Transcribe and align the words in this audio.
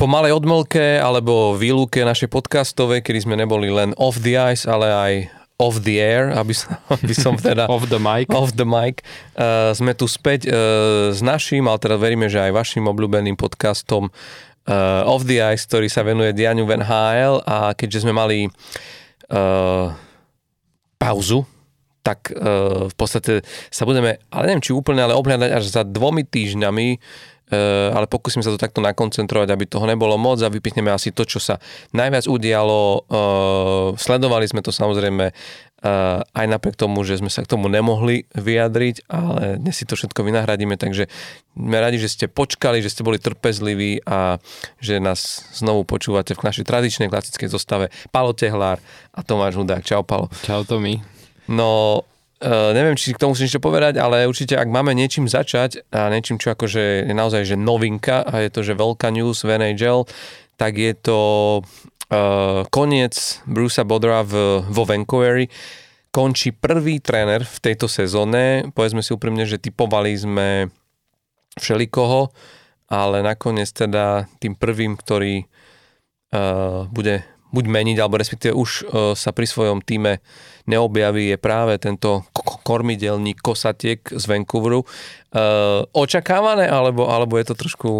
po 0.00 0.08
malej 0.08 0.32
odmlke 0.32 0.96
alebo 0.96 1.52
výluke 1.52 2.00
našej 2.00 2.32
podcastovej, 2.32 3.04
kedy 3.04 3.28
sme 3.28 3.36
neboli 3.36 3.68
len 3.68 3.92
off 4.00 4.16
the 4.24 4.32
ice, 4.32 4.64
ale 4.64 4.88
aj 4.88 5.12
off 5.60 5.84
the 5.84 6.00
air, 6.00 6.32
aby 6.32 6.56
som, 6.56 6.72
aby 6.96 7.12
som 7.12 7.36
teda... 7.36 7.68
off 7.68 7.84
the 7.92 8.00
mic. 8.00 8.32
Off 8.32 8.56
the 8.56 8.64
mic. 8.64 9.04
Uh, 9.36 9.76
sme 9.76 9.92
tu 9.92 10.08
späť 10.08 10.48
uh, 10.48 11.12
s 11.12 11.20
naším, 11.20 11.68
ale 11.68 11.76
teda 11.84 12.00
veríme, 12.00 12.32
že 12.32 12.40
aj 12.40 12.56
vašim 12.56 12.88
obľúbeným 12.88 13.36
podcastom 13.36 14.08
uh, 14.08 15.04
Off 15.04 15.28
the 15.28 15.36
Ice, 15.52 15.68
ktorý 15.68 15.92
sa 15.92 16.00
venuje 16.00 16.32
dianiu 16.32 16.64
v 16.64 16.80
NHL 16.80 17.44
a 17.44 17.76
keďže 17.76 18.08
sme 18.08 18.16
mali 18.16 18.48
uh, 18.48 19.92
pauzu, 20.96 21.44
tak 22.00 22.32
uh, 22.32 22.88
v 22.88 22.94
podstate 22.96 23.44
sa 23.68 23.84
budeme, 23.84 24.16
ale 24.32 24.48
neviem 24.48 24.64
či 24.64 24.72
úplne, 24.72 25.04
ale 25.04 25.12
obhľadať 25.12 25.50
až 25.60 25.64
za 25.68 25.84
dvomi 25.84 26.24
týždňami 26.24 26.88
ale 27.56 28.06
pokúsim 28.06 28.42
sa 28.46 28.54
to 28.54 28.58
takto 28.60 28.78
nakoncentrovať, 28.78 29.48
aby 29.50 29.64
toho 29.66 29.82
nebolo 29.88 30.14
moc 30.14 30.38
a 30.38 30.52
vypichneme 30.52 30.90
asi 30.94 31.10
to, 31.10 31.26
čo 31.26 31.42
sa 31.42 31.58
najviac 31.90 32.30
udialo. 32.30 32.80
Eh, 33.02 33.88
sledovali 33.98 34.46
sme 34.46 34.62
to 34.62 34.70
samozrejme 34.70 35.30
eh, 35.30 36.20
aj 36.22 36.46
napriek 36.46 36.78
tomu, 36.78 37.02
že 37.02 37.18
sme 37.18 37.26
sa 37.26 37.42
k 37.42 37.50
tomu 37.50 37.66
nemohli 37.66 38.30
vyjadriť, 38.38 39.10
ale 39.10 39.58
dnes 39.58 39.74
si 39.74 39.84
to 39.84 39.98
všetko 39.98 40.22
vynahradíme, 40.22 40.78
takže 40.78 41.10
sme 41.58 41.76
radi, 41.82 41.98
že 41.98 42.12
ste 42.12 42.26
počkali, 42.30 42.78
že 42.78 42.94
ste 42.94 43.02
boli 43.02 43.18
trpezliví 43.18 44.06
a 44.06 44.38
že 44.78 45.02
nás 45.02 45.50
znovu 45.50 45.82
počúvate 45.82 46.38
v 46.38 46.46
našej 46.46 46.64
tradičnej 46.64 47.10
klasickej 47.10 47.50
zostave 47.50 47.90
Palo 48.14 48.30
Tehlár 48.30 48.78
a 49.10 49.20
Tomáš 49.26 49.58
Hudák. 49.58 49.82
Čau 49.82 50.06
Palo. 50.06 50.30
Čau 50.46 50.62
Tomi. 50.62 51.02
No, 51.50 52.06
Uh, 52.40 52.72
neviem, 52.72 52.96
či 52.96 53.12
k 53.12 53.20
tomu 53.20 53.36
si 53.36 53.44
niečo 53.44 53.60
povedať, 53.60 54.00
ale 54.00 54.24
určite 54.24 54.56
ak 54.56 54.64
máme 54.72 54.96
niečím 54.96 55.28
začať 55.28 55.84
a 55.92 56.08
niečím, 56.08 56.40
čo 56.40 56.56
akože 56.56 57.04
je 57.04 57.12
naozaj 57.12 57.44
že 57.44 57.60
novinka 57.60 58.24
a 58.24 58.40
je 58.40 58.48
to, 58.48 58.64
že 58.64 58.80
veľká 58.80 59.12
news 59.12 59.44
v 59.44 59.60
NHL, 59.60 60.08
tak 60.56 60.80
je 60.80 60.96
to 60.96 61.20
uh, 61.60 62.64
koniec 62.72 63.44
Brucea 63.44 63.84
Bodra 63.84 64.24
v, 64.24 64.64
vo 64.64 64.82
Vancouveri. 64.88 65.52
Končí 66.10 66.56
prvý 66.56 67.04
tréner 67.04 67.44
v 67.44 67.58
tejto 67.60 67.92
sezóne. 67.92 68.72
Povedzme 68.72 69.04
si 69.04 69.12
úprimne, 69.12 69.44
že 69.44 69.60
typovali 69.60 70.16
sme 70.16 70.48
všelikoho, 71.60 72.32
ale 72.88 73.22
nakoniec 73.22 73.68
teda 73.68 74.26
tým 74.40 74.56
prvým, 74.56 74.96
ktorý 74.98 75.44
uh, 75.44 76.88
bude 76.90 77.20
buď 77.50 77.64
meniť, 77.66 77.96
alebo 77.98 78.18
respektíve 78.18 78.54
už 78.54 78.70
uh, 78.70 79.12
sa 79.18 79.30
pri 79.34 79.46
svojom 79.46 79.82
týme 79.82 80.22
neobjaví, 80.70 81.34
je 81.34 81.38
práve 81.38 81.76
tento 81.82 82.26
kormidelník 82.66 83.42
Kosatiek 83.42 84.00
z 84.06 84.24
Vancouveru. 84.26 84.82
Uh, 84.82 85.84
očakávané, 85.94 86.70
alebo, 86.70 87.10
alebo 87.10 87.36
je 87.36 87.50
to 87.50 87.54
trošku 87.58 87.90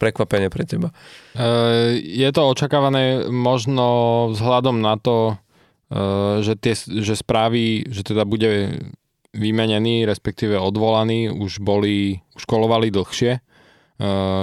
prekvapenie 0.00 0.48
pre 0.48 0.64
teba? 0.64 0.94
Uh, 1.34 1.98
je 1.98 2.30
to 2.30 2.46
očakávané 2.46 3.28
možno 3.28 4.30
vzhľadom 4.32 4.80
na 4.80 4.96
to, 4.96 5.36
že, 6.38 6.54
tie, 6.62 6.78
že 6.78 7.18
správy, 7.18 7.82
že 7.90 8.06
teda 8.06 8.22
bude 8.22 8.78
vymenený, 9.34 10.06
respektíve 10.06 10.54
odvolaný, 10.54 11.34
už 11.34 11.58
boli, 11.58 12.22
už 12.38 12.46
kolovali 12.46 12.94
dlhšie 12.94 13.42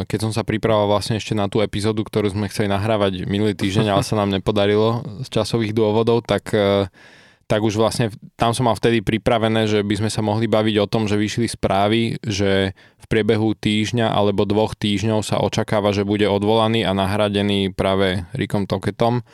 keď 0.05 0.19
som 0.21 0.29
sa 0.29 0.45
pripravoval 0.45 0.93
vlastne 0.93 1.17
ešte 1.17 1.33
na 1.33 1.49
tú 1.49 1.65
epizódu, 1.65 2.05
ktorú 2.05 2.29
sme 2.29 2.45
chceli 2.45 2.69
nahrávať 2.69 3.25
minulý 3.25 3.57
týždeň, 3.57 3.89
ale 3.89 4.05
sa 4.05 4.13
nám 4.13 4.29
nepodarilo 4.29 5.01
z 5.25 5.27
časových 5.33 5.73
dôvodov, 5.73 6.21
tak, 6.29 6.53
eh, 6.53 6.85
tak 7.49 7.65
už 7.65 7.73
vlastne 7.81 8.13
tam 8.37 8.53
som 8.53 8.69
mal 8.69 8.77
vtedy 8.77 9.01
pripravené, 9.01 9.65
že 9.65 9.81
by 9.81 9.97
sme 9.97 10.09
sa 10.13 10.21
mohli 10.21 10.45
baviť 10.45 10.75
o 10.77 10.85
tom, 10.85 11.09
že 11.09 11.17
vyšli 11.17 11.49
správy, 11.49 12.21
že 12.21 12.77
v 12.77 13.05
priebehu 13.09 13.57
týždňa 13.57 14.13
alebo 14.13 14.45
dvoch 14.45 14.77
týždňov 14.77 15.25
sa 15.25 15.41
očakáva, 15.41 15.89
že 15.89 16.05
bude 16.05 16.29
odvolaný 16.29 16.85
a 16.85 16.93
nahradený 16.93 17.73
práve 17.73 18.29
Rikom 18.37 18.69
Toketom. 18.69 19.25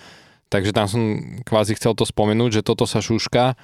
Takže 0.48 0.72
tam 0.72 0.88
som 0.88 1.02
kvázi 1.44 1.76
chcel 1.76 2.00
to 2.00 2.08
spomenúť, 2.08 2.62
že 2.62 2.66
toto 2.66 2.86
sa 2.86 3.02
šuška 3.02 3.58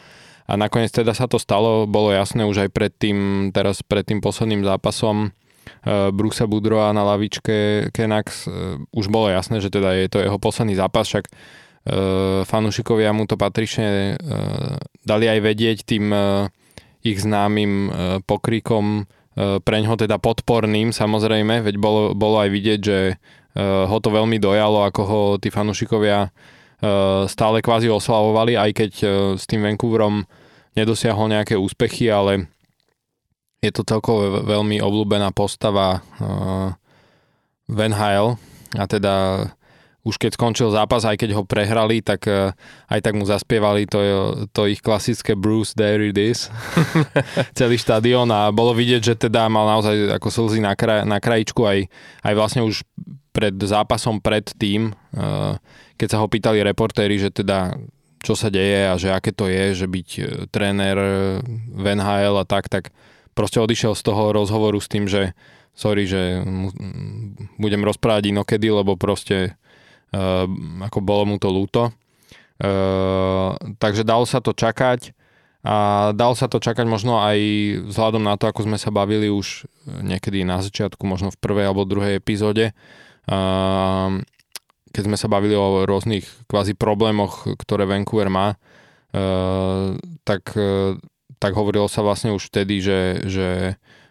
a 0.49 0.53
nakoniec 0.57 0.89
teda 0.91 1.13
sa 1.13 1.29
to 1.29 1.37
stalo, 1.37 1.85
bolo 1.85 2.09
jasné 2.09 2.43
už 2.43 2.67
aj 2.67 2.69
pred 2.73 2.91
tým, 2.91 3.49
teraz 3.53 3.85
pred 3.85 4.01
tým 4.01 4.19
posledným 4.19 4.65
zápasom 4.65 5.29
Eh, 5.29 5.47
Brusa 6.11 6.45
Budroa 6.45 6.91
na 6.91 7.07
lavičke 7.07 7.89
Kenax. 7.95 8.47
Eh, 8.47 8.77
už 8.91 9.07
bolo 9.07 9.31
jasné, 9.31 9.63
že 9.63 9.71
teda 9.71 9.95
je 9.95 10.07
to 10.11 10.19
jeho 10.19 10.37
posledný 10.41 10.75
zápas, 10.75 11.07
však 11.07 11.25
eh, 11.29 12.43
fanúšikovia 12.43 13.15
mu 13.15 13.23
to 13.25 13.39
patrične 13.39 14.19
dali 15.05 15.25
aj 15.25 15.39
vedieť 15.39 15.77
tým 15.87 16.11
ich 16.99 17.17
známym 17.23 17.87
pokrikom 18.27 19.07
preňho 19.39 19.95
teda 19.95 20.19
podporným 20.19 20.91
samozrejme, 20.91 21.63
veď 21.63 21.79
bolo, 21.79 22.11
bolo 22.11 22.43
aj 22.43 22.49
vidieť, 22.51 22.79
že 22.83 23.15
ho 23.55 23.97
to 24.03 24.09
veľmi 24.11 24.35
dojalo, 24.35 24.83
ako 24.83 25.01
ho 25.07 25.21
tí 25.39 25.47
fanúšikovia 25.47 26.27
stále 27.31 27.63
kvázi 27.63 27.87
oslavovali, 27.87 28.59
aj 28.59 28.71
keď 28.75 28.91
s 29.39 29.47
tým 29.47 29.63
Vancouverom 29.63 30.27
nedosiahol 30.75 31.31
nejaké 31.31 31.55
úspechy, 31.55 32.11
ale 32.11 32.51
je 33.59 33.71
to 33.75 33.83
celkovo 33.83 34.43
veľmi 34.47 34.79
obľúbená 34.79 35.35
postava 35.35 35.99
uh, 35.99 36.71
Van 37.67 37.95
Hale. 37.95 38.39
A 38.79 38.87
teda 38.87 39.45
už 40.07 40.15
keď 40.15 40.39
skončil 40.39 40.71
zápas, 40.71 41.03
aj 41.03 41.19
keď 41.19 41.35
ho 41.35 41.43
prehrali, 41.43 41.99
tak 41.99 42.23
uh, 42.31 42.55
aj 42.87 42.99
tak 43.03 43.13
mu 43.19 43.27
zaspievali 43.27 43.83
to, 43.83 43.99
to 44.55 44.71
ich 44.71 44.79
klasické 44.79 45.35
Bruce 45.35 45.75
There 45.75 45.99
It 46.07 46.15
Is. 46.15 46.47
Celý 47.59 47.75
štadión. 47.75 48.31
A 48.31 48.47
bolo 48.55 48.71
vidieť, 48.71 49.01
že 49.03 49.15
teda 49.19 49.51
mal 49.51 49.67
naozaj 49.67 50.15
ako 50.15 50.27
slzy 50.31 50.63
na, 50.63 50.73
kraj, 50.79 51.03
na 51.03 51.19
krajičku 51.19 51.59
aj, 51.67 51.91
aj 52.23 52.33
vlastne 52.39 52.63
už 52.63 52.87
pred 53.35 53.53
zápasom 53.59 54.23
pred 54.23 54.47
tým, 54.55 54.95
uh, 55.19 55.59
keď 55.99 56.07
sa 56.15 56.19
ho 56.23 56.31
pýtali 56.31 56.63
reportéri, 56.63 57.19
že 57.19 57.27
teda 57.27 57.75
čo 58.19 58.35
sa 58.35 58.51
deje 58.51 58.87
a 58.87 58.99
že 58.99 59.15
aké 59.15 59.31
to 59.31 59.47
je, 59.47 59.83
že 59.83 59.87
byť 59.87 60.09
tréner 60.51 60.97
Van 61.71 62.03
Hale 62.03 62.43
a 62.43 62.43
tak, 62.43 62.67
tak 62.67 62.91
proste 63.39 63.63
odišiel 63.63 63.95
z 63.95 64.03
toho 64.03 64.35
rozhovoru 64.35 64.83
s 64.83 64.91
tým, 64.91 65.07
že 65.07 65.31
sorry, 65.71 66.03
že 66.03 66.43
budem 67.55 67.87
rozprávať 67.87 68.35
inokedy, 68.35 68.67
lebo 68.67 68.99
proste 68.99 69.55
uh, 70.11 70.43
ako 70.83 70.99
bolo 70.99 71.23
mu 71.23 71.35
to 71.39 71.47
ľúto. 71.47 71.95
Uh, 72.59 73.55
takže 73.79 74.03
dalo 74.03 74.27
sa 74.27 74.43
to 74.43 74.51
čakať 74.51 75.15
a 75.63 76.11
dalo 76.11 76.35
sa 76.35 76.51
to 76.51 76.59
čakať 76.59 76.83
možno 76.83 77.23
aj 77.23 77.39
vzhľadom 77.87 78.27
na 78.27 78.35
to, 78.35 78.51
ako 78.51 78.67
sme 78.67 78.75
sa 78.75 78.91
bavili 78.91 79.31
už 79.31 79.71
niekedy 79.87 80.43
na 80.43 80.59
začiatku, 80.59 80.99
možno 81.07 81.31
v 81.31 81.39
prvej 81.39 81.71
alebo 81.71 81.87
druhej 81.87 82.19
epizóde, 82.19 82.75
uh, 83.31 84.19
keď 84.91 85.03
sme 85.07 85.15
sa 85.15 85.31
bavili 85.31 85.55
o 85.55 85.87
rôznych 85.87 86.27
kvázi 86.51 86.75
problémoch, 86.75 87.47
ktoré 87.55 87.87
Vancouver 87.87 88.27
má, 88.27 88.59
uh, 88.59 89.95
tak 90.27 90.51
uh, 90.59 90.99
tak 91.39 91.55
hovorilo 91.55 91.87
sa 91.87 92.03
vlastne 92.03 92.35
už 92.35 92.51
vtedy, 92.51 92.83
že, 92.83 93.23
že 93.25 93.47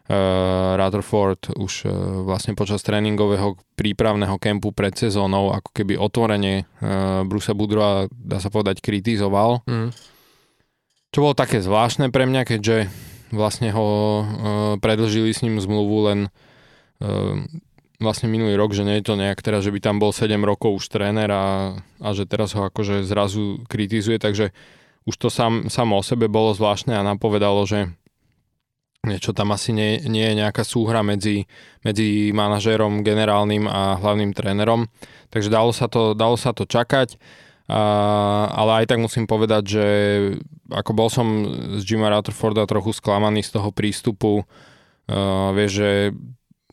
uh, 0.08 0.80
Rutherford 0.80 1.52
už 1.54 1.84
uh, 1.84 1.92
vlastne 2.24 2.56
počas 2.56 2.80
tréningového 2.80 3.60
prípravného 3.76 4.40
kempu 4.40 4.72
pred 4.72 4.96
sezónou 4.96 5.52
ako 5.52 5.70
keby 5.76 6.00
otvorene 6.00 6.64
uh, 6.64 7.22
Brusa 7.28 7.52
Budroa, 7.52 8.08
dá 8.10 8.40
sa 8.40 8.48
povedať, 8.48 8.80
kritizoval. 8.80 9.60
Mm. 9.68 9.92
Čo 11.12 11.18
bolo 11.24 11.36
také 11.36 11.60
zvláštne 11.60 12.08
pre 12.08 12.24
mňa, 12.24 12.42
keďže 12.48 12.88
vlastne 13.28 13.68
ho 13.76 13.88
uh, 13.88 14.24
predlžili 14.80 15.30
s 15.30 15.44
ním 15.44 15.60
zmluvu 15.60 15.96
len 16.08 16.18
uh, 17.04 17.44
vlastne 18.00 18.30
minulý 18.30 18.54
rok, 18.54 18.72
že 18.72 18.86
nie 18.86 19.02
je 19.02 19.10
to 19.10 19.20
nejak 19.20 19.42
teraz, 19.42 19.66
že 19.66 19.74
by 19.74 19.80
tam 19.82 19.98
bol 19.98 20.14
7 20.14 20.38
rokov 20.40 20.80
už 20.80 20.86
tréner 20.88 21.28
a, 21.28 21.76
a 22.00 22.08
že 22.14 22.24
teraz 22.24 22.54
ho 22.54 22.64
akože 22.64 23.02
zrazu 23.04 23.60
kritizuje, 23.66 24.22
takže 24.22 24.54
už 25.08 25.16
to 25.16 25.32
sam, 25.32 25.72
samo 25.72 25.96
o 25.96 26.04
sebe 26.04 26.28
bolo 26.28 26.52
zvláštne 26.52 26.92
a 26.92 27.00
napovedalo, 27.00 27.64
že 27.64 27.88
niečo 29.08 29.32
tam 29.32 29.56
asi 29.56 29.72
nie, 29.72 30.04
nie 30.04 30.20
je 30.28 30.38
nejaká 30.44 30.68
súhra 30.68 31.00
medzi, 31.00 31.48
medzi 31.80 32.28
manažérom, 32.36 33.00
generálnym 33.00 33.64
a 33.64 33.96
hlavným 33.96 34.36
trénerom. 34.36 34.92
Takže 35.32 35.48
dalo 35.48 35.72
sa 35.72 35.88
to, 35.88 36.12
dalo 36.12 36.36
sa 36.36 36.52
to 36.52 36.68
čakať. 36.68 37.16
A, 37.68 37.80
ale 38.52 38.84
aj 38.84 38.92
tak 38.92 39.00
musím 39.00 39.24
povedať, 39.24 39.62
že 39.64 39.86
ako 40.68 40.92
bol 40.92 41.08
som 41.08 41.26
z 41.80 41.82
Jima 41.84 42.12
Rutherforda 42.12 42.68
trochu 42.68 42.92
sklamaný 42.92 43.40
z 43.40 43.56
toho 43.56 43.72
prístupu, 43.72 44.44
uh, 44.44 45.52
vieš, 45.56 45.84
že 45.84 45.90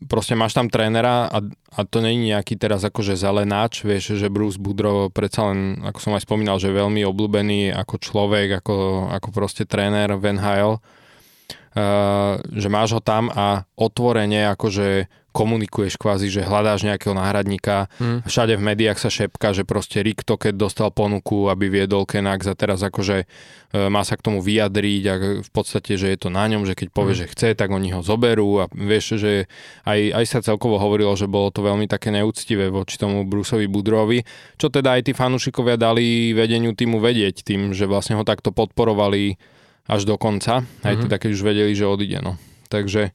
proste 0.04 0.36
máš 0.36 0.52
tam 0.52 0.68
trénera 0.68 1.32
a, 1.32 1.40
a 1.72 1.80
to 1.88 2.04
není 2.04 2.36
nejaký 2.36 2.60
teraz 2.60 2.84
akože 2.84 3.16
zelenáč, 3.16 3.88
vieš, 3.88 4.20
že 4.20 4.28
Bruce 4.28 4.60
Boudreau 4.60 5.08
predsa 5.08 5.48
len, 5.52 5.80
ako 5.88 6.00
som 6.04 6.16
aj 6.20 6.28
spomínal, 6.28 6.60
že 6.60 6.76
veľmi 6.76 7.08
obľúbený 7.08 7.72
ako 7.72 7.96
človek, 8.04 8.60
ako, 8.60 9.08
ako 9.16 9.30
proste 9.32 9.64
tréner 9.64 10.12
Van 10.20 10.36
Hale, 10.36 10.78
uh, 10.78 12.36
že 12.52 12.68
máš 12.68 13.00
ho 13.00 13.02
tam 13.02 13.32
a 13.32 13.64
otvorene 13.80 14.52
akože 14.52 15.08
komunikuješ 15.36 16.00
kvázi, 16.00 16.32
že 16.32 16.48
hľadáš 16.48 16.88
nejakého 16.88 17.12
náhradníka. 17.12 17.92
Mm. 18.00 18.24
Všade 18.24 18.56
v 18.56 18.64
médiách 18.72 18.96
sa 18.96 19.12
šepka, 19.12 19.52
že 19.52 19.68
proste 19.68 20.00
Rick 20.00 20.24
keď 20.24 20.56
dostal 20.56 20.96
ponuku, 20.96 21.52
aby 21.52 21.68
viedol 21.68 22.08
Kenax 22.08 22.48
a 22.48 22.56
teraz 22.56 22.80
akože 22.80 23.28
e, 23.28 23.92
má 23.92 24.08
sa 24.08 24.16
k 24.16 24.24
tomu 24.24 24.40
vyjadriť 24.40 25.04
a 25.12 25.14
v 25.44 25.52
podstate, 25.52 26.00
že 26.00 26.16
je 26.16 26.18
to 26.18 26.32
na 26.32 26.48
ňom, 26.48 26.64
že 26.64 26.80
keď 26.80 26.88
povie, 26.96 27.20
mm. 27.20 27.20
že 27.20 27.32
chce, 27.36 27.50
tak 27.60 27.68
oni 27.76 27.92
ho 27.92 28.00
zoberú 28.00 28.64
a 28.64 28.72
vieš, 28.72 29.20
že 29.20 29.52
aj, 29.84 30.24
aj 30.24 30.26
sa 30.26 30.40
celkovo 30.40 30.80
hovorilo, 30.80 31.12
že 31.20 31.28
bolo 31.28 31.52
to 31.52 31.60
veľmi 31.60 31.92
také 31.92 32.16
neúctivé 32.16 32.72
voči 32.72 32.96
tomu 32.96 33.28
Bruceovi 33.28 33.68
Budrovi, 33.68 34.24
čo 34.56 34.72
teda 34.72 34.96
aj 34.96 35.12
tí 35.12 35.12
fanúšikovia 35.12 35.76
dali 35.76 36.32
vedeniu 36.32 36.72
týmu 36.72 37.04
vedieť 37.04 37.44
tým, 37.44 37.76
že 37.76 37.84
vlastne 37.84 38.16
ho 38.16 38.24
takto 38.24 38.56
podporovali 38.56 39.36
až 39.86 40.02
do 40.08 40.16
konca, 40.16 40.64
aj 40.64 40.66
mm-hmm. 40.82 41.04
teda 41.06 41.16
keď 41.20 41.30
už 41.36 41.42
vedeli, 41.44 41.72
že 41.76 41.86
odíde. 41.86 42.24
No. 42.24 42.40
Takže 42.72 43.14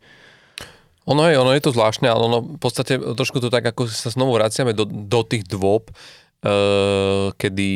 ono 1.11 1.27
je, 1.27 1.35
ono 1.35 1.51
je 1.51 1.62
to 1.62 1.75
zvláštne, 1.75 2.07
ale 2.07 2.23
ono 2.23 2.39
v 2.55 2.61
podstate 2.62 2.95
trošku 2.97 3.43
to 3.43 3.51
tak, 3.51 3.67
ako 3.67 3.91
sa 3.91 4.15
znovu 4.15 4.39
vraciame 4.39 4.71
do, 4.71 4.87
do 4.87 5.21
tých 5.27 5.43
dôb, 5.51 5.91
uh, 5.91 7.35
kedy 7.35 7.71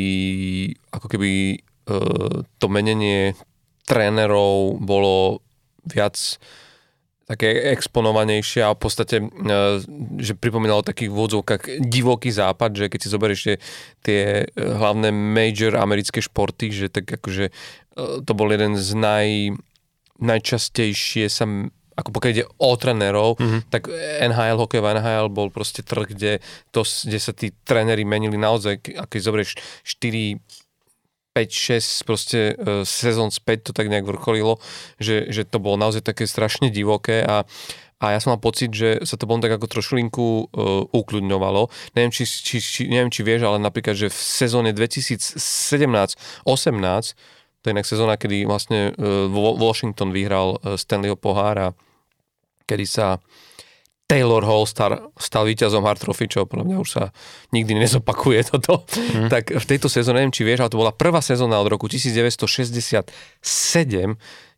ako 0.94 1.06
keby 1.10 1.58
uh, 1.90 2.46
to 2.46 2.66
menenie 2.70 3.34
trénerov 3.90 4.78
bolo 4.78 5.42
viac 5.82 6.14
také 7.24 7.72
exponovanejšie 7.72 8.60
a 8.62 8.76
v 8.76 8.80
podstate, 8.86 9.16
uh, 9.18 9.82
že 10.22 10.38
pripomínalo 10.38 10.86
takých 10.86 11.10
vôdzovkách 11.10 11.82
divoký 11.90 12.30
západ, 12.30 12.70
že 12.78 12.86
keď 12.86 13.00
si 13.02 13.08
zoberieš 13.10 13.40
tie, 13.42 13.56
tie 14.06 14.20
hlavné 14.54 15.10
major 15.10 15.74
americké 15.74 16.22
športy, 16.22 16.70
že 16.70 16.86
tak 16.86 17.10
akože 17.10 17.50
uh, 17.50 18.22
to 18.22 18.32
bol 18.38 18.46
jeden 18.46 18.78
z 18.78 18.94
naj, 18.94 19.28
najčastejšie 20.22 21.26
sa 21.26 21.50
ako 21.94 22.10
pokiaľ 22.10 22.32
ide 22.34 22.46
o 22.58 22.70
trenérov, 22.74 23.38
mm-hmm. 23.38 23.60
tak 23.70 23.86
NHL, 24.22 24.58
hokejová 24.58 24.98
NHL 24.98 25.30
bol 25.30 25.48
proste 25.54 25.86
trh, 25.86 26.10
kde, 26.10 26.32
to, 26.74 26.82
kde 26.82 27.18
sa 27.22 27.30
tí 27.30 27.54
tréneri 27.62 28.02
menili 28.02 28.34
naozaj, 28.34 28.82
a 28.98 29.06
keď 29.06 29.20
zoberieš 29.22 29.52
4 29.86 30.42
5, 31.34 31.50
6 31.50 32.06
proste 32.06 32.54
uh, 32.54 32.86
sezón 32.86 33.34
späť 33.34 33.70
to 33.70 33.72
tak 33.74 33.90
nejak 33.90 34.06
vrcholilo, 34.06 34.62
že, 35.02 35.26
že 35.34 35.42
to 35.42 35.58
bolo 35.58 35.74
naozaj 35.74 36.06
také 36.06 36.30
strašne 36.30 36.70
divoké 36.70 37.26
a, 37.26 37.42
a 37.98 38.06
ja 38.14 38.22
som 38.22 38.38
mal 38.38 38.40
pocit, 38.40 38.70
že 38.70 39.02
sa 39.02 39.18
to 39.18 39.26
bolo 39.26 39.42
tak 39.42 39.58
ako 39.58 39.66
trošilinku 39.66 40.26
uh, 40.46 40.86
ukľudňovalo. 40.94 41.66
Neviem 41.98 42.14
či, 42.14 42.22
či, 42.22 42.62
či, 42.62 42.86
neviem, 42.86 43.10
či 43.10 43.26
vieš, 43.26 43.50
ale 43.50 43.58
napríklad, 43.58 43.98
že 43.98 44.14
v 44.14 44.20
sezóne 44.22 44.70
2017-18 44.70 46.46
to 47.64 47.72
je 47.72 47.74
inak 47.80 47.88
sezóna, 47.88 48.20
kedy 48.20 48.44
vlastne 48.46 48.94
uh, 48.94 49.26
Washington 49.58 50.14
vyhral 50.14 50.62
uh, 50.62 50.78
Stanleyho 50.78 51.18
pohár 51.18 51.56
a 51.58 51.68
kedy 52.64 52.86
sa 52.88 53.20
Taylor 54.04 54.44
Hall 54.44 54.68
star, 54.68 55.08
stal 55.16 55.48
víťazom 55.48 55.80
Hard 55.80 56.04
Trophy, 56.04 56.28
čo 56.28 56.44
podľa 56.44 56.68
mňa 56.68 56.76
už 56.76 56.90
sa 56.92 57.04
nikdy 57.56 57.72
nezopakuje 57.80 58.52
toto. 58.52 58.84
Mm. 59.16 59.32
Tak 59.32 59.56
v 59.56 59.64
tejto 59.64 59.88
sezóne, 59.88 60.20
neviem 60.20 60.34
či 60.36 60.44
vieš, 60.44 60.60
ale 60.60 60.72
to 60.72 60.80
bola 60.80 60.92
prvá 60.92 61.24
sezóna 61.24 61.56
od 61.56 61.72
roku 61.72 61.88
1967, 61.88 63.08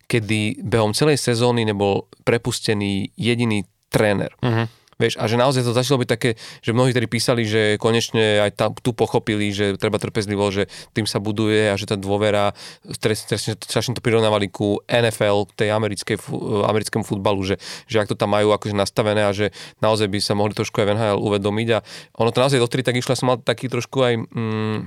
kedy 0.07 0.39
behom 0.67 0.91
celej 0.91 1.19
sezóny 1.19 1.63
nebol 1.63 2.11
prepustený 2.27 3.15
jediný 3.15 3.63
tréner. 3.87 4.35
Mm-hmm. 4.43 4.76
Vieš, 4.97 5.21
a 5.21 5.29
že 5.29 5.37
naozaj 5.37 5.61
to 5.61 5.77
začalo 5.77 6.01
byť 6.01 6.09
také, 6.09 6.29
že 6.65 6.73
mnohí 6.73 6.89
ktorí 6.89 7.05
písali, 7.05 7.45
že 7.45 7.77
konečne 7.77 8.41
aj 8.41 8.51
tam, 8.57 8.73
tu 8.73 8.97
pochopili, 8.97 9.53
že 9.53 9.77
treba 9.77 10.01
trpezlivo, 10.01 10.49
že 10.49 10.65
tým 10.97 11.05
sa 11.05 11.21
buduje 11.21 11.69
a 11.69 11.77
že 11.77 11.85
tá 11.85 11.93
dôvera, 11.93 12.57
strašne 12.81 13.93
to 13.93 14.01
prirovnávali 14.01 14.49
ku 14.49 14.81
NFL, 14.89 15.53
tej 15.53 15.69
americkej, 15.69 16.17
americkému 16.65 17.05
futbalu, 17.05 17.45
že, 17.45 17.61
že 17.85 18.01
ak 18.01 18.09
to 18.09 18.17
tam 18.17 18.33
majú 18.33 18.57
akože 18.57 18.73
nastavené 18.73 19.21
a 19.21 19.37
že 19.37 19.53
naozaj 19.85 20.09
by 20.09 20.17
sa 20.17 20.33
mohli 20.33 20.57
trošku 20.57 20.81
aj 20.81 20.89
v 20.89 20.93
NHL 20.97 21.19
uvedomiť 21.21 21.67
a 21.77 21.79
ono 22.17 22.33
to 22.33 22.41
naozaj 22.41 22.57
dotri 22.57 22.81
tak 22.81 22.97
išlo, 22.97 23.13
som 23.13 23.29
mal 23.29 23.37
taký 23.37 23.69
trošku 23.69 24.01
aj, 24.01 24.13
mm, 24.17 24.77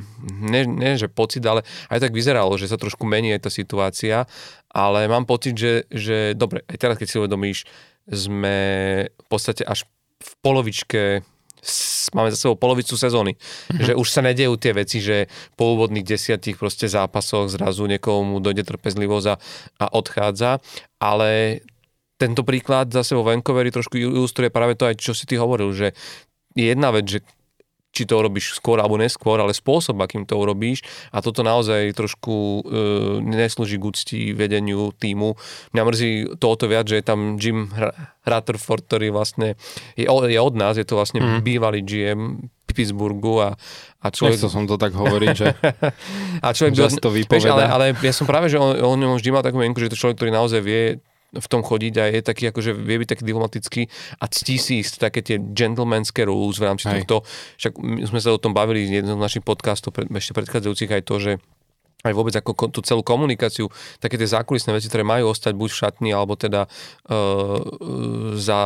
ne, 0.42 0.62
ne, 0.66 0.90
že 0.98 1.06
pocit, 1.06 1.46
ale 1.46 1.62
aj 1.86 2.02
tak 2.02 2.10
vyzeralo, 2.10 2.58
že 2.58 2.66
sa 2.66 2.74
trošku 2.74 3.06
mení 3.06 3.30
aj 3.30 3.46
tá 3.46 3.50
situácia, 3.54 4.26
ale 4.74 5.06
mám 5.06 5.22
pocit, 5.22 5.54
že, 5.54 5.86
že 5.86 6.34
dobre, 6.34 6.66
aj 6.66 6.76
teraz 6.82 6.98
keď 6.98 7.06
si 7.06 7.16
uvedomíš, 7.22 7.58
sme 8.10 8.58
v 9.06 9.26
podstate 9.30 9.62
až 9.62 9.86
v 10.20 10.32
polovičke 10.44 11.24
máme 12.16 12.32
za 12.32 12.40
sebou 12.40 12.56
polovicu 12.56 12.96
sezóny, 12.96 13.36
mm-hmm. 13.36 13.84
že 13.84 13.92
už 13.92 14.08
sa 14.08 14.24
nedejú 14.24 14.56
tie 14.56 14.72
veci, 14.72 14.98
že 15.04 15.28
po 15.54 15.76
úvodných 15.76 16.04
desiatich 16.04 16.56
proste 16.56 16.88
zápasoch 16.88 17.52
zrazu 17.52 17.84
niekomu 17.84 18.40
dojde 18.40 18.64
trpezlivosť 18.64 19.26
a, 19.28 19.34
a 19.84 19.86
odchádza, 19.92 20.64
ale 20.98 21.60
tento 22.20 22.44
príklad 22.44 22.92
zase 22.92 23.16
vo 23.16 23.24
Vancouveri 23.24 23.72
trošku 23.72 23.96
ilustruje 23.96 24.52
práve 24.52 24.76
to 24.76 24.88
aj, 24.88 24.96
čo 25.00 25.12
si 25.16 25.24
ty 25.24 25.40
hovoril, 25.40 25.72
že 25.72 25.96
je 26.52 26.68
jedna 26.68 26.92
vec, 26.92 27.08
že 27.08 27.20
či 27.90 28.06
to 28.06 28.22
urobíš 28.22 28.58
skôr 28.58 28.78
alebo 28.78 28.94
neskôr, 28.94 29.42
ale 29.42 29.50
spôsob, 29.50 29.98
akým 29.98 30.22
to 30.22 30.38
urobíš 30.38 30.86
a 31.10 31.18
toto 31.18 31.42
naozaj 31.42 31.90
trošku 31.98 32.34
e, 32.34 32.60
neslúži 33.22 33.76
k 33.76 33.86
úcti 33.86 34.20
vedeniu 34.30 34.94
týmu. 34.94 35.34
Mňa 35.74 35.82
mrzí 35.82 36.10
to 36.38 36.46
o 36.46 36.56
to 36.56 36.70
viac, 36.70 36.86
že 36.86 37.02
je 37.02 37.04
tam 37.04 37.34
Jim 37.36 37.66
Rutherford, 38.22 38.86
ktorý 38.86 39.10
vlastne 39.10 39.58
je, 39.98 40.06
je 40.06 40.40
od 40.40 40.54
nás, 40.54 40.78
je 40.78 40.86
to 40.86 40.94
vlastne 40.94 41.18
mm. 41.18 41.42
bývalý 41.42 41.82
GM 41.82 42.46
Pittsburghu 42.70 43.42
a, 43.42 43.58
a 43.98 44.06
človek... 44.14 44.38
Nechcel 44.38 44.54
som 44.54 44.64
to 44.70 44.78
tak 44.78 44.94
hovoriť, 44.94 45.34
že 45.34 45.48
a 46.46 46.48
človek 46.54 47.02
to 47.02 47.10
vypoveda. 47.10 47.50
ale, 47.50 47.64
ale 47.66 47.84
ja 47.98 48.14
som 48.14 48.24
práve, 48.30 48.46
že 48.46 48.62
on, 48.62 48.78
on 48.78 49.18
vždy 49.18 49.30
mal 49.34 49.42
takú 49.42 49.58
mienku, 49.58 49.82
že 49.82 49.90
to 49.90 49.98
človek, 49.98 50.14
ktorý 50.22 50.30
naozaj 50.30 50.60
vie 50.62 51.02
v 51.30 51.46
tom 51.46 51.62
chodiť 51.62 51.94
a 52.02 52.04
je 52.10 52.20
taký, 52.26 52.50
akože 52.50 52.74
vie 52.74 52.96
byť 53.00 53.08
taký 53.14 53.22
diplomatický 53.22 53.82
a 54.18 54.24
ctí 54.26 54.56
si 54.58 54.72
ísť 54.82 54.98
také 54.98 55.22
tie 55.22 55.38
gentlemanské 55.38 56.26
rules 56.26 56.58
v 56.58 56.66
rámci 56.66 56.90
Aj. 56.90 56.98
tohto. 56.98 57.22
Však 57.58 57.72
sme 58.10 58.18
sa 58.18 58.34
o 58.34 58.42
tom 58.42 58.50
bavili 58.50 58.86
z 58.90 59.02
jedného 59.02 59.18
z 59.18 59.22
našich 59.22 59.44
podcastov, 59.46 59.94
pred, 59.94 60.10
ešte 60.10 60.34
predchádzajúcich 60.34 60.90
aj 60.90 61.02
to, 61.06 61.16
že 61.22 61.32
aj 62.00 62.16
vôbec 62.16 62.32
ako 62.32 62.72
tú 62.72 62.80
celú 62.80 63.04
komunikáciu, 63.04 63.68
také 64.00 64.16
tie 64.16 64.24
zákulisné 64.24 64.72
veci, 64.72 64.88
ktoré 64.88 65.04
majú 65.04 65.36
ostať 65.36 65.52
buď 65.52 65.68
v 65.68 65.80
šatni, 65.84 66.10
alebo 66.16 66.32
teda 66.32 66.64
uh, 66.64 67.60
za 68.40 68.60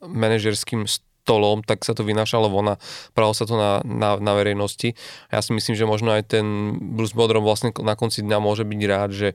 manažerským 0.00 0.88
stolom, 0.88 1.62
tak 1.62 1.86
sa 1.86 1.94
to 1.94 2.02
vynášalo 2.02 2.50
von 2.50 2.74
a 2.74 2.80
pralo 3.14 3.30
sa 3.30 3.46
to 3.46 3.54
na, 3.54 3.78
na, 3.86 4.18
na 4.18 4.32
verejnosti. 4.34 4.98
A 5.30 5.38
ja 5.38 5.40
si 5.44 5.54
myslím, 5.54 5.78
že 5.78 5.86
možno 5.86 6.10
aj 6.10 6.34
ten 6.34 6.46
Bruce 6.98 7.14
Bodrom 7.14 7.46
vlastne 7.46 7.70
na 7.78 7.94
konci 7.94 8.26
dňa 8.26 8.38
môže 8.42 8.66
byť 8.66 8.80
rád, 8.90 9.10
že 9.14 9.28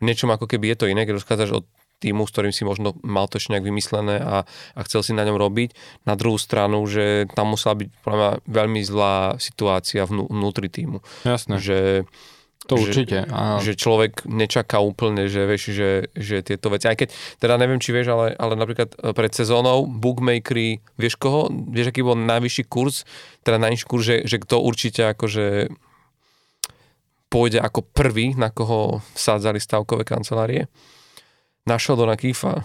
v 0.00 0.02
niečom 0.08 0.32
ako 0.32 0.48
keby 0.48 0.72
je 0.72 0.78
to 0.80 0.86
iné, 0.88 1.04
keď 1.04 1.20
rozchádzaš 1.20 1.50
od 1.60 1.64
týmu, 2.02 2.28
s 2.28 2.32
ktorým 2.34 2.52
si 2.52 2.66
možno 2.68 2.92
mal 3.00 3.30
to 3.30 3.40
ešte 3.40 3.56
nejak 3.56 3.64
vymyslené 3.64 4.20
a, 4.20 4.44
a 4.76 4.80
chcel 4.84 5.00
si 5.00 5.12
na 5.16 5.24
ňom 5.24 5.40
robiť. 5.40 5.72
Na 6.04 6.14
druhú 6.18 6.36
stranu, 6.36 6.84
že 6.84 7.24
tam 7.32 7.54
musela 7.54 7.78
byť 7.78 7.88
mňa, 8.04 8.30
veľmi 8.44 8.80
zlá 8.84 9.40
situácia 9.40 10.04
vnú, 10.04 10.28
vnútri 10.28 10.68
týmu. 10.68 11.00
Jasné. 11.24 11.56
Že, 11.56 11.78
to 12.64 12.74
že, 12.76 12.82
určite. 12.84 13.18
A... 13.28 13.60
Že 13.60 13.72
človek 13.76 14.12
nečaká 14.24 14.80
úplne, 14.80 15.28
že 15.28 15.44
vieš, 15.44 15.72
že, 15.72 15.90
že 16.16 16.40
tieto 16.40 16.72
veci, 16.72 16.88
aj 16.88 16.96
keď, 16.96 17.08
teda 17.40 17.54
neviem, 17.60 17.80
či 17.80 17.92
vieš, 17.92 18.12
ale, 18.12 18.32
ale 18.36 18.56
napríklad 18.56 18.96
e, 18.96 19.12
pred 19.12 19.32
sezónou 19.32 19.84
bookmakery, 19.84 20.80
vieš 20.96 21.20
koho, 21.20 21.52
vieš, 21.52 21.92
aký 21.92 22.00
bol 22.00 22.16
najvyšší 22.16 22.64
kurz, 22.68 23.04
teda 23.44 23.60
najvyšší 23.60 23.86
kurz, 23.88 24.04
že, 24.04 24.16
že 24.24 24.36
kto 24.40 24.64
určite 24.64 25.02
akože 25.12 25.68
pôjde 27.28 27.58
ako 27.60 27.82
prvý, 27.82 28.32
na 28.38 28.48
koho 28.48 29.04
vsádzali 29.12 29.60
stavkové 29.60 30.06
kancelárie? 30.08 30.70
Na 31.64 31.80
Sheldona 31.80 32.16
Keefa 32.16 32.60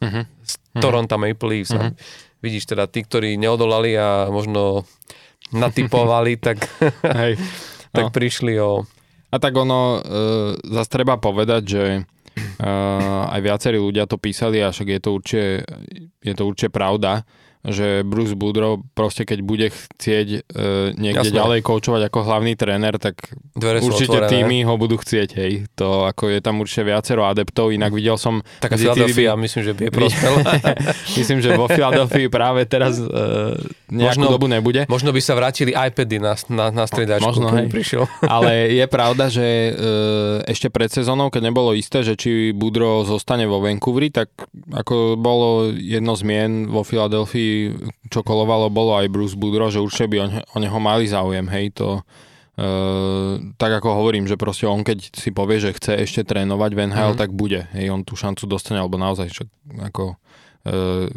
uh-huh. 0.00 0.24
z. 0.42 0.52
Toronto 0.78 1.18
Maple 1.18 1.48
Leafs. 1.50 1.74
Uh-huh. 1.74 1.94
Vidíš 2.42 2.70
teda, 2.70 2.86
tí, 2.86 3.02
ktorí 3.02 3.34
neodolali 3.38 3.98
a 3.98 4.30
možno 4.30 4.86
natypovali, 5.54 6.38
tak, 6.46 6.62
Hej. 7.02 7.38
tak 7.96 8.10
no. 8.10 8.14
prišli 8.14 8.54
o... 8.58 8.86
A 9.34 9.36
tak 9.42 9.54
ono, 9.58 9.98
e, 9.98 10.00
zase 10.62 10.90
treba 10.94 11.18
povedať, 11.18 11.62
že 11.66 11.84
e, 11.98 12.70
aj 13.34 13.40
viacerí 13.42 13.82
ľudia 13.82 14.06
to 14.06 14.14
písali 14.14 14.62
a 14.62 14.70
však 14.70 14.88
je 14.94 15.00
to 15.02 15.10
určite, 15.10 15.48
je 16.22 16.34
to 16.38 16.42
určite 16.46 16.70
pravda, 16.70 17.26
že 17.64 18.04
Bruce 18.04 18.36
Boudreau 18.36 18.84
proste 18.92 19.24
keď 19.24 19.38
bude 19.40 19.66
chcieť 19.72 20.28
uh, 20.52 20.92
niekde 20.94 21.32
Jasné. 21.32 21.40
ďalej 21.40 21.60
koučovať 21.64 22.02
ako 22.12 22.18
hlavný 22.24 22.52
tréner, 22.54 23.00
tak 23.00 23.32
Dvere 23.56 23.80
určite 23.80 24.28
týmy 24.28 24.68
ho 24.68 24.76
budú 24.76 25.00
chcieť, 25.00 25.28
hej. 25.40 25.52
To 25.80 26.04
ako 26.04 26.28
je 26.28 26.38
tam 26.44 26.60
určite 26.60 26.84
viacero 26.84 27.24
adeptov, 27.24 27.72
inak 27.72 27.96
videl 27.96 28.20
som... 28.20 28.44
Taká 28.60 28.76
Philadelphia, 28.76 29.32
by... 29.32 29.40
myslím, 29.48 29.62
že 29.64 29.72
by 29.72 29.82
je 29.88 29.90
myslím, 31.20 31.38
že 31.40 31.56
vo 31.56 31.66
Philadelphii 31.70 32.28
práve 32.28 32.68
teraz 32.68 33.00
uh, 33.00 33.56
nejakú 33.88 34.20
možno, 34.20 34.34
dobu 34.36 34.46
nebude. 34.50 34.84
Možno 34.90 35.14
by 35.14 35.20
sa 35.24 35.32
vrátili 35.32 35.72
iPady 35.72 36.20
na, 36.20 36.34
na, 36.52 36.66
na 36.68 36.84
stredačku, 36.84 37.24
možno, 37.24 37.48
hej. 37.56 37.72
prišiel. 37.72 38.04
Ale 38.34 38.68
je 38.80 38.86
pravda, 38.90 39.32
že 39.32 39.72
uh, 39.72 40.44
ešte 40.44 40.68
pred 40.68 40.92
sezónou, 40.92 41.32
keď 41.32 41.48
nebolo 41.48 41.72
isté, 41.72 42.04
že 42.04 42.18
či 42.18 42.52
Boudreau 42.52 43.06
zostane 43.08 43.48
vo 43.48 43.62
Vancouveri, 43.62 44.12
tak 44.12 44.28
ako 44.74 45.16
bolo 45.16 45.72
jedno 45.72 46.12
zmien 46.18 46.68
vo 46.68 46.82
Philadelphii 46.82 47.53
čo 48.08 48.20
kolovalo, 48.22 48.72
bolo 48.72 48.96
aj 48.98 49.12
Bruce 49.12 49.36
Boudreau, 49.36 49.72
že 49.72 49.82
určite 49.82 50.10
by 50.10 50.16
o, 50.20 50.26
o 50.54 50.56
neho 50.60 50.78
mali 50.80 51.08
záujem, 51.08 51.46
hej, 51.50 51.74
to 51.74 52.02
Uh, 52.54 53.50
tak 53.58 53.82
ako 53.82 53.98
hovorím, 53.98 54.30
že 54.30 54.38
proste 54.38 54.70
on 54.70 54.86
keď 54.86 55.10
si 55.10 55.34
povie, 55.34 55.58
že 55.58 55.74
chce 55.74 56.06
ešte 56.06 56.22
trénovať 56.22 56.70
v 56.70 56.80
NHL, 56.86 57.18
mm. 57.18 57.18
tak 57.18 57.34
bude. 57.34 57.66
Hej, 57.74 57.90
on 57.90 58.06
tú 58.06 58.14
šancu 58.14 58.46
dostane, 58.46 58.78
alebo 58.78 58.94
naozaj, 58.94 59.26
čo, 59.26 59.50
ako 59.74 60.14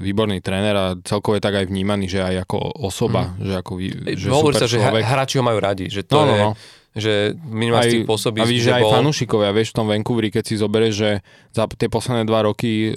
výborný 0.02 0.44
tréner 0.44 0.76
a 0.76 0.86
celkovo 1.08 1.40
je 1.40 1.46
tak 1.46 1.56
aj 1.56 1.72
vnímaný, 1.72 2.12
že 2.12 2.20
aj 2.20 2.44
ako 2.44 2.58
osoba, 2.84 3.38
mm. 3.38 3.48
že 3.48 3.54
ako 3.54 3.72
že 4.18 4.28
Hovorí 4.28 4.56
sa, 4.60 4.68
že 4.68 4.82
hráči 4.82 5.40
ho 5.40 5.44
majú 5.46 5.62
radi, 5.62 5.88
že 5.94 6.04
to 6.04 6.20
no, 6.20 6.26
no, 6.26 6.34
je... 6.34 6.42
No 6.42 6.52
že 6.98 7.38
minimálne 7.46 8.04
aj, 8.04 8.10
pôsobí. 8.10 8.42
A 8.42 8.50
víš, 8.50 8.68
že 8.68 8.74
aj 8.74 8.84
bol... 8.84 8.94
fanúšikovia, 8.98 9.54
vieš, 9.54 9.72
v 9.72 9.78
tom 9.78 9.88
Vancouveri, 9.88 10.34
keď 10.34 10.44
si 10.44 10.56
zoberieš, 10.58 10.94
že 10.98 11.12
za 11.54 11.70
tie 11.70 11.88
posledné 11.88 12.26
dva 12.26 12.44
roky 12.44 12.92
e, 12.92 12.94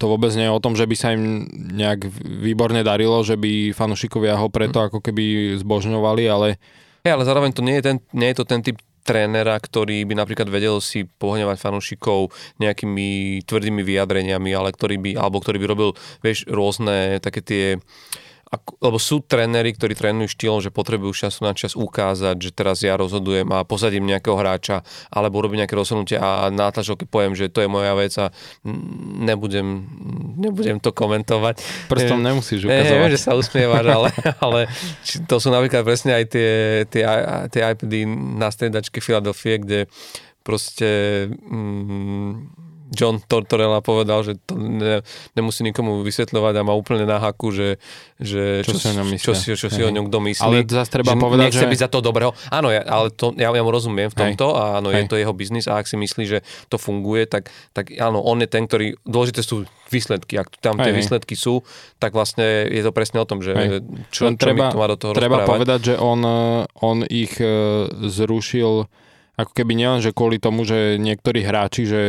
to 0.00 0.04
vôbec 0.08 0.32
nie 0.32 0.48
je 0.48 0.56
o 0.56 0.62
tom, 0.64 0.74
že 0.74 0.88
by 0.88 0.96
sa 0.96 1.12
im 1.12 1.44
nejak 1.52 2.08
výborne 2.24 2.80
darilo, 2.80 3.20
že 3.20 3.36
by 3.36 3.76
fanúšikovia 3.76 4.40
ho 4.40 4.48
preto 4.48 4.80
hm. 4.80 4.84
ako 4.90 4.98
keby 5.04 5.56
zbožňovali, 5.60 6.24
ale... 6.26 6.56
Ja, 7.04 7.16
ale 7.16 7.28
zároveň 7.28 7.52
to 7.52 7.64
nie 7.64 7.80
je, 7.80 7.84
ten, 7.92 7.96
nie 8.16 8.28
je 8.32 8.36
to 8.40 8.44
ten 8.44 8.60
typ 8.60 8.76
trénera, 9.04 9.56
ktorý 9.56 10.04
by 10.04 10.14
napríklad 10.14 10.48
vedel 10.52 10.76
si 10.84 11.08
pohňovať 11.08 11.56
fanúšikov 11.56 12.30
nejakými 12.60 13.40
tvrdými 13.48 13.80
vyjadreniami, 13.80 14.50
ale 14.52 14.70
ktorý 14.76 14.96
by, 15.00 15.10
alebo 15.16 15.40
ktorý 15.40 15.56
by 15.56 15.66
robil, 15.66 15.90
vieš, 16.20 16.44
rôzne 16.46 17.18
také 17.24 17.40
tie 17.40 17.64
ako, 17.76 18.29
lebo 18.82 18.98
sú 18.98 19.22
tréneri, 19.22 19.70
ktorí 19.70 19.94
trénujú 19.94 20.34
štýlom, 20.34 20.58
že 20.58 20.74
potrebujú 20.74 21.14
času 21.14 21.46
na 21.46 21.54
čas 21.54 21.78
ukázať, 21.78 22.34
že 22.34 22.50
teraz 22.50 22.82
ja 22.82 22.98
rozhodujem 22.98 23.46
a 23.54 23.62
posadím 23.62 24.10
nejakého 24.10 24.34
hráča, 24.34 24.82
alebo 25.06 25.38
robím 25.38 25.62
nejaké 25.62 25.78
rozhodnutie 25.78 26.18
a 26.18 26.50
na 26.50 26.66
tlačovke 26.74 27.06
poviem, 27.06 27.38
že 27.38 27.46
to 27.46 27.62
je 27.62 27.70
moja 27.70 27.94
vec 27.94 28.10
a 28.18 28.34
nebudem, 29.22 29.86
nebudem 30.34 30.82
to 30.82 30.90
komentovať. 30.90 31.62
Prstom 31.86 32.18
nemusíš 32.26 32.66
ukazovať. 32.66 32.90
Neviem, 32.90 33.14
že 33.14 33.22
sa 33.22 33.38
usmievaš, 33.38 33.86
ale, 33.86 34.08
ale 34.44 34.60
to 35.30 35.36
sú 35.38 35.54
napríklad 35.54 35.86
presne 35.86 36.18
aj 36.18 36.24
tie, 36.34 36.50
tie, 36.90 37.06
tie 37.54 37.62
iPady 37.70 38.02
na 38.34 38.50
striedačke 38.50 38.98
Filadelfie, 38.98 39.62
kde 39.62 39.78
proste 40.42 40.90
mm, 41.30 42.69
John 42.90 43.22
Tortorella 43.22 43.78
povedal, 43.78 44.26
že 44.26 44.34
to 44.42 44.58
ne, 44.58 45.06
nemusí 45.38 45.62
nikomu 45.62 46.02
vysvetľovať 46.02 46.54
a 46.58 46.62
má 46.66 46.74
úplne 46.74 47.06
na 47.06 47.22
haku, 47.22 47.54
že, 47.54 47.78
že 48.18 48.66
čo, 48.66 48.74
čo, 48.74 48.82
si 48.82 48.86
o 48.90 48.94
ňom 48.98 49.08
čo, 49.14 49.32
si, 49.32 49.54
čo 49.54 49.68
si 49.70 49.80
o 49.80 49.90
ňom 49.90 50.10
kto 50.10 50.18
myslí. 50.18 50.42
Ale 50.42 50.66
zase 50.66 50.90
treba 50.90 51.14
že 51.14 51.22
povedať, 51.22 51.46
nechce 51.54 51.66
že... 51.66 51.70
byť 51.70 51.80
za 51.86 51.88
to 51.88 51.98
dobrého. 52.02 52.34
Áno, 52.50 52.74
ja, 52.74 52.82
ale 52.82 53.14
to, 53.14 53.30
ja, 53.38 53.54
ja 53.54 53.62
mu 53.62 53.70
rozumiem 53.70 54.10
v 54.10 54.16
tomto 54.18 54.46
Hej. 54.50 54.58
a 54.58 54.62
áno, 54.82 54.88
Hej. 54.90 54.98
je 54.98 55.02
to 55.06 55.16
jeho 55.22 55.34
biznis 55.34 55.70
a 55.70 55.78
ak 55.78 55.86
si 55.86 55.94
myslí, 55.94 56.24
že 56.26 56.38
to 56.66 56.76
funguje, 56.76 57.30
tak, 57.30 57.54
tak 57.70 57.94
áno, 57.94 58.18
on 58.26 58.42
je 58.42 58.48
ten, 58.50 58.66
ktorý, 58.66 58.98
dôležité 59.06 59.46
sú 59.46 59.70
výsledky. 59.90 60.38
Ak 60.38 60.50
tam 60.58 60.78
tie 60.82 60.90
Hej. 60.90 60.98
výsledky 60.98 61.34
sú, 61.38 61.62
tak 62.02 62.10
vlastne 62.14 62.66
je 62.66 62.82
to 62.82 62.90
presne 62.90 63.22
o 63.22 63.26
tom, 63.26 63.38
že 63.38 63.54
Hej. 63.54 63.68
čo, 64.10 64.34
čo 64.34 64.38
treba, 64.38 64.70
mi 64.70 64.74
to 64.74 64.78
má 64.82 64.86
do 64.90 64.98
toho 64.98 65.12
Treba 65.14 65.42
rozprávať. 65.42 65.50
povedať, 65.54 65.80
že 65.82 65.94
on, 65.94 66.20
on 66.78 66.98
ich 67.06 67.38
e, 67.38 67.46
zrušil 68.10 68.90
ako 69.42 69.52
keby 69.56 69.72
nielen, 69.76 70.00
že 70.04 70.14
kvôli 70.14 70.36
tomu, 70.36 70.68
že 70.68 71.00
niektorí 71.00 71.40
hráči, 71.44 71.88
že 71.88 72.00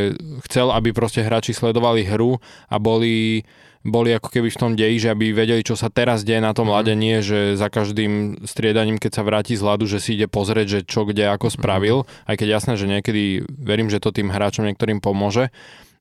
chcel, 0.48 0.70
aby 0.72 0.92
proste 0.92 1.24
hráči 1.24 1.56
sledovali 1.56 2.04
hru 2.04 2.38
a 2.68 2.76
boli 2.78 3.48
boli 3.82 4.14
ako 4.14 4.30
keby 4.30 4.54
v 4.54 4.62
tom 4.62 4.72
deji, 4.78 5.02
že 5.02 5.10
aby 5.10 5.34
vedeli, 5.34 5.66
čo 5.66 5.74
sa 5.74 5.90
teraz 5.90 6.22
deje 6.22 6.38
na 6.38 6.54
tom 6.54 6.70
mm. 6.70 6.94
nie, 6.94 7.18
že 7.26 7.58
za 7.58 7.66
každým 7.66 8.46
striedaním, 8.46 9.02
keď 9.02 9.12
sa 9.18 9.26
vráti 9.26 9.58
z 9.58 9.66
ľadu, 9.66 9.90
že 9.90 9.98
si 9.98 10.14
ide 10.14 10.30
pozrieť, 10.30 10.68
že 10.70 10.80
čo 10.86 11.02
kde 11.02 11.26
ako 11.34 11.50
mhm. 11.50 11.54
spravil, 11.58 11.98
mm. 12.06 12.30
aj 12.30 12.36
keď 12.38 12.48
jasné, 12.62 12.74
že 12.78 12.86
niekedy 12.86 13.24
verím, 13.50 13.90
že 13.90 13.98
to 13.98 14.14
tým 14.14 14.30
hráčom 14.30 14.70
niektorým 14.70 15.02
pomôže, 15.02 15.50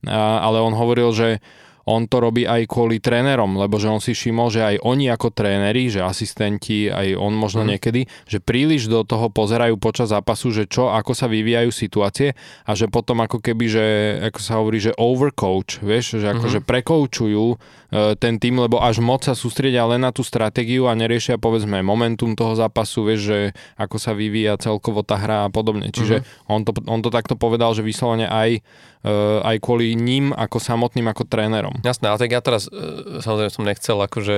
a, 0.04 0.44
ale 0.44 0.60
on 0.60 0.76
hovoril, 0.76 1.12
že 1.16 1.40
on 1.88 2.04
to 2.08 2.20
robí 2.20 2.44
aj 2.44 2.68
kvôli 2.68 3.00
trénerom, 3.00 3.56
lebo 3.56 3.80
že 3.80 3.88
on 3.88 4.02
si 4.02 4.12
všimol, 4.12 4.48
že 4.52 4.60
aj 4.60 4.76
oni 4.84 5.08
ako 5.08 5.32
tréneri, 5.32 5.88
že 5.88 6.04
asistenti, 6.04 6.92
aj 6.92 7.16
on 7.16 7.32
možno 7.32 7.64
mm. 7.64 7.68
niekedy, 7.76 8.02
že 8.28 8.38
príliš 8.42 8.90
do 8.90 9.06
toho 9.06 9.32
pozerajú 9.32 9.80
počas 9.80 10.12
zápasu, 10.12 10.52
že 10.52 10.64
čo, 10.68 10.92
ako 10.92 11.12
sa 11.16 11.30
vyvíjajú 11.30 11.70
situácie 11.72 12.36
a 12.66 12.72
že 12.76 12.90
potom 12.90 13.24
ako 13.24 13.40
keby, 13.40 13.64
že 13.70 13.86
ako 14.32 14.40
sa 14.40 14.52
hovorí, 14.60 14.78
že 14.82 14.96
overcoach, 14.96 15.80
vieš, 15.80 16.20
že 16.20 16.26
akože 16.30 16.60
mm. 16.62 16.66
prekoučujú 16.66 17.46
ten 17.90 18.38
tým, 18.38 18.62
lebo 18.62 18.78
až 18.78 19.02
moc 19.02 19.26
sa 19.26 19.34
sústredia 19.34 19.82
len 19.86 20.06
na 20.06 20.14
tú 20.14 20.22
stratégiu 20.22 20.86
a 20.86 20.94
neriešia 20.94 21.42
povedzme 21.42 21.82
momentum 21.82 22.38
toho 22.38 22.54
zápasu, 22.54 23.02
vieš, 23.02 23.20
že 23.26 23.38
ako 23.74 23.96
sa 23.98 24.14
vyvíja 24.14 24.54
celkovo 24.62 25.02
tá 25.02 25.18
hra 25.18 25.46
a 25.46 25.52
podobne. 25.52 25.90
Čiže 25.90 26.22
mm. 26.22 26.50
on, 26.50 26.60
to, 26.62 26.70
on 26.86 27.00
to 27.02 27.10
takto 27.10 27.34
povedal, 27.34 27.74
že 27.74 27.82
vyslovene 27.82 28.30
aj 28.30 28.62
Eh, 29.00 29.40
aj 29.40 29.64
kvôli 29.64 29.96
ním 29.96 30.28
ako 30.36 30.60
samotným, 30.60 31.08
ako 31.08 31.24
trénerom. 31.24 31.72
Jasné, 31.80 32.12
ale 32.12 32.20
tak 32.20 32.36
ja 32.36 32.44
teraz 32.44 32.68
eh, 32.68 33.24
samozrejme 33.24 33.48
som 33.48 33.64
nechcel 33.64 33.96
akože 33.96 34.36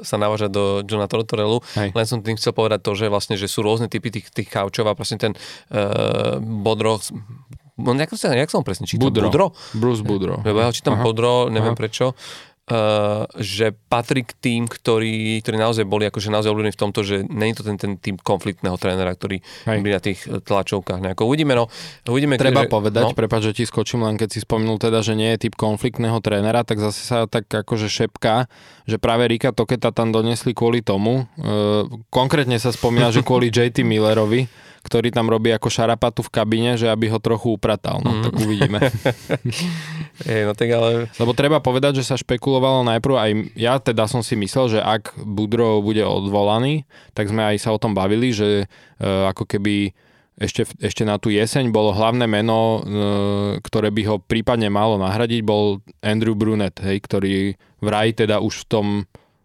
sa 0.00 0.16
navážať 0.16 0.48
do 0.48 0.64
Johna 0.88 1.12
Tortorellu, 1.12 1.60
len 1.76 2.06
som 2.08 2.24
tým 2.24 2.40
chcel 2.40 2.56
povedať 2.56 2.88
to, 2.88 2.96
že 2.96 3.12
vlastne, 3.12 3.36
že 3.36 3.44
sú 3.44 3.60
rôzne 3.60 3.92
typy 3.92 4.08
tých, 4.08 4.32
tých 4.32 4.48
kaučov 4.48 4.88
a 4.88 4.96
proste 4.96 5.20
ten 5.20 5.36
uh, 5.36 6.40
Bodro 6.40 6.96
No, 7.78 7.94
jak, 7.94 8.10
sa, 8.18 8.34
jak 8.34 8.50
som 8.50 8.66
presne 8.66 8.90
čítal? 8.90 9.06
Budro. 9.06 9.30
Budro? 9.30 9.46
Bruce 9.78 10.02
Budro. 10.02 10.42
Lebo 10.42 10.58
ja 10.58 10.66
ho 10.66 10.74
čítam 10.74 10.98
Aha. 10.98 11.06
Budro, 11.06 11.46
neviem 11.46 11.78
Aha. 11.78 11.78
prečo. 11.78 12.10
Uh, 12.68 13.24
že 13.40 13.72
patrí 13.88 14.28
k 14.28 14.36
tým, 14.36 14.62
ktorí, 14.68 15.40
ktorí 15.40 15.56
naozaj 15.56 15.88
boli 15.88 16.04
akože 16.04 16.28
naozaj 16.28 16.52
obľúbení 16.52 16.76
v 16.76 16.80
tomto, 16.84 17.00
že 17.00 17.24
není 17.24 17.56
to 17.56 17.64
ten, 17.64 17.80
ten 17.80 17.96
tým 17.96 18.20
konfliktného 18.20 18.76
trénera, 18.76 19.16
ktorý 19.16 19.40
Hej. 19.64 19.78
na 19.80 20.00
tých 20.04 20.20
tlačovkách 20.28 21.00
nejako. 21.00 21.24
Uvidíme, 21.24 21.56
no. 21.56 21.72
Uvidíme, 22.04 22.36
Treba 22.36 22.68
že, 22.68 22.72
povedať, 22.72 23.08
no. 23.08 23.16
prepáč, 23.16 23.48
že 23.48 23.56
ti 23.56 23.64
skočím, 23.64 24.04
len 24.04 24.20
keď 24.20 24.36
si 24.36 24.44
spomenul 24.44 24.76
teda, 24.76 25.00
že 25.00 25.16
nie 25.16 25.32
je 25.32 25.48
typ 25.48 25.56
konfliktného 25.56 26.20
trénera, 26.20 26.60
tak 26.60 26.76
zase 26.76 27.00
sa 27.00 27.24
tak 27.24 27.48
akože 27.48 27.88
šepká, 27.88 28.52
že 28.84 29.00
práve 29.00 29.24
Rika 29.32 29.56
Toketa 29.56 29.88
tam 29.88 30.12
donesli 30.12 30.52
kvôli 30.52 30.84
tomu. 30.84 31.24
Uh, 31.40 31.88
konkrétne 32.12 32.60
sa 32.60 32.68
spomína, 32.68 33.08
že 33.16 33.24
kvôli 33.24 33.48
JT 33.56 33.80
Millerovi, 33.80 34.67
ktorý 34.82 35.10
tam 35.10 35.26
robí 35.26 35.50
ako 35.50 35.68
šarapatu 35.68 36.22
v 36.26 36.32
kabíne, 36.32 36.72
že 36.78 36.88
aby 36.88 37.10
ho 37.10 37.18
trochu 37.18 37.54
upratal. 37.54 38.00
No, 38.02 38.18
mm. 38.18 38.22
tak 38.24 38.34
uvidíme. 38.38 38.78
Ej, 40.30 40.42
no 40.46 40.52
tak 40.54 40.68
ale... 40.70 41.10
Lebo 41.14 41.32
treba 41.34 41.58
povedať, 41.62 42.02
že 42.02 42.08
sa 42.08 42.18
špekulovalo 42.18 42.86
najprv, 42.86 43.14
aj 43.14 43.30
ja 43.54 43.78
teda 43.78 44.06
som 44.10 44.22
si 44.22 44.34
myslel, 44.38 44.78
že 44.78 44.80
ak 44.82 45.18
Budro 45.22 45.82
bude 45.82 46.02
odvolaný, 46.02 46.86
tak 47.14 47.30
sme 47.30 47.44
aj 47.44 47.56
sa 47.62 47.70
o 47.74 47.78
tom 47.78 47.94
bavili, 47.94 48.34
že 48.34 48.66
uh, 48.66 49.30
ako 49.30 49.46
keby 49.46 49.94
ešte, 50.38 50.70
ešte 50.78 51.02
na 51.02 51.18
tú 51.18 51.34
jeseň 51.34 51.74
bolo 51.74 51.90
hlavné 51.90 52.30
meno, 52.30 52.58
uh, 52.58 52.82
ktoré 53.58 53.90
by 53.90 54.02
ho 54.06 54.16
prípadne 54.22 54.70
malo 54.70 54.98
nahradiť, 54.98 55.42
bol 55.42 55.82
Andrew 56.02 56.38
Brunet, 56.38 56.78
hej, 56.78 57.02
ktorý 57.02 57.58
vraj 57.82 58.14
teda 58.14 58.38
už 58.38 58.66
v 58.66 58.68
tom 58.70 58.86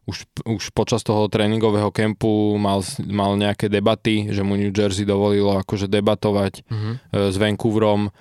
už, 0.03 0.27
už 0.43 0.63
počas 0.75 0.99
toho 0.99 1.31
tréningového 1.31 1.87
kempu 1.87 2.59
mal, 2.59 2.83
mal 3.07 3.39
nejaké 3.39 3.71
debaty, 3.71 4.27
že 4.35 4.43
mu 4.43 4.59
New 4.59 4.75
Jersey 4.75 5.07
dovolilo 5.07 5.55
akože 5.63 5.87
debatovať 5.87 6.67
mm-hmm. 6.67 6.93
s 7.31 7.35
Vancouverom, 7.39 8.07
e, 8.07 8.11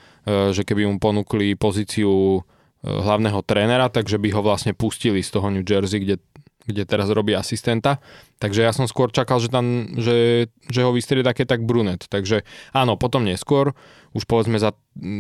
že 0.55 0.63
keby 0.63 0.87
mu 0.87 1.03
ponúkli 1.03 1.59
pozíciu 1.59 2.39
e, 2.39 2.41
hlavného 2.87 3.43
trénera, 3.43 3.91
takže 3.91 4.23
by 4.23 4.29
ho 4.31 4.41
vlastne 4.47 4.79
pustili 4.79 5.27
z 5.27 5.35
toho 5.35 5.51
New 5.51 5.67
Jersey, 5.67 6.07
kde 6.07 6.23
kde 6.67 6.83
teraz 6.87 7.11
robí 7.11 7.35
asistenta. 7.35 7.99
Takže 8.39 8.63
ja 8.63 8.73
som 8.75 8.87
skôr 8.87 9.11
čakal, 9.11 9.39
že, 9.39 9.51
tam, 9.51 9.95
že, 9.99 10.49
že 10.71 10.81
ho 10.83 10.91
vystrieda 10.95 11.35
keď 11.35 11.59
tak 11.59 11.63
Brunet. 11.67 12.07
Takže 12.07 12.47
áno, 12.75 12.99
potom 12.99 13.23
neskôr, 13.27 13.75
už 14.15 14.27
povedzme 14.27 14.59
za, 14.59 14.75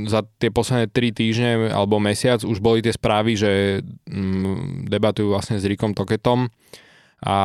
za 0.07 0.27
tie 0.39 0.51
posledné 0.51 0.91
3 0.91 1.19
týždne 1.19 1.51
alebo 1.71 2.03
mesiac, 2.03 2.43
už 2.43 2.59
boli 2.63 2.83
tie 2.83 2.95
správy, 2.95 3.35
že 3.39 3.83
mm, 4.11 4.91
debatujú 4.91 5.31
vlastne 5.31 5.59
s 5.59 5.67
Rikom 5.67 5.95
Toketom 5.95 6.51
a 7.23 7.37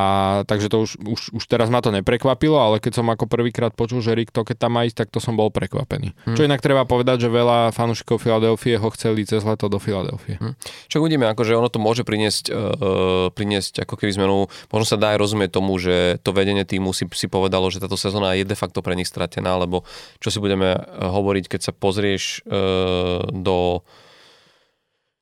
takže 0.50 0.74
to 0.74 0.82
už, 0.82 0.98
už, 0.98 1.22
už 1.38 1.44
teraz 1.46 1.70
ma 1.70 1.86
to 1.86 1.94
neprekvapilo, 1.94 2.58
ale 2.58 2.82
keď 2.82 2.98
som 2.98 3.08
ako 3.14 3.30
prvýkrát 3.30 3.78
počul, 3.78 4.02
že 4.02 4.18
Rick 4.18 4.34
Toket 4.34 4.58
tam 4.58 4.74
má 4.74 4.90
ísť, 4.90 5.06
tak 5.06 5.10
to 5.14 5.22
som 5.22 5.38
bol 5.38 5.54
prekvapený. 5.54 6.18
Hmm. 6.26 6.34
Čo 6.34 6.50
inak 6.50 6.66
treba 6.66 6.82
povedať, 6.90 7.26
že 7.26 7.30
veľa 7.30 7.70
fanúšikov 7.78 8.18
Filadelfie 8.18 8.82
ho 8.82 8.90
chceli 8.98 9.30
cez 9.30 9.46
leto 9.46 9.70
do 9.70 9.78
Filadelfie. 9.78 10.42
Hmm. 10.42 10.58
Čo 10.90 11.06
uvidíme, 11.06 11.30
akože 11.30 11.54
ono 11.54 11.70
to 11.70 11.78
môže 11.78 12.02
priniesť, 12.02 12.50
uh, 12.50 13.30
priniesť 13.30 13.86
ako 13.86 14.02
keby 14.02 14.18
zmenu. 14.18 14.50
Možno 14.74 14.86
sa 14.90 14.98
dá 14.98 15.14
aj 15.14 15.22
rozumieť 15.22 15.54
tomu, 15.54 15.78
že 15.78 16.18
to 16.26 16.34
vedenie 16.34 16.66
týmu 16.66 16.90
si, 16.90 17.06
si 17.14 17.30
povedalo, 17.30 17.70
že 17.70 17.78
táto 17.78 18.02
sezóna 18.02 18.34
je 18.34 18.50
de 18.50 18.58
facto 18.58 18.82
pre 18.82 18.98
nich 18.98 19.06
stratená, 19.06 19.62
lebo 19.62 19.86
čo 20.18 20.34
si 20.34 20.42
budeme 20.42 20.74
hovoriť, 20.98 21.46
keď 21.54 21.62
sa 21.70 21.72
pozrieš 21.72 22.42
uh, 22.50 23.30
do 23.30 23.86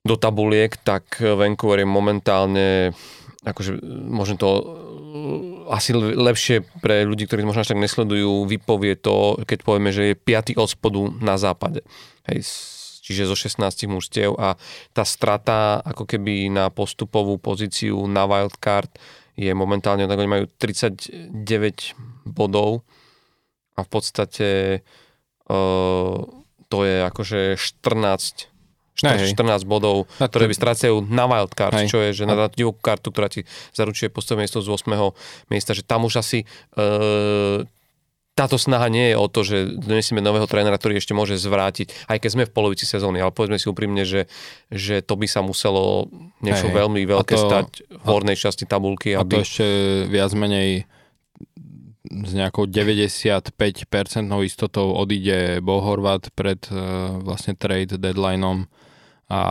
do 0.06 0.22
tabuliek, 0.22 0.70
tak 0.86 1.18
Vancouver 1.18 1.82
je 1.82 1.90
momentálne 1.90 2.94
akože 3.46 3.78
môžem 4.10 4.36
to 4.36 4.50
asi 5.72 5.96
lepšie 5.96 6.66
pre 6.84 7.08
ľudí, 7.08 7.26
ktorí 7.26 7.48
možno 7.48 7.64
až 7.64 7.74
tak 7.74 7.82
nesledujú, 7.82 8.46
vypovie 8.46 9.00
to, 9.00 9.40
keď 9.48 9.60
povieme, 9.64 9.90
že 9.90 10.12
je 10.12 10.20
piatý 10.20 10.54
od 10.60 10.70
spodu 10.70 11.02
na 11.24 11.40
západe. 11.40 11.82
Hej, 12.28 12.46
čiže 13.06 13.30
zo 13.30 13.38
16 13.38 13.86
mužstiev 13.90 14.34
a 14.36 14.58
tá 14.92 15.04
strata 15.06 15.80
ako 15.82 16.10
keby 16.10 16.50
na 16.50 16.74
postupovú 16.74 17.38
pozíciu 17.38 18.02
na 18.10 18.26
wildcard 18.26 18.90
je 19.38 19.52
momentálne, 19.54 20.10
tak 20.10 20.18
oni 20.18 20.30
majú 20.32 20.46
39 20.58 21.46
bodov 22.26 22.82
a 23.76 23.84
v 23.84 23.90
podstate 23.92 24.50
uh, 25.52 26.18
to 26.66 26.78
je 26.82 26.96
akože 27.04 27.40
14 27.60 28.55
14, 28.96 29.36
14 29.36 29.68
bodov, 29.68 30.08
a 30.24 30.32
ktoré 30.32 30.48
by 30.48 30.56
strácajú 30.56 31.04
na 31.12 31.28
wildcard, 31.28 31.84
Hej. 31.84 31.88
čo 31.92 32.00
je, 32.00 32.10
že 32.16 32.24
na, 32.24 32.36
na 32.36 32.48
divokú 32.48 32.80
kartu, 32.80 33.12
ktorá 33.12 33.28
ti 33.28 33.44
zaručuje 33.76 34.08
postavenie 34.08 34.48
miesto 34.48 34.64
z 34.64 34.72
8. 34.72 34.88
miesta, 35.52 35.76
že 35.76 35.84
tam 35.84 36.08
už 36.08 36.24
asi 36.24 36.48
e, 36.80 36.86
táto 38.36 38.60
snaha 38.60 38.92
nie 38.92 39.12
je 39.12 39.16
o 39.16 39.28
to, 39.32 39.48
že 39.48 39.58
donesieme 39.80 40.20
nového 40.20 40.44
trénera, 40.44 40.76
ktorý 40.76 41.00
ešte 41.00 41.16
môže 41.16 41.40
zvrátiť, 41.40 42.12
aj 42.12 42.18
keď 42.20 42.30
sme 42.30 42.44
v 42.44 42.52
polovici 42.52 42.84
sezóny, 42.84 43.24
ale 43.24 43.32
povedzme 43.32 43.56
si 43.56 43.72
úprimne, 43.72 44.04
že, 44.04 44.28
že 44.68 45.00
to 45.00 45.16
by 45.16 45.24
sa 45.24 45.40
muselo 45.40 46.12
niečo 46.44 46.68
hey, 46.68 46.76
veľmi 46.76 47.08
veľké 47.08 47.36
to, 47.36 47.42
stať 47.48 47.68
v 47.88 48.06
hornej 48.06 48.36
časti 48.36 48.68
tabulky. 48.68 49.16
Aby... 49.16 49.40
A 49.40 49.40
to 49.40 49.48
ešte 49.48 49.66
viac 50.12 50.36
menej 50.36 50.84
s 52.06 52.32
nejakou 52.36 52.68
95% 52.68 53.56
istotou 54.46 54.94
odíde 54.94 55.64
Bo 55.64 55.80
Horvat 55.82 56.30
pred 56.36 56.60
uh, 56.70 57.18
vlastne 57.24 57.56
trade 57.58 57.98
deadlineom 57.98 58.68
a 59.26 59.42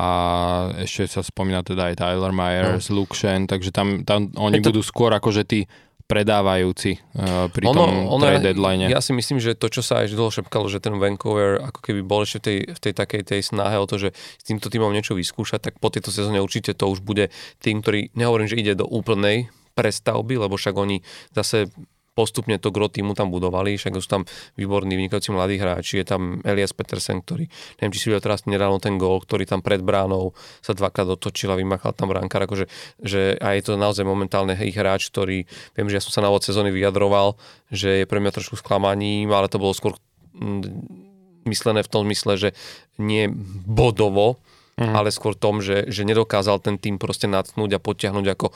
ešte 0.86 1.18
sa 1.18 1.22
spomína 1.26 1.66
teda 1.66 1.90
aj 1.90 1.98
Tyler 1.98 2.30
Myers, 2.30 2.86
no. 2.90 3.02
Luke 3.02 3.18
Shen, 3.18 3.50
takže 3.50 3.74
tam, 3.74 4.06
tam 4.06 4.30
oni 4.38 4.62
to... 4.62 4.70
budú 4.70 4.86
skôr 4.86 5.10
akože 5.10 5.42
tí 5.42 5.66
predávajúci 6.04 7.00
uh, 7.16 7.48
pri 7.48 7.64
ono, 7.64 7.80
tom 7.80 7.92
ono, 8.12 8.22
trade 8.28 8.52
deadline. 8.52 8.92
Ja 8.92 9.00
si 9.00 9.16
myslím, 9.16 9.40
že 9.40 9.56
to, 9.56 9.72
čo 9.72 9.80
sa 9.80 10.04
aj 10.04 10.12
dlho 10.12 10.28
šepkalo, 10.28 10.68
že 10.68 10.78
ten 10.78 11.00
Vancouver 11.00 11.64
ako 11.64 11.80
keby 11.80 12.04
bol 12.04 12.28
ešte 12.28 12.38
v 12.38 12.44
tej, 12.44 12.58
v 12.76 12.78
tej 12.78 12.92
takej 12.92 13.22
tej 13.24 13.40
snahe 13.40 13.80
o 13.80 13.88
to, 13.88 13.96
že 13.96 14.08
s 14.12 14.44
týmto 14.44 14.68
týmom 14.68 14.92
niečo 14.92 15.16
vyskúšať, 15.16 15.72
tak 15.72 15.74
po 15.80 15.88
tejto 15.88 16.12
sezóne 16.12 16.44
určite 16.44 16.76
to 16.76 16.92
už 16.92 17.00
bude 17.00 17.32
tým, 17.64 17.80
ktorý, 17.80 18.12
nehovorím, 18.12 18.52
že 18.52 18.60
ide 18.60 18.76
do 18.76 18.84
úplnej 18.84 19.48
prestavby, 19.74 20.38
lebo 20.38 20.54
však 20.54 20.76
oni 20.76 21.00
zase 21.34 21.72
postupne 22.14 22.56
to 22.62 22.70
gro 22.70 22.86
týmu 22.86 23.12
tam 23.18 23.28
budovali, 23.28 23.74
však 23.74 23.98
sú 23.98 24.08
tam 24.08 24.22
výborní 24.54 24.94
vynikajúci 24.94 25.34
mladí 25.34 25.58
hráči, 25.58 26.00
je 26.00 26.06
tam 26.06 26.38
Elias 26.46 26.70
Petersen, 26.70 27.20
ktorý, 27.20 27.50
neviem, 27.82 27.92
či 27.92 27.98
si 27.98 28.06
videl 28.08 28.22
teraz 28.22 28.46
nedávno 28.46 28.78
ten 28.78 28.96
gól, 28.96 29.18
ktorý 29.20 29.44
tam 29.44 29.60
pred 29.60 29.82
bránou 29.82 30.32
sa 30.62 30.72
dvakrát 30.72 31.10
otočil 31.10 31.50
a 31.50 31.58
vymachal 31.58 31.90
tam 31.92 32.08
brankár, 32.14 32.46
akože, 32.46 32.70
že 33.02 33.34
a 33.42 33.58
je 33.58 33.62
to 33.66 33.74
naozaj 33.74 34.06
momentálne 34.06 34.54
ich 34.62 34.78
hráč, 34.78 35.10
ktorý, 35.10 35.44
viem, 35.74 35.86
že 35.90 35.98
ja 35.98 36.02
som 36.02 36.14
sa 36.14 36.22
na 36.22 36.30
úvod 36.30 36.46
sezóny 36.46 36.70
vyjadroval, 36.70 37.34
že 37.68 38.02
je 38.02 38.08
pre 38.08 38.22
mňa 38.22 38.30
trošku 38.30 38.56
sklamaním, 38.62 39.34
ale 39.34 39.50
to 39.50 39.58
bolo 39.58 39.74
skôr 39.74 39.98
mm, 40.38 41.04
myslené 41.50 41.82
v 41.82 41.90
tom 41.90 42.06
mysle, 42.08 42.38
že 42.38 42.48
nie 42.96 43.28
bodovo, 43.66 44.38
mm. 44.78 44.94
ale 44.94 45.14
skôr 45.14 45.38
tom, 45.38 45.62
že, 45.62 45.86
že 45.90 46.02
nedokázal 46.02 46.58
ten 46.62 46.76
tým 46.78 46.98
proste 46.98 47.30
natnúť 47.30 47.78
a 47.78 47.82
potiahnuť 47.82 48.26
ako 48.34 48.46
e, 48.50 48.52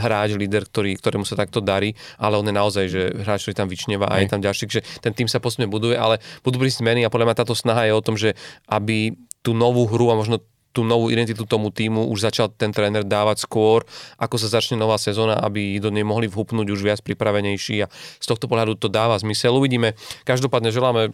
hráč, 0.00 0.36
líder, 0.36 0.68
ktorý, 0.68 0.96
ktorému 0.96 1.24
sa 1.28 1.36
takto 1.36 1.60
darí, 1.60 1.92
ale 2.16 2.40
on 2.40 2.46
je 2.48 2.54
naozaj, 2.54 2.84
že 2.88 3.02
hráč, 3.22 3.48
ktorý 3.48 3.56
tam 3.56 3.68
vyčneva 3.68 4.06
a 4.08 4.20
je 4.20 4.28
tam 4.32 4.40
ďalší, 4.40 4.64
že 4.68 4.80
ten 5.04 5.12
tým 5.12 5.28
sa 5.28 5.40
postupne 5.40 5.68
buduje, 5.68 5.96
ale 5.96 6.20
budú 6.40 6.60
prísť 6.60 6.84
zmeny 6.84 7.04
a 7.04 7.12
podľa 7.12 7.32
mňa 7.32 7.40
táto 7.44 7.54
snaha 7.56 7.88
je 7.88 7.92
o 7.92 8.04
tom, 8.04 8.16
že 8.16 8.32
aby 8.68 9.12
tú 9.42 9.52
novú 9.52 9.84
hru 9.90 10.08
a 10.12 10.18
možno 10.18 10.40
tú 10.72 10.88
novú 10.88 11.12
identitu 11.12 11.44
tomu 11.44 11.68
týmu 11.68 12.08
už 12.08 12.32
začal 12.32 12.48
ten 12.48 12.72
tréner 12.72 13.04
dávať 13.04 13.44
skôr, 13.44 13.84
ako 14.16 14.40
sa 14.40 14.48
začne 14.56 14.80
nová 14.80 14.96
sezóna, 14.96 15.36
aby 15.36 15.76
do 15.76 15.92
nej 15.92 16.02
mohli 16.02 16.26
vhupnúť 16.32 16.72
už 16.72 16.80
viac 16.80 17.00
pripravenejší 17.04 17.84
a 17.84 17.92
z 17.92 18.26
tohto 18.26 18.48
pohľadu 18.48 18.80
to 18.80 18.88
dáva 18.88 19.20
zmysel. 19.20 19.52
Uvidíme. 19.52 19.92
Každopádne 20.24 20.72
želáme 20.72 21.12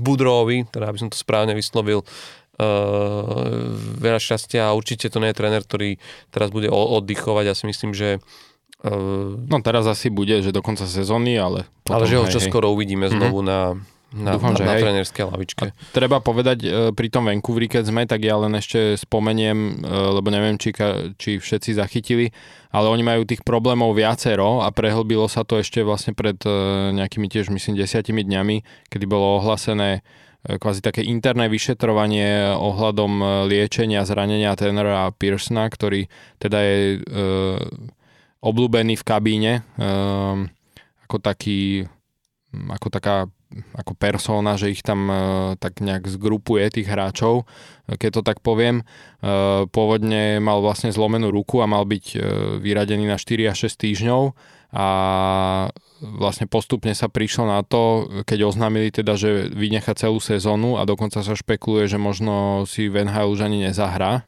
Budrovi, 0.00 0.66
teda 0.72 0.90
aby 0.90 0.98
som 0.98 1.12
to 1.12 1.20
správne 1.20 1.52
vyslovil, 1.54 2.02
Uh, 2.54 3.74
veľa 3.98 4.22
šťastia 4.22 4.70
a 4.70 4.76
určite 4.78 5.10
to 5.10 5.18
nie 5.18 5.34
je 5.34 5.38
tréner, 5.42 5.58
ktorý 5.66 5.98
teraz 6.30 6.54
bude 6.54 6.70
oddychovať. 6.70 7.50
Ja 7.50 7.54
si 7.58 7.66
myslím, 7.66 7.90
že 7.98 8.22
uh, 8.86 9.34
No 9.50 9.58
teraz 9.58 9.90
asi 9.90 10.06
bude, 10.06 10.38
že 10.38 10.54
do 10.54 10.62
konca 10.62 10.86
sezóny, 10.86 11.34
ale... 11.34 11.66
Potom, 11.82 11.98
ale 11.98 12.06
že 12.06 12.14
ho 12.14 12.30
čoskoro 12.30 12.70
uvidíme 12.70 13.10
mm-hmm. 13.10 13.18
znovu 13.18 13.42
na, 13.42 13.74
na, 14.14 14.38
Dúfam, 14.38 14.54
na, 14.54 14.58
že 14.62 14.64
na 14.70 14.74
trénerskej 14.78 15.24
lavičke. 15.34 15.62
A 15.66 15.74
treba 15.90 16.22
povedať, 16.22 16.58
uh, 16.62 16.70
pri 16.94 17.10
tom 17.10 17.26
Vancouveri, 17.26 17.66
keď 17.66 17.90
sme, 17.90 18.06
tak 18.06 18.22
ja 18.22 18.38
len 18.38 18.54
ešte 18.54 18.94
spomeniem, 19.02 19.82
lebo 20.14 20.30
neviem, 20.30 20.54
či, 20.54 20.70
či 21.18 21.42
všetci 21.42 21.74
zachytili, 21.74 22.30
ale 22.70 22.86
oni 22.86 23.02
majú 23.02 23.26
tých 23.26 23.42
problémov 23.42 23.98
viacero 23.98 24.62
a 24.62 24.70
prehlbilo 24.70 25.26
sa 25.26 25.42
to 25.42 25.58
ešte 25.58 25.82
vlastne 25.82 26.14
pred 26.14 26.38
nejakými 26.94 27.26
tiež, 27.26 27.50
myslím, 27.50 27.82
desiatimi 27.82 28.22
dňami, 28.22 28.86
kedy 28.94 29.10
bolo 29.10 29.42
ohlasené 29.42 30.06
E, 30.06 30.23
kvázi 30.44 30.84
také 30.84 31.00
interné 31.00 31.48
vyšetrovanie 31.48 32.52
ohľadom 32.52 33.12
e, 33.16 33.26
liečenia 33.48 34.04
zranenia 34.04 34.52
Tenera 34.52 35.08
Pearsona, 35.16 35.64
ktorý 35.72 36.04
teda 36.36 36.58
je 36.60 36.76
e, 36.76 36.98
obľúbený 38.44 39.00
v 39.00 39.04
kabíne 39.08 39.52
e, 39.64 39.88
ako 41.08 41.16
taký 41.20 41.88
ako 42.54 42.88
taká 42.92 43.26
ako 43.74 43.92
persona, 43.94 44.58
že 44.58 44.72
ich 44.74 44.82
tam 44.82 45.06
e, 45.10 45.16
tak 45.58 45.78
nejak 45.82 46.06
zgrupuje 46.10 46.66
tých 46.70 46.88
hráčov, 46.90 47.46
keď 47.86 48.10
to 48.10 48.22
tak 48.26 48.38
poviem. 48.42 48.82
E, 48.82 48.84
pôvodne 49.68 50.42
mal 50.42 50.60
vlastne 50.64 50.90
zlomenú 50.90 51.30
ruku 51.30 51.62
a 51.62 51.70
mal 51.70 51.86
byť 51.86 52.04
e, 52.14 52.18
vyradený 52.58 53.06
na 53.06 53.20
4 53.20 53.52
až 53.52 53.70
6 53.70 53.84
týždňov 53.84 54.22
a 54.74 54.86
vlastne 56.02 56.50
postupne 56.50 56.90
sa 56.92 57.06
prišlo 57.06 57.46
na 57.46 57.62
to, 57.62 58.10
keď 58.26 58.50
oznámili 58.50 58.90
teda, 58.90 59.14
že 59.14 59.46
vynecha 59.54 59.94
celú 59.94 60.18
sezónu 60.18 60.76
a 60.76 60.84
dokonca 60.84 61.22
sa 61.22 61.34
špekuluje, 61.38 61.86
že 61.86 61.98
možno 62.02 62.66
si 62.66 62.90
Van 62.90 63.06
už 63.06 63.46
ani 63.46 63.70
nezahrá, 63.70 64.26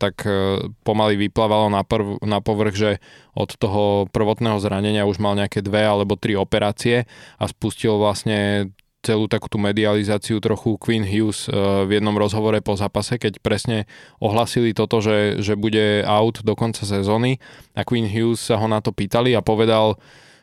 tak 0.00 0.24
uh, 0.24 0.72
pomaly 0.82 1.20
vyplávalo 1.28 1.68
na, 1.68 1.84
prv, 1.84 2.16
na 2.24 2.40
povrch, 2.40 2.74
že 2.74 2.90
od 3.36 3.52
toho 3.60 4.08
prvotného 4.08 4.56
zranenia 4.56 5.04
už 5.04 5.20
mal 5.20 5.36
nejaké 5.36 5.60
dve 5.60 5.84
alebo 5.84 6.16
tri 6.16 6.32
operácie 6.32 7.04
a 7.36 7.44
spustil 7.44 8.00
vlastne 8.00 8.72
celú 9.00 9.28
takú 9.32 9.48
tú 9.48 9.56
medializáciu 9.56 10.44
trochu 10.44 10.76
Queen 10.76 11.04
Hughes 11.04 11.48
uh, 11.48 11.88
v 11.88 12.00
jednom 12.00 12.16
rozhovore 12.16 12.60
po 12.60 12.76
zápase, 12.76 13.16
keď 13.16 13.40
presne 13.40 13.88
ohlasili 14.20 14.76
toto, 14.76 15.00
že, 15.00 15.40
že 15.40 15.56
bude 15.56 16.04
out 16.04 16.44
do 16.44 16.52
konca 16.52 16.84
sezóny 16.84 17.40
a 17.76 17.84
Queen 17.84 18.08
Hughes 18.08 18.40
sa 18.44 18.60
ho 18.60 18.68
na 18.68 18.84
to 18.84 18.92
pýtali 18.92 19.32
a 19.36 19.44
povedal, 19.44 20.00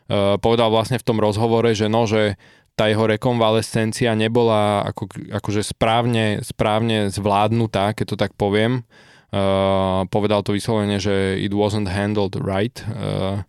Eh, 0.07 0.35
povedal 0.39 0.71
vlastne 0.71 0.95
v 0.95 1.03
tom 1.03 1.19
rozhovore, 1.19 1.67
že 1.75 1.91
no, 1.91 2.07
že 2.07 2.39
tá 2.79 2.87
jeho 2.87 3.03
rekonvalescencia 3.03 4.15
nebola 4.15 4.87
ako, 4.87 5.11
akože 5.35 5.67
správne, 5.67 6.39
správne 6.47 7.11
zvládnutá, 7.11 7.91
keď 7.91 8.15
to 8.15 8.15
tak 8.15 8.31
poviem. 8.39 8.87
Uh, 9.27 10.07
povedal 10.07 10.39
to 10.39 10.55
vyslovene, 10.55 11.03
že 11.03 11.35
it 11.35 11.51
wasn't 11.51 11.91
handled 11.91 12.39
right. 12.39 12.79
Uh, 12.87 13.43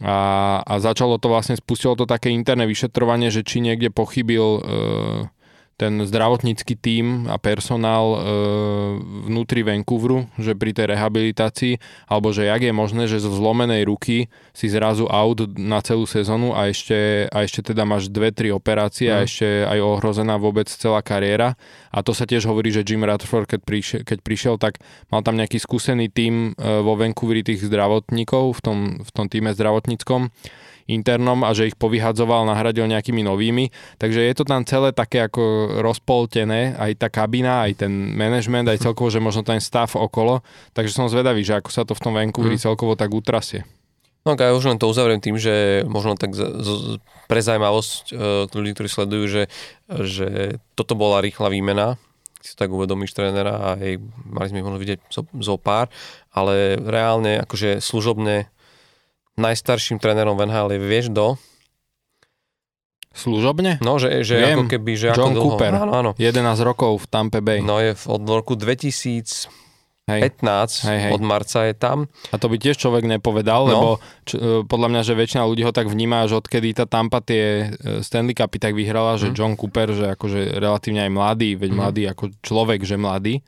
a, 0.00 0.16
a 0.64 0.74
začalo 0.80 1.20
to 1.20 1.28
vlastne, 1.28 1.54
spustilo 1.54 1.94
to 1.94 2.08
také 2.08 2.32
interné 2.32 2.64
vyšetrovanie, 2.64 3.28
že 3.28 3.44
či 3.44 3.60
niekde 3.60 3.92
pochybil 3.92 4.48
uh, 4.58 4.62
ten 5.74 6.06
zdravotnícky 6.06 6.78
tím 6.78 7.26
a 7.26 7.34
personál 7.38 8.06
e, 8.14 8.18
vnútri 9.26 9.66
Vancouveru, 9.66 10.30
že 10.38 10.54
pri 10.54 10.70
tej 10.70 10.94
rehabilitácii, 10.94 11.82
alebo 12.06 12.30
že 12.30 12.46
jak 12.46 12.62
je 12.62 12.72
možné, 12.74 13.10
že 13.10 13.18
zo 13.18 13.34
zlomenej 13.34 13.82
ruky 13.90 14.30
si 14.54 14.66
zrazu 14.70 15.10
out 15.10 15.50
na 15.58 15.82
celú 15.82 16.06
sezónu 16.06 16.54
a 16.54 16.70
ešte, 16.70 17.26
a 17.26 17.42
ešte 17.42 17.74
teda 17.74 17.82
máš 17.82 18.06
dve, 18.06 18.30
tri 18.30 18.54
operácie 18.54 19.10
mm. 19.10 19.14
a 19.14 19.18
mhm. 19.18 19.26
ešte 19.26 19.46
aj 19.66 19.78
ohrozená 19.82 20.34
vôbec 20.38 20.70
celá 20.70 21.02
kariéra. 21.02 21.58
A 21.90 22.02
to 22.06 22.14
sa 22.14 22.26
tiež 22.26 22.46
hovorí, 22.46 22.70
že 22.70 22.86
Jim 22.86 23.02
Radford, 23.02 23.50
keď 23.50 23.60
prišiel, 23.66 24.00
keď 24.06 24.18
prišiel 24.22 24.54
tak 24.62 24.78
mal 25.10 25.26
tam 25.26 25.34
nejaký 25.34 25.58
skúsený 25.58 26.10
tím 26.10 26.54
e, 26.54 26.82
vo 26.82 26.94
Vancouveri 26.94 27.42
tých 27.42 27.66
zdravotníkov 27.66 28.58
v 28.58 28.60
tom, 28.62 28.78
v 29.02 29.10
tom 29.10 29.26
týme 29.26 29.50
zdravotníckom 29.50 30.30
internom 30.90 31.42
a 31.44 31.52
že 31.56 31.72
ich 31.72 31.76
povyhadzoval, 31.76 32.44
nahradil 32.44 32.84
nejakými 32.88 33.24
novými. 33.24 33.72
Takže 33.96 34.20
je 34.20 34.34
to 34.36 34.44
tam 34.44 34.64
celé 34.68 34.92
také 34.92 35.24
ako 35.24 35.76
rozpoltené, 35.80 36.76
aj 36.76 36.92
tá 37.00 37.08
kabina, 37.08 37.64
aj 37.64 37.86
ten 37.86 37.92
management, 38.12 38.68
aj 38.68 38.82
celkovo, 38.90 39.08
že 39.08 39.22
možno 39.22 39.44
ten 39.44 39.60
stav 39.60 39.96
okolo. 39.96 40.44
Takže 40.76 40.92
som 40.92 41.08
zvedavý, 41.08 41.40
že 41.44 41.60
ako 41.60 41.70
sa 41.72 41.82
to 41.88 41.96
v 41.96 42.02
tom 42.02 42.12
Vancouveri 42.16 42.56
mm. 42.60 42.64
celkovo 42.64 42.96
tak 42.96 43.12
utrasie. 43.12 43.64
No 44.24 44.32
ja 44.40 44.56
už 44.56 44.72
len 44.72 44.80
to 44.80 44.88
uzavriem 44.88 45.20
tým, 45.20 45.36
že 45.36 45.84
možno 45.84 46.16
tak 46.16 46.32
pre 47.28 47.40
zaujímavosť 47.44 48.08
e, 48.08 48.12
ľudí, 48.48 48.72
ktorí 48.72 48.88
sledujú, 48.88 49.24
že, 49.28 49.42
že 49.84 50.28
toto 50.72 50.96
bola 50.96 51.20
rýchla 51.20 51.52
výmena, 51.52 52.00
si 52.40 52.56
tak 52.56 52.72
uvedomíš 52.72 53.12
trénera 53.12 53.52
a 53.52 53.68
hej, 53.76 54.00
mali 54.24 54.48
sme 54.48 54.60
ich 54.60 54.66
možno 54.68 54.80
vidieť 54.80 55.00
zo, 55.12 55.28
zo 55.28 55.56
pár, 55.60 55.92
ale 56.32 56.80
reálne 56.80 57.40
akože 57.44 57.84
služobne 57.84 58.48
najstarším 59.38 59.98
trénerom 59.98 60.38
Van 60.38 60.50
Hale 60.50 60.78
vieš 60.78 61.10
do? 61.10 61.34
Služobne? 63.14 63.78
No, 63.78 64.02
že, 64.02 64.26
že 64.26 64.42
Viem, 64.42 64.66
ako 64.66 64.74
keby, 64.74 64.92
že 64.98 65.06
John 65.14 65.30
ako 65.30 65.38
dlho. 65.38 65.44
Cooper, 65.54 65.70
áno, 65.70 65.92
áno. 65.94 66.10
11 66.18 66.66
rokov 66.66 66.98
v 66.98 67.06
Tampa 67.06 67.38
Bay. 67.38 67.62
No 67.62 67.78
je 67.78 67.94
od 68.10 68.26
roku 68.26 68.58
2015, 68.58 69.46
hej. 70.10 70.26
hej, 70.26 70.98
hej. 70.98 71.10
od 71.14 71.22
marca 71.22 71.62
je 71.62 71.78
tam. 71.78 72.10
A 72.34 72.42
to 72.42 72.50
by 72.50 72.58
tiež 72.58 72.74
človek 72.74 73.06
nepovedal, 73.06 73.70
no. 73.70 73.70
lebo 73.70 73.88
č, 74.26 74.34
e, 74.34 74.66
podľa 74.66 74.88
mňa, 74.90 75.00
že 75.06 75.14
väčšina 75.14 75.46
ľudí 75.46 75.62
ho 75.62 75.70
tak 75.70 75.86
vníma, 75.86 76.26
že 76.26 76.42
odkedy 76.42 76.74
tá 76.74 76.90
Tampa 76.90 77.22
tie 77.22 77.70
e, 77.70 78.02
Stanley 78.02 78.34
Cupy 78.34 78.58
tak 78.58 78.74
vyhrala, 78.74 79.14
že 79.14 79.30
mm. 79.30 79.34
John 79.38 79.54
Cooper, 79.54 79.94
že 79.94 80.10
akože 80.18 80.58
relatívne 80.58 81.06
aj 81.06 81.12
mladý, 81.14 81.54
veď 81.54 81.70
mm. 81.70 81.78
mladý 81.78 82.02
ako 82.10 82.34
človek, 82.42 82.82
že 82.82 82.98
mladý 82.98 83.46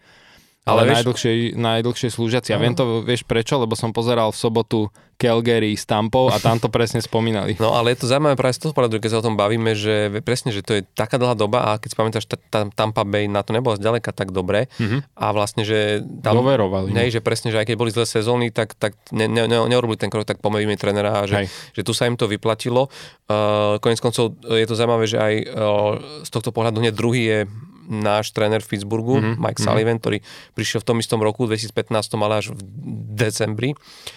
ale, 0.66 0.82
Ale 0.82 0.82
vieš- 0.84 0.96
najdlhšie, 0.98 1.30
najdlhšie 1.54 2.08
slúžiaci. 2.10 2.50
A 2.50 2.58
Áno. 2.58 2.62
viem 2.62 2.74
to, 2.74 2.84
vieš 3.00 3.22
prečo? 3.22 3.54
Lebo 3.54 3.72
som 3.72 3.90
pozeral 3.90 4.28
v 4.28 4.36
sobotu 4.36 4.80
Calgary 5.16 5.72
s 5.72 5.82
Tampou 5.82 6.26
a 6.26 6.36
tam 6.36 6.58
to 6.58 6.68
presne 6.68 6.98
spomínali. 6.98 7.56
No 7.56 7.72
ale 7.72 7.94
je 7.94 8.02
to 8.02 8.06
zaujímavé 8.06 8.34
práve 8.34 8.52
z 8.52 8.60
toho 8.60 8.74
pohľadu, 8.74 8.98
keď 8.98 9.10
sa 9.10 9.18
o 9.18 9.24
tom 9.24 9.32
bavíme, 9.32 9.72
že 9.72 9.94
presne, 10.20 10.50
že 10.50 10.60
to 10.60 10.76
je 10.76 10.84
taká 10.84 11.16
dlhá 11.16 11.32
doba 11.32 11.64
a 11.64 11.70
keď 11.74 11.88
si 11.88 11.96
pamätáš, 11.96 12.26
tá- 12.28 12.68
Tampa 12.68 13.00
Bay 13.00 13.24
na 13.24 13.40
to 13.40 13.50
nebola 13.50 13.74
zďaleka 13.74 14.10
tak 14.10 14.28
dobre 14.28 14.68
Mhm. 14.76 15.08
a 15.08 15.26
vlastne, 15.30 15.62
že 15.62 16.02
tam... 16.20 16.36
Doverovali. 16.36 16.90
Nej, 16.90 17.08
že 17.08 17.22
presne, 17.22 17.48
že 17.48 17.56
aj 17.56 17.66
keď 17.66 17.76
boli 17.76 17.90
zlé 17.90 18.04
sezóny, 18.04 18.50
tak, 18.50 18.74
tak 18.74 18.92
ne, 19.08 19.24
ne, 19.24 19.46
ne, 19.46 19.56
neurobili 19.62 19.96
ten 19.96 20.10
krok, 20.10 20.26
tak 20.26 20.36
pomeríme 20.38 20.74
trénera 20.74 21.16
a 21.16 21.24
že, 21.24 21.36
Hej. 21.38 21.46
že 21.72 21.82
tu 21.82 21.92
sa 21.92 22.04
im 22.04 22.14
to 22.14 22.26
vyplatilo. 22.26 22.92
Uh, 23.24 23.78
konec 23.78 23.96
koncov 23.98 24.34
je 24.42 24.62
to 24.64 24.74
zaujímavé, 24.74 25.06
že 25.06 25.16
aj 25.16 25.34
uh, 25.38 25.48
z 26.22 26.30
tohto 26.30 26.50
pohľadu 26.50 26.78
hneď 26.78 26.92
druhý 26.92 27.22
je 27.24 27.38
náš 27.86 28.30
tréner 28.30 28.58
v 28.58 28.68
Pittsburghu, 28.68 29.16
Mhm, 29.16 29.24
mm-hmm. 29.28 29.40
Mike 29.40 29.60
Sullivan, 29.60 29.96
ktorý 29.96 30.18
prišiel 30.52 30.80
v 30.80 30.86
tom 30.86 30.96
istom 30.98 31.18
roku, 31.18 31.44
2015, 31.44 31.86
ale 32.16 32.34
až 32.36 32.46
v 32.50 32.60
decembri. 33.12 33.72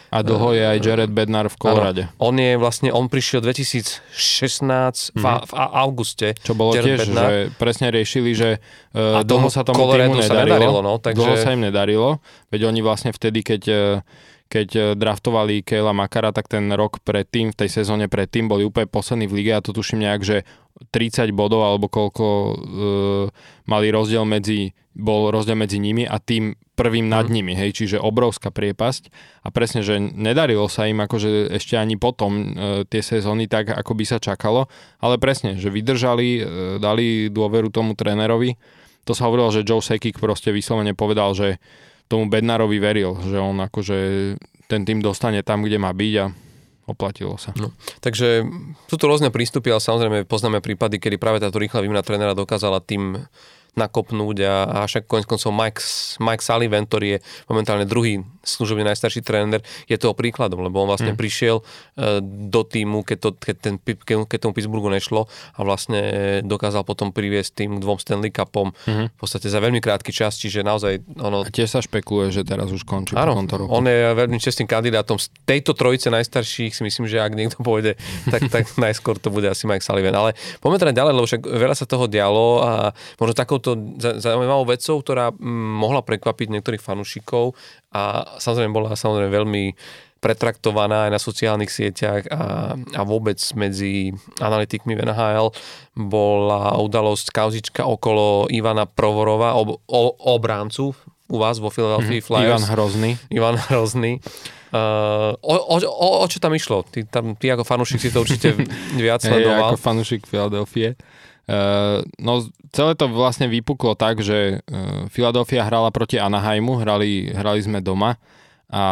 A 0.09 0.19
dlho 0.19 0.51
je 0.51 0.63
aj 0.65 0.77
Jared 0.79 1.09
Bednar 1.09 1.45
v 1.45 1.55
Kolorade. 1.55 2.03
On 2.17 2.33
je 2.33 2.53
vlastne, 2.55 2.89
on 2.89 3.05
prišiel 3.05 3.39
2016 3.39 4.01
v, 5.13 5.21
v 5.21 5.53
a- 5.53 5.71
auguste. 5.79 6.33
Čo 6.35 6.53
bolo 6.53 6.73
Jared 6.73 6.85
tiež, 6.97 6.99
Bednar. 7.05 7.23
že 7.23 7.33
presne 7.55 7.87
riešili, 7.89 8.31
že 8.31 8.49
uh, 8.91 9.21
dlho 9.21 9.47
sa 9.47 9.61
tomu 9.61 9.77
Coloradu 9.79 10.17
týmu 10.17 10.21
sa 10.21 10.33
nedarilo. 10.35 10.49
nedarilo, 10.49 10.79
no, 10.81 10.93
takže- 10.97 11.15
Dlho 11.15 11.35
sa 11.35 11.49
im 11.51 11.61
nedarilo, 11.61 12.09
veď 12.49 12.61
oni 12.65 12.79
vlastne 12.79 13.09
vtedy, 13.09 13.39
keď, 13.41 13.61
eh, 13.63 14.01
keď 14.49 14.69
eh, 14.75 14.83
draftovali 14.97 15.61
Kejla 15.61 15.93
Makara, 15.93 16.33
tak 16.33 16.49
ten 16.49 16.67
rok 16.73 16.99
predtým, 17.05 17.53
v 17.53 17.59
tej 17.65 17.69
sezóne 17.69 18.09
predtým, 18.09 18.49
boli 18.49 18.65
úplne 18.65 18.89
poslední 18.89 19.29
v 19.29 19.45
lige 19.45 19.53
a 19.53 19.61
to 19.61 19.71
tuším 19.71 20.03
nejak, 20.03 20.21
že 20.25 20.37
30 20.89 21.31
bodov 21.35 21.61
alebo 21.67 21.91
koľko 21.91 22.25
uh, 22.25 22.55
mali 23.67 23.91
rozdiel 23.91 24.23
medzi, 24.23 24.71
bol 24.95 25.27
rozdiel 25.27 25.59
medzi 25.59 25.75
nimi 25.75 26.07
a 26.07 26.23
tým 26.23 26.55
prvým 26.79 27.11
nad 27.11 27.27
Mhm. 27.27 27.33
nimi, 27.35 27.53
hej, 27.59 27.75
čiže 27.75 27.99
obrovská 27.99 28.55
priepasť 28.55 29.11
a 29.43 29.51
presne, 29.51 29.83
že 29.83 29.99
nedarilo 29.99 30.71
sa 30.71 30.87
im 30.87 31.03
akože 31.03 31.51
ešte 31.51 31.75
ani 31.75 31.99
potom 31.99 32.31
e, 32.39 32.45
tie 32.87 33.03
sezóny 33.03 33.51
tak, 33.51 33.75
ako 33.75 33.99
by 33.99 34.07
sa 34.07 34.23
čakalo, 34.23 34.71
ale 35.03 35.19
presne, 35.19 35.59
že 35.59 35.67
vydržali, 35.67 36.29
e, 36.39 36.43
dali 36.79 37.27
dôveru 37.27 37.67
tomu 37.67 37.99
trénerovi. 37.99 38.55
To 39.03 39.11
sa 39.11 39.27
hovorilo, 39.27 39.51
že 39.51 39.67
Joe 39.67 39.83
Sekik 39.83 40.23
proste 40.23 40.55
vyslovene 40.55 40.95
povedal, 40.95 41.35
že 41.35 41.59
tomu 42.09 42.25
Bednarovi 42.27 42.81
veril, 42.81 43.13
že 43.21 43.37
on 43.37 43.61
akože 43.61 43.97
ten 44.65 44.81
tým 44.83 44.99
dostane 44.99 45.45
tam, 45.45 45.61
kde 45.61 45.77
má 45.77 45.93
byť 45.93 46.13
a 46.19 46.25
oplatilo 46.89 47.37
sa. 47.37 47.53
No, 47.53 47.69
takže 48.01 48.41
sú 48.89 48.95
to 48.97 49.05
rôzne 49.05 49.29
prístupy, 49.29 49.69
ale 49.69 49.79
samozrejme 49.79 50.17
poznáme 50.25 50.57
prípady, 50.59 50.97
kedy 50.97 51.21
práve 51.21 51.37
táto 51.37 51.61
rýchla 51.61 51.85
výmena 51.85 52.01
trénera 52.01 52.33
dokázala 52.33 52.81
tým 52.81 53.21
nakopnúť 53.77 54.37
a, 54.45 54.55
a 54.65 54.77
však 54.89 55.05
konec 55.05 55.29
koncov 55.29 55.53
Mike, 55.53 55.81
Mike 56.23 56.43
Sullivan, 56.43 56.89
ktorý 56.89 57.17
je 57.17 57.19
momentálne 57.45 57.85
druhý 57.85 58.25
služobne 58.41 58.87
najstarší 58.87 59.21
tréner, 59.21 59.61
je 59.85 59.97
toho 59.99 60.17
príkladom, 60.17 60.65
lebo 60.65 60.81
on 60.81 60.89
vlastne 60.89 61.13
mm. 61.13 61.19
prišiel 61.19 61.61
e, 61.61 61.63
do 62.49 62.61
týmu, 62.65 63.05
keď, 63.05 63.17
to, 63.21 63.29
keď, 63.37 63.55
ten, 63.59 63.73
keď, 64.25 64.39
tomu 64.41 64.55
Pittsburghu 64.57 64.89
nešlo 64.89 65.29
a 65.29 65.59
vlastne 65.61 66.01
dokázal 66.41 66.81
potom 66.81 67.13
priviesť 67.13 67.51
tým 67.53 67.77
k 67.77 67.83
dvom 67.83 67.99
Stanley 68.01 68.33
Cupom 68.33 68.71
Mhm. 68.87 69.05
v 69.13 69.17
podstate 69.19 69.47
za 69.51 69.59
veľmi 69.59 69.83
krátky 69.83 70.11
čas, 70.15 70.39
čiže 70.39 70.63
naozaj 70.63 71.03
ono, 71.19 71.43
A 71.43 71.49
tiež 71.51 71.67
sa 71.67 71.79
špekuluje, 71.83 72.31
že 72.31 72.41
teraz 72.47 72.71
už 72.71 72.87
končí 72.87 73.13
po 73.13 73.19
Áno, 73.19 73.35
tomto 73.35 73.65
roku. 73.65 73.69
on 73.75 73.83
je 73.85 74.15
veľmi 74.15 74.39
čestným 74.39 74.69
kandidátom. 74.69 75.19
Z 75.19 75.33
tejto 75.43 75.75
trojice 75.75 76.07
najstarších 76.07 76.71
si 76.71 76.81
myslím, 76.85 77.05
že 77.09 77.19
ak 77.19 77.33
niekto 77.35 77.59
pôjde, 77.59 77.99
tak, 78.31 78.47
tak 78.47 78.63
najskôr 78.83 79.19
to 79.19 79.27
bude 79.33 79.45
asi 79.45 79.67
Mike 79.67 79.83
Sullivan. 79.83 80.15
Ale 80.15 80.33
poďme 80.63 80.79
teda 80.79 80.93
ďalej, 80.95 81.11
lebo 81.13 81.25
však 81.27 81.41
veľa 81.43 81.75
sa 81.75 81.85
toho 81.85 82.05
dialo 82.07 82.63
a 82.63 82.71
možno 83.19 83.33
takouto 83.35 83.58
za- 83.99 84.17
zaujímavou 84.19 84.65
vecou, 84.67 84.99
ktorá 84.99 85.31
mm, 85.31 85.43
mohla 85.79 86.01
prekvapiť 86.01 86.47
niektorých 86.49 86.83
fanúšikov 86.83 87.53
a 87.91 88.35
samozrejme 88.39 88.71
bola 88.71 88.95
samozrejme 88.95 89.29
veľmi 89.31 89.63
pretraktovaná 90.19 91.07
aj 91.07 91.11
na 91.15 91.19
sociálnych 91.19 91.71
sieťach 91.71 92.27
a, 92.27 92.75
a 92.75 93.01
vôbec 93.07 93.39
medzi 93.55 94.11
analytikmi 94.43 94.99
v 94.99 95.07
NHL 95.07 95.55
bola 95.95 96.75
udalosť 96.75 97.31
kauzička 97.31 97.87
okolo 97.87 98.51
Ivana 98.51 98.83
Provorova, 98.83 99.55
ob, 99.55 99.79
o, 99.87 100.01
obráncu 100.35 100.91
u 101.29 101.37
vás 101.39 101.63
vo 101.63 101.71
Philadelphia 101.71 102.19
Flyers. 102.19 102.43
Mhm. 102.43 102.51
Ivan 102.51 102.65
Hrozný. 102.67 103.11
Ivan 103.31 103.57
Hrozný. 103.57 104.13
Uh, 104.69 105.33
o, 105.41 105.55
o, 105.55 105.75
o, 105.81 106.07
o 106.21 106.25
čo 106.29 106.37
tam 106.37 106.53
išlo? 106.53 106.85
Ty, 106.85 107.01
tam, 107.09 107.33
ty 107.33 107.49
ako 107.49 107.65
fanúšik 107.65 107.97
si 108.03 108.13
to 108.13 108.21
určite 108.21 108.53
viac 109.01 109.23
sledoval. 109.23 109.73
ako 109.73 109.77
fanúšik 109.81 110.29
Filadelfie. 110.29 110.93
Uh, 111.49 112.05
no 112.21 112.45
celé 112.69 112.93
to 112.93 113.09
vlastne 113.09 113.49
vypuklo 113.49 113.97
tak, 113.97 114.21
že 114.21 114.61
uh, 114.61 115.09
Philadelphia 115.09 115.65
hrala 115.65 115.89
proti 115.89 116.21
Anaheimu, 116.21 116.77
hrali, 116.77 117.33
hrali 117.33 117.57
sme 117.65 117.81
doma 117.81 118.21
a 118.69 118.83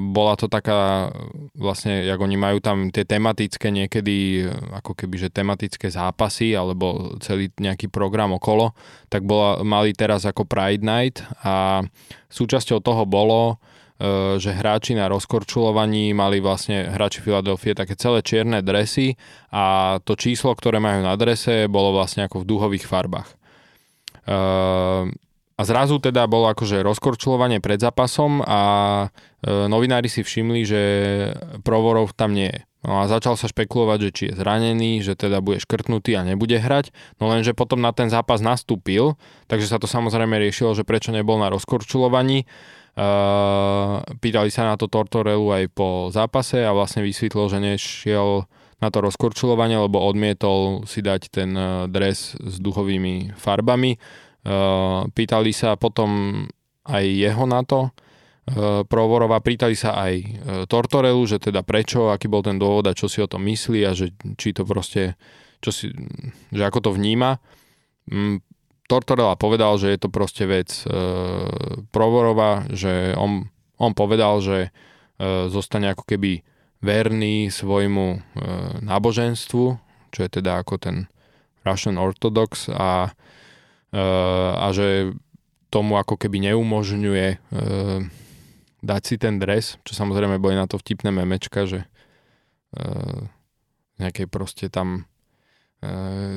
bola 0.00 0.32
to 0.32 0.48
taká 0.48 1.12
vlastne, 1.52 2.08
jak 2.08 2.16
oni 2.16 2.40
majú 2.40 2.56
tam 2.64 2.88
tie 2.88 3.04
tematické 3.04 3.68
niekedy, 3.68 4.48
uh, 4.48 4.80
ako 4.80 4.96
keby, 4.96 5.28
že 5.28 5.28
tematické 5.28 5.92
zápasy 5.92 6.56
alebo 6.56 7.20
celý 7.20 7.52
nejaký 7.60 7.92
program 7.92 8.32
okolo, 8.32 8.72
tak 9.12 9.28
bola, 9.28 9.60
mali 9.60 9.92
teraz 9.92 10.24
ako 10.24 10.48
Pride 10.48 10.80
Night 10.80 11.20
a 11.44 11.84
súčasťou 12.32 12.80
toho 12.80 13.04
bolo, 13.04 13.60
že 14.36 14.50
hráči 14.52 14.92
na 14.92 15.08
rozkorčulovaní 15.08 16.12
mali 16.12 16.44
vlastne 16.44 16.84
hráči 16.92 17.24
Filadelfie 17.24 17.72
také 17.72 17.96
celé 17.96 18.20
čierne 18.20 18.60
dresy 18.60 19.16
a 19.48 19.96
to 20.04 20.20
číslo, 20.20 20.52
ktoré 20.52 20.76
majú 20.76 21.00
na 21.00 21.16
drese, 21.16 21.64
bolo 21.64 21.96
vlastne 21.96 22.28
ako 22.28 22.44
v 22.44 22.48
duhových 22.48 22.84
farbách. 22.84 23.28
E, 24.28 24.36
A 25.56 25.62
zrazu 25.64 25.96
teda 25.96 26.28
bolo 26.28 26.52
akože 26.52 26.84
rozkorčulovanie 26.84 27.64
pred 27.64 27.80
zápasom 27.80 28.44
a 28.44 28.60
e, 29.40 29.64
novinári 29.72 30.12
si 30.12 30.20
všimli, 30.20 30.60
že 30.68 30.82
Provorov 31.64 32.12
tam 32.12 32.36
nie 32.36 32.52
je. 32.52 32.60
No 32.84 33.00
a 33.00 33.08
začal 33.08 33.40
sa 33.40 33.48
špekulovať, 33.48 33.98
že 33.98 34.10
či 34.12 34.22
je 34.30 34.38
zranený, 34.38 35.00
že 35.00 35.16
teda 35.16 35.40
bude 35.40 35.58
škrtnutý 35.58 36.14
a 36.14 36.22
nebude 36.22 36.60
hrať. 36.60 36.92
No 37.18 37.32
lenže 37.32 37.56
potom 37.56 37.80
na 37.80 37.90
ten 37.90 38.12
zápas 38.12 38.44
nastúpil, 38.44 39.16
takže 39.48 39.66
sa 39.66 39.80
to 39.80 39.88
samozrejme 39.88 40.36
riešilo, 40.36 40.76
že 40.76 40.84
prečo 40.84 41.10
nebol 41.10 41.40
na 41.40 41.48
rozkorčulovaní. 41.48 42.44
Uh, 42.96 44.00
pýtali 44.24 44.48
sa 44.48 44.72
na 44.72 44.80
to 44.80 44.88
Tortorelu 44.88 45.44
aj 45.52 45.64
po 45.76 46.08
zápase 46.08 46.64
a 46.64 46.72
vlastne 46.72 47.04
vysvetlil, 47.04 47.52
že 47.52 47.60
nešiel 47.60 48.48
na 48.80 48.88
to 48.88 49.04
rozkorčulovanie, 49.04 49.76
lebo 49.76 50.00
odmietol 50.00 50.88
si 50.88 51.04
dať 51.04 51.22
ten 51.32 51.52
eh, 51.56 51.68
dres 51.88 52.36
s 52.36 52.56
duchovými 52.60 53.36
farbami. 53.36 54.00
Uh, 54.46 55.08
pýtali 55.12 55.52
sa 55.52 55.76
potom 55.76 56.44
aj 56.88 57.04
jeho 57.04 57.44
na 57.44 57.60
to, 57.68 57.92
Provorova, 58.86 59.42
pýtali 59.42 59.74
sa 59.74 59.98
aj 60.06 60.14
Tortorelu, 60.70 61.18
že 61.26 61.42
teda 61.42 61.66
prečo, 61.66 62.14
aký 62.14 62.30
bol 62.30 62.46
ten 62.46 62.62
dôvod 62.62 62.86
a 62.86 62.94
čo 62.94 63.10
si 63.10 63.18
o 63.18 63.26
tom 63.26 63.42
myslí 63.42 63.82
a 63.82 63.90
že 63.90 64.14
či 64.38 64.54
to 64.54 64.62
proste, 64.62 65.18
čo 65.58 65.74
si, 65.74 65.90
že 66.54 66.62
ako 66.62 66.78
to 66.78 66.90
vníma. 66.94 67.42
Tortorella 68.86 69.34
povedal, 69.34 69.78
že 69.82 69.90
je 69.94 69.98
to 69.98 70.08
proste 70.08 70.46
vec 70.46 70.70
e, 70.70 70.90
Provorova, 71.90 72.66
že 72.70 73.18
on, 73.18 73.50
on 73.82 73.92
povedal, 73.92 74.38
že 74.38 74.58
e, 74.66 74.70
zostane 75.50 75.90
ako 75.90 76.06
keby 76.06 76.46
verný 76.82 77.50
svojmu 77.50 78.06
e, 78.14 78.18
náboženstvu, 78.86 79.64
čo 80.14 80.18
je 80.22 80.30
teda 80.30 80.62
ako 80.62 80.78
ten 80.78 80.96
Russian 81.66 81.98
Orthodox 81.98 82.70
a, 82.70 83.10
e, 83.90 84.02
a 84.54 84.66
že 84.70 85.10
tomu 85.66 85.98
ako 85.98 86.14
keby 86.14 86.46
neumožňuje 86.46 87.26
e, 87.26 87.38
dať 88.86 89.02
si 89.02 89.14
ten 89.18 89.42
dres, 89.42 89.82
čo 89.82 89.98
samozrejme 89.98 90.38
boli 90.38 90.54
na 90.54 90.70
to 90.70 90.78
vtipné 90.78 91.10
memečka, 91.10 91.66
že 91.66 91.82
e, 91.82 91.86
nejakej 93.98 94.30
proste 94.30 94.70
tam 94.70 95.10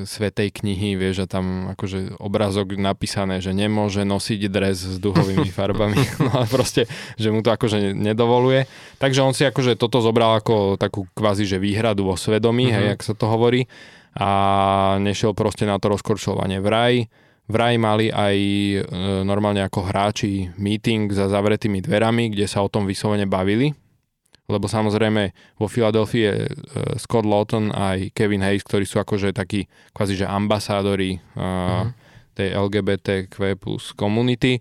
svetej 0.04 0.52
knihy, 0.52 1.00
vieš, 1.00 1.24
a 1.24 1.26
tam 1.26 1.72
akože 1.72 2.20
obrázok 2.20 2.76
napísané, 2.76 3.40
že 3.40 3.56
nemôže 3.56 4.04
nosiť 4.04 4.40
dres 4.52 4.84
s 4.84 4.96
duhovými 5.00 5.48
farbami, 5.56 5.96
no 6.24 6.30
a 6.30 6.44
proste, 6.44 6.84
že 7.16 7.32
mu 7.32 7.40
to 7.40 7.50
akože 7.50 7.96
nedovoluje. 7.96 8.68
Takže 9.00 9.20
on 9.24 9.32
si 9.32 9.48
akože 9.48 9.80
toto 9.80 10.04
zobral 10.04 10.38
ako 10.38 10.76
takú 10.76 11.08
kvázi, 11.16 11.48
že 11.48 11.56
výhradu 11.56 12.04
vo 12.04 12.16
svedomí, 12.20 12.68
mm-hmm. 12.68 12.76
hej, 12.76 12.86
jak 12.96 13.00
sa 13.00 13.14
to 13.16 13.26
hovorí 13.26 13.64
a 14.16 14.30
nešiel 14.98 15.32
proste 15.38 15.64
na 15.64 15.78
to 15.78 15.88
rozkorčovanie. 15.94 16.58
Vraj, 16.58 17.06
vraj 17.46 17.74
mali 17.78 18.10
aj 18.10 18.36
e, 18.36 18.78
normálne 19.22 19.62
ako 19.62 19.86
hráči 19.86 20.50
meeting 20.58 21.06
za 21.14 21.30
zavretými 21.30 21.78
dverami, 21.78 22.34
kde 22.34 22.50
sa 22.50 22.66
o 22.66 22.72
tom 22.72 22.90
vyslovene 22.90 23.30
bavili, 23.30 23.70
lebo 24.50 24.66
samozrejme 24.66 25.30
vo 25.56 25.70
Filadelfii 25.70 26.24
je 26.26 26.34
e, 26.44 26.48
Scott 26.98 27.22
Lawton 27.22 27.70
aj 27.70 28.10
Kevin 28.10 28.42
Hayes, 28.42 28.66
ktorí 28.66 28.82
sú 28.82 28.98
akože 28.98 29.30
takí 29.30 29.70
kvázi, 29.94 30.18
že 30.18 30.26
ambasádori 30.26 31.22
uh, 31.38 31.86
tej 32.34 32.58
LGBTQ 32.58 33.56
plus 33.56 33.94
komunity 33.94 34.58
e, 34.58 34.60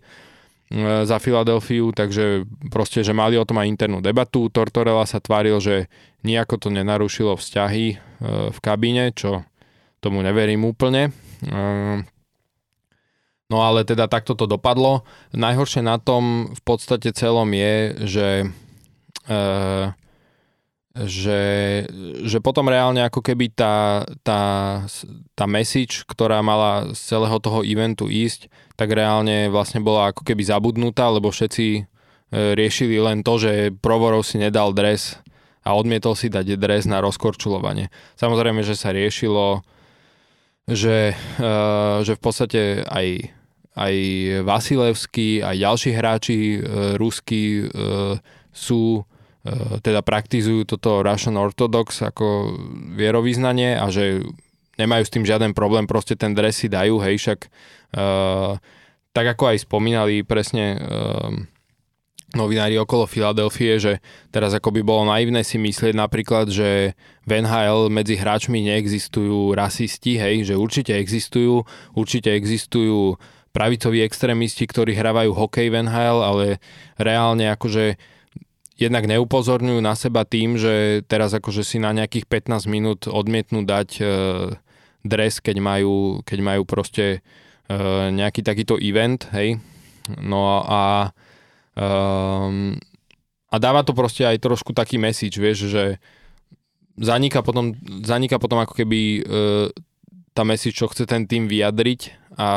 za 1.09 1.17
Filadelfiu, 1.17 1.89
takže 1.89 2.45
proste, 2.69 3.01
že 3.01 3.17
mali 3.17 3.35
o 3.35 3.47
tom 3.47 3.57
aj 3.57 3.69
internú 3.69 3.97
debatu. 3.99 4.53
Tortorella 4.53 5.09
sa 5.09 5.17
tváril, 5.17 5.57
že 5.57 5.89
nejako 6.21 6.55
to 6.61 6.69
nenarušilo 6.69 7.39
vzťahy 7.39 7.85
v 8.51 8.59
kabíne, 8.59 9.15
čo 9.15 9.47
tomu 10.03 10.19
neverím 10.21 10.67
úplne. 10.67 11.09
E, 11.41 12.03
No 13.49 13.65
ale 13.65 13.81
teda 13.81 14.05
takto 14.05 14.37
to 14.37 14.45
dopadlo. 14.45 15.01
Najhoršie 15.33 15.81
na 15.81 15.97
tom 15.97 16.53
v 16.53 16.61
podstate 16.61 17.09
celom 17.17 17.49
je, 17.49 17.75
že 18.05 18.27
že, 21.05 21.41
že 22.25 22.37
potom 22.43 22.67
reálne 22.67 23.05
ako 23.05 23.23
keby 23.23 23.53
tá, 23.55 24.03
tá, 24.25 24.41
tá 25.37 25.45
message, 25.47 26.03
ktorá 26.03 26.43
mala 26.43 26.91
z 26.91 27.15
celého 27.15 27.37
toho 27.39 27.63
eventu 27.63 28.11
ísť, 28.11 28.51
tak 28.75 28.91
reálne 28.91 29.47
vlastne 29.47 29.79
bola 29.79 30.11
ako 30.11 30.27
keby 30.27 30.43
zabudnutá, 30.43 31.07
lebo 31.07 31.31
všetci 31.31 31.65
e, 31.77 31.81
riešili 32.57 32.99
len 32.99 33.23
to, 33.23 33.39
že 33.39 33.51
Provorov 33.79 34.27
si 34.27 34.41
nedal 34.41 34.75
dres 34.75 35.15
a 35.63 35.77
odmietol 35.77 36.17
si 36.17 36.27
dať 36.27 36.57
dres 36.59 36.83
na 36.89 36.99
rozkorčulovanie. 36.99 37.93
Samozrejme, 38.17 38.65
že 38.65 38.75
sa 38.75 38.91
riešilo, 38.91 39.63
že, 40.67 41.15
e, 41.37 41.51
že 42.03 42.13
v 42.17 42.21
podstate 42.21 42.61
aj, 42.89 43.29
aj 43.77 43.95
Vasilevský, 44.43 45.45
aj 45.45 45.55
ďalší 45.55 45.91
hráči 45.95 46.37
ruskí 46.99 47.71
sú 48.59 49.07
E, 49.39 49.79
teda 49.79 50.03
praktizujú 50.03 50.67
toto 50.67 50.99
Russian 50.99 51.39
Orthodox 51.39 52.03
ako 52.03 52.59
vierovýznanie 52.91 53.79
a 53.79 53.87
že 53.87 54.19
nemajú 54.75 55.03
s 55.07 55.13
tým 55.15 55.23
žiaden 55.23 55.55
problém, 55.55 55.87
proste 55.87 56.19
ten 56.19 56.35
dres 56.35 56.59
si 56.59 56.71
dajú, 56.71 57.03
hej, 57.03 57.19
však 57.19 57.39
uh, 57.99 58.55
tak 59.11 59.35
ako 59.35 59.51
aj 59.51 59.67
spomínali 59.67 60.23
presne 60.23 60.79
uh, 60.79 61.35
novinári 62.31 62.79
okolo 62.79 63.03
Filadelfie, 63.03 63.75
že 63.75 63.99
teraz 64.31 64.55
ako 64.55 64.79
by 64.79 64.81
bolo 64.87 65.03
naivné 65.11 65.43
si 65.43 65.59
myslieť 65.59 65.99
napríklad, 65.99 66.47
že 66.47 66.95
v 67.27 67.31
NHL 67.43 67.91
medzi 67.91 68.15
hráčmi 68.15 68.63
neexistujú 68.71 69.51
rasisti, 69.51 70.15
hej, 70.15 70.47
že 70.47 70.55
určite 70.55 70.95
existujú, 70.95 71.67
určite 71.91 72.31
existujú 72.31 73.19
pravicoví 73.51 73.99
extrémisti, 73.99 74.63
ktorí 74.63 74.95
hrávajú 74.95 75.35
hokej 75.35 75.75
v 75.75 75.91
NHL, 75.91 76.23
ale 76.23 76.45
reálne 76.95 77.51
akože 77.51 77.99
jednak 78.79 79.03
neupozorňujú 79.05 79.83
na 79.83 79.93
seba 79.93 80.23
tým, 80.23 80.55
že 80.55 81.03
teraz 81.05 81.35
akože 81.35 81.67
si 81.67 81.77
na 81.83 81.91
nejakých 81.91 82.25
15 82.25 82.63
minút 82.71 82.99
odmietnú 83.11 83.67
dať 83.67 83.89
e, 83.99 84.03
dres, 85.03 85.43
keď 85.43 85.59
majú, 85.59 86.23
keď 86.23 86.39
majú 86.39 86.63
proste 86.63 87.19
e, 87.67 87.79
nejaký 88.15 88.39
takýto 88.39 88.79
event, 88.79 89.27
hej. 89.35 89.59
No 90.23 90.63
a 90.63 91.11
e, 91.75 91.85
a 93.49 93.55
dáva 93.57 93.81
to 93.81 93.97
proste 93.97 94.23
aj 94.23 94.45
trošku 94.45 94.77
taký 94.77 95.01
message, 95.01 95.41
vieš, 95.41 95.73
že 95.73 95.83
zanika 97.01 97.41
potom, 97.41 97.73
zanika 98.05 98.37
potom 98.37 98.61
ako 98.61 98.77
keby 98.77 98.99
e, 99.01 99.21
tá 100.37 100.45
message, 100.45 100.77
čo 100.77 100.87
chce 100.87 101.09
ten 101.09 101.25
tým 101.25 101.49
vyjadriť 101.49 102.31
a, 102.37 102.51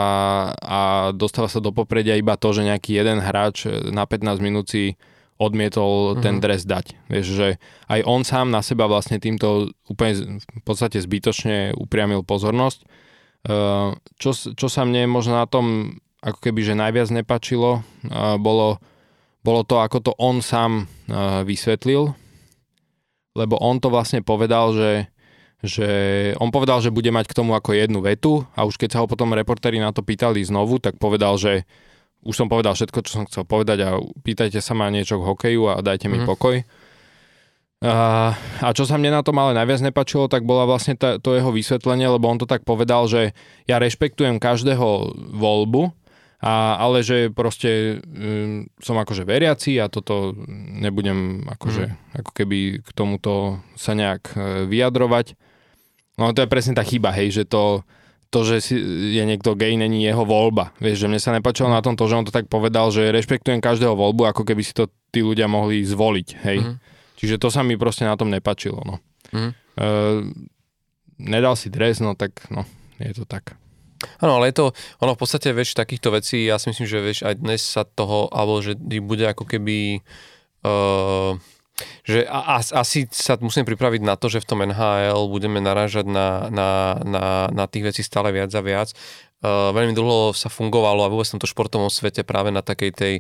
a 0.53 0.81
dostáva 1.17 1.49
sa 1.49 1.65
do 1.65 1.73
popredia 1.73 2.15
iba 2.15 2.37
to, 2.37 2.53
že 2.53 2.69
nejaký 2.69 3.01
jeden 3.01 3.25
hráč 3.25 3.67
na 3.89 4.05
15 4.05 4.39
minút 4.45 4.69
si 4.69 5.01
odmietol 5.41 6.17
mm-hmm. 6.17 6.23
ten 6.23 6.35
mhm. 6.39 6.43
dres 6.43 6.63
dať. 6.65 6.87
Vieš, 7.09 7.27
že 7.27 7.49
aj 7.89 8.01
on 8.05 8.23
sám 8.23 8.53
na 8.53 8.61
seba 8.61 8.87
vlastne 8.87 9.19
týmto 9.19 9.73
úplne 9.89 10.39
v 10.41 10.63
podstate 10.65 11.01
zbytočne 11.01 11.77
upriamil 11.77 12.23
pozornosť. 12.23 12.81
Uh, 13.43 13.99
čo, 14.23 14.31
čo 14.35 14.69
sa 14.71 14.87
mne 14.87 15.11
možno 15.11 15.35
na 15.35 15.51
tom 15.51 15.99
ako 16.23 16.39
keby, 16.39 16.63
že 16.63 16.79
najviac 16.79 17.11
nepačilo, 17.11 17.83
uh, 17.83 18.39
bolo, 18.39 18.79
bolo 19.43 19.67
to, 19.67 19.83
ako 19.83 19.99
to 19.99 20.13
on 20.15 20.39
sám 20.39 20.87
uh, 21.11 21.43
vysvetlil, 21.43 22.15
lebo 23.35 23.59
on 23.59 23.83
to 23.83 23.91
vlastne 23.91 24.23
povedal, 24.23 24.71
že, 24.71 25.11
že 25.59 25.89
on 26.39 26.55
povedal, 26.55 26.79
že 26.79 26.95
bude 26.95 27.11
mať 27.11 27.27
k 27.27 27.37
tomu 27.43 27.59
ako 27.59 27.75
jednu 27.75 27.99
vetu 27.99 28.47
a 28.55 28.63
už 28.63 28.79
keď 28.79 28.89
sa 28.95 29.01
ho 29.03 29.11
potom 29.11 29.35
reportéri 29.35 29.83
na 29.83 29.91
to 29.91 30.07
pýtali 30.07 30.39
znovu, 30.47 30.79
tak 30.79 31.03
povedal, 31.03 31.35
že 31.35 31.67
už 32.23 32.35
som 32.35 32.47
povedal 32.47 32.75
všetko, 32.79 32.99
čo 33.03 33.11
som 33.21 33.25
chcel 33.27 33.43
povedať 33.43 33.83
a 33.83 33.99
pýtajte 33.99 34.63
sa 34.63 34.79
ma 34.79 34.87
niečo 34.89 35.19
k 35.19 35.27
hokeju 35.27 35.63
a 35.71 35.83
dajte 35.83 36.07
mi 36.07 36.23
mm. 36.23 36.27
pokoj. 36.27 36.63
A, 37.83 38.31
a 38.63 38.69
čo 38.71 38.87
sa 38.87 38.95
mne 38.95 39.11
na 39.11 39.27
tom 39.27 39.35
ale 39.43 39.59
najviac 39.59 39.83
nepačilo, 39.83 40.31
tak 40.31 40.47
bola 40.47 40.71
vlastne 40.71 40.95
tá, 40.95 41.19
to 41.19 41.35
jeho 41.35 41.51
vysvetlenie, 41.51 42.07
lebo 42.07 42.31
on 42.31 42.39
to 42.39 42.47
tak 42.47 42.63
povedal, 42.63 43.11
že 43.11 43.35
ja 43.67 43.83
rešpektujem 43.83 44.39
každého 44.39 45.19
voľbu, 45.35 45.91
a, 46.43 46.79
ale 46.79 47.03
že 47.03 47.35
proste 47.35 47.99
um, 48.03 48.71
som 48.79 48.95
akože 48.99 49.27
veriaci 49.27 49.83
a 49.83 49.91
toto 49.91 50.31
nebudem 50.79 51.43
akože, 51.51 51.85
mm. 51.91 52.19
ako 52.23 52.31
keby 52.31 52.59
k 52.87 52.91
tomuto 52.95 53.59
sa 53.75 53.99
nejak 53.99 54.31
uh, 54.39 54.63
vyjadrovať. 54.71 55.35
No 56.23 56.31
to 56.31 56.47
je 56.47 56.51
presne 56.51 56.79
tá 56.79 56.87
chyba, 56.87 57.11
hej, 57.11 57.43
že 57.43 57.45
to 57.51 57.83
to, 58.33 58.49
že 58.49 58.57
si, 58.65 58.75
je 59.13 59.23
niekto 59.29 59.53
gay, 59.53 59.77
není 59.77 60.01
jeho 60.01 60.25
voľba. 60.25 60.73
Vieš, 60.81 61.05
že 61.05 61.09
mne 61.13 61.21
sa 61.21 61.37
nepačilo 61.37 61.69
na 61.69 61.85
tom 61.85 62.01
to, 62.01 62.09
že 62.09 62.17
on 62.17 62.25
to 62.25 62.33
tak 62.33 62.49
povedal, 62.49 62.89
že 62.89 63.13
rešpektujem 63.13 63.61
každého 63.61 63.93
voľbu, 63.93 64.33
ako 64.33 64.49
keby 64.49 64.65
si 64.65 64.73
to 64.73 64.89
tí 65.13 65.21
ľudia 65.21 65.53
mohli 65.53 65.85
zvoliť, 65.85 66.29
hej. 66.49 66.59
Mm-hmm. 66.65 66.77
Čiže 67.21 67.37
to 67.37 67.53
sa 67.53 67.61
mi 67.61 67.77
proste 67.77 68.09
na 68.09 68.17
tom 68.17 68.33
nepačilo, 68.33 68.81
no. 68.89 68.97
Mm-hmm. 69.37 69.53
E, 69.53 69.89
nedal 71.29 71.61
si 71.61 71.69
dres, 71.69 72.01
no 72.01 72.17
tak, 72.17 72.49
no, 72.49 72.65
je 72.97 73.13
to 73.13 73.29
tak. 73.29 73.53
Áno, 74.19 74.41
ale 74.41 74.51
je 74.51 74.59
to, 74.59 74.67
ono 74.99 75.13
v 75.15 75.21
podstate, 75.21 75.53
vieš, 75.53 75.77
takýchto 75.77 76.11
vecí, 76.17 76.49
ja 76.49 76.57
si 76.57 76.73
myslím, 76.73 76.89
že 76.89 77.05
vieš, 77.05 77.21
aj 77.29 77.37
dnes 77.37 77.61
sa 77.61 77.85
toho, 77.85 78.33
alebo 78.33 78.59
že 78.65 78.75
bude 78.81 79.29
ako 79.29 79.45
keby 79.47 80.03
uh, 80.65 81.39
že 82.03 82.25
a, 82.27 82.61
asi 82.61 83.07
sa 83.11 83.39
musíme 83.39 83.67
pripraviť 83.67 84.03
na 84.03 84.15
to, 84.19 84.29
že 84.29 84.43
v 84.43 84.49
tom 84.49 84.63
NHL 84.65 85.29
budeme 85.31 85.59
narážať 85.59 86.07
na, 86.09 86.49
na, 86.49 86.69
na, 87.03 87.25
na 87.51 87.65
tých 87.71 87.93
vecí 87.93 88.03
stále 88.05 88.31
viac 88.31 88.51
a 88.55 88.63
viac. 88.63 88.91
Uh, 89.43 89.75
veľmi 89.75 89.91
dlho 89.91 90.31
sa 90.39 90.47
fungovalo 90.47 91.03
a 91.03 91.11
vôbec 91.11 91.27
v 91.27 91.35
tomto 91.35 91.51
športovom 91.51 91.91
svete 91.91 92.23
práve 92.23 92.55
na 92.55 92.63
takej 92.63 92.91
tej, 92.95 93.15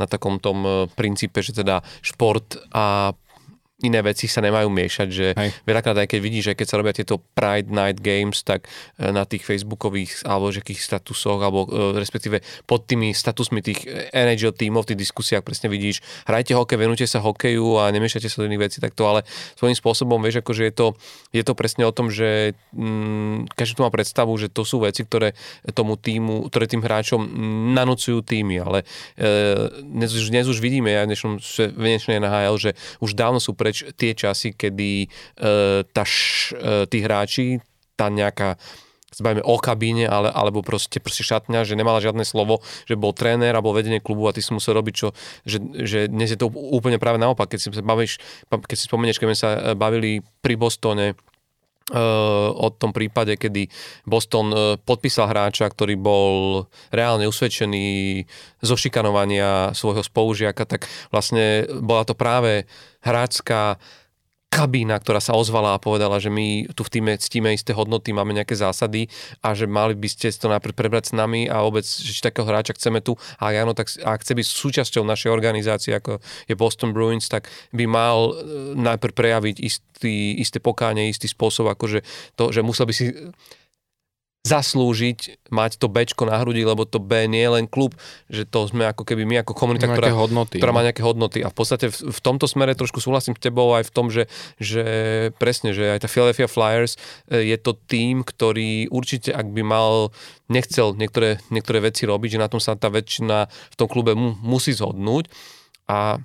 na 0.00 0.08
takom 0.08 0.40
tom 0.40 0.88
princípe, 0.96 1.44
že 1.44 1.52
teda 1.52 1.84
šport 2.00 2.56
a 2.72 3.12
iné 3.84 4.00
veci 4.00 4.24
sa 4.24 4.40
nemajú 4.40 4.72
miešať, 4.72 5.08
že 5.12 5.26
Hej. 5.36 5.50
veľakrát 5.68 6.00
aj 6.00 6.08
keď 6.08 6.20
vidíš, 6.24 6.44
že 6.48 6.56
keď 6.56 6.66
sa 6.66 6.78
robia 6.80 6.96
tieto 6.96 7.20
Pride 7.36 7.68
Night 7.68 8.00
Games, 8.00 8.40
tak 8.40 8.64
e, 8.96 9.12
na 9.12 9.28
tých 9.28 9.44
facebookových 9.44 10.24
alebo 10.24 10.48
akých 10.48 10.80
statusoch, 10.80 11.36
alebo 11.44 11.68
e, 11.68 12.00
respektíve 12.00 12.40
pod 12.64 12.88
tými 12.88 13.12
statusmi 13.12 13.60
tých 13.60 13.84
e, 13.84 14.08
NHL 14.16 14.56
tímov, 14.56 14.88
v 14.88 14.96
tých 14.96 15.04
diskusiách 15.04 15.44
presne 15.44 15.68
vidíš, 15.68 16.00
hrajte 16.24 16.56
hokej, 16.56 16.80
venujte 16.80 17.04
sa 17.04 17.20
hokeju 17.20 17.76
a 17.76 17.92
nemiešate 17.92 18.32
sa 18.32 18.40
do 18.40 18.48
iných 18.48 18.64
vecí, 18.64 18.78
tak 18.80 18.96
to 18.96 19.04
ale 19.04 19.28
svojím 19.60 19.76
spôsobom, 19.76 20.24
vieš, 20.24 20.40
akože 20.40 20.72
je 20.72 20.72
to, 20.72 20.86
je 21.36 21.44
to 21.44 21.52
presne 21.52 21.84
o 21.84 21.92
tom, 21.92 22.08
že 22.08 22.56
mm, 22.72 23.52
každý 23.52 23.76
tu 23.76 23.84
má 23.84 23.92
predstavu, 23.92 24.32
že 24.40 24.48
to 24.48 24.64
sú 24.64 24.88
veci, 24.88 25.04
ktoré 25.04 25.36
tomu 25.76 26.00
týmu, 26.00 26.48
ktoré 26.48 26.64
tým 26.64 26.80
hráčom 26.80 27.28
nanúcujú 27.76 28.24
týmy, 28.24 28.56
ale 28.56 28.88
e, 29.20 29.68
dnes, 29.84 30.16
dnes 30.32 30.48
už 30.48 30.64
vidíme 30.64 30.96
aj 30.96 31.12
v 31.68 31.76
dnešnej 31.76 32.24
NHL, 32.24 32.56
že 32.56 32.70
už 33.04 33.12
dávno 33.12 33.36
sú 33.36 33.52
preč 33.66 33.82
tie 33.98 34.14
časy, 34.14 34.54
kedy 34.54 35.10
uh, 35.42 35.82
tá 35.90 36.06
š, 36.06 36.54
uh, 36.54 36.86
tí 36.86 37.02
hráči, 37.02 37.58
tá 37.98 38.06
nejaká 38.06 38.54
zbavíme 39.16 39.42
o 39.42 39.56
kabíne, 39.56 40.04
ale, 40.04 40.28
alebo 40.28 40.60
proste, 40.60 41.00
proste 41.00 41.24
šatňa, 41.24 41.64
že 41.64 41.78
nemala 41.78 42.04
žiadne 42.04 42.20
slovo, 42.22 42.60
že 42.84 43.00
bol 43.00 43.16
tréner 43.16 43.56
alebo 43.56 43.72
vedenie 43.72 44.04
klubu 44.04 44.28
a 44.28 44.34
ty 44.36 44.44
si 44.44 44.52
musel 44.52 44.76
robiť 44.76 44.94
čo, 44.94 45.08
že, 45.48 45.58
že 45.82 45.98
dnes 46.12 46.28
je 46.28 46.38
to 46.38 46.52
úplne 46.52 47.00
práve 47.00 47.16
naopak, 47.16 47.48
keď 47.48 47.58
si, 47.58 47.68
bavíš, 47.80 48.20
keď 48.52 48.76
si 48.76 48.84
spomenieš, 48.84 49.16
keď 49.16 49.26
sme 49.32 49.38
sa 49.38 49.50
bavili 49.72 50.20
pri 50.44 50.54
Bostone, 50.60 51.16
Uh, 51.86 52.50
o 52.50 52.66
tom 52.74 52.90
prípade, 52.90 53.38
kedy 53.38 53.70
Boston 54.02 54.50
uh, 54.50 54.74
podpísal 54.74 55.30
hráča, 55.30 55.70
ktorý 55.70 55.94
bol 55.94 56.66
reálne 56.90 57.30
usvedčený 57.30 58.26
zo 58.58 58.74
šikanovania 58.74 59.70
svojho 59.70 60.02
spolužiaka, 60.02 60.66
tak 60.66 60.90
vlastne 61.14 61.62
bola 61.78 62.02
to 62.02 62.18
práve 62.18 62.66
hráčská 63.06 63.78
kabína, 64.46 64.96
ktorá 64.96 65.20
sa 65.20 65.36
ozvala 65.36 65.74
a 65.76 65.82
povedala, 65.82 66.16
že 66.22 66.30
my 66.32 66.70
tu 66.72 66.86
v 66.86 66.92
týme 66.96 67.12
ctíme 67.18 67.50
isté 67.52 67.74
hodnoty, 67.76 68.14
máme 68.14 68.32
nejaké 68.32 68.56
zásady 68.56 69.10
a 69.44 69.52
že 69.52 69.68
mali 69.68 69.92
by 69.92 70.08
ste 70.08 70.32
to 70.32 70.48
najprv 70.48 70.72
prebrať 70.72 71.10
s 71.10 71.12
nami 71.12 71.50
a 71.50 71.60
vôbec, 71.66 71.84
že 71.84 72.08
či 72.14 72.24
takého 72.24 72.46
hráča 72.48 72.72
chceme 72.78 73.02
tu. 73.02 73.18
A 73.36 73.52
áno, 73.52 73.76
tak 73.76 73.92
a 74.00 74.16
chce 74.16 74.32
byť 74.32 74.46
súčasťou 74.46 75.02
našej 75.04 75.28
organizácie, 75.28 75.92
ako 75.92 76.22
je 76.48 76.54
Boston 76.56 76.96
Bruins, 76.96 77.28
tak 77.28 77.50
by 77.74 77.84
mal 77.84 78.32
e, 78.32 78.34
najprv 78.80 79.12
prejaviť 79.12 79.56
istý, 79.60 80.38
isté 80.40 80.62
pokáne, 80.62 81.10
istý 81.10 81.28
spôsob, 81.28 81.68
akože 81.68 82.06
to, 82.38 82.54
že 82.54 82.64
musel 82.64 82.88
by 82.88 82.94
si 82.96 83.12
zaslúžiť 84.46 85.50
mať 85.50 85.82
to 85.82 85.90
Bčko 85.90 86.22
na 86.30 86.38
hrudi, 86.38 86.62
lebo 86.62 86.86
to 86.86 87.02
B 87.02 87.26
nie 87.26 87.42
je 87.42 87.50
len 87.50 87.66
klub, 87.66 87.98
že 88.30 88.46
to 88.46 88.70
sme 88.70 88.86
ako 88.86 89.02
keby 89.02 89.26
my 89.26 89.42
ako 89.42 89.58
komunita, 89.58 89.90
ktorá, 89.90 90.14
hodnoty, 90.14 90.62
ktorá 90.62 90.70
má 90.70 90.82
no. 90.82 90.86
nejaké 90.86 91.02
hodnoty. 91.02 91.42
A 91.42 91.50
v 91.50 91.56
podstate 91.58 91.90
v, 91.90 92.14
v 92.14 92.20
tomto 92.22 92.46
smere 92.46 92.78
trošku 92.78 93.02
súhlasím 93.02 93.34
s 93.34 93.42
tebou 93.42 93.74
aj 93.74 93.90
v 93.90 93.92
tom, 93.92 94.06
že, 94.06 94.30
že 94.62 94.84
presne, 95.42 95.74
že 95.74 95.98
aj 95.98 96.06
tá 96.06 96.08
Philadelphia 96.08 96.46
Flyers 96.46 96.94
e, 97.26 97.50
je 97.50 97.58
to 97.58 97.74
tým, 97.74 98.22
ktorý 98.22 98.86
určite, 98.94 99.34
ak 99.34 99.50
by 99.50 99.62
mal, 99.66 100.14
nechcel 100.46 100.94
niektoré, 100.94 101.42
niektoré 101.50 101.82
veci 101.82 102.06
robiť, 102.06 102.38
že 102.38 102.42
na 102.42 102.46
tom 102.46 102.62
sa 102.62 102.78
tá 102.78 102.86
väčšina 102.86 103.50
v 103.50 103.76
tom 103.78 103.90
klube 103.90 104.14
mu, 104.14 104.38
musí 104.46 104.70
zhodnúť. 104.70 105.26
A 105.90 106.22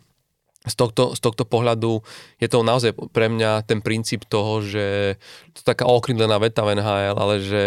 z 0.61 0.75
tohto, 0.77 1.17
z 1.17 1.19
tohto 1.25 1.41
pohľadu 1.41 2.05
je 2.37 2.45
to 2.45 2.61
naozaj 2.61 2.93
pre 3.09 3.33
mňa 3.33 3.65
ten 3.65 3.81
princíp 3.81 4.29
toho, 4.29 4.61
že 4.61 5.17
to 5.57 5.57
je 5.57 5.65
taká 5.65 5.89
okrydlená 5.89 6.37
veta 6.37 6.61
v 6.61 6.77
NHL, 6.77 7.17
ale 7.17 7.35
že 7.41 7.63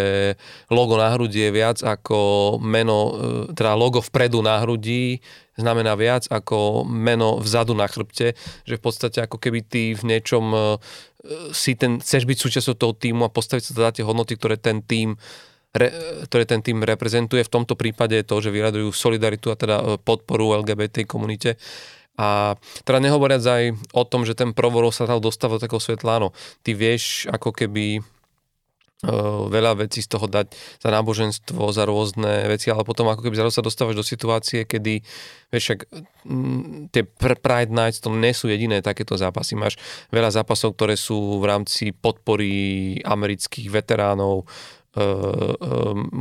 logo 0.70 0.94
na 0.94 1.10
hrudi 1.10 1.42
je 1.42 1.50
viac 1.50 1.82
ako 1.82 2.54
meno, 2.62 2.98
e, 3.10 3.12
teda 3.58 3.74
logo 3.74 3.98
vpredu 3.98 4.38
na 4.46 4.62
hrudi 4.62 5.18
znamená 5.58 5.98
viac 5.98 6.30
ako 6.30 6.86
meno 6.86 7.42
vzadu 7.42 7.74
na 7.74 7.90
chrbte, 7.90 8.38
že 8.62 8.78
v 8.78 8.82
podstate 8.82 9.26
ako 9.26 9.42
keby 9.42 9.66
ty 9.66 9.98
v 9.98 10.02
niečom 10.14 10.54
e, 10.54 10.58
si 11.50 11.74
ten, 11.74 11.98
chceš 11.98 12.30
byť 12.30 12.38
súčasťou 12.38 12.78
toho 12.78 12.94
týmu 12.94 13.26
a 13.26 13.34
postaviť 13.34 13.64
sa 13.64 13.72
teda 13.74 13.90
tie 13.90 14.06
hodnoty, 14.06 14.38
ktoré 14.38 14.54
ten 14.54 14.78
tým 14.86 15.18
re, 15.74 15.90
ktoré 16.30 16.46
ten 16.46 16.62
tým 16.62 16.86
reprezentuje. 16.86 17.42
V 17.42 17.54
tomto 17.58 17.74
prípade 17.74 18.14
je 18.14 18.26
to, 18.26 18.38
že 18.38 18.54
vyradujú 18.54 18.94
solidaritu 18.94 19.50
a 19.50 19.58
teda 19.58 19.76
e, 19.82 19.84
podporu 19.98 20.62
LGBT 20.62 21.02
komunite 21.10 21.58
a 22.14 22.54
teda 22.86 23.02
nehovoriac 23.02 23.42
aj 23.42 23.64
o 23.90 24.02
tom, 24.06 24.22
že 24.22 24.38
ten 24.38 24.54
provorov 24.54 24.94
sa 24.94 25.06
tam 25.06 25.18
dostáva 25.18 25.58
do 25.58 25.62
takého 25.66 25.82
svetla, 25.82 26.22
áno, 26.22 26.28
ty 26.62 26.70
vieš 26.70 27.26
ako 27.26 27.50
keby 27.50 27.98
uh, 27.98 29.50
veľa 29.50 29.82
vecí 29.82 29.98
z 29.98 30.14
toho 30.14 30.30
dať 30.30 30.54
za 30.54 30.88
náboženstvo, 30.94 31.74
za 31.74 31.82
rôzne 31.82 32.46
veci, 32.46 32.70
ale 32.70 32.86
potom 32.86 33.10
ako 33.10 33.26
keby 33.26 33.34
zrazu 33.34 33.58
sa 33.58 33.66
dostávaš 33.66 33.98
do 33.98 34.06
situácie, 34.06 34.62
kedy 34.62 35.02
vieš, 35.50 35.62
však 35.66 35.80
tie 36.94 37.02
Pride 37.18 37.74
Nights 37.74 37.98
to 37.98 38.14
nie 38.14 38.30
sú 38.30 38.46
jediné 38.46 38.78
takéto 38.78 39.18
zápasy. 39.18 39.58
Máš 39.58 39.74
veľa 40.14 40.30
zápasov, 40.30 40.78
ktoré 40.78 40.94
sú 40.94 41.42
v 41.42 41.50
rámci 41.50 41.90
podpory 41.90 43.02
amerických 43.02 43.74
veteránov, 43.74 44.46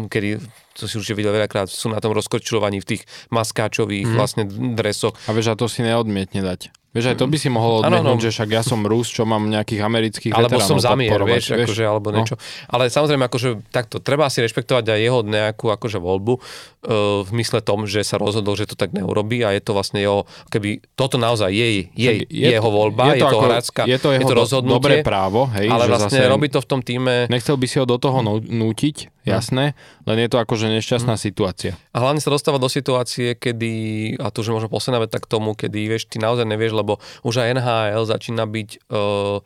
kedy, 0.10 0.42
to 0.74 0.90
si 0.90 0.98
určite 0.98 1.18
videl 1.18 1.34
veľakrát, 1.34 1.70
sú 1.70 1.94
na 1.94 2.02
tom 2.02 2.12
rozkorčilovaní 2.18 2.82
v 2.82 2.98
tých 2.98 3.02
maskáčových 3.30 4.10
mm. 4.10 4.16
vlastne 4.18 4.44
dresoch. 4.74 5.14
A 5.30 5.32
vieš, 5.32 5.54
a 5.54 5.58
to 5.58 5.70
si 5.70 5.86
neodmietne 5.86 6.42
dať. 6.42 6.83
Vieš, 6.94 7.06
aj 7.10 7.18
to 7.18 7.26
by 7.26 7.38
si 7.42 7.50
mohol 7.50 7.82
odmietnúť, 7.82 8.06
ano, 8.06 8.22
no. 8.22 8.22
že 8.22 8.30
však 8.30 8.50
ja 8.54 8.62
som 8.62 8.86
Rus, 8.86 9.10
čo 9.10 9.26
mám 9.26 9.50
nejakých 9.50 9.82
amerických 9.82 10.32
Alebo 10.38 10.62
som 10.62 10.78
zamier, 10.78 11.18
vieš, 11.26 11.58
vieš, 11.58 11.74
akože, 11.74 11.84
alebo 11.90 12.14
no. 12.14 12.22
niečo. 12.22 12.38
No. 12.38 12.42
Ale 12.70 12.94
samozrejme, 12.94 13.26
akože 13.26 13.50
takto, 13.74 13.98
treba 13.98 14.30
si 14.30 14.46
rešpektovať 14.46 14.94
aj 14.94 15.00
jeho 15.02 15.20
nejakú 15.26 15.74
akože 15.74 15.98
voľbu 15.98 16.34
uh, 16.38 17.26
v 17.26 17.32
mysle 17.42 17.66
tom, 17.66 17.90
že 17.90 18.06
sa 18.06 18.22
rozhodol, 18.22 18.54
že 18.54 18.70
to 18.70 18.78
tak 18.78 18.94
neurobí 18.94 19.42
a 19.42 19.58
je 19.58 19.62
to 19.66 19.74
vlastne 19.74 20.06
jeho, 20.06 20.30
keby 20.54 20.86
toto 20.94 21.18
naozaj 21.18 21.50
je, 21.50 21.90
je, 21.98 22.30
je 22.30 22.46
jeho 22.46 22.70
voľba, 22.70 23.18
je 23.18 23.18
to, 23.18 23.18
je 23.18 23.22
to 23.26 23.26
ako, 23.26 23.46
hráčka, 23.50 23.82
je 23.90 23.98
to, 23.98 24.10
jeho 24.14 24.22
je 24.22 24.26
to 24.30 24.36
rozhodnutie. 24.38 24.78
Dobré 24.78 24.96
právo, 25.02 25.50
hej, 25.50 25.74
ale 25.74 25.90
vlastne 25.90 26.14
zase 26.14 26.30
robí 26.30 26.54
to 26.54 26.62
v 26.62 26.68
tom 26.70 26.86
týme. 26.86 27.26
Nechcel 27.26 27.58
by 27.58 27.66
si 27.66 27.82
ho 27.82 27.90
do 27.90 27.98
toho 27.98 28.22
nútiť, 28.38 29.10
jasné, 29.24 29.74
len 30.04 30.18
je 30.20 30.28
to 30.28 30.38
akože 30.38 30.68
nešťastná 30.68 31.16
hmm. 31.16 31.24
situácia. 31.24 31.74
A 31.96 32.04
hlavne 32.04 32.20
sa 32.20 32.30
dostáva 32.30 32.60
do 32.60 32.68
situácie, 32.68 33.40
kedy, 33.40 33.72
a 34.20 34.30
to 34.30 34.44
už 34.44 34.52
možno 34.52 34.70
posledná 34.70 35.00
veta 35.02 35.18
k 35.18 35.28
tomu, 35.28 35.56
kedy 35.56 35.88
vieš, 35.88 36.12
ty 36.12 36.20
naozaj 36.20 36.44
nevieš, 36.44 36.76
lebo 36.84 37.00
už 37.24 37.40
aj 37.40 37.64
NHL 37.64 38.04
začína 38.04 38.44
byť 38.44 38.70
uh, 38.92 39.40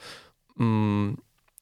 um, 0.57 1.13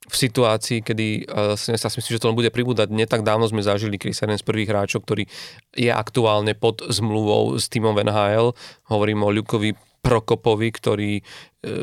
v 0.06 0.16
situácii, 0.16 0.80
kedy 0.86 1.08
uh, 1.26 1.58
sa 1.58 1.90
si 1.90 1.98
myslím, 2.00 2.14
že 2.16 2.22
to 2.22 2.30
len 2.32 2.38
bude 2.38 2.54
pribúdať. 2.54 2.94
Netak 2.94 3.26
dávno 3.26 3.50
sme 3.50 3.66
zažili 3.66 4.00
Chris 4.00 4.22
jeden 4.22 4.38
z 4.40 4.46
prvých 4.46 4.72
hráčov, 4.72 5.04
ktorý 5.04 5.26
je 5.74 5.92
aktuálne 5.92 6.54
pod 6.54 6.86
zmluvou 6.86 7.58
s 7.58 7.68
týmom 7.68 7.98
NHL. 7.98 8.54
Hovorím 8.88 9.26
o 9.26 9.34
Ľukovi 9.34 9.74
Prokopovi, 10.06 10.70
ktorý 10.70 11.14
e, 11.18 11.24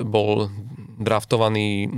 bol 0.06 0.46
draftovaný 1.02 1.90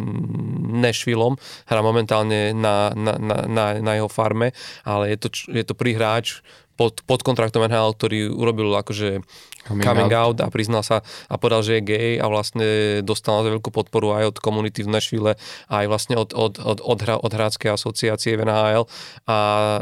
Nashvilleom, 0.72 1.37
hrá 1.68 1.85
momentálne 1.85 2.57
na, 2.57 2.88
na, 2.96 3.20
na, 3.20 3.64
na, 3.76 3.92
jeho 3.92 4.09
farme, 4.09 4.57
ale 4.88 5.12
je 5.12 5.18
to, 5.20 5.28
je 5.52 5.61
to 5.61 5.76
prvý 5.76 6.00
hráč 6.00 6.40
pod, 6.75 7.07
pod 7.07 7.21
kontraktom 7.23 7.65
NHL, 7.67 7.95
ktorý 7.95 8.19
urobil 8.35 8.75
akože 8.75 9.23
coming, 9.65 9.85
coming 9.87 10.13
out. 10.13 10.39
out 10.39 10.45
a 10.45 10.49
priznal 10.51 10.83
sa 10.83 11.01
a 11.31 11.35
povedal, 11.39 11.63
že 11.63 11.73
je 11.79 11.83
gay 11.87 12.11
a 12.19 12.27
vlastne 12.27 13.01
dostal 13.01 13.47
veľkú 13.47 13.71
podporu 13.71 14.15
aj 14.19 14.35
od 14.35 14.37
komunity 14.43 14.83
v 14.83 14.93
Nashville 14.93 15.39
aj 15.71 15.85
vlastne 15.87 16.19
od, 16.19 16.35
od, 16.35 16.59
od, 16.61 16.79
od, 16.83 16.99
hra, 17.01 17.17
od 17.17 17.33
hráckej 17.33 17.71
asociácie 17.73 18.35
v 18.37 18.45
NHL 18.45 18.85
a 19.31 19.37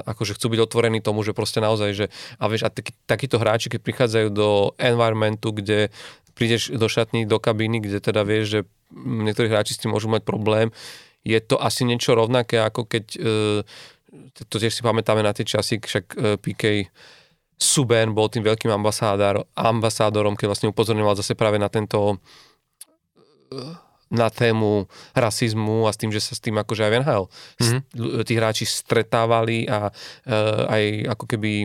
akože 0.04 0.36
chcú 0.36 0.46
byť 0.52 0.60
otvorení 0.60 1.00
tomu, 1.00 1.24
že 1.26 1.34
proste 1.34 1.58
naozaj, 1.58 1.90
že 1.96 2.06
a 2.38 2.44
vieš, 2.46 2.68
a 2.68 2.70
taký, 2.70 2.92
takíto 3.08 3.36
hráči, 3.40 3.72
keď 3.72 3.80
prichádzajú 3.82 4.28
do 4.30 4.76
environmentu, 4.78 5.50
kde 5.50 5.90
prídeš 6.32 6.72
do 6.72 6.88
šatní, 6.88 7.28
do 7.28 7.36
kabíny, 7.36 7.80
kde 7.80 8.00
teda 8.00 8.24
vieš, 8.24 8.46
že 8.48 8.60
niektorí 8.96 9.48
hráči 9.48 9.76
s 9.76 9.80
tým 9.80 9.92
môžu 9.92 10.08
mať 10.08 10.24
problém, 10.24 10.72
je 11.22 11.38
to 11.38 11.54
asi 11.54 11.86
niečo 11.86 12.18
rovnaké, 12.18 12.58
ako 12.58 12.82
keď, 12.86 13.04
e, 13.14 13.20
to 14.36 14.56
tiež 14.60 14.72
si 14.72 14.82
pamätáme 14.84 15.24
na 15.24 15.32
tie 15.32 15.44
časy, 15.44 15.80
však 15.80 16.04
e, 16.14 16.16
PK 16.36 16.92
Suben 17.56 18.12
bol 18.12 18.28
tým 18.28 18.44
veľkým 18.44 18.68
ambasádor, 18.68 19.46
ambasádorom, 19.56 20.36
keď 20.36 20.46
vlastne 20.50 20.68
upozorňoval 20.68 21.16
zase 21.16 21.32
práve 21.32 21.56
na 21.56 21.72
tento 21.72 22.20
e, 23.48 23.56
na 24.12 24.28
tému 24.28 24.84
rasizmu 25.16 25.88
a 25.88 25.90
s 25.94 25.96
tým, 25.96 26.12
že 26.12 26.20
sa 26.20 26.36
s 26.36 26.44
tým 26.44 26.60
akože 26.60 26.84
aj 26.84 26.90
v 26.92 26.96
NHL 27.00 27.24
mm-hmm. 27.24 27.80
tí 28.28 28.32
hráči 28.36 28.68
stretávali 28.68 29.64
a 29.64 29.88
aj 30.68 31.16
ako 31.16 31.24
keby 31.32 31.64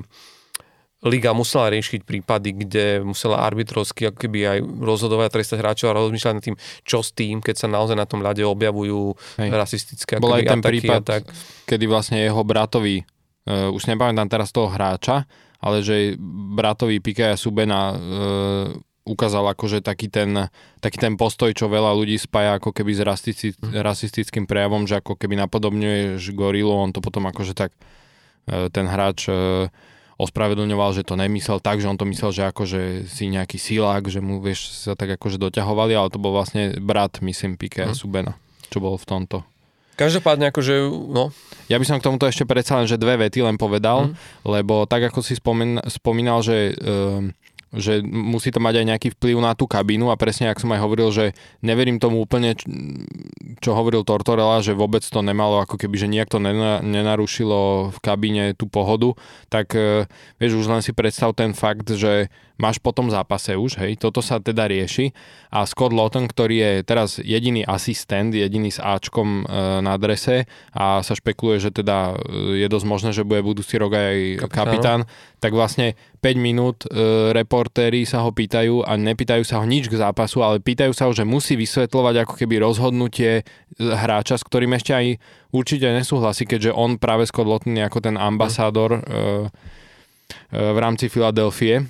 liga 1.08 1.32
musela 1.32 1.72
riešiť 1.72 2.04
prípady, 2.04 2.50
kde 2.54 2.86
musela 3.02 3.42
arbitrovsky 3.42 4.12
ako 4.12 4.18
keby 4.28 4.40
aj 4.46 4.60
rozhodovať 4.84 5.26
a 5.28 5.34
trestať 5.34 5.58
hráčov 5.64 5.88
a 5.92 5.98
rozmýšľať 6.04 6.34
nad 6.36 6.44
tým, 6.44 6.58
čo 6.84 7.00
s 7.00 7.16
tým, 7.16 7.40
keď 7.40 7.56
sa 7.56 7.68
naozaj 7.72 7.96
na 7.96 8.06
tom 8.06 8.20
ľade 8.20 8.44
objavujú 8.44 9.16
Hej. 9.40 9.50
rasistické 9.50 10.12
Bol 10.20 10.36
aj 10.36 10.52
ten 10.52 10.62
prípad, 10.62 11.02
tak... 11.08 11.24
kedy 11.66 11.88
vlastne 11.88 12.20
jeho 12.20 12.44
bratovi, 12.44 13.02
uh, 13.04 13.72
už 13.72 13.88
nepamätám 13.88 14.28
teraz 14.28 14.52
toho 14.52 14.68
hráča, 14.68 15.24
ale 15.64 15.82
že 15.82 16.20
bratovi 16.54 17.02
Pikaja 17.02 17.40
Subena 17.40 17.96
uh, 17.96 17.98
ukázal 19.08 19.48
akože 19.56 19.80
taký 19.80 20.12
ten, 20.12 20.52
taký 20.84 21.00
ten 21.00 21.16
postoj, 21.16 21.56
čo 21.56 21.72
veľa 21.72 21.96
ľudí 21.96 22.20
spája 22.20 22.60
ako 22.60 22.76
keby 22.76 22.92
s 22.92 23.02
rasistick, 23.02 23.56
mm. 23.56 23.80
rasistickým 23.80 24.44
prejavom, 24.44 24.84
že 24.84 25.00
ako 25.00 25.16
keby 25.16 25.40
napodobňuješ 25.48 26.36
gorilu, 26.36 26.76
on 26.76 26.92
to 26.92 27.00
potom 27.00 27.24
akože 27.32 27.56
tak 27.56 27.72
uh, 28.52 28.68
ten 28.68 28.86
hráč 28.86 29.32
ospravedlňoval, 30.18 30.98
že 30.98 31.06
to 31.06 31.14
nemyslel 31.14 31.62
tak, 31.62 31.78
že 31.78 31.90
on 31.90 31.98
to 31.98 32.10
myslel, 32.10 32.34
že 32.34 32.50
akože 32.50 33.06
si 33.06 33.30
nejaký 33.30 33.62
silák, 33.62 34.10
že 34.10 34.18
mu 34.18 34.42
vieš 34.42 34.74
sa 34.74 34.98
tak 34.98 35.14
akože 35.14 35.38
doťahovali, 35.38 35.94
ale 35.94 36.10
to 36.10 36.18
bol 36.18 36.34
vlastne 36.34 36.74
brat, 36.82 37.22
myslím, 37.22 37.56
Pike 37.56 37.94
mm. 37.94 37.96
Subena, 37.96 38.34
čo 38.74 38.82
bol 38.82 38.98
v 38.98 39.06
tomto. 39.06 39.38
Každopádne 39.98 40.54
akože, 40.54 40.94
no. 41.10 41.34
Ja 41.70 41.82
by 41.82 41.86
som 41.86 41.98
k 41.98 42.06
tomuto 42.06 42.30
ešte 42.30 42.46
predsa 42.46 42.78
len, 42.78 42.86
že 42.86 43.02
dve 43.02 43.18
vety 43.18 43.42
len 43.42 43.58
povedal, 43.58 44.14
mm. 44.14 44.46
lebo 44.46 44.86
tak 44.86 45.10
ako 45.10 45.26
si 45.26 45.38
spomen, 45.38 45.82
spomínal, 45.90 46.46
že 46.46 46.74
um, 46.78 47.34
že 47.76 48.00
musí 48.04 48.48
to 48.54 48.64
mať 48.64 48.80
aj 48.80 48.86
nejaký 48.86 49.08
vplyv 49.20 49.38
na 49.44 49.52
tú 49.52 49.68
kabínu 49.68 50.08
a 50.08 50.20
presne, 50.20 50.48
ak 50.48 50.64
som 50.64 50.72
aj 50.72 50.80
hovoril, 50.80 51.10
že 51.12 51.26
neverím 51.60 52.00
tomu 52.00 52.24
úplne, 52.24 52.56
čo 53.60 53.76
hovoril 53.76 54.08
Tortorella, 54.08 54.64
že 54.64 54.72
vôbec 54.72 55.04
to 55.04 55.20
nemalo, 55.20 55.60
ako 55.60 55.76
keby, 55.76 55.96
že 56.00 56.08
nejak 56.08 56.32
to 56.32 56.40
nenarušilo 56.40 57.92
v 57.92 57.98
kabíne 58.00 58.56
tú 58.56 58.72
pohodu, 58.72 59.12
tak 59.52 59.76
e, 59.76 60.08
vieš, 60.40 60.64
už 60.64 60.68
len 60.72 60.80
si 60.80 60.96
predstav 60.96 61.36
ten 61.36 61.52
fakt, 61.52 61.92
že 61.92 62.32
máš 62.58 62.82
po 62.82 62.90
tom 62.90 63.08
zápase 63.14 63.54
už, 63.54 63.78
hej, 63.84 64.02
toto 64.02 64.20
sa 64.24 64.42
teda 64.42 64.66
rieši 64.66 65.14
a 65.54 65.64
Scott 65.70 65.94
Lawton, 65.94 66.26
ktorý 66.26 66.56
je 66.58 66.72
teraz 66.84 67.22
jediný 67.22 67.62
asistent, 67.64 68.34
jediný 68.34 68.74
s 68.74 68.82
Ačkom 68.82 69.46
e, 69.46 69.82
na 69.84 69.94
adrese 69.94 70.50
a 70.74 71.06
sa 71.06 71.14
špekuluje, 71.14 71.62
že 71.62 71.72
teda 71.76 72.18
e, 72.18 72.64
je 72.66 72.68
dosť 72.68 72.86
možné, 72.90 73.10
že 73.14 73.28
bude 73.28 73.46
budúci 73.46 73.78
rok 73.78 73.94
aj 73.94 74.18
kapitán, 74.50 74.56
kapitán 74.56 75.00
tak 75.38 75.54
vlastne 75.54 75.94
5 76.28 76.36
minút 76.44 76.84
e, 76.84 77.32
reportéri 77.32 78.04
sa 78.04 78.28
ho 78.28 78.36
pýtajú 78.36 78.84
a 78.84 79.00
nepýtajú 79.00 79.48
sa 79.48 79.64
ho 79.64 79.66
nič 79.66 79.88
k 79.88 79.96
zápasu, 79.96 80.44
ale 80.44 80.60
pýtajú 80.60 80.92
sa 80.92 81.08
ho, 81.08 81.16
že 81.16 81.24
musí 81.24 81.56
vysvetľovať 81.56 82.28
ako 82.28 82.34
keby 82.36 82.60
rozhodnutie 82.60 83.48
hráča, 83.80 84.36
s 84.36 84.44
ktorým 84.44 84.76
ešte 84.76 84.92
aj 84.92 85.06
určite 85.56 85.88
nesúhlasí, 85.88 86.44
keďže 86.44 86.76
on 86.76 87.00
práve 87.00 87.24
Scott 87.24 87.64
ako 87.64 88.00
ten 88.04 88.20
ambasádor 88.20 89.00
e, 89.00 89.00
e, 89.00 89.04
v 90.52 90.78
rámci 90.84 91.08
Filadelfie 91.08 91.88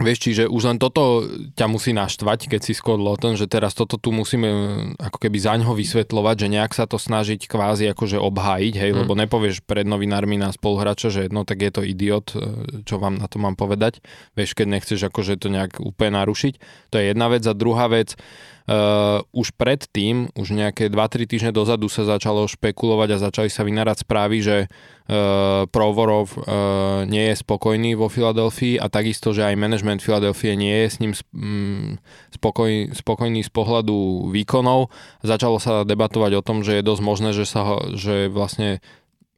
Vieš, 0.00 0.18
čiže 0.24 0.44
už 0.48 0.62
len 0.72 0.78
toto 0.80 1.28
ťa 1.52 1.68
musí 1.68 1.92
naštvať, 1.92 2.48
keď 2.48 2.60
si 2.64 2.72
Scott 2.72 2.96
Lawton, 2.96 3.36
že 3.36 3.44
teraz 3.44 3.76
toto 3.76 4.00
tu 4.00 4.08
musíme 4.08 4.48
e, 4.48 4.58
ako 4.96 5.20
keby 5.20 5.36
zaňho 5.36 5.76
vysvetľovať, 5.76 6.36
že 6.40 6.48
nejak 6.48 6.72
sa 6.72 6.88
to 6.88 6.96
snažiť 6.96 7.44
kvázi 7.44 7.92
akože 7.92 8.16
obhájiť, 8.16 8.74
hej, 8.80 8.90
mm. 8.96 8.98
lebo 9.04 9.12
nepovieš 9.12 9.60
pred 9.60 9.84
novinármi 9.84 10.40
na 10.40 10.48
spoluhráča, 10.48 11.12
že 11.12 11.22
no 11.28 11.44
tak 11.44 11.60
je 11.60 11.72
to 11.76 11.82
idiot, 11.84 12.32
e, 12.32 12.40
čo 12.88 12.96
vám 12.96 13.20
na 13.20 13.28
to 13.28 13.36
mám 13.36 13.52
povedať, 13.52 14.00
vieš, 14.32 14.56
keď 14.56 14.80
nechceš 14.80 15.12
akože 15.12 15.36
to 15.36 15.52
nejak 15.52 15.76
úplne 15.84 16.16
narušiť. 16.24 16.88
To 16.88 16.94
je 16.96 17.04
jedna 17.12 17.28
vec 17.28 17.44
a 17.44 17.52
druhá 17.52 17.84
vec, 17.92 18.16
Uh, 18.62 19.18
už 19.34 19.58
predtým, 19.58 20.30
už 20.38 20.54
nejaké 20.54 20.86
2-3 20.86 21.26
týždne 21.26 21.50
dozadu 21.50 21.90
sa 21.90 22.06
začalo 22.06 22.46
špekulovať 22.46 23.08
a 23.18 23.22
začali 23.26 23.50
sa 23.50 23.66
vynárať 23.66 24.06
správy, 24.06 24.38
že 24.38 24.56
uh, 24.70 25.66
Provorov 25.66 26.30
uh, 26.38 27.02
nie 27.02 27.34
je 27.34 27.42
spokojný 27.42 27.98
vo 27.98 28.06
Filadelfii 28.06 28.78
a 28.78 28.86
takisto, 28.86 29.34
že 29.34 29.42
aj 29.50 29.58
management 29.58 29.98
Filadelfie 29.98 30.54
nie 30.54 30.86
je 30.86 30.88
s 30.94 30.96
ním 31.02 31.12
um, 31.34 31.98
spokoj, 32.30 32.94
spokojný 32.94 33.42
z 33.42 33.50
pohľadu 33.50 34.30
výkonov. 34.30 34.94
Začalo 35.26 35.58
sa 35.58 35.82
debatovať 35.82 36.38
o 36.38 36.46
tom, 36.46 36.62
že 36.62 36.78
je 36.78 36.86
dosť 36.86 37.02
možné, 37.02 37.30
že 37.34 37.50
sa 37.50 37.66
ho, 37.66 37.76
že 37.98 38.30
vlastne 38.30 38.78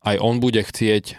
aj 0.05 0.21
on 0.21 0.37
bude 0.37 0.61
chcieť, 0.61 1.17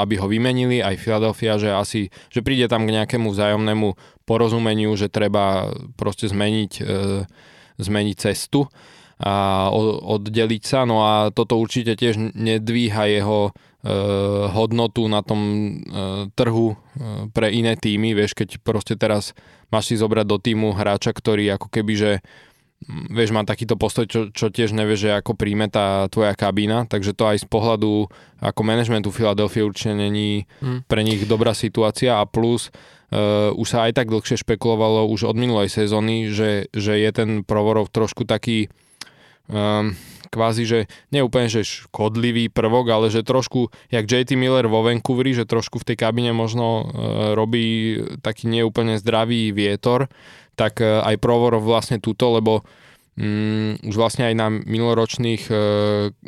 aby 0.00 0.16
ho 0.16 0.24
vymenili, 0.24 0.80
aj 0.80 1.04
Philadelphia, 1.04 1.60
že 1.60 1.68
asi, 1.68 2.00
že 2.32 2.40
príde 2.40 2.64
tam 2.64 2.88
k 2.88 2.96
nejakému 2.96 3.28
vzájomnému 3.28 3.92
porozumeniu, 4.24 4.94
že 4.94 5.12
treba 5.12 5.70
proste 5.94 6.26
zmeniť, 6.30 6.72
zmeniť 7.78 8.16
cestu 8.18 8.66
a 9.22 9.68
oddeliť 10.02 10.62
sa. 10.66 10.82
No 10.82 11.06
a 11.06 11.30
toto 11.30 11.58
určite 11.58 11.94
tiež 11.94 12.34
nedvíha 12.34 13.06
jeho 13.06 13.54
hodnotu 14.54 15.10
na 15.10 15.26
tom 15.26 15.40
trhu 16.38 16.78
pre 17.34 17.50
iné 17.50 17.74
týmy. 17.74 18.14
Vieš, 18.14 18.38
keď 18.38 18.62
proste 18.62 18.94
teraz 18.94 19.34
máš 19.74 19.90
si 19.90 19.94
zobrať 19.98 20.26
do 20.26 20.38
týmu 20.38 20.70
hráča, 20.74 21.10
ktorý 21.10 21.58
ako 21.58 21.66
keby, 21.66 21.94
že 21.98 22.12
vieš, 23.10 23.30
má 23.30 23.46
takýto 23.46 23.78
postoj, 23.78 24.10
čo, 24.10 24.20
čo 24.34 24.50
tiež 24.50 24.74
nevie, 24.74 24.98
že 24.98 25.14
ako 25.14 25.38
príjme 25.38 25.70
tá 25.70 26.10
tvoja 26.10 26.34
kabína, 26.34 26.90
takže 26.90 27.14
to 27.14 27.30
aj 27.30 27.42
z 27.42 27.46
pohľadu 27.46 28.10
ako 28.42 28.60
manažmentu 28.66 29.14
Philadelphia 29.14 29.62
určite 29.62 29.94
není 29.94 30.50
hmm. 30.58 30.90
pre 30.90 31.06
nich 31.06 31.22
dobrá 31.30 31.54
situácia 31.54 32.18
a 32.18 32.26
plus 32.26 32.74
uh, 33.12 33.52
už 33.52 33.68
sa 33.68 33.84
aj 33.86 34.00
tak 34.00 34.08
dlhšie 34.08 34.40
špekulovalo 34.40 35.04
už 35.12 35.28
od 35.28 35.36
minulej 35.36 35.68
sezóny, 35.68 36.32
že, 36.32 36.72
že 36.72 36.96
je 36.96 37.10
ten 37.12 37.30
Provorov 37.44 37.92
trošku 37.92 38.24
taký 38.24 38.72
um, 39.52 39.92
kvázi, 40.32 40.64
že 40.64 40.78
nie 41.12 41.20
úplne, 41.20 41.52
že 41.52 41.60
škodlivý 41.60 42.48
prvok, 42.48 42.88
ale 42.88 43.06
že 43.12 43.20
trošku, 43.20 43.68
jak 43.92 44.08
JT 44.08 44.32
Miller 44.32 44.64
vo 44.64 44.80
Vancouveri, 44.80 45.36
že 45.36 45.44
trošku 45.44 45.84
v 45.84 45.92
tej 45.92 45.96
kabine 46.00 46.32
možno 46.32 46.64
uh, 46.64 46.84
robí 47.36 48.00
taký 48.24 48.48
neúplne 48.48 48.96
zdravý 48.96 49.52
vietor, 49.52 50.08
tak 50.52 50.84
e, 50.84 51.00
aj 51.00 51.16
Provorov 51.16 51.64
vlastne 51.64 51.96
túto, 51.96 52.28
lebo 52.28 52.60
mm, 53.16 53.84
už 53.84 53.94
vlastne 53.96 54.28
aj 54.28 54.34
na 54.36 54.48
minuloročných, 54.48 55.42
e, 55.48 55.54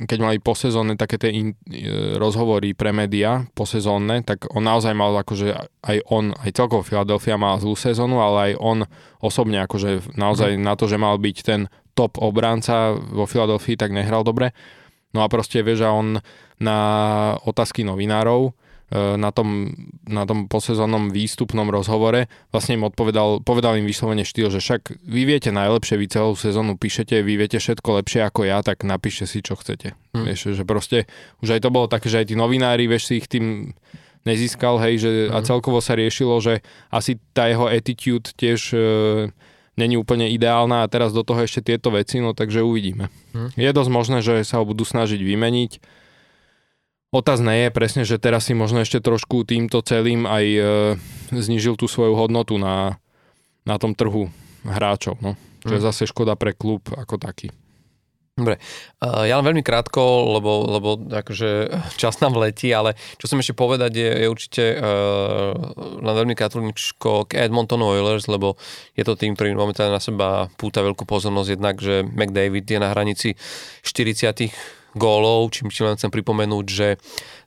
keď 0.05 0.19
mali 0.21 0.37
posezónne 0.41 1.01
také 1.01 1.17
tie 1.17 1.31
in, 1.33 1.49
e, 1.69 2.17
rozhovory 2.21 2.77
pre 2.77 2.93
média 2.93 3.45
posezónne, 3.57 4.25
tak 4.25 4.49
on 4.53 4.65
naozaj 4.65 4.93
mal 4.93 5.17
akože 5.17 5.55
aj 5.85 5.97
on, 6.13 6.37
aj 6.37 6.51
celkovo 6.53 6.85
Philadelphia 6.85 7.41
mal 7.41 7.61
zlú 7.61 7.77
sezónu, 7.77 8.21
ale 8.21 8.53
aj 8.53 8.53
on 8.61 8.79
osobne 9.25 9.65
akože 9.65 10.17
naozaj 10.19 10.57
mm. 10.57 10.63
na 10.63 10.75
to, 10.77 10.85
že 10.91 11.01
mal 11.01 11.17
byť 11.17 11.37
ten 11.41 11.67
top 11.95 12.19
obránca 12.19 12.99
vo 12.99 13.25
Filadelfii, 13.25 13.79
tak 13.79 13.95
nehral 13.95 14.27
dobre. 14.27 14.51
No 15.15 15.23
a 15.23 15.31
proste 15.31 15.63
vieš, 15.63 15.87
že 15.87 15.89
on 15.89 16.19
na 16.59 16.79
otázky 17.47 17.87
novinárov 17.87 18.51
na 18.95 19.35
tom, 19.35 19.75
na 20.07 20.23
tom 20.23 20.47
posezónnom 20.47 21.11
výstupnom 21.11 21.67
rozhovore 21.67 22.31
vlastne 22.55 22.79
im 22.79 22.87
odpovedal, 22.87 23.43
povedal 23.43 23.75
im 23.75 23.91
vyslovene 23.91 24.23
štýl, 24.23 24.55
že 24.55 24.63
však 24.63 25.03
vy 25.03 25.23
viete 25.27 25.51
najlepšie, 25.51 25.99
vy 25.99 26.07
celú 26.07 26.39
sezónu 26.39 26.79
píšete, 26.79 27.19
vy 27.19 27.35
viete 27.35 27.59
všetko 27.59 27.99
lepšie 27.99 28.23
ako 28.23 28.47
ja, 28.47 28.63
tak 28.63 28.87
napíšte 28.87 29.27
si, 29.27 29.43
čo 29.43 29.59
chcete. 29.59 29.99
Hmm. 30.15 30.31
Vieš, 30.31 30.55
že 30.55 30.63
proste, 30.63 31.11
už 31.43 31.59
aj 31.59 31.67
to 31.67 31.75
bolo 31.75 31.91
také, 31.91 32.07
že 32.07 32.23
aj 32.23 32.27
tí 32.31 32.35
novinári, 32.39 32.87
vieš, 32.87 33.11
si 33.11 33.19
ich 33.19 33.27
tým 33.27 33.75
nezískal, 34.23 34.79
hej, 34.79 34.95
že 35.03 35.11
hmm. 35.27 35.35
a 35.35 35.39
celkovo 35.43 35.83
sa 35.83 35.99
riešilo, 35.99 36.39
že 36.39 36.63
asi 36.95 37.19
tá 37.35 37.51
jeho 37.51 37.67
attitude 37.67 38.31
tiež 38.39 38.61
e, 38.73 38.79
není 39.75 39.99
úplne 39.99 40.31
ideálna 40.31 40.87
a 40.87 40.91
teraz 40.91 41.11
do 41.11 41.27
toho 41.27 41.43
ešte 41.43 41.67
tieto 41.67 41.91
veci, 41.91 42.23
no 42.23 42.31
takže 42.31 42.63
uvidíme. 42.63 43.11
Hmm. 43.35 43.51
Je 43.59 43.75
dosť 43.75 43.91
možné, 43.91 44.19
že 44.23 44.47
sa 44.47 44.63
ho 44.63 44.65
budú 44.65 44.87
snažiť 44.87 45.19
vymeniť 45.19 45.73
Otázne 47.15 47.55
je 47.55 47.69
presne, 47.71 48.03
že 48.03 48.19
teraz 48.19 48.51
si 48.51 48.59
možno 48.59 48.83
ešte 48.83 48.99
trošku 48.99 49.47
týmto 49.47 49.79
celým 49.87 50.27
aj 50.27 50.45
e, 50.51 50.61
znižil 51.31 51.79
tú 51.79 51.87
svoju 51.87 52.19
hodnotu 52.19 52.59
na, 52.59 52.99
na 53.63 53.79
tom 53.79 53.95
trhu 53.95 54.35
hráčov. 54.67 55.23
No. 55.23 55.39
Čo 55.63 55.79
je 55.79 55.81
mm. 55.81 55.87
zase 55.87 56.11
škoda 56.11 56.35
pre 56.35 56.59
klub 56.59 56.83
ako 56.91 57.15
taký. 57.23 57.55
Dobre, 58.35 58.59
uh, 58.99 59.23
ja 59.31 59.39
len 59.39 59.47
veľmi 59.47 59.63
krátko, 59.63 60.35
lebo, 60.35 60.67
lebo 60.67 60.99
akože 61.07 61.71
čas 61.95 62.19
nám 62.19 62.35
letí, 62.35 62.75
ale 62.75 62.99
čo 63.15 63.31
som 63.31 63.39
ešte 63.39 63.55
povedať 63.55 63.95
je, 63.95 64.11
je 64.11 64.27
určite 64.27 64.65
uh, 64.75 65.55
len 66.03 66.15
veľmi 66.19 66.35
krátko 66.35 67.31
k 67.31 67.39
Edmonton 67.39 67.79
Oilers, 67.79 68.27
lebo 68.27 68.59
je 68.99 69.07
to 69.07 69.15
tým, 69.15 69.39
ktorý 69.39 69.55
momentálne 69.55 69.95
na 69.95 70.03
seba 70.03 70.51
púta 70.59 70.83
veľkú 70.83 71.07
pozornosť, 71.07 71.51
jednak, 71.55 71.79
že 71.79 72.03
McDavid 72.03 72.67
je 72.67 72.79
na 72.83 72.91
hranici 72.91 73.39
40 73.87 74.51
gólov, 74.95 75.51
čím 75.55 75.69
ti 75.71 75.83
len 75.83 75.99
chcem 75.99 76.11
pripomenúť, 76.11 76.67
že 76.67 76.89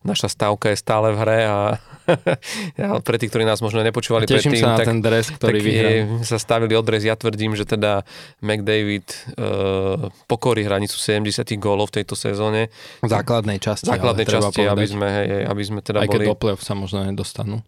naša 0.05 0.31
stavka 0.31 0.71
je 0.71 0.77
stále 0.77 1.11
v 1.11 1.17
hre 1.19 1.39
a 1.47 1.59
ja, 2.79 2.95
pre 3.03 3.19
tých, 3.19 3.29
ktorí 3.31 3.43
nás 3.43 3.59
možno 3.59 3.83
nepočúvali 3.83 4.23
Teším 4.23 4.55
predtým, 4.55 4.63
sa 4.63 4.67
na 4.73 4.77
tak, 4.79 4.87
ten 4.87 4.99
dres, 5.03 5.25
ktorý 5.27 5.59
tak 5.59 6.23
sa 6.23 6.37
stavili 6.39 6.73
odrez. 6.75 7.03
Ja 7.03 7.19
tvrdím, 7.19 7.53
že 7.59 7.67
teda 7.67 8.07
McDavid 8.39 9.07
uh, 9.35 10.07
pokorí 10.31 10.63
hranicu 10.63 10.95
70 10.95 11.43
gólov 11.59 11.91
v 11.91 12.01
tejto 12.01 12.15
sezóne. 12.15 12.71
V 13.03 13.11
základnej 13.11 13.59
časti. 13.59 13.91
V 13.91 13.99
základnej 13.99 14.25
časti, 14.27 14.63
aby 14.63 14.85
sme, 14.87 15.07
hej, 15.07 15.27
aby 15.51 15.63
sme 15.63 15.79
teda 15.83 16.03
Aj 16.03 16.07
keď 16.07 16.21
boli... 16.23 16.27
do 16.31 16.35
play 16.39 16.55
sa 16.63 16.73
možno 16.73 17.03
nedostanú. 17.03 17.59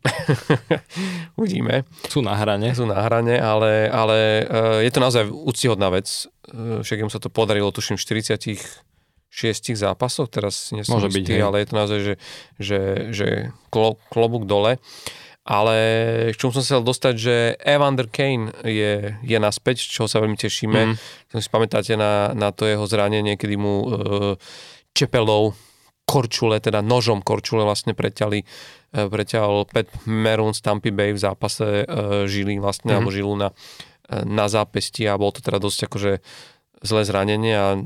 Uvidíme. 1.39 1.83
Sú 2.07 2.23
na 2.23 2.39
hrane. 2.39 2.71
Sú 2.71 2.87
na 2.87 3.03
hrane, 3.03 3.35
ale, 3.35 3.91
ale 3.91 4.47
uh, 4.47 4.79
je 4.79 4.91
to 4.91 4.99
naozaj 5.03 5.23
úctihodná 5.27 5.91
vec. 5.91 6.07
Uh, 6.47 6.79
však 6.79 7.03
sa 7.11 7.19
to 7.19 7.27
podarilo, 7.27 7.75
tuším, 7.75 7.99
40 7.99 8.39
šiestich 9.39 9.79
zápasoch, 9.79 10.27
teraz 10.27 10.75
nie 10.75 10.83
som 10.83 10.99
Môže 10.99 11.07
istý, 11.15 11.39
byť, 11.39 11.39
ale 11.39 11.55
je 11.63 11.67
to 11.71 11.75
naozaj, 11.79 11.99
že, 12.03 12.15
že, 12.59 12.79
že 13.15 13.27
klo, 13.71 13.95
klobúk 14.11 14.43
dole. 14.43 14.75
Ale 15.49 15.77
k 16.29 16.37
čomu 16.37 16.53
som 16.53 16.61
chcel 16.61 16.85
dostať, 16.85 17.13
že 17.17 17.35
Evander 17.65 18.05
Kane 18.05 18.53
je, 18.61 19.17
je 19.17 19.37
naspäť, 19.41 19.81
čo 19.81 20.05
sa 20.05 20.21
veľmi 20.21 20.37
tešíme. 20.37 20.93
Mm. 20.93 20.95
Si 21.41 21.49
pamätáte 21.49 21.97
na, 21.97 22.37
na 22.37 22.53
to 22.53 22.69
jeho 22.69 22.85
zranenie, 22.85 23.33
kedy 23.33 23.57
mu 23.57 23.75
uh, 23.81 23.87
čepelou 24.93 25.57
korčule, 26.05 26.61
teda 26.61 26.85
nožom 26.85 27.25
korčule 27.25 27.65
vlastne 27.65 27.97
preťali, 27.97 28.45
uh, 28.45 29.09
preťal 29.09 29.65
Pat 29.65 29.89
Merun 30.05 30.53
z 30.53 30.61
Tampa 30.61 30.93
Bay 30.93 31.17
v 31.17 31.23
zápase 31.23 31.81
uh, 31.81 32.29
žily 32.29 32.61
vlastne, 32.61 32.93
mm. 32.93 32.97
alebo 33.01 33.09
žilu 33.09 33.33
na, 33.33 33.49
na 34.29 34.45
zápesti 34.45 35.09
a 35.09 35.17
bol 35.17 35.33
to 35.33 35.41
teda 35.41 35.57
dosť 35.57 35.89
akože 35.89 36.13
zlé 36.83 37.01
zranenie 37.03 37.55
a... 37.55 37.79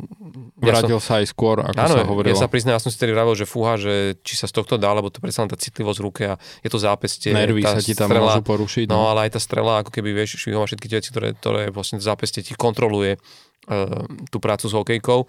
Vrátil 0.57 0.95
ja 0.95 1.01
som, 1.01 1.03
sa 1.03 1.13
aj 1.19 1.27
skôr, 1.27 1.59
ako 1.59 1.75
áno, 1.75 1.95
sa 1.97 2.05
hovorilo. 2.07 2.31
ja 2.31 2.39
sa 2.39 2.47
priznám, 2.47 2.77
ja 2.77 2.81
som 2.81 2.93
si 2.93 2.97
tedy 2.97 3.11
vravil, 3.11 3.35
že 3.35 3.43
fúha, 3.43 3.75
že 3.75 4.15
či 4.23 4.39
sa 4.39 4.47
z 4.47 4.53
tohto 4.55 4.79
dá, 4.79 4.93
lebo 4.95 5.11
to 5.11 5.19
predsa 5.19 5.43
len 5.43 5.51
tá 5.51 5.59
citlivosť 5.59 5.99
v 5.99 6.03
ruke 6.05 6.23
a 6.29 6.35
je 6.61 6.69
to 6.71 6.79
zápestie. 6.79 7.35
Nervy 7.35 7.65
sa 7.65 7.81
ti 7.81 7.97
tam 7.97 8.07
strela, 8.07 8.39
môžu 8.39 8.41
porušiť. 8.45 8.85
No. 8.87 9.03
no. 9.03 9.05
ale 9.11 9.27
aj 9.27 9.35
tá 9.35 9.41
strela, 9.41 9.83
ako 9.83 9.91
keby 9.91 10.15
vieš, 10.15 10.39
má 10.53 10.63
všetky 10.63 10.87
tie 10.87 10.97
veci, 11.01 11.09
ktoré, 11.11 11.35
ktoré 11.35 11.61
vlastne 11.73 11.99
zápestie 11.99 12.45
ti 12.45 12.53
kontroluje 12.55 13.17
uh, 13.17 14.07
tú 14.29 14.37
prácu 14.39 14.65
s 14.69 14.73
hokejkou 14.73 15.25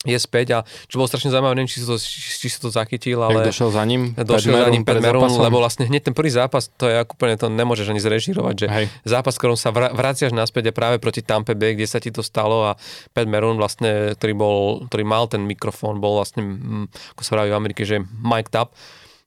je 0.00 0.16
späť 0.16 0.48
a 0.56 0.58
čo 0.88 0.96
bolo 0.96 1.12
strašne 1.12 1.28
zaujímavé, 1.28 1.60
neviem, 1.60 1.68
či 1.68 1.84
si 1.84 1.86
to, 1.86 2.00
či 2.00 2.48
si 2.48 2.56
to 2.56 2.72
zachytil, 2.72 3.20
ale... 3.20 3.44
Jak 3.44 3.52
došiel 3.52 3.68
za 3.68 3.84
ním? 3.84 4.16
Došiel 4.16 4.56
za 4.56 4.72
ním 4.72 4.80
Pat 4.80 4.96
Meron, 4.96 5.28
lebo 5.28 5.60
vlastne 5.60 5.84
hneď 5.84 6.08
ten 6.08 6.14
prvý 6.16 6.32
zápas, 6.32 6.72
to 6.72 6.88
je 6.88 7.04
úplne, 7.04 7.36
to 7.36 7.52
nemôžeš 7.52 7.92
ani 7.92 8.00
zrežírovať, 8.00 8.54
že 8.64 8.66
Hej. 8.72 8.84
zápas, 9.04 9.36
ktorom 9.36 9.60
sa 9.60 9.68
vraciaš 9.76 10.32
naspäť 10.32 10.72
je 10.72 10.74
práve 10.74 10.96
proti 10.96 11.20
Tampe 11.20 11.52
Bay, 11.52 11.76
kde 11.76 11.84
sa 11.84 12.00
ti 12.00 12.08
to 12.08 12.24
stalo 12.24 12.72
a 12.72 12.80
Pat 13.12 13.28
Meron 13.28 13.60
vlastne, 13.60 14.16
ktorý, 14.16 14.32
bol, 14.32 14.58
ktorý 14.88 15.04
mal 15.04 15.28
ten 15.28 15.44
mikrofón, 15.44 16.00
bol 16.00 16.16
vlastne, 16.16 16.48
mm, 16.48 16.84
ako 17.20 17.20
sa 17.20 17.36
vraví 17.36 17.52
v 17.52 17.60
Amerike, 17.60 17.84
že 17.84 18.00
mic'd 18.00 18.56
up, 18.56 18.72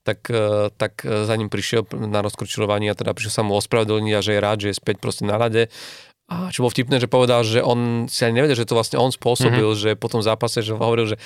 tak, 0.01 0.25
e, 0.33 0.73
tak 0.73 1.05
e, 1.05 1.29
za 1.29 1.37
ním 1.37 1.53
prišiel 1.53 1.85
na 2.09 2.25
rozkročilovaní 2.25 2.91
a 2.91 2.97
teda 2.97 3.15
prišiel 3.15 3.33
sa 3.33 3.43
mu 3.45 3.55
ospravedlniť 3.55 4.13
a 4.17 4.25
že 4.25 4.31
je 4.35 4.41
rád, 4.41 4.57
že 4.57 4.69
je 4.73 4.79
späť 4.81 4.99
proste 4.99 5.23
na 5.23 5.39
rade 5.39 5.71
a 6.31 6.49
čo 6.49 6.63
bolo 6.63 6.71
vtipné, 6.71 7.03
že 7.03 7.11
povedal, 7.11 7.43
že 7.43 7.59
on 7.59 8.07
si 8.07 8.23
ani 8.23 8.39
nevedel, 8.39 8.55
že 8.55 8.65
to 8.65 8.79
vlastne 8.79 8.97
on 8.97 9.11
spôsobil, 9.11 9.75
mm-hmm. 9.75 9.83
že 9.83 9.99
po 9.99 10.07
tom 10.07 10.23
zápase, 10.23 10.63
že 10.63 10.73
hovoril, 10.73 11.13
že 11.13 11.17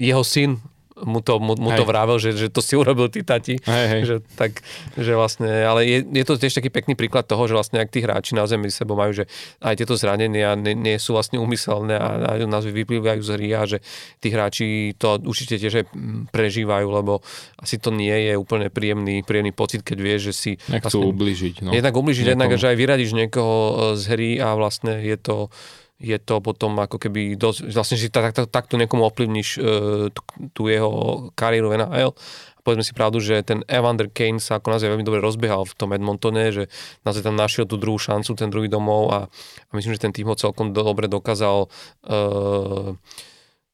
jeho 0.00 0.24
syn 0.24 0.58
mu 1.04 1.20
to, 1.20 1.36
mu, 1.36 1.52
mu 1.60 1.70
to 1.76 1.84
vravel, 1.84 2.16
že, 2.16 2.32
že 2.32 2.48
to 2.48 2.64
si 2.64 2.72
urobil 2.72 3.12
ty 3.12 3.20
tati. 3.20 3.60
Hej, 3.60 3.86
hej. 3.92 4.02
Že, 4.08 4.16
tak, 4.32 4.64
že 4.96 5.12
vlastne, 5.12 5.48
ale 5.48 5.84
je, 5.84 5.98
je 6.00 6.24
to 6.24 6.40
tiež 6.40 6.56
taký 6.56 6.72
pekný 6.72 6.96
príklad 6.96 7.28
toho, 7.28 7.44
že 7.44 7.52
vlastne 7.52 7.84
ak 7.84 7.92
tí 7.92 8.00
hráči 8.00 8.32
naozaj 8.32 8.56
medzi 8.56 8.80
sebou 8.80 8.96
majú, 8.96 9.12
že 9.12 9.28
aj 9.60 9.76
tieto 9.76 9.92
zranenia 10.00 10.56
nie, 10.56 10.72
nie 10.72 10.96
sú 10.96 11.12
vlastne 11.12 11.36
umyselné 11.36 12.00
a, 12.00 12.32
a 12.32 12.48
nás 12.48 12.64
vyplývajú 12.64 13.20
z 13.20 13.30
hry 13.36 13.48
a 13.52 13.62
že 13.68 13.84
tí 14.24 14.32
hráči 14.32 14.96
to 14.96 15.20
určite 15.20 15.60
tiež 15.60 15.84
aj 15.84 15.86
prežívajú, 16.32 16.86
lebo 16.88 17.20
asi 17.60 17.76
to 17.76 17.92
nie 17.92 18.32
je 18.32 18.38
úplne 18.40 18.72
príjemný, 18.72 19.20
príjemný 19.20 19.52
pocit, 19.52 19.84
keď 19.84 19.98
vieš, 20.00 20.20
že 20.32 20.34
si... 20.34 20.52
Nechcú 20.72 21.04
vlastne, 21.04 21.12
ubližiť. 21.12 21.54
No. 21.60 21.70
Jednak 21.76 21.92
ubližiť, 21.92 22.24
jednak, 22.32 22.56
že 22.56 22.72
aj 22.72 22.76
vyradíš 22.78 23.12
niekoho 23.12 23.92
z 24.00 24.02
hry 24.08 24.30
a 24.40 24.56
vlastne 24.56 24.96
je 25.04 25.16
to 25.20 25.52
je 25.96 26.18
to 26.20 26.44
potom 26.44 26.76
ako 26.76 27.00
keby 27.00 27.40
dosť, 27.40 27.72
vlastne, 27.72 27.96
že 27.96 28.12
tak, 28.12 28.36
tak, 28.36 28.52
takto 28.52 28.76
niekomu 28.76 29.08
ovplyvníš 29.08 29.48
uh, 29.56 30.12
tú, 30.52 30.68
jeho 30.68 30.90
kariéru 31.32 31.72
v 31.72 31.80
NHL. 31.80 32.12
A 32.56 32.60
povedzme 32.60 32.84
si 32.84 32.92
pravdu, 32.92 33.16
že 33.16 33.40
ten 33.40 33.64
Evander 33.64 34.12
Kane 34.12 34.36
sa 34.36 34.60
ako 34.60 34.76
naozaj 34.76 34.92
veľmi 34.92 35.06
dobre 35.08 35.24
rozbiehal 35.24 35.64
v 35.64 35.76
tom 35.76 35.96
Edmontone, 35.96 36.52
že 36.52 36.64
naozaj 37.08 37.24
tam 37.24 37.36
našiel 37.36 37.64
tú 37.64 37.80
druhú 37.80 37.96
šancu, 37.96 38.36
ten 38.36 38.52
druhý 38.52 38.68
domov 38.68 39.08
a, 39.08 39.20
a 39.68 39.72
myslím, 39.72 39.96
že 39.96 40.04
ten 40.04 40.12
tým 40.12 40.28
ho 40.28 40.36
celkom 40.36 40.76
dobre 40.76 41.08
dokázal 41.08 41.64
uh, 41.64 42.92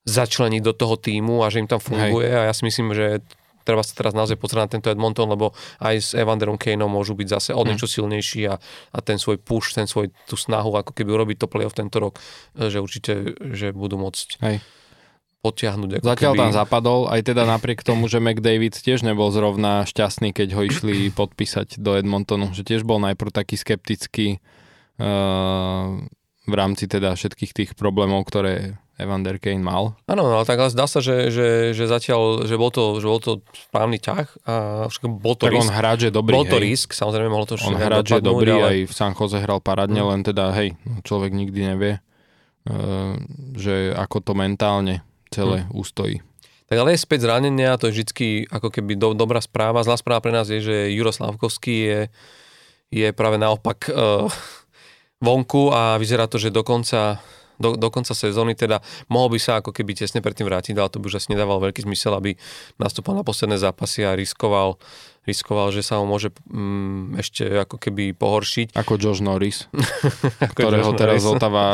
začleniť 0.07 0.63
do 0.63 0.75
toho 0.75 0.95
týmu 0.99 1.43
a 1.43 1.51
že 1.51 1.63
im 1.63 1.71
tam 1.71 1.79
funguje 1.79 2.27
Hej. 2.27 2.39
a 2.39 2.43
ja 2.51 2.55
si 2.55 2.63
myslím, 2.67 2.95
že 2.95 3.23
treba 3.63 3.83
sa 3.83 3.95
teraz 3.95 4.13
naozaj 4.13 4.39
pozrieť 4.39 4.63
na 4.67 4.71
tento 4.71 4.89
Edmonton, 4.91 5.31
lebo 5.31 5.57
aj 5.83 5.95
s 5.99 6.11
Evanderom 6.13 6.61
Kaneom 6.61 6.91
môžu 6.91 7.15
byť 7.17 7.29
zase 7.29 7.51
o 7.55 7.63
niečo 7.63 7.87
mm. 7.89 7.93
silnejší 7.95 8.43
a, 8.51 8.59
a 8.93 8.99
ten 9.03 9.17
svoj 9.17 9.41
push, 9.41 9.75
ten 9.75 9.87
svoj 9.87 10.11
tú 10.27 10.37
snahu, 10.37 10.75
ako 10.79 10.93
keby 10.95 11.11
urobiť 11.15 11.37
to 11.43 11.47
playoff 11.51 11.75
tento 11.75 11.99
rok, 11.99 12.19
e, 12.59 12.69
že 12.69 12.79
určite, 12.83 13.39
že 13.55 13.75
budú 13.75 13.99
môcť. 13.99 14.29
Hej. 14.43 14.59
potiahnuť. 15.43 15.99
Ako 15.99 16.07
Zatiaľ 16.07 16.33
keby... 16.39 16.43
tam 16.47 16.53
zapadol, 16.55 17.01
aj 17.11 17.21
teda 17.27 17.43
napriek 17.43 17.83
tomu, 17.83 18.07
že 18.07 18.23
McDavid 18.23 18.79
tiež 18.79 19.03
nebol 19.03 19.27
zrovna 19.35 19.83
šťastný, 19.83 20.31
keď 20.31 20.55
ho 20.55 20.63
išli 20.63 21.11
podpísať 21.19 21.83
do 21.83 21.99
Edmontonu, 21.99 22.55
že 22.55 22.63
tiež 22.63 22.87
bol 22.87 23.03
najprv 23.03 23.35
taký 23.35 23.59
skeptický 23.59 24.39
uh, 25.03 25.99
v 26.47 26.55
rámci 26.55 26.87
teda 26.87 27.15
všetkých 27.19 27.53
tých 27.55 27.71
problémov, 27.75 28.23
ktoré 28.27 28.79
Evander 29.01 29.41
Kane 29.41 29.65
mal. 29.65 29.97
Áno, 30.05 30.29
ale 30.29 30.45
tak 30.45 30.61
zdá 30.69 30.85
sa, 30.85 31.01
že, 31.01 31.33
že, 31.33 31.73
že 31.73 31.85
zatiaľ, 31.89 32.45
že 32.45 32.55
bol 32.61 32.69
to, 32.69 33.01
že 33.01 33.07
bol 33.09 33.21
to 33.21 33.41
správny 33.57 33.97
ťah 33.97 34.29
a 34.45 34.55
však 34.93 35.09
bol 35.09 35.33
to 35.33 35.49
tak 35.49 35.57
risk. 35.57 35.65
on 35.65 35.73
hráč 35.73 36.01
je 36.07 36.13
dobrý, 36.13 36.35
bol 36.37 36.45
to 36.45 36.61
hej. 36.61 36.65
risk, 36.69 36.89
samozrejme 36.93 37.29
mohlo 37.33 37.49
to 37.49 37.57
On 37.65 37.77
hráč 37.77 38.09
je 38.13 38.23
dobrý, 38.23 38.53
ale... 38.53 38.69
aj 38.69 38.79
v 38.89 38.93
San 38.93 39.13
Jose 39.17 39.39
hral 39.41 39.61
parádne, 39.65 40.01
Mm. 40.03 40.09
len 40.13 40.21
teda, 40.27 40.45
hej, 40.53 40.77
no, 40.85 41.01
človek 41.07 41.33
nikdy 41.33 41.61
nevie, 41.73 41.93
uh, 42.69 43.17
že 43.57 43.97
ako 43.97 44.19
to 44.21 44.33
mentálne 44.37 45.01
celé 45.33 45.65
ustojí. 45.73 46.21
Tak 46.69 46.77
ale 46.77 46.97
je 46.97 47.05
späť 47.05 47.29
zranenia, 47.29 47.77
to 47.77 47.89
je 47.89 48.01
vždy 48.01 48.49
ako 48.49 48.73
keby 48.73 48.97
do, 48.97 49.13
dobrá 49.13 49.45
správa. 49.45 49.85
Zlá 49.85 50.01
správa 50.01 50.25
pre 50.25 50.33
nás 50.33 50.49
je, 50.49 50.61
že 50.65 50.77
Juro 50.93 51.13
Slavkovský 51.13 51.77
je, 51.85 52.01
je 52.89 53.09
práve 53.13 53.37
naopak 53.37 53.93
uh, 53.93 54.29
vonku 55.21 55.69
a 55.69 56.01
vyzerá 56.01 56.25
to, 56.27 56.41
že 56.41 56.49
dokonca 56.49 57.21
do, 57.63 57.79
do 57.79 57.89
konca 57.95 58.11
sezóny, 58.11 58.59
teda 58.59 58.83
mohol 59.07 59.31
by 59.31 59.39
sa 59.39 59.53
ako 59.63 59.71
keby 59.71 59.95
tesne 59.95 60.19
predtým 60.19 60.51
vrátiť, 60.51 60.75
ale 60.75 60.91
to 60.91 60.99
by 60.99 61.07
už 61.07 61.23
asi 61.23 61.31
nedával 61.31 61.63
veľký 61.63 61.87
zmysel, 61.87 62.19
aby 62.19 62.35
nastúpal 62.83 63.15
na 63.15 63.23
posledné 63.23 63.63
zápasy 63.63 64.03
a 64.03 64.19
riskoval, 64.19 64.83
riskoval 65.23 65.71
že 65.71 65.87
sa 65.87 66.03
ho 66.03 66.05
môže 66.05 66.35
mm, 66.51 67.23
ešte 67.23 67.47
ako 67.63 67.79
keby 67.79 68.19
pohoršiť. 68.19 68.75
Ako 68.75 68.99
Josh 68.99 69.23
Norris, 69.23 69.71
Ako 70.51 70.59
ktorého 70.59 70.91
Josh 70.91 70.99
teraz 70.99 71.23
Norris. 71.23 71.39
Zotava 71.39 71.65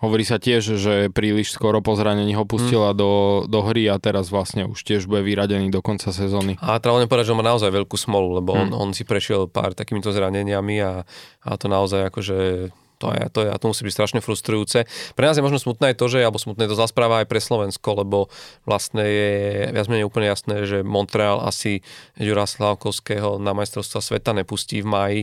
Hovorí 0.00 0.24
sa 0.24 0.40
tiež, 0.40 0.80
že 0.80 0.94
príliš 1.12 1.52
skoro 1.52 1.84
po 1.84 1.92
zranení 1.92 2.32
ho 2.32 2.48
pustila 2.48 2.96
do, 2.96 3.44
do 3.44 3.60
hry 3.60 3.84
a 3.84 4.00
teraz 4.00 4.32
vlastne 4.32 4.64
už 4.64 4.80
tiež 4.80 5.04
bude 5.04 5.20
vyradený 5.20 5.68
do 5.68 5.84
konca 5.84 6.08
sezóny. 6.08 6.56
A 6.64 6.80
treba 6.80 6.96
len 6.96 7.04
povedať, 7.04 7.28
že 7.28 7.32
on 7.36 7.40
má 7.44 7.46
naozaj 7.52 7.68
veľkú 7.68 8.00
smolu, 8.00 8.40
lebo 8.40 8.56
on, 8.56 8.72
Hmm. 8.72 8.80
on 8.80 8.90
si 8.96 9.04
prešiel 9.04 9.44
pár 9.52 9.76
takýmito 9.76 10.08
zraneniami 10.08 10.76
a, 10.80 11.04
a 11.44 11.50
to 11.60 11.68
naozaj 11.68 12.08
akože 12.08 12.70
to 13.00 13.08
je, 13.16 13.22
to 13.32 13.38
je, 13.42 13.48
to 13.56 13.66
musí 13.72 13.82
byť 13.88 13.94
strašne 13.96 14.20
frustrujúce. 14.20 14.84
Pre 15.16 15.24
nás 15.24 15.40
je 15.40 15.44
možno 15.44 15.56
smutné 15.56 15.92
aj 15.92 15.96
to, 15.96 16.06
že, 16.12 16.20
alebo 16.20 16.36
smutné 16.36 16.68
to 16.68 16.76
zlá 16.76 16.86
správa 16.86 17.24
aj 17.24 17.26
pre 17.32 17.40
Slovensko, 17.40 18.04
lebo 18.04 18.28
vlastne 18.68 19.00
je 19.00 19.32
viac 19.72 19.88
menej 19.88 20.04
úplne 20.04 20.28
jasné, 20.28 20.68
že 20.68 20.84
Montreal 20.84 21.40
asi 21.40 21.80
Jura 22.20 22.44
Slavkovského 22.44 23.40
na 23.40 23.56
majstrovstva 23.56 24.04
sveta 24.04 24.36
nepustí 24.36 24.84
v 24.84 24.88
maji, 24.92 25.20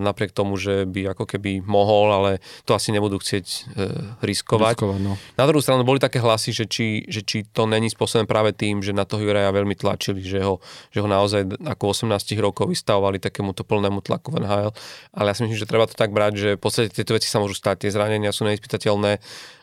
napriek 0.00 0.32
tomu, 0.32 0.56
že 0.56 0.88
by 0.88 1.12
ako 1.12 1.28
keby 1.28 1.60
mohol, 1.60 2.08
ale 2.08 2.30
to 2.64 2.72
asi 2.72 2.88
nebudú 2.88 3.20
chcieť 3.20 3.46
uh, 3.46 4.20
riskovať. 4.24 4.80
Riskovať, 4.80 5.00
no. 5.04 5.20
Na 5.36 5.44
druhú 5.44 5.60
stranu 5.60 5.84
boli 5.84 6.00
také 6.00 6.24
hlasy, 6.24 6.56
že 6.56 6.64
či, 6.64 7.04
že 7.04 7.20
či 7.20 7.44
to 7.44 7.68
není 7.68 7.92
spôsobené 7.92 8.24
práve 8.24 8.56
tým, 8.56 8.80
že 8.80 8.96
na 8.96 9.04
toho 9.04 9.20
Juraja 9.20 9.52
veľmi 9.52 9.76
tlačili, 9.76 10.24
že 10.24 10.40
ho, 10.40 10.64
že 10.88 11.04
ho 11.04 11.08
naozaj 11.08 11.68
ako 11.68 11.92
18 11.92 12.32
rokov 12.40 12.72
vystavovali 12.72 13.20
takémuto 13.20 13.60
plnému 13.60 14.00
tlaku 14.00 14.32
v 14.32 14.40
NHL. 14.40 14.72
Ale 15.12 15.26
ja 15.28 15.34
si 15.36 15.44
myslím, 15.44 15.60
že 15.60 15.68
treba 15.68 15.84
to 15.84 16.00
tak 16.00 16.16
brať, 16.16 16.32
že 16.32 16.48
v 16.56 16.60
podstate 16.60 16.88
tieto 16.88 17.12
veci 17.12 17.28
sa 17.28 17.36
môžu 17.36 17.52
stať, 17.52 17.84
tie 17.84 17.92
zranenia 17.92 18.32
sú 18.32 18.48
neizpytateľné 18.48 19.20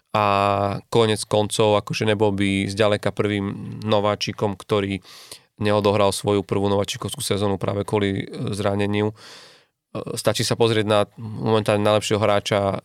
a 0.10 0.26
konec 0.90 1.22
koncov, 1.30 1.78
akože 1.82 2.10
nebol 2.10 2.34
by 2.34 2.66
zďaleka 2.66 3.14
prvým 3.14 3.78
nováčikom, 3.86 4.58
ktorý 4.58 5.06
neodohral 5.62 6.10
svoju 6.10 6.42
prvú 6.42 6.72
nováčikovskú 6.72 7.22
sezónu 7.22 7.60
práve 7.62 7.84
kvôli 7.84 8.26
e, 8.26 8.56
zraneniu. 8.56 9.14
E, 9.94 10.18
Stačí 10.18 10.46
sa 10.46 10.60
pozrieť 10.60 10.86
na 10.86 11.00
momentálne 11.18 11.82
najlepšieho 11.84 12.22
hráča 12.22 12.82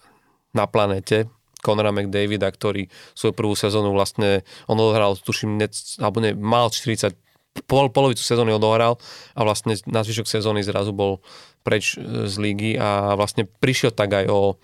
na 0.55 0.65
planete, 0.71 1.29
Conora 1.65 1.97
McDavida, 1.97 2.53
ktorý 2.53 2.93
svoju 3.17 3.33
prvú 3.33 3.57
sezónu 3.57 3.97
vlastne, 3.97 4.45
on 4.69 4.77
odohral, 4.77 5.17
tuším, 5.17 5.57
nec, 5.57 5.97
alebo 5.97 6.21
ne, 6.21 6.37
mal 6.37 6.69
40, 6.69 7.17
pol, 7.65 7.89
polovicu 7.89 8.21
sezóny 8.21 8.53
odohral 8.53 9.01
a 9.33 9.41
vlastne 9.47 9.79
na 9.87 10.05
zvyšok 10.05 10.27
sezóny 10.27 10.61
zrazu 10.61 10.93
bol 10.93 11.25
preč 11.65 11.97
e, 11.97 12.29
z 12.29 12.35
lígy 12.37 12.77
a 12.77 13.17
vlastne 13.17 13.47
prišiel 13.47 13.95
tak 13.95 14.13
aj 14.13 14.27
o 14.29 14.61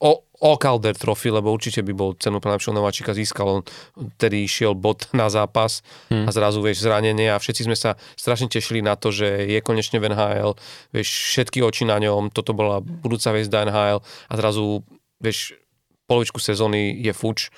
o, 0.00 0.52
Calder 0.60 0.92
Trophy, 0.92 1.32
lebo 1.32 1.48
určite 1.48 1.80
by 1.80 1.92
bol 1.96 2.12
cenu 2.20 2.40
pre 2.44 2.52
najlepšieho 2.52 2.76
nováčika 2.76 3.16
získal. 3.16 3.48
On 3.48 3.62
tedy 4.20 4.44
išiel 4.44 4.76
bod 4.76 5.08
na 5.16 5.32
zápas 5.32 5.80
Hmm. 6.12 6.28
a 6.28 6.30
zrazu, 6.30 6.60
vieš, 6.60 6.84
zranenie 6.84 7.32
a 7.32 7.40
všetci 7.40 7.66
sme 7.66 7.74
sa 7.74 7.96
strašne 8.14 8.46
tešili 8.52 8.84
na 8.84 8.94
to, 8.94 9.10
že 9.10 9.48
je 9.48 9.58
konečne 9.64 9.98
v 9.98 10.12
NHL, 10.12 10.54
vieš, 10.92 11.08
všetky 11.34 11.64
oči 11.64 11.88
na 11.88 11.96
ňom, 11.98 12.30
toto 12.30 12.52
bola 12.52 12.78
budúca 12.84 13.32
hviezda 13.32 13.64
NHL 13.64 13.98
a 14.04 14.32
zrazu, 14.36 14.84
vieš, 15.18 15.56
polovičku 16.06 16.38
sezóny 16.38 16.94
je 17.02 17.10
fuč 17.10 17.50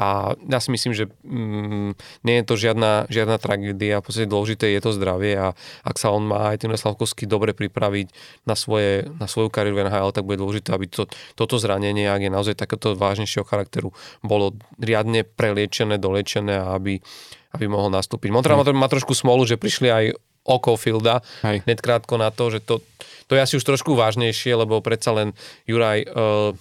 a 0.00 0.32
ja 0.32 0.58
si 0.64 0.72
myslím, 0.72 0.96
že 0.96 1.12
mm, 1.28 1.92
nie 2.24 2.34
je 2.40 2.44
to 2.48 2.54
žiadna, 2.56 3.04
žiadna 3.12 3.36
tragédia, 3.36 4.00
v 4.00 4.04
podstate 4.08 4.32
dôležité 4.32 4.72
je 4.72 4.80
to 4.80 4.96
zdravie 4.96 5.36
a 5.36 5.52
ak 5.84 5.96
sa 6.00 6.08
on 6.08 6.24
má 6.24 6.56
aj 6.56 6.64
ten 6.64 6.72
Slavkovský 6.72 7.28
dobre 7.28 7.52
pripraviť 7.52 8.08
na, 8.48 8.56
svoje, 8.56 9.12
na 9.20 9.28
svoju 9.28 9.52
kariéru 9.52 9.76
v 9.76 9.92
NHL, 9.92 10.16
tak 10.16 10.24
bude 10.24 10.40
dôležité, 10.40 10.72
aby 10.72 10.88
to, 10.88 11.04
toto 11.36 11.60
zranenie, 11.60 12.08
ak 12.08 12.24
je 12.24 12.32
naozaj 12.32 12.56
takéto 12.56 12.96
vážnejšieho 12.96 13.44
charakteru, 13.44 13.92
bolo 14.24 14.56
riadne 14.80 15.20
preliečené, 15.20 16.00
dolečené 16.00 16.56
a 16.56 16.80
aby, 16.80 17.04
aby 17.52 17.64
mohol 17.68 17.92
nastúpiť. 17.92 18.32
Montreal 18.32 18.64
má, 18.64 18.72
má 18.72 18.88
trošku 18.88 19.12
smolu, 19.12 19.44
že 19.44 19.60
prišli 19.60 19.88
aj 19.92 20.04
o 20.48 20.56
Caulfielda, 20.56 21.20
hneď 21.44 21.78
krátko 21.84 22.16
na 22.16 22.32
to, 22.32 22.48
že 22.48 22.64
to, 22.64 22.80
to 23.28 23.36
je 23.36 23.44
asi 23.44 23.54
už 23.60 23.68
trošku 23.68 23.92
vážnejšie, 23.92 24.56
lebo 24.56 24.80
predsa 24.80 25.12
len 25.12 25.36
Juraj 25.68 26.08
uh, 26.08 26.56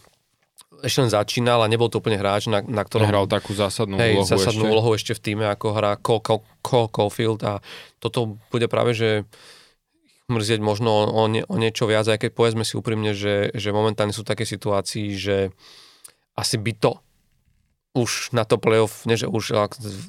ešte 0.83 0.99
len 1.03 1.11
začínal 1.11 1.59
a 1.63 1.71
nebol 1.71 1.91
to 1.91 1.99
úplne 1.99 2.19
hráč, 2.19 2.47
na, 2.47 2.63
na 2.63 2.83
ktorom 2.83 3.07
Hral 3.09 3.27
takú 3.27 3.51
zásadnú 3.55 3.99
hej, 3.99 4.19
úlohu 4.19 4.29
zásadnú 4.29 4.63
ešte. 4.63 4.71
úlohu 4.71 4.89
ešte 4.95 5.13
v 5.15 5.21
týme, 5.21 5.45
ako 5.47 5.67
hrá 5.75 5.95
Cole, 5.99 6.23
Cole, 6.23 6.43
Cole 6.63 6.89
Caulfield 6.91 7.41
a 7.43 7.63
toto 7.99 8.39
bude 8.51 8.67
práve, 8.71 8.95
že 8.95 9.09
mrzieť 10.29 10.61
možno 10.61 11.09
o, 11.09 11.25
nie, 11.25 11.41
o 11.49 11.57
niečo 11.57 11.89
viac, 11.89 12.05
aj 12.05 12.21
keď 12.21 12.31
povedzme 12.37 12.61
si 12.61 12.77
úprimne, 12.77 13.17
že, 13.17 13.49
že 13.51 13.73
momentálne 13.73 14.13
sú 14.13 14.21
také 14.21 14.45
situácii, 14.45 15.17
že 15.17 15.49
asi 16.37 16.55
by 16.61 16.73
to 16.77 16.91
už 17.97 18.37
na 18.37 18.45
to 18.45 18.61
playoff, 18.61 19.09
nie 19.09 19.17
že 19.17 19.25
už 19.25 19.57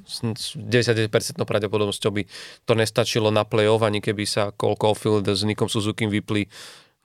s 0.05 0.21
s 0.21 0.53
99% 0.61 1.09
pravdepodobnosťou 1.41 2.13
by 2.13 2.23
to 2.69 2.73
nestačilo 2.77 3.33
na 3.33 3.49
playoff, 3.49 3.81
ani 3.81 4.05
keby 4.05 4.29
sa 4.29 4.53
Cole 4.53 4.77
Caulfield 4.77 5.25
s 5.25 5.41
Nikom 5.49 5.73
Suzuki 5.73 6.05
vypli 6.05 6.45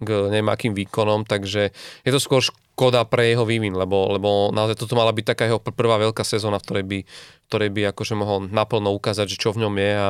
k 0.03 0.09
neviem 0.27 0.51
akým 0.51 0.75
výkonom, 0.75 1.23
takže 1.23 1.71
je 2.03 2.11
to 2.11 2.19
skôr 2.19 2.43
škoda 2.75 3.07
pre 3.07 3.31
jeho 3.31 3.47
vývin, 3.47 3.71
lebo, 3.71 4.11
lebo 4.11 4.51
naozaj 4.51 4.75
toto 4.75 4.99
mala 4.99 5.15
byť 5.15 5.25
taká 5.31 5.47
jeho 5.47 5.63
pr- 5.63 5.71
prvá 5.71 5.95
veľká 5.95 6.27
sezóna, 6.27 6.59
v 6.59 6.65
ktorej 6.67 6.83
by, 6.83 6.99
v 7.07 7.45
ktorej 7.47 7.69
by 7.71 7.81
akože 7.95 8.13
mohol 8.19 8.51
naplno 8.51 8.91
ukázať, 8.91 9.31
že 9.31 9.39
čo 9.39 9.55
v 9.55 9.63
ňom 9.63 9.73
je 9.79 9.91
a 9.95 10.07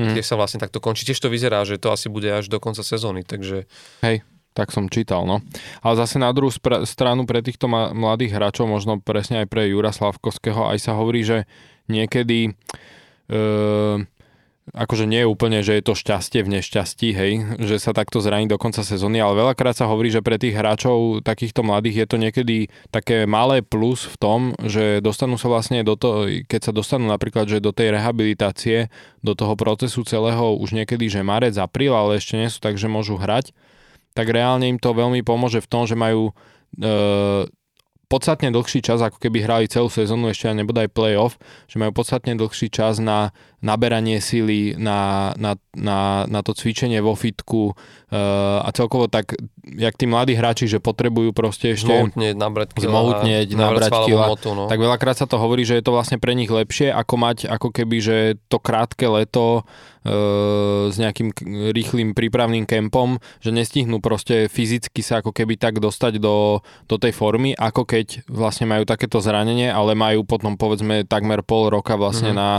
mm. 0.00 0.16
kde 0.16 0.22
sa 0.24 0.40
vlastne 0.40 0.56
takto 0.56 0.80
končí. 0.80 1.04
Tiež 1.04 1.20
to 1.20 1.28
vyzerá, 1.28 1.60
že 1.68 1.76
to 1.76 1.92
asi 1.92 2.08
bude 2.08 2.24
až 2.32 2.48
do 2.48 2.56
konca 2.56 2.80
sezóny, 2.80 3.20
takže 3.20 3.68
Hej, 4.00 4.24
tak 4.56 4.72
som 4.72 4.88
čítal, 4.88 5.28
no. 5.28 5.44
Ale 5.84 6.00
zase 6.00 6.16
na 6.16 6.32
druhú 6.32 6.48
spra- 6.48 6.88
stranu 6.88 7.28
pre 7.28 7.44
týchto 7.44 7.68
ma- 7.68 7.92
mladých 7.92 8.32
hráčov, 8.32 8.64
možno 8.64 8.96
presne 8.96 9.44
aj 9.44 9.52
pre 9.52 9.68
Jura 9.68 9.92
Slavkovského, 9.92 10.72
aj 10.72 10.80
sa 10.80 10.96
hovorí, 10.96 11.20
že 11.20 11.44
niekedy 11.92 12.48
e, 12.48 12.52
akože 14.74 15.06
nie 15.06 15.22
je 15.22 15.30
úplne, 15.30 15.62
že 15.62 15.78
je 15.78 15.84
to 15.86 15.94
šťastie 15.94 16.42
v 16.42 16.58
nešťastí, 16.58 17.08
hej, 17.14 17.32
že 17.62 17.78
sa 17.78 17.94
takto 17.94 18.18
zraní 18.18 18.50
do 18.50 18.58
konca 18.58 18.82
sezóny, 18.82 19.22
ale 19.22 19.38
veľakrát 19.38 19.78
sa 19.78 19.86
hovorí, 19.86 20.10
že 20.10 20.26
pre 20.26 20.42
tých 20.42 20.58
hráčov 20.58 21.22
takýchto 21.22 21.62
mladých 21.62 22.02
je 22.02 22.06
to 22.10 22.16
niekedy 22.18 22.56
také 22.90 23.30
malé 23.30 23.62
plus 23.62 24.10
v 24.10 24.16
tom, 24.18 24.40
že 24.66 24.98
dostanú 24.98 25.38
sa 25.38 25.46
vlastne 25.46 25.86
do 25.86 25.94
toho, 25.94 26.26
keď 26.50 26.60
sa 26.70 26.72
dostanú 26.74 27.06
napríklad, 27.06 27.46
že 27.46 27.62
do 27.62 27.70
tej 27.70 27.94
rehabilitácie, 27.94 28.90
do 29.22 29.38
toho 29.38 29.54
procesu 29.54 30.02
celého 30.02 30.58
už 30.58 30.74
niekedy, 30.74 31.06
že 31.06 31.22
marec, 31.22 31.54
apríl, 31.54 31.94
ale 31.94 32.18
ešte 32.18 32.34
nie 32.34 32.50
sú 32.50 32.58
tak, 32.58 32.74
že 32.74 32.90
môžu 32.90 33.14
hrať, 33.14 33.54
tak 34.18 34.26
reálne 34.32 34.66
im 34.66 34.82
to 34.82 34.90
veľmi 34.96 35.22
pomôže 35.22 35.62
v 35.62 35.70
tom, 35.70 35.86
že 35.86 35.94
majú 35.94 36.34
e, 36.80 36.92
podstatne 38.06 38.54
dlhší 38.54 38.86
čas, 38.86 39.02
ako 39.02 39.18
keby 39.18 39.42
hrali 39.42 39.66
celú 39.66 39.90
sezónu, 39.90 40.30
ešte 40.30 40.46
aj 40.46 40.56
nebodaj 40.62 40.88
playoff, 40.94 41.38
že 41.66 41.82
majú 41.82 41.90
podstatne 41.90 42.38
dlhší 42.38 42.70
čas 42.70 43.02
na 43.02 43.34
naberanie 43.58 44.22
sily, 44.22 44.78
na, 44.78 45.32
na, 45.34 45.58
na, 45.74 46.22
na 46.30 46.40
to 46.46 46.54
cvičenie 46.54 47.02
vo 47.02 47.18
fitku 47.18 47.74
uh, 47.74 48.62
a 48.62 48.70
celkovo 48.70 49.10
tak, 49.10 49.34
jak 49.66 49.98
tí 49.98 50.06
mladí 50.06 50.38
hráči, 50.38 50.70
že 50.70 50.78
potrebujú 50.78 51.34
proste 51.34 51.74
ešte 51.74 51.90
zmohutnieť, 51.90 52.34
nabrať 52.38 52.68
kila, 52.78 52.86
zmohutnieť, 52.86 53.48
nabrať 53.58 53.90
kila, 54.06 54.26
hmotu, 54.30 54.50
no. 54.54 54.64
tak 54.70 54.78
veľakrát 54.78 55.18
sa 55.18 55.26
to 55.26 55.42
hovorí, 55.42 55.66
že 55.66 55.74
je 55.74 55.84
to 55.84 55.90
vlastne 55.90 56.22
pre 56.22 56.38
nich 56.38 56.46
lepšie, 56.46 56.94
ako 56.94 57.14
mať 57.18 57.38
ako 57.50 57.74
keby, 57.74 57.96
že 57.98 58.16
to 58.46 58.62
krátke 58.62 59.10
leto 59.10 59.66
e, 60.06 60.10
s 60.86 60.96
nejakým 61.02 61.34
rýchlým 61.74 62.14
prípravným 62.14 62.62
kempom, 62.62 63.18
že 63.42 63.50
nestihnú 63.50 63.98
proste 63.98 64.46
fyzicky 64.46 65.02
sa 65.02 65.18
ako 65.18 65.34
keby 65.34 65.58
tak 65.58 65.82
dostať 65.82 66.22
do, 66.22 66.62
do 66.86 66.96
tej 66.96 67.10
formy, 67.10 67.50
ako 67.58 67.82
keď 67.82 68.22
vlastne 68.30 68.70
majú 68.70 68.86
takéto 68.86 69.18
zranenie, 69.18 69.66
ale 69.66 69.98
majú 69.98 70.22
potom 70.22 70.54
povedzme 70.54 71.02
takmer 71.02 71.42
pol 71.42 71.74
roka 71.74 71.98
vlastne 71.98 72.30
Mhm. 72.30 72.38
na, 72.38 72.50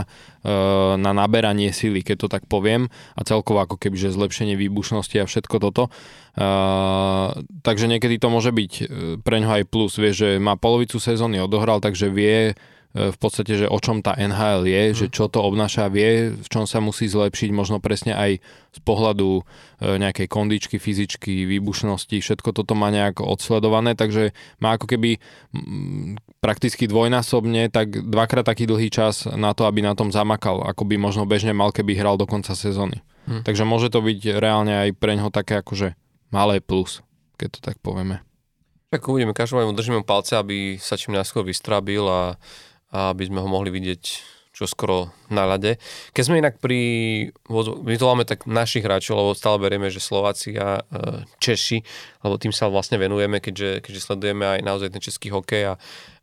na 0.98 1.12
naberanie 1.12 1.74
sily, 1.74 2.06
keď 2.06 2.18
to 2.24 2.28
tak 2.28 2.44
poviem 2.46 2.88
a 3.18 3.22
celkovo 3.26 3.64
ako 3.64 3.76
keby, 3.76 3.98
že 3.98 4.16
zlepšenie 4.16 4.56
výbušnosti 4.56 5.18
a 5.22 5.30
všetko 5.30 5.56
toto. 5.60 5.90
Uh, 6.38 7.34
takže 7.66 7.90
niekedy 7.90 8.22
to 8.22 8.30
môže 8.30 8.54
byť 8.54 8.72
e, 8.78 8.84
pre 9.26 9.42
ňoho 9.42 9.58
aj 9.58 9.66
plus, 9.74 9.98
vie, 9.98 10.14
že 10.14 10.30
má 10.38 10.54
polovicu 10.54 11.02
sezóny 11.02 11.42
odohral, 11.42 11.82
takže 11.82 12.14
vie, 12.14 12.54
v 12.98 13.18
podstate, 13.22 13.54
že 13.54 13.68
o 13.70 13.78
čom 13.78 14.02
tá 14.02 14.18
NHL 14.18 14.66
je, 14.66 14.84
mm. 14.90 14.96
že 14.96 15.06
čo 15.14 15.30
to 15.30 15.44
obnáša, 15.46 15.92
vie, 15.94 16.34
v 16.34 16.48
čom 16.50 16.66
sa 16.66 16.82
musí 16.82 17.06
zlepšiť, 17.06 17.54
možno 17.54 17.78
presne 17.78 18.18
aj 18.18 18.42
z 18.74 18.80
pohľadu 18.82 19.46
nejakej 19.82 20.26
kondičky, 20.26 20.82
fyzičky, 20.82 21.46
výbušnosti, 21.46 22.18
všetko 22.18 22.50
toto 22.58 22.74
má 22.74 22.90
nejak 22.90 23.22
odsledované, 23.22 23.94
takže 23.94 24.34
má 24.58 24.74
ako 24.80 24.90
keby 24.90 25.22
prakticky 26.38 26.86
dvojnásobne, 26.86 27.70
tak 27.74 27.94
dvakrát 28.08 28.46
taký 28.46 28.70
dlhý 28.70 28.94
čas 28.94 29.26
na 29.26 29.52
to, 29.58 29.66
aby 29.66 29.82
na 29.82 29.98
tom 29.98 30.14
zamakal, 30.14 30.62
ako 30.64 30.86
by 30.86 30.96
možno 31.02 31.26
bežne 31.26 31.52
mal, 31.52 31.74
keby 31.74 31.98
hral 31.98 32.16
do 32.16 32.30
konca 32.30 32.54
sezóny. 32.54 33.02
Mm. 33.26 33.44
Takže 33.44 33.64
môže 33.68 33.92
to 33.92 34.00
byť 34.00 34.40
reálne 34.40 34.88
aj 34.88 34.90
pre 34.96 35.18
ňoho 35.18 35.34
také 35.34 35.60
akože 35.60 35.98
malé 36.32 36.62
plus, 36.62 37.02
keď 37.36 37.48
to 37.58 37.60
tak 37.60 37.78
povieme. 37.82 38.22
Tak 38.88 39.04
uvidíme, 39.04 39.36
každopádne 39.36 39.76
držíme 39.76 40.08
palce, 40.08 40.40
aby 40.40 40.80
sa 40.80 40.96
čím 40.96 41.18
najskôr 41.18 41.44
vystrabil 41.44 42.08
a 42.08 42.40
a 42.92 43.12
aby 43.12 43.28
sme 43.28 43.44
ho 43.44 43.50
mohli 43.50 43.72
vidieť 43.72 44.04
čo 44.58 44.66
skoro 44.66 45.14
na 45.30 45.46
ľade. 45.46 45.78
Keď 46.18 46.24
sme 46.26 46.42
inak 46.42 46.58
pri, 46.58 46.82
my 47.86 47.94
to 47.94 48.10
máme 48.10 48.26
tak 48.26 48.50
našich 48.50 48.82
hráčov, 48.82 49.14
lebo 49.14 49.38
stále 49.38 49.62
berieme, 49.62 49.94
že 49.94 50.02
Slováci 50.02 50.58
a 50.58 50.82
e, 50.82 51.30
Češi, 51.38 51.86
lebo 52.26 52.42
tým 52.42 52.50
sa 52.50 52.66
vlastne 52.66 52.98
venujeme, 52.98 53.38
keďže, 53.38 53.86
keďže 53.86 54.02
sledujeme 54.02 54.58
aj 54.58 54.60
naozaj 54.66 54.90
ten 54.90 54.98
český 54.98 55.30
hokej 55.30 55.62
a, 55.62 55.74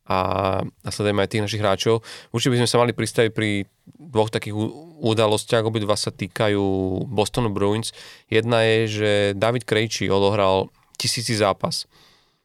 a, 0.04 0.18
a 0.60 0.88
sledujeme 0.92 1.24
aj 1.24 1.30
tých 1.32 1.44
našich 1.44 1.62
hráčov. 1.64 2.04
Určite 2.30 2.52
by 2.52 2.58
sme 2.64 2.70
sa 2.70 2.80
mali 2.80 2.92
pristaviť 2.92 3.30
pri 3.32 3.64
dvoch 3.88 4.28
takých 4.28 4.56
udalostiach, 5.00 5.64
obidva 5.64 5.96
sa 5.96 6.12
týkajú 6.12 6.64
Bostonu 7.08 7.52
Bruins. 7.52 7.92
Jedna 8.28 8.64
je, 8.64 8.78
že 8.88 9.10
David 9.36 9.64
Krejčí 9.64 10.08
odohral 10.08 10.72
tisíci 10.96 11.36
zápas 11.36 11.88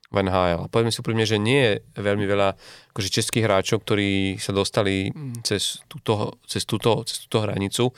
v 0.10 0.26
NHL. 0.26 0.74
Povedzme 0.74 0.90
si 0.90 1.02
úprimne, 1.06 1.26
že 1.28 1.38
nie 1.38 1.62
je 1.62 1.74
veľmi 2.02 2.26
veľa 2.26 2.58
akože 2.96 3.10
českých 3.14 3.46
hráčov, 3.46 3.86
ktorí 3.86 4.42
sa 4.42 4.52
dostali 4.52 5.14
cez 5.46 5.86
túto, 5.86 6.42
cez 6.50 6.66
túto, 6.66 7.06
cez 7.06 7.30
túto 7.30 7.46
hranicu. 7.46 7.94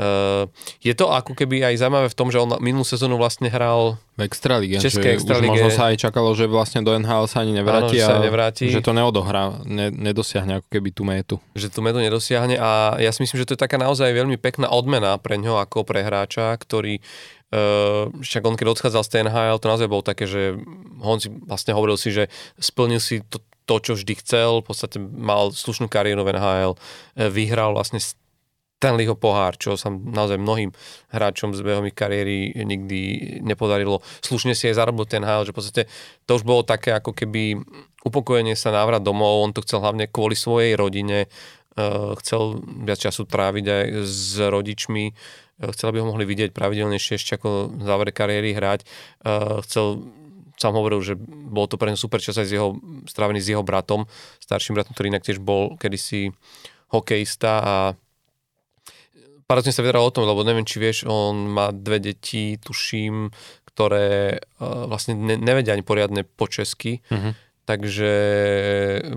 Uh, 0.00 0.48
je 0.80 0.96
to 0.96 1.12
ako 1.12 1.36
keby 1.36 1.68
aj 1.68 1.84
zaujímavé 1.84 2.08
v 2.08 2.16
tom, 2.16 2.32
že 2.32 2.40
on 2.40 2.56
minulú 2.64 2.80
sezónu 2.80 3.20
vlastne 3.20 3.52
hral 3.52 4.00
v 4.16 4.24
Extralíge, 4.24 4.80
České 4.80 5.20
že 5.20 5.28
už 5.28 5.44
možno 5.44 5.68
sa 5.68 5.92
aj 5.92 6.00
čakalo, 6.00 6.32
že 6.32 6.48
vlastne 6.48 6.80
do 6.80 6.96
NHL 6.96 7.28
sa 7.28 7.44
ani 7.44 7.52
nevráti 7.52 8.00
Áno, 8.00 8.00
že, 8.00 8.08
sa 8.08 8.16
a 8.16 8.24
nevráti. 8.24 8.64
že 8.72 8.80
to 8.80 8.96
neodohrá, 8.96 9.60
ne, 9.68 9.92
nedosiahne 9.92 10.64
ako 10.64 10.68
keby 10.72 10.96
tú 10.96 11.04
metu. 11.04 11.36
Že 11.52 11.68
tú 11.68 11.80
metu 11.84 12.00
nedosiahne 12.00 12.56
a 12.56 12.96
ja 13.04 13.12
si 13.12 13.20
myslím, 13.20 13.44
že 13.44 13.52
to 13.52 13.54
je 13.54 13.60
taká 13.60 13.76
naozaj 13.76 14.08
veľmi 14.16 14.40
pekná 14.40 14.72
odmena 14.72 15.20
pre 15.20 15.36
ňo 15.36 15.60
ako 15.60 15.84
pre 15.84 16.00
hráča, 16.00 16.56
ktorý 16.56 17.04
Uh, 17.52 18.08
však 18.24 18.48
on 18.48 18.56
keď 18.56 18.72
odchádzal 18.72 19.04
z 19.04 19.12
TNHL, 19.12 19.60
to 19.60 19.68
naozaj 19.68 19.84
bolo 19.84 20.00
také, 20.00 20.24
že 20.24 20.56
on 21.04 21.20
si 21.20 21.28
vlastne 21.28 21.76
hovoril 21.76 22.00
si, 22.00 22.08
že 22.08 22.32
splnil 22.56 22.96
si 22.96 23.20
to, 23.28 23.44
to, 23.68 23.76
čo 23.76 23.92
vždy 23.92 24.24
chcel, 24.24 24.64
v 24.64 24.72
podstate 24.72 24.96
mal 24.96 25.52
slušnú 25.52 25.84
kariéru 25.84 26.24
v 26.24 26.32
NHL, 26.32 26.72
eh, 26.72 27.28
vyhral 27.28 27.76
vlastne 27.76 28.00
Stanleyho 28.82 29.14
pohár, 29.14 29.54
čo 29.54 29.78
sa 29.78 29.94
naozaj 29.94 30.42
mnohým 30.42 30.74
hráčom 31.14 31.54
z 31.54 31.62
behom 31.62 31.86
ich 31.86 31.94
kariéry 31.94 32.50
nikdy 32.66 32.98
nepodarilo. 33.46 34.02
Slušne 34.26 34.58
si 34.58 34.66
aj 34.66 34.82
zarobil 34.82 35.06
ten 35.06 35.22
HL, 35.22 35.46
že 35.46 35.54
v 35.54 35.58
podstate 35.62 35.82
to 36.26 36.34
už 36.34 36.42
bolo 36.42 36.66
také 36.66 36.90
ako 36.90 37.14
keby 37.14 37.62
upokojenie 38.02 38.58
sa 38.58 38.74
návrat 38.74 39.06
domov, 39.06 39.46
on 39.46 39.54
to 39.54 39.62
chcel 39.62 39.78
hlavne 39.86 40.10
kvôli 40.10 40.34
svojej 40.34 40.74
rodine, 40.74 41.30
uh, 41.78 42.18
chcel 42.18 42.58
viac 42.82 42.98
času 42.98 43.22
tráviť 43.22 43.64
aj 43.70 43.86
s 44.02 44.42
rodičmi, 44.42 45.14
chcel, 45.70 45.86
aby 45.94 46.02
ho 46.02 46.10
mohli 46.10 46.26
vidieť 46.26 46.50
pravidelnejšie 46.50 47.22
ešte 47.22 47.38
ako 47.38 47.70
v 47.70 48.10
kariéry 48.10 48.50
hrať. 48.50 48.82
Chcel 49.62 50.10
sám 50.58 50.74
hovoril, 50.74 51.06
že 51.06 51.14
bol 51.22 51.70
to 51.70 51.78
pre 51.78 51.94
ňa 51.94 51.98
super 51.98 52.18
čas 52.18 52.34
aj 52.34 52.46
s 52.50 52.54
jeho, 52.54 52.74
strávený 53.06 53.38
s 53.38 53.50
jeho 53.54 53.62
bratom, 53.62 54.10
starším 54.42 54.74
bratom, 54.74 54.94
ktorý 54.94 55.14
inak 55.14 55.22
tiež 55.22 55.38
bol 55.38 55.78
kedysi 55.78 56.34
hokejista 56.90 57.52
a 57.62 57.74
paradoxne 59.52 59.76
sa 59.76 59.84
vyzeral 59.84 60.08
o 60.08 60.14
tom, 60.14 60.24
lebo 60.24 60.40
neviem, 60.48 60.64
či 60.64 60.80
vieš, 60.80 61.04
on 61.04 61.52
má 61.52 61.68
dve 61.76 62.00
deti, 62.00 62.56
tuším, 62.56 63.28
ktoré 63.68 64.40
uh, 64.40 64.88
vlastne 64.88 65.12
ne, 65.12 65.36
nevedia 65.36 65.76
ani 65.76 65.84
poriadne 65.84 66.24
po 66.24 66.48
česky. 66.48 67.04
Uh-huh 67.12 67.36
takže 67.62 68.10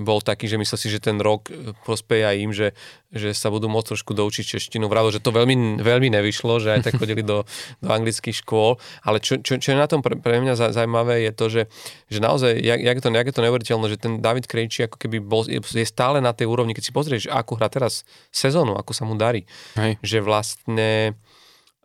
bol 0.06 0.22
taký, 0.22 0.46
že 0.46 0.62
myslel 0.62 0.78
si, 0.78 0.88
že 0.94 1.02
ten 1.02 1.18
rok 1.18 1.50
prospeje 1.82 2.22
aj 2.22 2.38
im, 2.38 2.52
že, 2.54 2.78
že 3.10 3.34
sa 3.34 3.50
budú 3.50 3.66
môcť 3.66 3.98
trošku 3.98 4.14
doučiť 4.14 4.58
češtinu. 4.58 4.86
Vravil, 4.86 5.18
že 5.18 5.24
to 5.24 5.34
veľmi, 5.34 5.82
veľmi 5.82 6.14
nevyšlo, 6.14 6.62
že 6.62 6.78
aj 6.78 6.82
tak 6.86 6.94
chodili 7.02 7.26
do, 7.26 7.42
do 7.82 7.90
anglických 7.90 8.46
škôl, 8.46 8.78
ale 9.02 9.18
čo, 9.18 9.42
čo, 9.42 9.58
čo 9.58 9.74
je 9.74 9.78
na 9.78 9.90
tom 9.90 10.06
pre, 10.06 10.14
pre 10.14 10.38
mňa 10.38 10.78
zaujímavé 10.78 11.26
je 11.26 11.32
to, 11.34 11.46
že, 11.50 11.62
že 12.06 12.20
naozaj, 12.22 12.54
jak, 12.62 12.80
jak, 12.86 12.96
je 13.02 13.04
to, 13.04 13.10
jak 13.10 13.28
je 13.28 13.36
to 13.36 13.44
neuveriteľné, 13.46 13.86
že 13.90 13.98
ten 13.98 14.14
David 14.22 14.46
Krejčí 14.46 14.86
ako 14.86 15.02
keby 15.02 15.18
bol, 15.26 15.42
je 15.50 15.88
stále 15.88 16.22
na 16.22 16.30
tej 16.38 16.46
úrovni, 16.46 16.78
keď 16.78 16.84
si 16.86 16.94
pozrieš, 16.94 17.24
ako 17.34 17.58
hrá 17.58 17.68
teraz 17.74 18.06
sezónu, 18.30 18.78
ako 18.78 18.94
sa 18.94 19.10
mu 19.10 19.18
darí. 19.18 19.50
Hej. 19.74 19.98
Že 20.06 20.18
vlastne 20.22 21.18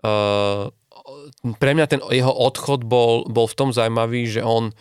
uh, 0.05 0.69
pre 1.57 1.73
mňa 1.73 1.87
ten 1.89 2.01
jeho 2.13 2.31
odchod 2.31 2.85
bol, 2.85 3.25
bol 3.27 3.49
v 3.49 3.57
tom 3.57 3.71
zaujímavý, 3.73 4.29
že 4.29 4.45
on 4.45 4.77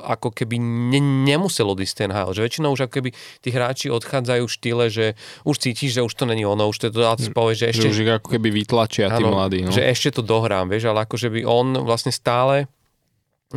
ako 0.00 0.32
keby 0.32 0.56
ne, 0.56 1.00
nemusel 1.00 1.68
odísť 1.68 2.06
ten 2.06 2.10
HL. 2.10 2.32
Že 2.32 2.44
väčšinou 2.48 2.72
už 2.72 2.88
ako 2.88 2.94
keby 3.00 3.10
tí 3.44 3.48
hráči 3.52 3.86
odchádzajú 3.92 4.44
v 4.48 4.52
štýle, 4.52 4.84
že 4.88 5.06
už 5.44 5.56
cítiš, 5.60 6.00
že 6.00 6.02
už 6.04 6.12
to 6.16 6.24
není 6.24 6.48
ono, 6.48 6.72
už 6.72 6.76
to 6.80 6.84
je 6.88 6.92
to 6.96 7.32
povie, 7.36 7.54
že 7.54 7.76
ešte... 7.76 7.88
Že 7.88 7.92
už 7.92 7.98
ako 8.24 8.28
keby 8.40 8.48
vytlačia 8.48 9.12
tí 9.12 9.22
mladí. 9.22 9.60
No. 9.68 9.72
Že 9.72 9.82
ešte 9.84 10.08
to 10.16 10.22
dohrám, 10.24 10.72
vieš, 10.72 10.88
ale 10.88 11.04
akože 11.04 11.28
by 11.28 11.40
on 11.44 11.84
vlastne 11.84 12.10
stále 12.14 12.66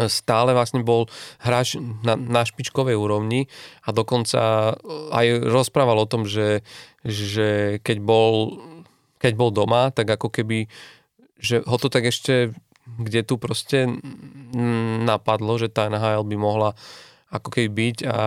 stále 0.09 0.57
vlastne 0.57 0.81
bol 0.81 1.05
hráč 1.37 1.77
na, 1.77 2.17
na 2.17 2.41
špičkovej 2.41 2.97
úrovni 2.97 3.45
a 3.85 3.93
dokonca 3.93 4.73
aj 5.13 5.45
rozprával 5.45 6.01
o 6.01 6.09
tom, 6.09 6.25
že, 6.25 6.65
že 7.05 7.77
keď, 7.85 8.01
bol, 8.01 8.57
keď 9.21 9.33
bol 9.37 9.53
doma, 9.53 9.93
tak 9.93 10.17
ako 10.17 10.33
keby 10.33 10.65
že 11.43 11.59
ho 11.67 11.75
to 11.75 11.91
tak 11.91 12.07
ešte 12.07 12.55
kde 12.85 13.23
tu 13.23 13.39
proste 13.39 13.87
napadlo, 15.03 15.55
že 15.55 15.71
tá 15.71 15.87
NHL 15.87 16.27
by 16.27 16.37
mohla 16.37 16.75
ako 17.33 17.49
keby 17.49 17.69
byť 17.73 17.97
a 18.05 18.17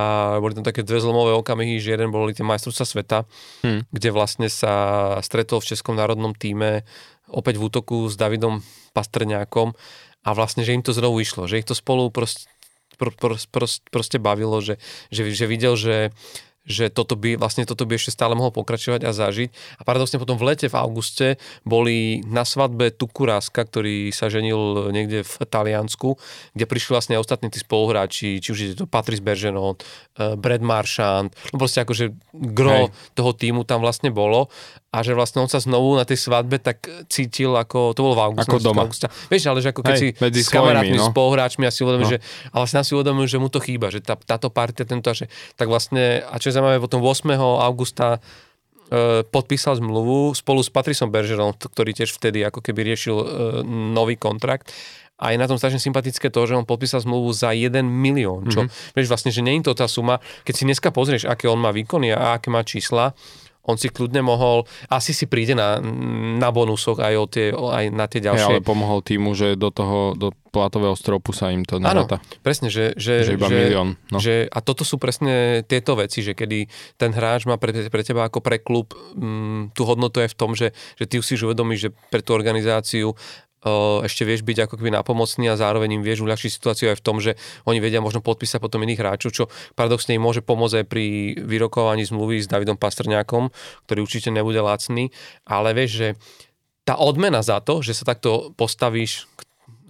boli 0.42 0.58
tam 0.58 0.66
také 0.66 0.82
dve 0.82 0.98
zlomové 0.98 1.30
okamihy, 1.38 1.78
že 1.78 1.94
jeden 1.94 2.10
boli 2.10 2.34
tie 2.34 2.42
majstrovstvá 2.42 2.86
sveta, 2.86 3.18
hmm. 3.62 3.86
kde 3.94 4.08
vlastne 4.10 4.50
sa 4.50 4.74
stretol 5.22 5.62
v 5.62 5.70
Českom 5.70 5.94
národnom 5.94 6.34
týme 6.34 6.82
opäť 7.30 7.62
v 7.62 7.70
útoku 7.70 8.10
s 8.10 8.18
Davidom 8.18 8.66
Pastrňákom 8.90 9.78
a 10.26 10.28
vlastne, 10.34 10.66
že 10.66 10.74
im 10.74 10.82
to 10.82 10.90
znovu 10.90 11.22
išlo, 11.22 11.46
že 11.46 11.62
ich 11.62 11.68
to 11.68 11.78
spolu 11.78 12.10
proste, 12.10 12.50
pro, 12.98 13.14
pro, 13.14 13.38
pro, 13.38 13.66
proste 13.94 14.18
bavilo, 14.18 14.58
že, 14.58 14.82
že, 15.14 15.30
že 15.30 15.46
videl, 15.46 15.78
že 15.78 16.10
že 16.66 16.90
toto 16.90 17.14
by, 17.14 17.38
vlastne 17.38 17.62
toto 17.62 17.86
by 17.86 17.94
ešte 17.94 18.12
stále 18.12 18.34
mohol 18.34 18.50
pokračovať 18.50 19.06
a 19.06 19.14
zažiť. 19.14 19.80
A 19.80 19.82
paradoxne 19.86 20.18
potom 20.18 20.34
v 20.34 20.52
lete, 20.52 20.66
v 20.66 20.76
auguste, 20.76 21.28
boli 21.62 22.20
na 22.26 22.42
svadbe 22.42 22.90
Tukuráska, 22.90 23.62
ktorý 23.62 24.10
sa 24.10 24.26
ženil 24.26 24.90
niekde 24.90 25.22
v 25.22 25.34
Taliansku, 25.46 26.18
kde 26.52 26.64
prišli 26.66 26.90
vlastne 26.92 27.16
ostatní 27.16 27.48
tí 27.48 27.62
spoluhráči, 27.62 28.42
či 28.42 28.48
už 28.50 28.58
je 28.58 28.74
to 28.74 28.90
Patrice 28.90 29.22
Bergeron, 29.22 29.78
eh, 29.78 30.34
Brad 30.34 30.60
Marchand, 30.60 31.30
no 31.54 31.56
proste 31.56 31.86
akože 31.86 32.12
gro 32.34 32.90
Hej. 32.90 33.14
toho 33.14 33.32
týmu 33.32 33.62
tam 33.62 33.80
vlastne 33.80 34.10
bolo 34.10 34.50
a 34.96 35.04
že 35.04 35.12
vlastne 35.12 35.44
on 35.44 35.50
sa 35.52 35.60
znovu 35.60 35.92
na 35.92 36.08
tej 36.08 36.16
svadbe 36.16 36.56
tak 36.56 36.88
cítil 37.12 37.52
ako, 37.52 37.92
to 37.92 38.00
bolo 38.00 38.16
v 38.16 38.22
auguste. 38.32 38.48
Ako 38.48 38.64
doma. 38.64 38.88
Augusta. 38.88 39.12
Vieš, 39.28 39.52
ale 39.52 39.60
že 39.60 39.68
ako 39.76 39.84
keď 39.84 39.92
Hej, 39.92 40.00
si 40.16 40.40
s 40.40 40.48
kamarátmi, 40.48 40.96
no. 40.96 41.12
spoluhráčmi 41.12 41.68
a 41.68 41.70
si 41.70 41.84
uvedomil, 41.84 42.08
no. 42.08 42.12
že, 42.16 42.18
a 42.48 42.56
vlastne 42.64 42.80
si 42.80 42.96
uvedomil, 42.96 43.28
že 43.28 43.36
mu 43.36 43.52
to 43.52 43.60
chýba, 43.60 43.92
že 43.92 44.00
tá, 44.00 44.16
táto 44.16 44.48
partia, 44.48 44.88
tento, 44.88 45.12
že, 45.12 45.28
tak 45.60 45.68
vlastne, 45.68 46.24
a 46.24 46.40
čo 46.40 46.48
je 46.48 46.56
zaujímavé, 46.56 46.80
potom 46.80 47.04
8. 47.04 47.28
augusta 47.36 48.16
e, 48.88 49.20
podpísal 49.28 49.76
zmluvu 49.84 50.32
spolu 50.32 50.64
s 50.64 50.72
Patrisom 50.72 51.12
Bergeron, 51.12 51.52
ktorý 51.52 51.92
tiež 51.92 52.16
vtedy 52.16 52.40
ako 52.48 52.64
keby 52.64 52.80
riešil 52.88 53.16
e, 53.20 53.26
nový 53.68 54.16
kontrakt 54.16 54.72
a 55.16 55.32
je 55.32 55.40
na 55.40 55.48
tom 55.48 55.56
strašne 55.56 55.80
sympatické 55.80 56.28
to, 56.28 56.40
že 56.44 56.56
on 56.56 56.68
podpísal 56.68 57.00
zmluvu 57.00 57.32
za 57.32 57.52
1 57.52 57.84
milión, 57.84 58.48
čo 58.52 58.64
mm-hmm. 58.64 58.92
vieš 58.96 59.08
vlastne, 59.08 59.32
že 59.32 59.40
nie 59.40 59.60
je 59.60 59.72
to 59.72 59.72
tá 59.72 59.88
suma, 59.88 60.20
keď 60.44 60.54
si 60.56 60.64
dneska 60.68 60.92
pozrieš, 60.92 61.24
aké 61.24 61.48
on 61.48 61.56
má 61.56 61.72
výkony 61.72 62.12
a 62.12 62.36
aké 62.36 62.52
má 62.52 62.60
čísla, 62.60 63.16
on 63.66 63.76
si 63.76 63.90
kľudne 63.90 64.22
mohol, 64.22 64.64
asi 64.86 65.10
si 65.10 65.26
príde 65.26 65.58
na, 65.58 65.82
na 66.38 66.48
bonusoch 66.54 67.02
aj, 67.02 67.14
o 67.18 67.26
tie, 67.26 67.50
aj 67.50 67.84
na 67.90 68.06
tie 68.06 68.22
ďalšie. 68.22 68.46
Hey, 68.46 68.58
ale 68.62 68.64
pomohol 68.64 69.02
týmu, 69.02 69.34
že 69.34 69.58
do 69.58 69.74
toho, 69.74 70.14
do 70.14 70.30
platového 70.56 70.96
stropu 70.96 71.36
sa 71.36 71.52
im 71.52 71.68
to 71.68 71.76
naráta. 71.76 72.16
Áno, 72.16 72.40
presne, 72.40 72.72
že, 72.72 72.96
že, 72.96 73.28
že 73.28 73.36
iba 73.36 73.50
že, 73.50 73.58
milión. 73.68 74.00
No. 74.08 74.16
Že, 74.16 74.48
a 74.48 74.58
toto 74.64 74.88
sú 74.88 74.96
presne 74.96 75.60
tieto 75.68 75.92
veci, 75.98 76.24
že 76.24 76.32
kedy 76.32 76.64
ten 76.96 77.12
hráč 77.12 77.44
má 77.44 77.60
pre, 77.60 77.92
pre 77.92 78.00
teba 78.00 78.24
ako 78.24 78.40
pre 78.40 78.56
klub 78.56 78.96
m, 79.12 79.68
mm, 79.68 79.76
tú 79.76 79.84
hodnotu 79.84 80.24
je 80.24 80.32
v 80.32 80.36
tom, 80.38 80.56
že, 80.56 80.72
že 80.96 81.04
ty 81.04 81.20
si 81.20 81.36
už 81.36 81.52
uvedomíš, 81.52 81.90
že 81.90 81.90
pre 82.08 82.24
tú 82.24 82.32
organizáciu 82.32 83.12
ešte 84.06 84.22
vieš 84.22 84.46
byť 84.46 84.68
ako 84.68 84.74
keby 84.78 84.94
napomocný 84.94 85.50
a 85.50 85.58
zároveň 85.58 85.98
im 85.98 86.02
vieš 86.04 86.22
uľahčiť 86.22 86.50
situáciu 86.52 86.92
aj 86.92 87.00
v 87.00 87.04
tom, 87.04 87.16
že 87.18 87.34
oni 87.66 87.82
vedia 87.82 88.04
možno 88.04 88.22
podpísať 88.22 88.62
potom 88.62 88.84
iných 88.84 89.00
hráčov, 89.00 89.30
čo 89.34 89.44
paradoxne 89.74 90.14
im 90.14 90.22
môže 90.22 90.44
pomôcť 90.44 90.84
aj 90.84 90.86
pri 90.86 91.04
vyrokovaní 91.40 92.06
zmluvy 92.06 92.44
s 92.44 92.50
Davidom 92.50 92.78
Pastrňákom, 92.78 93.50
ktorý 93.88 93.98
určite 94.06 94.30
nebude 94.30 94.62
lacný, 94.62 95.10
ale 95.48 95.74
vieš, 95.74 95.90
že 95.98 96.08
tá 96.86 96.94
odmena 96.94 97.42
za 97.42 97.58
to, 97.58 97.82
že 97.82 97.98
sa 97.98 98.06
takto 98.06 98.54
postavíš 98.54 99.26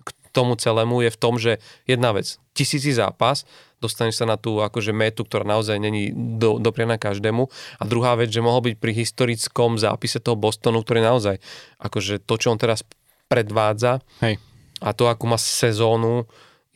k 0.00 0.08
tomu 0.32 0.56
celému 0.56 1.04
je 1.04 1.10
v 1.12 1.20
tom, 1.20 1.36
že 1.36 1.60
jedna 1.84 2.16
vec, 2.16 2.40
tisíci 2.56 2.96
zápas, 2.96 3.44
dostaneš 3.84 4.24
sa 4.24 4.26
na 4.28 4.40
tú 4.40 4.64
akože 4.64 4.96
metu, 4.96 5.28
ktorá 5.28 5.44
naozaj 5.44 5.76
není 5.76 6.12
do, 6.16 6.56
doprianá 6.56 6.96
každému. 6.96 7.48
A 7.76 7.82
druhá 7.84 8.16
vec, 8.16 8.32
že 8.32 8.40
mohol 8.40 8.72
byť 8.72 8.74
pri 8.80 8.92
historickom 8.96 9.76
zápise 9.76 10.16
toho 10.16 10.36
Bostonu, 10.36 10.80
ktorý 10.80 11.04
naozaj, 11.04 11.36
akože 11.76 12.24
to, 12.24 12.34
čo 12.40 12.48
on 12.52 12.58
teraz 12.60 12.80
predvádza 13.26 14.02
Hej. 14.22 14.38
a 14.82 14.90
to, 14.94 15.10
akú 15.10 15.26
má 15.26 15.38
sezónu, 15.38 16.26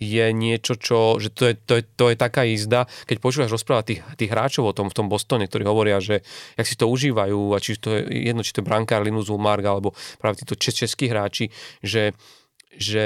je 0.01 0.32
niečo, 0.32 0.80
čo, 0.80 1.20
že 1.20 1.28
to 1.28 1.53
je, 1.53 1.55
to 1.61 1.72
je, 1.76 1.82
to 1.84 2.05
je 2.09 2.16
taká 2.16 2.48
jízda, 2.48 2.88
keď 3.05 3.16
počúvaš 3.20 3.53
rozprávať 3.53 3.84
tých, 3.84 4.01
tých 4.16 4.30
hráčov 4.32 4.64
o 4.64 4.72
tom 4.72 4.88
v 4.88 4.96
tom 4.96 5.12
Bostone, 5.12 5.44
ktorí 5.44 5.68
hovoria, 5.68 6.01
že 6.01 6.24
jak 6.57 6.66
si 6.66 6.74
to 6.80 6.88
užívajú 6.88 7.53
a 7.53 7.61
či 7.61 7.76
to 7.76 8.01
je 8.01 8.32
jedno, 8.32 8.40
či 8.40 8.57
to 8.57 8.64
je 8.64 8.68
brankár 8.72 9.05
Linus 9.05 9.28
Ulmark 9.28 9.61
alebo 9.61 9.92
práve 10.16 10.40
títo 10.40 10.57
českí 10.57 11.12
hráči, 11.12 11.53
že, 11.84 12.16
že 12.72 13.05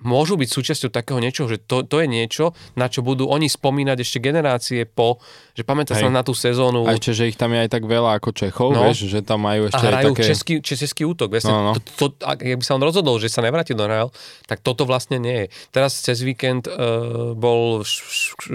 môžu 0.00 0.40
byť 0.40 0.48
súčasťou 0.48 0.90
takého 0.92 1.20
niečoho, 1.20 1.46
že 1.48 1.60
to, 1.60 1.84
to 1.84 2.00
je 2.00 2.08
niečo, 2.08 2.56
na 2.76 2.88
čo 2.88 3.04
budú 3.04 3.28
oni 3.28 3.46
spomínať 3.46 3.98
ešte 4.00 4.18
generácie 4.20 4.88
po, 4.88 5.20
že 5.52 5.62
pamätá 5.64 5.96
sa 5.96 6.08
na 6.08 6.24
tú 6.24 6.32
sezónu. 6.32 6.88
A 6.88 6.96
ešte, 6.96 7.12
že 7.12 7.28
ich 7.28 7.36
tam 7.36 7.52
je 7.52 7.64
aj 7.64 7.70
tak 7.70 7.84
veľa 7.84 8.16
ako 8.20 8.28
Čechov, 8.32 8.68
no, 8.72 8.88
vieš, 8.88 9.08
že 9.08 9.20
tam 9.20 9.44
majú 9.44 9.68
ešte 9.68 9.84
a 9.84 9.90
hrajú 9.92 10.12
aj 10.12 10.16
také... 10.16 10.24
český, 10.24 10.54
český 10.64 11.02
útok. 11.04 11.28
Vieš, 11.32 11.52
no, 11.52 11.60
no. 11.60 11.72
To, 11.76 12.12
to, 12.12 12.24
ak 12.24 12.40
by 12.40 12.64
sa 12.64 12.76
on 12.80 12.84
rozhodol, 12.84 13.20
že 13.20 13.28
sa 13.28 13.44
nevráti 13.44 13.76
do 13.76 13.84
NHL, 13.84 14.10
tak 14.48 14.64
toto 14.64 14.88
vlastne 14.88 15.20
nie 15.20 15.46
je. 15.46 15.52
Teraz 15.72 16.00
cez 16.00 16.24
víkend 16.24 16.64
uh, 16.66 17.36
bol 17.36 17.84
š, 17.84 17.94
š, 18.00 18.24
š, 18.40 18.48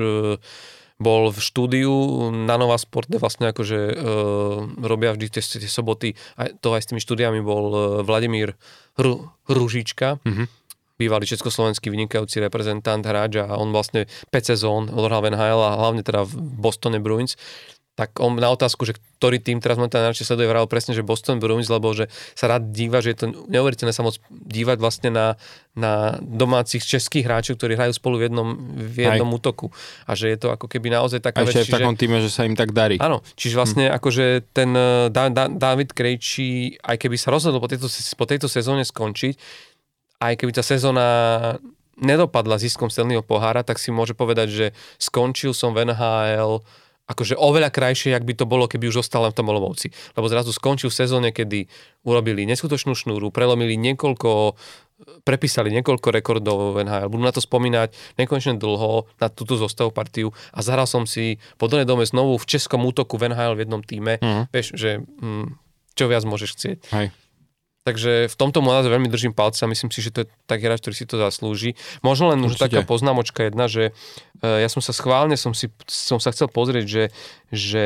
bol 0.95 1.27
v 1.27 1.39
štúdiu 1.43 1.91
na 2.31 2.55
Nova 2.55 2.79
Sporte, 2.79 3.19
vlastne 3.19 3.51
akože 3.51 3.79
uh, 3.91 4.63
robia 4.79 5.11
vždy 5.11 5.27
tie, 5.27 5.43
tie 5.43 5.67
soboty, 5.67 6.15
aj 6.39 6.55
to 6.63 6.71
aj 6.71 6.81
s 6.81 6.89
tými 6.89 7.03
štúdiami 7.03 7.43
bol 7.43 7.65
uh, 7.69 7.79
Vladimír 8.01 8.55
Ru, 8.95 9.27
Ružička, 9.45 10.23
mm-hmm 10.23 10.64
bývalý 10.95 11.27
československý 11.27 11.91
vynikajúci 11.91 12.39
reprezentant, 12.39 13.03
hráč 13.03 13.43
a 13.43 13.55
on 13.59 13.75
vlastne 13.75 14.07
5 14.31 14.51
sezón 14.55 14.87
odohral 14.91 15.23
v 15.23 15.35
NHL 15.35 15.61
a 15.61 15.79
hlavne 15.79 16.01
teda 16.01 16.23
v 16.23 16.33
Bostone 16.39 17.03
Bruins 17.03 17.35
tak 17.95 18.19
on 18.19 18.35
na 18.35 18.51
otázku, 18.51 18.83
že 18.83 18.99
ktorý 19.17 19.39
tým 19.39 19.63
teraz 19.63 19.79
momentálne 19.79 20.11
najradšej 20.11 20.27
sleduje, 20.27 20.51
vral 20.51 20.67
presne, 20.67 20.91
že 20.91 20.99
Boston 20.99 21.39
Bruins, 21.39 21.71
lebo 21.71 21.95
že 21.95 22.11
sa 22.35 22.51
rád 22.51 22.75
díva, 22.75 22.99
že 22.99 23.15
je 23.15 23.17
to 23.23 23.25
neuveriteľné 23.47 23.95
sa 23.95 24.03
moc 24.03 24.19
dívať 24.27 24.77
vlastne 24.83 25.09
na, 25.15 25.39
na 25.79 26.19
domácich 26.19 26.83
českých 26.83 27.23
hráčov, 27.23 27.55
ktorí 27.55 27.79
hrajú 27.79 27.95
spolu 27.95 28.19
v 28.19 28.23
jednom, 28.27 28.49
v 28.75 28.97
jednom 29.07 29.31
Aj. 29.31 29.35
útoku. 29.39 29.71
A 30.03 30.11
že 30.19 30.27
je 30.27 30.37
to 30.43 30.51
ako 30.51 30.67
keby 30.67 30.91
naozaj 30.91 31.23
taká 31.23 31.47
vec. 31.47 31.55
V 31.55 31.71
takom 31.71 31.95
týme, 31.95 32.19
že 32.19 32.27
sa 32.27 32.43
im 32.43 32.59
tak 32.59 32.75
darí. 32.75 32.99
Áno, 32.99 33.23
čiže 33.39 33.55
vlastne 33.55 33.87
hm. 33.87 33.95
akože 33.95 34.25
ten 34.51 34.75
eh, 34.75 35.07
da, 35.07 35.31
da, 35.31 35.47
David 35.47 35.95
Krejčí, 35.95 36.75
aj 36.83 36.99
keby 36.99 37.15
sa 37.15 37.31
rozhodol 37.31 37.63
po 37.63 37.71
tejto, 37.71 37.87
po 38.19 38.27
tejto 38.27 38.51
sezóne 38.51 38.83
skončiť, 38.83 39.39
aj 40.19 40.33
keby 40.39 40.51
tá 40.55 40.63
sezóna 40.63 41.07
nedopadla 41.95 42.59
ziskom 42.59 42.91
Stanleyho 42.91 43.23
pohára, 43.23 43.63
tak 43.63 43.79
si 43.79 43.91
môže 43.91 44.11
povedať, 44.11 44.47
že 44.51 44.65
skončil 44.99 45.55
som 45.55 45.71
v 45.71 45.87
NHL 45.87 46.63
akože 47.05 47.37
oveľa 47.37 47.69
krajšie, 47.69 48.17
jak 48.17 48.25
by 48.25 48.33
to 48.33 48.49
bolo, 48.49 48.65
keby 48.65 48.89
už 48.89 49.05
ostal 49.05 49.29
v 49.29 49.37
tom 49.37 49.45
Olomouci. 49.53 49.93
Lebo 50.17 50.25
zrazu 50.25 50.49
skončil 50.49 50.89
v 50.89 50.97
sezóne, 50.97 51.29
kedy 51.29 51.69
urobili 52.01 52.49
neskutočnú 52.49 52.97
šnúru, 52.97 53.29
prelomili 53.29 53.77
niekoľko 53.77 54.57
prepísali 55.27 55.75
niekoľko 55.75 56.07
rekordov 56.07 56.71
v 56.71 56.87
NHL. 56.87 57.11
Budú 57.11 57.23
na 57.27 57.35
to 57.35 57.43
spomínať 57.43 57.91
nekonečne 58.15 58.55
dlho, 58.55 59.11
na 59.19 59.27
túto 59.27 59.59
zostavu 59.59 59.91
partiu 59.91 60.31
a 60.55 60.63
zahral 60.63 60.87
som 60.87 61.03
si 61.03 61.35
po 61.59 61.67
dome 61.67 62.07
znovu 62.07 62.39
v 62.39 62.45
českom 62.47 62.87
útoku 62.87 63.19
v 63.19 63.35
NHL 63.35 63.59
v 63.59 63.61
jednom 63.67 63.83
týme. 63.83 64.23
Uh-huh. 64.23 64.47
Vieš, 64.55 64.79
že 64.79 65.03
hm, 65.03 65.59
čo 65.99 66.07
viac 66.07 66.23
môžeš 66.23 66.49
chcieť. 66.55 66.77
Hej. 66.95 67.07
Takže 67.85 68.25
v 68.25 68.35
tomto 68.35 68.65
mu 68.65 68.73
naozaj 68.73 68.89
veľmi 68.89 69.13
držím 69.13 69.37
palce 69.37 69.61
a 69.61 69.69
myslím 69.69 69.93
si, 69.93 70.01
že 70.01 70.09
to 70.09 70.25
je 70.25 70.27
taký 70.49 70.65
hráč, 70.65 70.81
ktorý 70.81 70.95
si 70.97 71.05
to 71.05 71.21
zaslúži. 71.21 71.77
Možno 72.01 72.33
len 72.33 72.41
už 72.41 72.57
taká 72.57 72.81
poznámočka 72.81 73.45
jedna, 73.45 73.69
že 73.69 73.93
uh, 74.41 74.57
ja 74.57 74.65
som 74.73 74.81
sa 74.81 74.89
schválne, 74.89 75.37
som, 75.37 75.53
si, 75.53 75.69
som 75.85 76.17
sa 76.17 76.33
chcel 76.33 76.49
pozrieť, 76.49 76.85
že, 76.89 77.03
že 77.53 77.85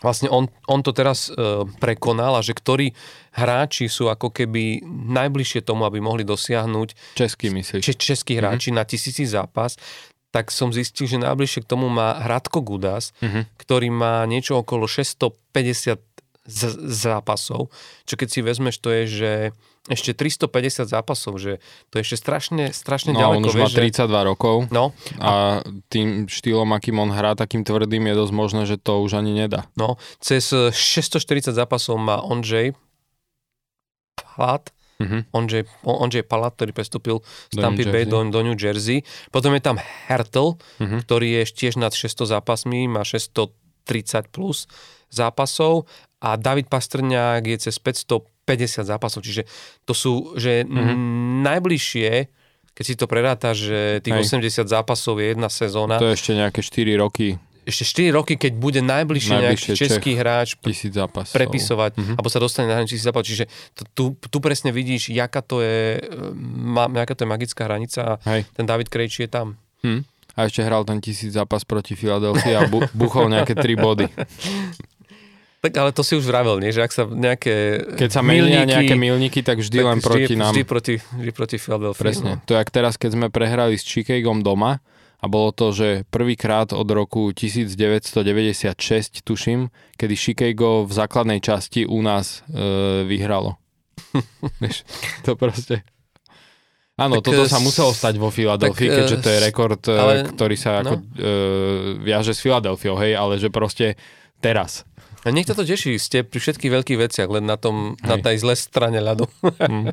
vlastne 0.00 0.32
on, 0.32 0.48
on 0.64 0.80
to 0.80 0.96
teraz 0.96 1.28
uh, 1.28 1.68
prekonal 1.76 2.40
a 2.40 2.42
že 2.42 2.56
ktorí 2.56 2.96
hráči 3.36 3.92
sú 3.92 4.08
ako 4.08 4.32
keby 4.32 4.80
najbližšie 4.88 5.60
tomu, 5.60 5.84
aby 5.84 6.00
mohli 6.00 6.24
dosiahnuť 6.24 7.12
Český 7.12 7.52
myslíš? 7.52 7.84
Če, 7.84 7.94
českí 8.00 8.34
mhm. 8.36 8.40
hráči 8.40 8.72
mm-hmm. 8.72 8.80
na 8.80 8.88
tisíci 8.88 9.28
zápas, 9.28 9.76
tak 10.32 10.48
som 10.48 10.72
zistil, 10.72 11.04
že 11.04 11.20
najbližšie 11.20 11.60
k 11.62 11.70
tomu 11.70 11.92
má 11.92 12.16
Hradko 12.16 12.64
Gudas, 12.64 13.12
mm-hmm. 13.20 13.60
ktorý 13.60 13.92
má 13.92 14.24
niečo 14.24 14.56
okolo 14.56 14.88
650 14.88 16.00
z, 16.42 16.74
zápasov, 16.90 17.70
čo 18.02 18.14
keď 18.18 18.28
si 18.28 18.40
vezmeš, 18.42 18.82
to 18.82 18.90
je, 18.90 19.02
že 19.06 19.32
ešte 19.90 20.14
350 20.14 20.86
zápasov, 20.86 21.42
že 21.42 21.58
to 21.90 21.98
je 21.98 22.02
ešte 22.06 22.16
strašne, 22.18 22.64
strašne 22.70 23.14
no, 23.14 23.18
ďaleko. 23.18 23.38
on 23.42 23.48
už 23.50 23.56
má 23.58 23.68
32 23.70 24.06
že... 24.06 24.22
rokov 24.22 24.56
no, 24.70 24.94
a... 25.18 25.26
a 25.26 25.32
tým 25.90 26.30
štýlom, 26.30 26.70
akým 26.70 27.02
on 27.02 27.10
hrá, 27.10 27.34
takým 27.34 27.66
tvrdým 27.66 28.06
je 28.10 28.14
dosť 28.14 28.32
možné, 28.34 28.62
že 28.66 28.78
to 28.78 29.02
už 29.02 29.18
ani 29.18 29.34
nedá. 29.34 29.66
No, 29.74 29.98
cez 30.22 30.54
640 30.54 31.50
zápasov 31.50 31.98
má 31.98 32.22
Ondřej 32.22 32.78
Palat, 34.14 34.70
mm-hmm. 35.02 35.34
Ondřej 35.82 36.24
Palat, 36.30 36.54
ktorý 36.54 36.70
prestúpil 36.70 37.16
z 37.50 37.58
Tampa 37.58 37.82
Bay 37.82 38.06
do, 38.06 38.22
do 38.30 38.40
New 38.46 38.54
Jersey. 38.54 39.02
Potom 39.34 39.50
je 39.54 39.62
tam 39.62 39.82
Hertel, 39.82 40.58
mm-hmm. 40.78 41.00
ktorý 41.06 41.42
je 41.42 41.42
tiež 41.50 41.74
nad 41.74 41.90
600 41.90 42.38
zápasmi, 42.38 42.86
má 42.86 43.02
630 43.02 43.50
plus 44.30 44.70
zápasov 45.12 45.84
a 46.22 46.40
David 46.40 46.72
Pastrňák 46.72 47.44
je 47.44 47.56
cez 47.68 47.76
550 47.76 48.88
zápasov, 48.88 49.20
čiže 49.20 49.44
to 49.84 49.92
sú, 49.92 50.34
že 50.38 50.64
mm-hmm. 50.64 50.98
najbližšie, 51.44 52.10
keď 52.72 52.84
si 52.84 52.94
to 52.96 53.04
preráta, 53.04 53.52
že 53.52 54.00
tých 54.00 54.24
Hej. 54.24 54.40
80 54.64 54.70
zápasov 54.70 55.20
je 55.20 55.36
jedna 55.36 55.52
sezóna. 55.52 56.00
To 56.00 56.08
je 56.08 56.16
ešte 56.16 56.32
nejaké 56.32 56.64
4 56.64 56.96
roky. 56.96 57.36
Ešte 57.62 58.10
4 58.10 58.18
roky, 58.18 58.34
keď 58.34 58.52
bude 58.58 58.80
najbližšie, 58.82 59.34
nejaký 59.38 59.78
český 59.78 60.12
Čech, 60.14 60.18
hráč 60.18 60.48
prepisovať, 61.30 61.94
mm-hmm. 61.94 62.16
alebo 62.18 62.28
sa 62.32 62.42
dostane 62.42 62.66
na 62.66 62.82
tisíc 62.82 63.06
zápasov. 63.06 63.28
Čiže 63.28 63.44
to, 63.76 63.82
tu, 63.94 64.04
tu 64.18 64.38
presne 64.42 64.74
vidíš, 64.74 65.14
jaká 65.14 65.46
to 65.46 65.62
je, 65.62 66.02
ma, 66.42 66.90
jaká 66.90 67.14
to 67.14 67.22
je 67.22 67.30
magická 67.30 67.70
hranica 67.70 68.00
a 68.02 68.12
Hej. 68.34 68.50
ten 68.56 68.66
David 68.66 68.90
Krejčí 68.90 69.26
je 69.26 69.30
tam. 69.30 69.54
Hm. 69.86 70.02
A 70.32 70.48
ešte 70.48 70.64
hral 70.64 70.88
ten 70.88 70.96
tisíc 71.04 71.36
zápas 71.36 71.60
proti 71.68 71.92
Filadelfii 71.92 72.56
a 72.56 72.64
bu- 72.64 72.88
buchol 72.98 73.28
nejaké 73.28 73.52
3 73.52 73.76
body. 73.76 74.06
Tak 75.62 75.78
ale 75.78 75.94
to 75.94 76.02
si 76.02 76.18
už 76.18 76.26
vravel, 76.26 76.58
nie? 76.58 76.74
Že 76.74 76.82
ak 76.82 76.90
sa 76.90 77.02
nejaké 77.06 77.54
Keď 77.94 78.10
sa 78.10 78.18
menia 78.26 78.66
nejaké 78.66 78.98
milníky, 78.98 79.46
tak 79.46 79.62
vždy 79.62 79.78
tak 79.78 79.86
len 79.86 79.98
vždy, 80.02 80.08
proti 80.10 80.34
nám. 80.34 80.50
Vždy 80.50 80.62
proti, 80.66 80.94
vždy 80.98 81.30
proti 81.30 81.56
Philadelphia. 81.62 82.02
Presne. 82.02 82.32
No. 82.34 82.42
To 82.50 82.58
je 82.58 82.58
jak 82.58 82.70
teraz, 82.74 82.98
keď 82.98 83.10
sme 83.14 83.26
prehrali 83.30 83.78
s 83.78 83.86
Chicagom 83.86 84.42
doma 84.42 84.82
a 85.22 85.24
bolo 85.30 85.54
to, 85.54 85.70
že 85.70 86.02
prvýkrát 86.10 86.74
od 86.74 86.90
roku 86.90 87.30
1996, 87.30 89.22
tuším, 89.22 89.70
kedy 89.94 90.14
Chicago 90.18 90.82
v 90.82 90.92
základnej 90.98 91.38
časti 91.38 91.86
u 91.86 92.02
nás 92.02 92.42
e, 92.50 93.06
vyhralo. 93.06 93.54
to 95.26 95.38
proste... 95.38 95.86
Áno, 96.98 97.22
tak, 97.22 97.38
toto 97.38 97.46
sa 97.46 97.62
muselo 97.62 97.94
stať 97.94 98.18
vo 98.18 98.34
Filadelfii, 98.34 98.90
keďže 98.90 99.16
to 99.22 99.28
je 99.30 99.38
rekord, 99.38 99.82
e, 99.86 99.94
ale, 99.94 100.14
ktorý 100.26 100.58
sa 100.58 100.82
ako, 100.82 100.94
no. 100.98 101.06
e, 101.06 101.30
viaže 102.02 102.34
s 102.34 102.42
Filadelfiou, 102.42 102.98
hej, 102.98 103.14
ale 103.14 103.38
že 103.38 103.46
proste 103.46 103.94
teraz 104.42 104.82
a 105.22 105.28
niekto 105.30 105.54
to 105.54 105.62
teší, 105.62 106.02
ste 106.02 106.26
pri 106.26 106.38
všetkých 106.42 106.72
veľkých 106.74 106.98
veciach, 106.98 107.28
len 107.30 107.46
na, 107.46 107.54
tom, 107.54 107.94
hej. 107.98 108.08
na 108.10 108.16
tej 108.18 108.42
zlej 108.42 108.58
strane 108.58 108.98
ľadu. 108.98 109.30
mm. 109.46 109.84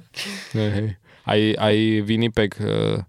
hej, 0.57 0.69
hej. 0.73 0.88
Aj, 1.30 1.41
aj 1.61 1.75
Winnipeg, 2.09 2.57
e, 2.57 3.05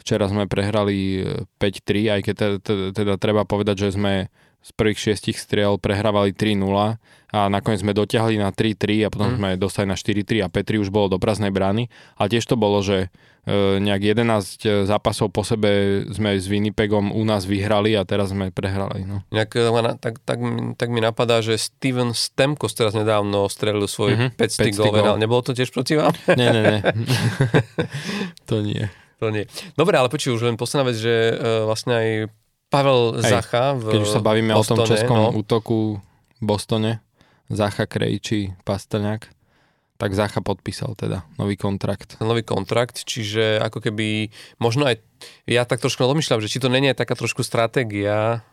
včera 0.00 0.24
sme 0.32 0.48
prehrali 0.48 1.20
5-3, 1.60 1.60
e, 1.60 2.06
aj 2.08 2.20
keď 2.24 2.34
teda, 2.64 2.84
teda 2.96 3.12
treba 3.20 3.44
povedať, 3.44 3.84
že 3.84 4.00
sme 4.00 4.32
z 4.62 4.70
prvých 4.74 4.98
šiestich 4.98 5.38
striel 5.38 5.80
prehrávali 5.80 6.34
3-0 6.34 6.98
a 7.28 7.40
nakoniec 7.48 7.80
sme 7.80 7.96
dotiahli 7.96 8.40
na 8.40 8.52
3-3 8.52 9.06
a 9.06 9.12
potom 9.12 9.32
mm. 9.32 9.36
sme 9.36 9.50
dostali 9.60 9.86
na 9.88 9.96
4-3 9.96 10.44
a 10.44 10.52
Petri 10.52 10.76
už 10.80 10.88
bolo 10.92 11.12
do 11.12 11.18
prázdnej 11.20 11.52
brány. 11.52 11.92
Ale 12.16 12.32
tiež 12.32 12.44
to 12.48 12.56
bolo, 12.56 12.80
že 12.80 13.12
E, 13.48 13.80
nejak 13.80 14.12
11 14.12 14.60
e, 14.60 14.84
zápasov 14.84 15.32
po 15.32 15.40
sebe 15.40 16.04
sme 16.12 16.36
s 16.36 16.44
Winnipegom 16.44 17.16
u 17.16 17.22
nás 17.24 17.48
vyhrali 17.48 17.96
a 17.96 18.04
teraz 18.04 18.28
sme 18.28 18.52
prehrali. 18.52 19.08
No. 19.08 19.24
Nejak, 19.32 19.56
e, 19.56 19.72
tak, 19.96 20.20
tak, 20.20 20.38
tak 20.76 20.88
mi 20.92 21.00
napadá, 21.00 21.40
že 21.40 21.56
Steven 21.56 22.12
Stemkos 22.12 22.76
teraz 22.76 22.92
nedávno 22.92 23.48
strelil 23.48 23.88
svoj 23.88 24.36
mm-hmm, 24.36 24.36
500 24.36 24.76
gól, 24.76 24.92
gól. 24.92 25.16
Nebolo 25.16 25.40
to 25.40 25.56
tiež 25.56 25.72
proti 25.72 25.96
vám? 25.96 26.12
Nie, 26.36 26.52
nie, 26.52 26.60
nie. 26.60 26.80
to 28.48 28.60
nie. 28.60 28.92
To 29.18 29.32
nie. 29.32 29.48
Dobre, 29.80 29.96
ale 29.96 30.12
počuj, 30.12 30.36
už 30.36 30.44
len 30.44 30.60
posledná 30.60 30.92
vec, 30.92 31.00
že 31.00 31.32
uh, 31.32 31.66
vlastne 31.66 31.92
aj 31.96 32.08
Pavel 32.68 33.16
Hej, 33.24 33.32
Zacha 33.32 33.72
v 33.76 33.96
Keď 33.96 34.00
už 34.04 34.12
sa 34.12 34.20
bavíme 34.20 34.52
Bostone, 34.52 34.64
o 34.64 34.84
tom 34.84 34.88
českom 34.88 35.16
no. 35.16 35.28
útoku 35.32 35.80
v 36.38 36.42
Bostone, 36.44 36.92
Zacha, 37.48 37.88
Krejči, 37.88 38.52
Pastrňák, 38.62 39.24
tak 39.98 40.10
Zacha 40.14 40.44
podpísal 40.44 40.94
teda 40.94 41.24
nový 41.40 41.56
kontrakt. 41.56 42.20
Nový 42.20 42.44
kontrakt, 42.44 43.02
čiže 43.02 43.58
ako 43.58 43.82
keby 43.82 44.30
možno 44.60 44.86
aj, 44.86 45.00
ja 45.48 45.64
tak 45.64 45.80
trošku 45.80 46.04
rozmýšľam, 46.04 46.44
že 46.44 46.52
či 46.52 46.62
to 46.62 46.70
není 46.70 46.92
aj 46.92 47.02
taká 47.02 47.16
trošku 47.16 47.40
stratégia 47.42 48.46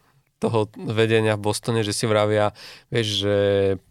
toho 0.45 0.69
vedenia 0.77 1.33
v 1.33 1.49
Bostone, 1.49 1.81
že 1.81 1.89
si 1.89 2.05
vravia, 2.05 2.53
vieš, 2.93 3.25
že 3.25 3.35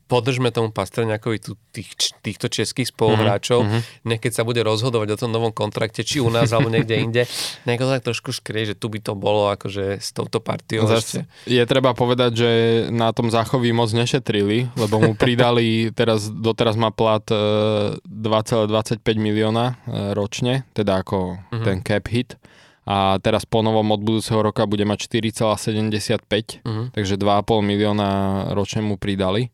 podržme 0.05 0.53
tomu 0.53 0.71
Pastrňakovi 0.71 1.39
tu, 1.41 1.57
tých, 1.73 1.97
týchto 2.21 2.53
českých 2.53 2.93
spoluhráčov, 2.93 3.65
mm-hmm. 3.65 4.07
nech 4.07 4.21
keď 4.21 4.33
sa 4.37 4.43
bude 4.47 4.61
rozhodovať 4.63 5.17
o 5.17 5.21
tom 5.21 5.31
novom 5.33 5.51
kontrakte, 5.51 6.05
či 6.05 6.21
u 6.21 6.29
nás 6.29 6.53
alebo 6.53 6.71
niekde 6.71 6.95
inde, 7.01 7.23
nech 7.69 7.81
tak 7.81 8.05
trošku 8.05 8.31
škrie, 8.31 8.69
že 8.69 8.79
tu 8.79 8.93
by 8.93 9.01
to 9.01 9.19
bolo 9.19 9.51
akože 9.51 9.99
s 9.99 10.15
touto 10.15 10.39
partiou. 10.39 10.87
Zas, 10.87 11.19
je 11.49 11.65
treba 11.65 11.97
povedať, 11.97 12.31
že 12.37 12.51
na 12.93 13.11
tom 13.11 13.33
záchovi 13.33 13.73
moc 13.75 13.91
nešetrili, 13.91 14.71
lebo 14.77 15.01
mu 15.01 15.13
pridali, 15.17 15.89
teraz, 15.99 16.29
doteraz 16.31 16.79
má 16.79 16.93
plat 16.95 17.25
2,25 17.27 19.01
e, 19.01 19.19
milióna 19.19 19.67
e, 19.67 19.75
ročne, 20.13 20.69
teda 20.77 21.01
ako 21.01 21.41
mm-hmm. 21.41 21.65
ten 21.65 21.77
cap 21.81 22.07
hit 22.13 22.37
a 22.85 23.17
teraz 23.25 23.49
po 23.49 23.65
novom 23.65 23.97
od 23.97 24.01
budúceho 24.05 24.45
roka 24.45 24.69
bude 24.69 24.85
mať 24.85 25.09
4,75, 25.09 26.61
uh-huh. 26.61 26.69
Mhm. 26.69 26.85
takže 26.93 27.17
2,5 27.17 27.65
milióna 27.65 28.11
ročne 28.53 28.85
mu 28.85 29.01
pridali. 29.01 29.49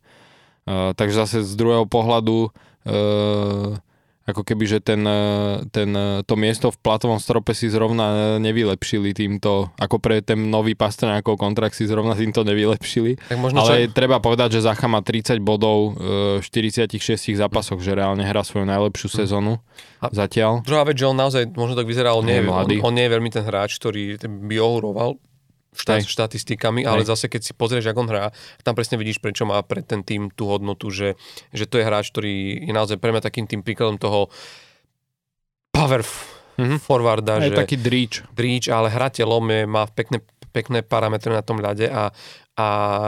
Uh, 0.68 0.92
takže 0.92 1.24
zase 1.24 1.36
z 1.42 1.52
druhého 1.56 1.88
pohľadu 1.88 2.50
uh, 2.50 3.80
ako 4.30 4.42
keby, 4.46 4.64
že 4.66 4.78
ten, 4.80 5.02
ten, 5.74 5.90
to 6.24 6.34
miesto 6.38 6.70
v 6.70 6.78
platovom 6.78 7.18
strope 7.18 7.52
si 7.52 7.66
zrovna 7.68 8.38
nevylepšili 8.38 9.12
týmto, 9.12 9.74
ako 9.76 9.98
pre 9.98 10.22
ten 10.22 10.48
nový 10.48 10.78
Pastrňákov 10.78 11.36
kontrakt 11.36 11.74
si 11.76 11.84
zrovna 11.84 12.14
týmto 12.14 12.46
nevylepšili. 12.46 13.30
Tak 13.30 13.38
možno 13.38 13.66
Ale 13.66 13.90
čo... 13.90 13.96
treba 13.96 14.22
povedať, 14.22 14.58
že 14.58 14.66
Zacha 14.66 14.86
má 14.86 15.02
30 15.02 15.42
bodov 15.42 15.98
v 16.40 16.44
46 16.44 16.96
zápasoch, 17.36 17.82
že 17.82 17.92
reálne 17.94 18.22
hrá 18.22 18.46
svoju 18.46 18.64
najlepšiu 18.64 19.08
hm. 19.10 19.16
sezónu 19.24 19.54
a 20.00 20.06
zatiaľ. 20.10 20.64
Druhá 20.64 20.86
vec, 20.86 20.96
že 20.96 21.06
on 21.06 21.18
naozaj, 21.18 21.52
možno 21.52 21.76
tak 21.76 21.88
vyzeral, 21.88 22.20
on 22.20 22.26
nie, 22.26 22.40
je, 22.40 22.48
on, 22.48 22.66
on 22.66 22.94
nie 22.94 23.04
je 23.04 23.12
veľmi 23.12 23.30
ten 23.32 23.44
hráč, 23.44 23.76
ktorý 23.76 24.16
by 24.22 24.56
ohuroval 24.56 25.20
štát, 25.70 26.02
štatistikami, 26.02 26.82
ale 26.82 27.06
Hej. 27.06 27.14
zase 27.14 27.26
keď 27.30 27.40
si 27.46 27.52
pozrieš, 27.54 27.90
ako 27.90 28.06
on 28.06 28.10
hrá, 28.10 28.24
tam 28.66 28.74
presne 28.74 28.98
vidíš, 28.98 29.22
prečo 29.22 29.46
má 29.46 29.62
pre 29.62 29.86
ten 29.86 30.02
tým 30.02 30.28
tú 30.34 30.50
hodnotu, 30.50 30.90
že, 30.90 31.14
že 31.54 31.64
to 31.70 31.78
je 31.78 31.86
hráč, 31.86 32.10
ktorý 32.10 32.66
je 32.66 32.72
naozaj 32.74 32.98
pre 32.98 33.14
mňa 33.14 33.22
takým 33.22 33.46
tým 33.46 33.62
príkladom 33.62 33.96
toho 33.96 34.28
power 35.70 36.02
mm-hmm. 36.02 36.78
forwarda. 36.82 37.38
Je 37.40 37.54
že 37.54 37.58
taký 37.58 37.78
dríč. 37.78 38.26
Dríč, 38.34 38.66
ale 38.66 38.90
hrá 38.90 39.08
telom, 39.08 39.46
je, 39.46 39.64
má 39.64 39.86
pekné, 39.86 40.20
pekné 40.50 40.82
parametre 40.82 41.30
na 41.30 41.42
tom 41.46 41.62
ľade 41.62 41.86
a, 41.86 42.10
a 42.58 42.66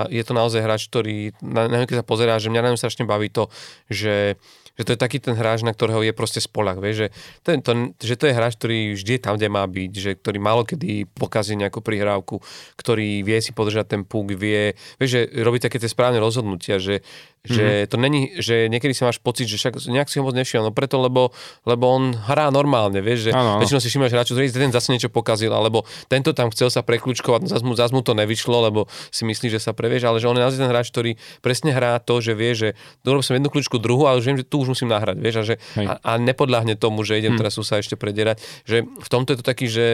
je 0.08 0.22
to 0.22 0.32
naozaj 0.32 0.62
hráč, 0.62 0.86
ktorý, 0.86 1.34
na, 1.42 1.66
na 1.66 1.84
keď 1.84 2.02
sa 2.02 2.06
pozerá, 2.06 2.38
že 2.38 2.48
mňa 2.48 2.62
na 2.62 2.70
ňom 2.72 2.80
strašne 2.80 3.04
baví 3.04 3.28
to, 3.28 3.50
že 3.90 4.38
že 4.82 4.90
to 4.90 4.94
je 4.98 5.00
taký 5.00 5.22
ten 5.22 5.38
hráč, 5.38 5.62
na 5.62 5.70
ktorého 5.70 6.02
je 6.02 6.10
proste 6.10 6.42
spolak, 6.42 6.82
vieš, 6.82 7.06
že 7.06 7.54
je, 7.54 7.62
to, 7.62 7.72
že 8.02 8.14
to 8.18 8.26
je 8.26 8.34
hráč, 8.34 8.58
ktorý 8.58 8.98
vždy 8.98 9.12
je 9.14 9.22
tam, 9.22 9.38
kde 9.38 9.48
má 9.48 9.62
byť, 9.62 9.92
že 9.94 10.10
ktorý 10.18 10.38
málo 10.42 10.66
kedy 10.66 11.06
pokazí 11.14 11.54
nejakú 11.54 11.78
prihrávku, 11.78 12.42
ktorý 12.74 13.22
vie 13.22 13.38
si 13.38 13.54
podržať 13.54 13.94
ten 13.94 14.02
puk, 14.02 14.34
vie, 14.34 14.74
vieš, 14.98 15.10
že 15.14 15.20
robí 15.46 15.62
také 15.62 15.78
tie 15.78 15.86
správne 15.86 16.18
rozhodnutia, 16.18 16.82
že, 16.82 17.06
mm-hmm. 17.42 17.56
že 17.56 17.66
to 17.90 17.96
není, 17.98 18.20
že 18.38 18.70
niekedy 18.70 18.94
si 18.94 19.02
máš 19.02 19.18
pocit, 19.18 19.50
že 19.50 19.58
však 19.58 19.82
nejak 19.90 20.06
si 20.06 20.22
ho 20.22 20.24
moc 20.26 20.34
nešiel, 20.34 20.62
no 20.62 20.70
preto, 20.70 21.02
lebo, 21.02 21.34
lebo 21.66 21.84
on 21.90 22.14
hrá 22.14 22.54
normálne, 22.54 23.02
vieš, 23.02 23.28
že 23.28 23.30
ano. 23.34 23.58
väčšinou 23.58 23.82
si 23.82 23.88
všimáš 23.90 24.14
hráčov, 24.14 24.34
ktorý 24.38 24.46
ten 24.50 24.74
zase 24.74 24.94
niečo 24.94 25.10
pokazil, 25.10 25.50
alebo 25.50 25.82
tento 26.06 26.30
tam 26.30 26.54
chcel 26.54 26.70
sa 26.70 26.86
prekľúčkovať, 26.86 27.40
no 27.44 27.48
zase 27.50 27.64
mu, 27.66 27.74
zase 27.74 27.92
mu 27.92 28.02
to 28.06 28.14
nevyšlo, 28.14 28.70
lebo 28.70 28.86
si 29.10 29.26
myslí, 29.26 29.50
že 29.50 29.58
sa 29.58 29.74
previeš, 29.74 30.06
ale 30.06 30.22
že 30.22 30.30
on 30.30 30.38
je 30.38 30.42
naozaj 30.46 30.60
ten 30.62 30.70
hráč, 30.70 30.94
ktorý 30.94 31.10
presne 31.42 31.74
hrá 31.74 31.98
to, 31.98 32.22
že 32.22 32.32
vie, 32.38 32.52
že 32.54 32.68
dorobil 33.02 33.26
som 33.26 33.34
jednu 33.34 33.50
kľúčku 33.50 33.76
druhú, 33.82 34.06
ale 34.06 34.22
že 34.22 34.30
viem, 34.30 34.38
že 34.38 34.46
tu 34.46 34.62
už 34.62 34.78
musím 34.78 34.94
nahrať, 34.94 35.18
vieš, 35.18 35.36
a, 35.42 35.44
že, 35.44 35.54
a, 35.82 35.98
a 35.98 36.12
nepodľahne 36.22 36.78
tomu, 36.78 37.02
že 37.02 37.18
idem 37.18 37.34
hmm. 37.34 37.40
teraz 37.42 37.58
sa 37.58 37.78
ešte 37.78 37.94
predierať, 37.98 38.42
že 38.66 38.86
v 38.86 39.08
tomto 39.10 39.34
je 39.34 39.38
to 39.38 39.46
taký, 39.46 39.66
že 39.70 39.86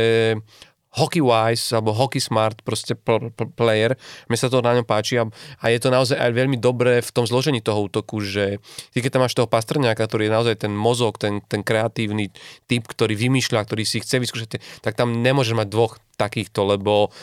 hockey 0.97 1.21
wise 1.21 1.69
alebo 1.77 1.93
hockey 1.93 2.21
smart 2.21 2.65
proste 2.65 2.97
pl- 2.97 3.29
pl- 3.33 3.53
player. 3.53 3.93
Mne 4.33 4.39
sa 4.41 4.49
to 4.49 4.65
na 4.65 4.73
ňom 4.73 4.87
páči 4.89 5.21
a, 5.21 5.29
a 5.61 5.65
je 5.69 5.79
to 5.81 5.93
naozaj 5.93 6.17
aj 6.17 6.33
veľmi 6.33 6.57
dobré 6.57 7.05
v 7.05 7.11
tom 7.13 7.29
zložení 7.29 7.61
toho 7.61 7.89
útoku, 7.89 8.25
že 8.25 8.63
ty 8.97 9.05
keď 9.05 9.19
tam 9.19 9.23
máš 9.29 9.37
toho 9.37 9.51
pastrňáka, 9.51 10.09
ktorý 10.09 10.29
je 10.29 10.37
naozaj 10.37 10.55
ten 10.65 10.73
mozog, 10.73 11.21
ten, 11.21 11.45
ten 11.45 11.61
kreatívny 11.61 12.33
typ, 12.65 12.89
ktorý 12.89 13.15
vymýšľa, 13.15 13.65
ktorý 13.69 13.85
si 13.85 14.01
chce 14.01 14.21
vyskúšať, 14.23 14.61
tak 14.81 14.97
tam 14.97 15.21
nemôžeš 15.21 15.55
mať 15.57 15.69
dvoch 15.69 16.01
takýchto, 16.19 16.67
lebo 16.67 17.15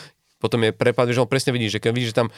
potom 0.46 0.62
je 0.62 0.70
prepad, 0.70 1.10
že 1.10 1.18
on 1.18 1.26
presne 1.26 1.50
vidí, 1.50 1.66
že 1.66 1.82
keď 1.82 1.90
vidí, 1.90 2.06
že, 2.06 2.14
tam, 2.14 2.30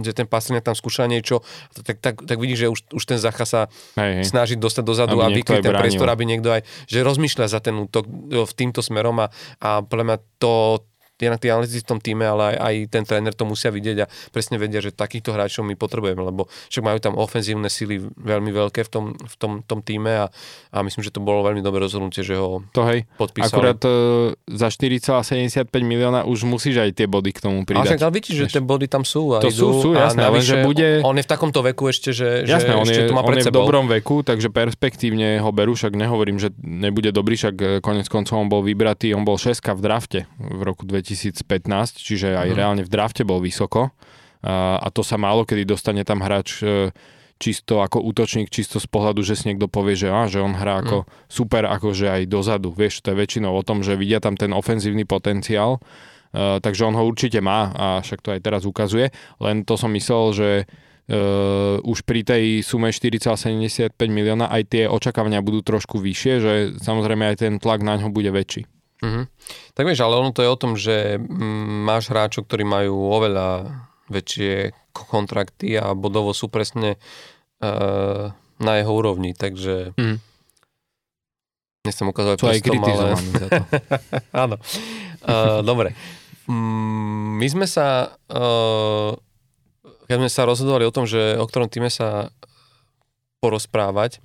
že 0.00 0.16
ten 0.16 0.24
Pastrňák 0.24 0.64
tam 0.64 0.72
skúša 0.72 1.04
niečo, 1.04 1.44
tak, 1.84 2.00
tak, 2.00 2.24
tak 2.24 2.36
vidí, 2.40 2.56
že 2.56 2.72
už, 2.72 2.88
už 2.96 3.04
ten 3.04 3.20
Zacha 3.20 3.44
sa 3.44 3.60
hej, 4.00 4.24
hej. 4.24 4.24
snaží 4.24 4.56
dostať 4.56 4.84
dozadu 4.88 5.20
aby 5.20 5.28
a 5.28 5.36
vykryť 5.44 5.60
ten 5.60 5.76
priestor, 5.76 6.08
aby 6.08 6.24
niekto 6.24 6.48
aj, 6.48 6.64
že 6.88 7.04
rozmýšľa 7.04 7.46
za 7.52 7.60
ten 7.60 7.76
útok 7.76 8.08
v 8.32 8.52
týmto 8.56 8.80
smerom 8.80 9.20
a, 9.20 9.28
a 9.60 9.84
podľa 9.84 10.04
mňa 10.08 10.16
to, 10.40 10.80
jednak 11.18 11.42
tí 11.42 11.50
analytici 11.50 11.82
v 11.82 11.88
tom 11.88 11.98
týme, 11.98 12.24
ale 12.24 12.54
aj, 12.54 12.56
aj 12.62 12.74
ten 12.94 13.02
tréner 13.02 13.34
to 13.34 13.44
musia 13.44 13.74
vidieť 13.74 13.96
a 14.02 14.06
presne 14.30 14.56
vedia, 14.56 14.78
že 14.78 14.94
takýchto 14.94 15.34
hráčov 15.34 15.66
my 15.66 15.74
potrebujeme, 15.74 16.22
lebo 16.22 16.46
však 16.70 16.82
majú 16.84 16.98
tam 17.02 17.14
ofenzívne 17.18 17.66
síly 17.66 17.98
veľmi 18.14 18.54
veľké 18.54 18.86
v 18.86 18.90
tom, 18.90 19.04
v 19.14 19.34
tom, 19.36 19.52
tom 19.66 19.80
týme 19.82 20.26
a, 20.26 20.26
a 20.70 20.78
myslím, 20.86 21.02
že 21.02 21.10
to 21.10 21.20
bolo 21.22 21.42
veľmi 21.42 21.60
dobré 21.60 21.82
rozhodnutie, 21.82 22.22
že 22.22 22.38
ho 22.38 22.62
to 22.70 22.86
hej. 22.86 23.04
podpísali. 23.18 23.50
Akurát 23.50 23.80
uh, 23.82 24.34
za 24.46 24.68
4,75 24.70 25.68
milióna 25.82 26.24
už 26.24 26.46
musíš 26.46 26.80
aj 26.82 26.90
tie 26.94 27.06
body 27.10 27.30
k 27.34 27.38
tomu 27.42 27.66
pridať. 27.66 27.82
Ale 27.82 27.98
však 27.98 28.14
vidíš, 28.14 28.36
že 28.46 28.46
tie 28.58 28.62
body 28.62 28.86
tam 28.86 29.02
sú 29.02 29.34
a 29.34 29.42
to 29.42 29.50
idú, 29.50 29.74
sú, 29.74 29.90
sú 29.90 29.90
jasné, 29.96 30.22
ale 30.22 30.38
že 30.38 30.62
bude... 30.62 31.02
On 31.02 31.16
je 31.16 31.24
v 31.24 31.30
takomto 31.30 31.60
veku 31.66 31.90
ešte, 31.90 32.14
že, 32.14 32.46
jasné, 32.46 32.72
že 32.72 32.78
on 32.78 32.86
ešte 32.86 33.02
je, 33.04 33.10
to 33.10 33.16
má 33.16 33.22
pred 33.26 33.42
on 33.42 33.42
je 33.42 33.50
v 33.50 33.54
dobrom 33.54 33.86
veku, 33.90 34.22
takže 34.22 34.48
perspektívne 34.52 35.42
ho 35.42 35.50
berú, 35.50 35.74
však 35.74 35.94
nehovorím, 35.94 36.38
že 36.38 36.54
nebude 36.62 37.10
dobrý, 37.10 37.34
však 37.34 37.54
eh, 37.58 37.68
konec 37.82 38.06
koncov 38.06 38.38
on 38.38 38.48
bol 38.50 38.62
vybratý, 38.62 39.12
on 39.14 39.26
bol 39.26 39.40
6 39.40 39.58
v 39.58 39.80
drafte 39.80 40.20
v 40.38 40.60
roku 40.62 40.84
2015 41.08 42.04
čiže 42.04 42.36
aj 42.36 42.48
mm. 42.52 42.56
reálne 42.56 42.82
v 42.84 42.90
drafte 42.92 43.24
bol 43.24 43.40
vysoko. 43.40 43.94
A, 44.44 44.78
a 44.78 44.88
to 44.92 45.02
sa 45.02 45.16
málo 45.18 45.42
kedy 45.42 45.66
dostane 45.66 46.04
tam 46.06 46.22
hráč 46.22 46.62
e, 46.62 46.94
čisto 47.38 47.80
ako 47.80 48.02
útočník, 48.02 48.50
čisto 48.50 48.82
z 48.82 48.86
pohľadu, 48.90 49.22
že 49.22 49.38
si 49.38 49.48
niekto 49.48 49.70
povie, 49.70 49.94
že, 49.94 50.10
á, 50.10 50.26
že 50.26 50.42
on 50.42 50.58
hrá 50.58 50.82
ako 50.82 51.06
mm. 51.06 51.08
super, 51.30 51.62
akože 51.70 52.06
aj 52.10 52.22
dozadu. 52.26 52.74
Vieš, 52.74 53.00
to 53.00 53.14
je 53.14 53.16
väčšinou 53.22 53.54
o 53.54 53.62
tom, 53.62 53.86
že 53.86 53.94
vidia 53.94 54.18
tam 54.18 54.34
ten 54.34 54.50
ofenzívny 54.50 55.06
potenciál, 55.06 55.78
uh, 55.78 56.58
takže 56.58 56.82
on 56.82 56.98
ho 56.98 57.06
určite 57.06 57.38
má 57.38 57.70
a 57.72 57.86
však 58.02 58.20
to 58.20 58.34
aj 58.34 58.40
teraz 58.42 58.66
ukazuje. 58.66 59.14
Len 59.38 59.62
to 59.62 59.78
som 59.78 59.94
myslel, 59.94 60.24
že 60.34 60.50
uh, 60.66 61.78
už 61.86 62.02
pri 62.02 62.26
tej 62.26 62.66
sume 62.66 62.90
4,75 62.90 63.94
milióna 64.10 64.50
aj 64.50 64.62
tie 64.66 64.84
očakávania 64.90 65.38
budú 65.38 65.62
trošku 65.62 66.02
vyššie, 66.02 66.34
že 66.42 66.52
samozrejme 66.82 67.22
aj 67.30 67.36
ten 67.38 67.54
tlak 67.62 67.86
na 67.86 68.02
ňo 68.02 68.10
bude 68.10 68.34
väčší. 68.34 68.66
Mm-hmm. 68.98 69.24
Tak 69.78 69.84
vieš, 69.86 70.02
ale 70.02 70.18
ono 70.18 70.34
to 70.34 70.42
je 70.42 70.50
o 70.50 70.58
tom, 70.58 70.74
že 70.74 71.18
mm, 71.22 71.86
máš 71.86 72.10
hráčov, 72.10 72.50
ktorí 72.50 72.66
majú 72.66 73.14
oveľa 73.14 73.78
väčšie 74.10 74.74
kontrakty 74.90 75.78
a 75.78 75.94
bodovo 75.94 76.34
sú 76.34 76.50
presne 76.50 76.98
uh, 77.62 78.34
na 78.58 78.72
jeho 78.80 78.92
úrovni, 78.92 79.36
takže 79.38 79.94
mm. 79.94 80.16
nechcem 81.86 82.06
ukázať 82.10 82.36
Sú 82.42 82.50
aj 82.50 82.60
kritizovaní 82.64 83.28
ale... 83.30 83.38
za 83.38 83.46
to. 83.46 83.62
Áno. 84.48 84.56
Uh, 85.22 85.60
dobre. 85.62 85.94
Mm, 86.50 87.38
my 87.38 87.46
sme 87.46 87.66
sa 87.70 88.18
uh, 88.32 89.14
keď 90.08 90.16
sme 90.24 90.30
sa 90.32 90.48
rozhodovali 90.48 90.88
o 90.88 90.94
tom, 90.94 91.04
že 91.04 91.36
o 91.36 91.44
ktorom 91.44 91.68
týme 91.68 91.92
sa 91.92 92.32
porozprávať, 93.44 94.24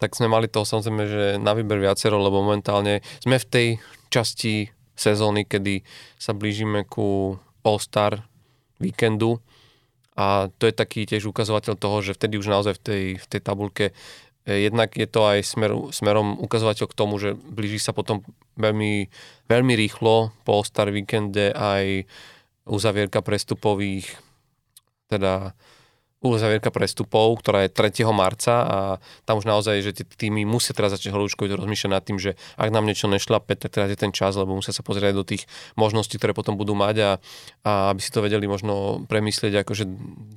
tak 0.00 0.16
sme 0.16 0.32
mali 0.32 0.48
toho 0.48 0.64
samozrejme, 0.64 1.04
že 1.04 1.24
na 1.36 1.52
výber 1.52 1.76
viacero, 1.76 2.16
lebo 2.16 2.40
momentálne 2.40 3.04
sme 3.20 3.36
v 3.36 3.46
tej 3.46 3.68
časti 4.08 4.72
sezóny, 4.96 5.44
kedy 5.44 5.84
sa 6.16 6.32
blížime 6.32 6.88
ku 6.88 7.36
All-Star 7.60 8.24
víkendu. 8.80 9.44
A 10.16 10.48
to 10.56 10.64
je 10.68 10.74
taký 10.74 11.04
tiež 11.04 11.28
ukazovateľ 11.28 11.76
toho, 11.76 12.00
že 12.00 12.16
vtedy 12.16 12.40
už 12.40 12.48
naozaj 12.48 12.80
v 12.80 12.82
tej, 12.82 13.04
v 13.20 13.26
tej 13.28 13.40
tabulke 13.40 13.84
eh, 13.92 14.58
jednak 14.64 14.96
je 14.96 15.08
to 15.08 15.20
aj 15.24 15.44
smer, 15.44 15.72
smerom 15.92 16.40
ukazovateľ 16.40 16.86
k 16.88 16.98
tomu, 16.98 17.20
že 17.20 17.36
blíži 17.36 17.80
sa 17.80 17.92
potom 17.92 18.24
veľmi, 18.56 19.08
veľmi 19.48 19.72
rýchlo 19.76 20.32
po 20.44 20.50
All-Star 20.60 20.88
víkende 20.88 21.52
aj 21.52 22.08
uzavierka 22.64 23.20
prestupových 23.20 24.16
teda 25.10 25.52
uzavierka 26.20 26.68
prestupov, 26.68 27.40
ktorá 27.40 27.64
je 27.64 27.72
3. 27.72 28.04
marca 28.12 28.54
a 28.60 28.78
tam 29.24 29.40
už 29.40 29.48
naozaj, 29.48 29.80
že 29.80 29.96
tie 29.96 30.04
týmy 30.04 30.44
musia 30.44 30.76
teraz 30.76 30.92
začať 30.92 31.16
horúčkoviť 31.16 31.56
rozmýšľať 31.56 31.90
nad 31.90 32.04
tým, 32.04 32.20
že 32.20 32.36
ak 32.60 32.68
nám 32.68 32.84
niečo 32.84 33.08
nešlape, 33.08 33.56
tak 33.56 33.72
teraz 33.72 33.88
je 33.88 33.96
ten 33.96 34.12
čas, 34.12 34.36
lebo 34.36 34.52
musia 34.52 34.76
sa 34.76 34.84
pozrieť 34.84 35.16
do 35.16 35.24
tých 35.24 35.48
možností, 35.80 36.20
ktoré 36.20 36.36
potom 36.36 36.60
budú 36.60 36.76
mať 36.76 36.96
a, 37.00 37.10
a 37.64 37.72
aby 37.96 38.00
si 38.04 38.12
to 38.12 38.20
vedeli 38.20 38.44
možno 38.44 39.04
premyslieť 39.08 39.64
akože 39.64 39.84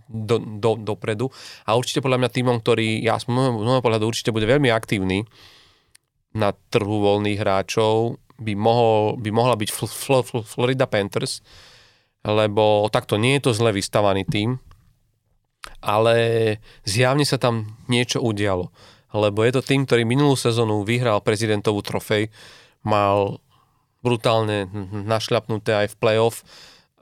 do, 0.07 0.39
do, 0.39 0.79
dopredu. 0.79 1.27
A 1.67 1.75
určite 1.75 1.99
podľa 1.99 2.23
mňa 2.23 2.29
týmom, 2.31 2.57
ktorý, 2.63 3.03
ja 3.03 3.19
z 3.19 3.27
môjho 3.27 3.83
pohľadu 3.83 4.07
určite 4.07 4.31
bude 4.31 4.47
veľmi 4.47 4.71
aktívny 4.71 5.27
na 6.31 6.55
trhu 6.71 7.03
voľných 7.03 7.43
hráčov, 7.43 8.23
by, 8.39 8.55
mohol, 8.55 9.19
by 9.19 9.29
mohla 9.35 9.59
byť 9.59 9.69
Fl- 9.69 9.91
Fl- 9.91 10.25
Fl- 10.25 10.47
Florida 10.47 10.87
Panthers, 10.87 11.43
lebo 12.23 12.87
takto 12.87 13.19
nie 13.19 13.35
je 13.37 13.51
to 13.51 13.51
zle 13.51 13.75
vystavaný 13.75 14.23
tým, 14.23 14.63
ale 15.79 16.15
zjavne 16.87 17.27
sa 17.27 17.39
tam 17.39 17.77
niečo 17.91 18.19
udialo. 18.23 18.71
Lebo 19.13 19.45
je 19.45 19.53
to 19.53 19.61
tým, 19.61 19.85
ktorý 19.85 20.03
minulú 20.07 20.33
sezónu 20.33 20.81
vyhral 20.81 21.21
prezidentovú 21.21 21.85
trofej, 21.85 22.33
mal 22.81 23.39
brutálne 24.03 24.67
našľapnuté 24.91 25.85
aj 25.85 25.87
v 25.93 25.99
playoff 26.01 26.43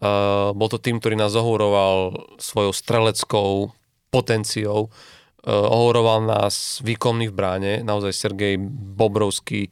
Uh, 0.01 0.49
bol 0.57 0.65
to 0.65 0.81
tým, 0.81 0.97
ktorý 0.97 1.13
nás 1.13 1.37
ohúroval 1.37 2.25
svojou 2.41 2.73
streleckou 2.73 3.69
potenciou, 4.09 4.89
uh, 4.89 5.69
ohúroval 5.69 6.25
nás 6.25 6.81
výkonný 6.81 7.29
v 7.29 7.37
bráne, 7.37 7.73
naozaj 7.85 8.09
Sergej 8.09 8.57
Bobrovský 8.97 9.69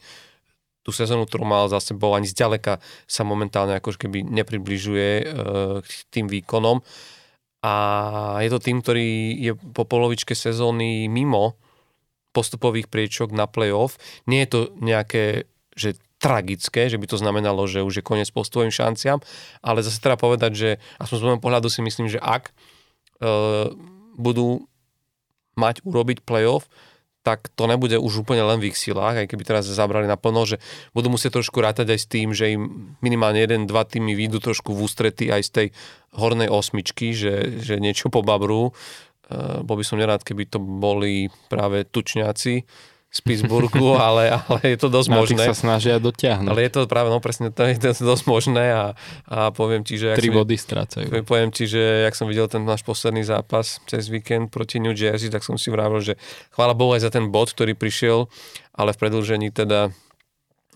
tú 0.86 0.94
sezónu, 0.94 1.26
ktorú 1.26 1.50
mal 1.50 1.66
za 1.66 1.82
sebou, 1.82 2.14
ani 2.14 2.30
zďaleka 2.30 2.78
sa 3.10 3.26
momentálne 3.26 3.74
ako 3.82 3.98
keby 3.98 4.22
nepribližuje 4.22 5.10
uh, 5.26 5.26
k 5.82 5.90
tým 6.14 6.30
výkonom. 6.30 6.78
A 7.60 7.74
je 8.40 8.50
to 8.52 8.60
tým, 8.64 8.80
ktorý 8.80 9.36
je 9.36 9.52
po 9.76 9.84
polovičke 9.84 10.32
sezóny 10.32 11.12
mimo 11.12 11.60
postupových 12.32 12.88
priečok 12.88 13.36
na 13.36 13.50
playoff. 13.50 14.00
Nie 14.30 14.48
je 14.48 14.50
to 14.50 14.60
nejaké, 14.80 15.50
že 15.76 16.00
tragické, 16.20 16.92
že 16.92 17.00
by 17.00 17.08
to 17.08 17.18
znamenalo, 17.20 17.64
že 17.68 17.84
už 17.84 18.00
je 18.00 18.08
koniec 18.08 18.28
postupovým 18.32 18.72
šanciam, 18.72 19.24
ale 19.64 19.84
zase 19.84 20.04
treba 20.04 20.20
povedať, 20.20 20.52
že 20.56 20.70
aspoň 21.00 21.16
z 21.16 21.26
môjho 21.26 21.44
pohľadu 21.44 21.68
si 21.72 21.80
myslím, 21.80 22.12
že 22.12 22.20
ak 22.20 22.52
uh, 22.52 23.72
budú 24.20 24.68
mať 25.56 25.84
urobiť 25.88 26.24
playoff, 26.28 26.68
tak 27.22 27.52
to 27.52 27.68
nebude 27.68 28.00
už 28.00 28.24
úplne 28.24 28.42
len 28.42 28.64
v 28.64 28.72
ich 28.72 28.80
silách, 28.80 29.20
aj 29.20 29.28
keby 29.28 29.44
teraz 29.44 29.68
zabrali 29.68 30.08
na 30.08 30.16
plno, 30.16 30.48
že 30.48 30.58
budú 30.96 31.12
musieť 31.12 31.40
trošku 31.40 31.60
rátať 31.60 31.92
aj 31.92 32.00
s 32.00 32.08
tým, 32.08 32.28
že 32.32 32.56
im 32.56 32.96
minimálne 33.04 33.44
jeden, 33.44 33.68
dva 33.68 33.84
týmy 33.84 34.16
výjdu 34.16 34.40
trošku 34.40 34.72
v 34.72 34.88
ústrety 34.88 35.28
aj 35.28 35.42
z 35.44 35.52
tej 35.52 35.68
hornej 36.16 36.48
osmičky, 36.48 37.12
že, 37.12 37.60
že 37.60 37.78
niečo 37.78 38.08
pobabru. 38.08 38.72
Uh, 39.30 39.62
bol 39.62 39.78
by 39.78 39.86
som 39.86 40.00
nerád, 40.00 40.26
keby 40.26 40.50
to 40.50 40.58
boli 40.58 41.30
práve 41.52 41.86
tučňáci, 41.86 42.66
z 43.10 43.20
Pittsburghu, 43.26 43.98
ale, 44.08 44.38
ale 44.38 44.62
je 44.62 44.78
to 44.78 44.88
dosť 44.94 45.10
Na 45.10 45.18
možné. 45.18 45.42
sa 45.42 45.58
snažia 45.58 45.98
dotiahnuť. 45.98 46.50
Ale 46.50 46.62
je 46.62 46.72
to 46.72 46.80
práve, 46.86 47.10
no 47.10 47.18
presne, 47.18 47.50
to 47.50 47.66
je, 47.66 47.76
to 47.82 48.06
dosť 48.06 48.24
možné 48.30 48.66
a, 48.70 48.86
a 49.26 49.50
poviem 49.50 49.82
ti, 49.82 49.98
že... 49.98 50.14
Tri 50.14 50.30
body 50.30 50.54
strácajú. 50.54 51.10
Poviem 51.26 51.50
ti, 51.50 51.66
že 51.66 52.06
jak 52.06 52.14
som 52.14 52.30
videl 52.30 52.46
ten 52.46 52.62
náš 52.62 52.86
posledný 52.86 53.26
zápas 53.26 53.82
cez 53.90 54.06
víkend 54.14 54.54
proti 54.54 54.78
New 54.78 54.94
Jersey, 54.94 55.34
tak 55.34 55.42
som 55.42 55.58
si 55.58 55.74
vravil, 55.74 56.06
že 56.06 56.14
chvála 56.54 56.78
Bohu 56.78 56.94
aj 56.94 57.10
za 57.10 57.12
ten 57.12 57.34
bod, 57.34 57.50
ktorý 57.50 57.74
prišiel, 57.74 58.30
ale 58.78 58.94
v 58.94 58.98
predlžení 59.02 59.50
teda 59.50 59.90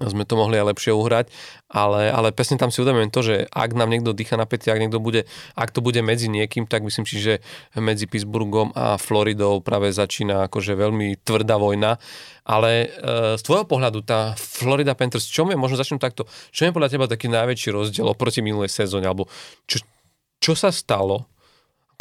sme 0.02 0.26
to 0.26 0.34
mohli 0.34 0.58
aj 0.58 0.74
lepšie 0.74 0.90
uhrať, 0.90 1.30
ale, 1.70 2.10
ale 2.10 2.34
presne 2.34 2.58
tam 2.58 2.74
si 2.74 2.82
uvedomujem 2.82 3.14
to, 3.14 3.22
že 3.22 3.36
ak 3.54 3.78
nám 3.78 3.94
niekto 3.94 4.10
dýcha 4.10 4.42
na 4.42 4.50
pety, 4.50 4.74
ak 4.74 4.82
niekto 4.82 4.98
bude, 4.98 5.30
ak 5.54 5.70
to 5.70 5.86
bude 5.86 6.02
medzi 6.02 6.34
niekým, 6.34 6.66
tak 6.66 6.82
myslím 6.82 7.06
si, 7.06 7.22
že 7.22 7.46
medzi 7.78 8.10
Pittsburghom 8.10 8.74
a 8.74 8.98
Floridou 8.98 9.62
práve 9.62 9.94
začína 9.94 10.50
akože 10.50 10.74
veľmi 10.74 11.22
tvrdá 11.22 11.62
vojna, 11.62 12.02
ale 12.42 12.90
e, 12.90 13.38
z 13.38 13.42
tvojho 13.46 13.70
pohľadu 13.70 14.02
tá 14.02 14.34
Florida 14.34 14.98
Panthers, 14.98 15.30
čo 15.30 15.46
je, 15.46 15.54
možno 15.54 15.78
začnem 15.78 16.02
takto, 16.02 16.26
čo 16.50 16.66
je 16.66 16.74
podľa 16.74 16.90
teba 16.90 17.06
taký 17.06 17.30
najväčší 17.30 17.70
rozdiel 17.70 18.10
oproti 18.10 18.42
minulej 18.42 18.74
sezóne, 18.74 19.06
alebo 19.06 19.30
čo, 19.70 19.78
čo 20.42 20.58
sa 20.58 20.74
stalo, 20.74 21.30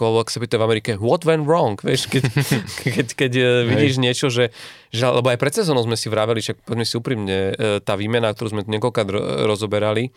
ako 0.09 0.22
ak 0.22 0.32
sa 0.32 0.38
pýta 0.42 0.59
v 0.59 0.66
Amerike, 0.66 0.98
what 0.98 1.22
went 1.22 1.46
wrong, 1.46 1.78
vieš, 1.78 2.11
keď, 2.11 2.24
keď, 2.94 3.07
keď 3.14 3.32
uh, 3.38 3.46
vidíš 3.68 3.94
Hej. 3.98 4.03
niečo, 4.03 4.26
že, 4.32 4.50
že, 4.90 5.05
lebo 5.07 5.30
aj 5.30 5.38
pred 5.38 5.55
sezónou 5.55 5.86
sme 5.86 5.94
si 5.94 6.11
vraveli, 6.11 6.42
však 6.42 6.66
poďme 6.66 6.84
si 6.86 6.94
úprimne, 6.98 7.38
uh, 7.53 7.78
tá 7.80 7.94
výmena, 7.94 8.34
ktorú 8.34 8.59
sme 8.59 8.62
niekoľkrát 8.66 9.09
ro- 9.09 9.26
rozoberali, 9.48 10.11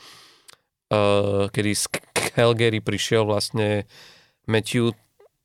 uh, 0.91 1.47
kedy 1.49 1.71
z 1.73 1.85
Calgary 2.35 2.79
prišiel 2.81 3.23
vlastne 3.25 3.85
Matthew 4.49 4.93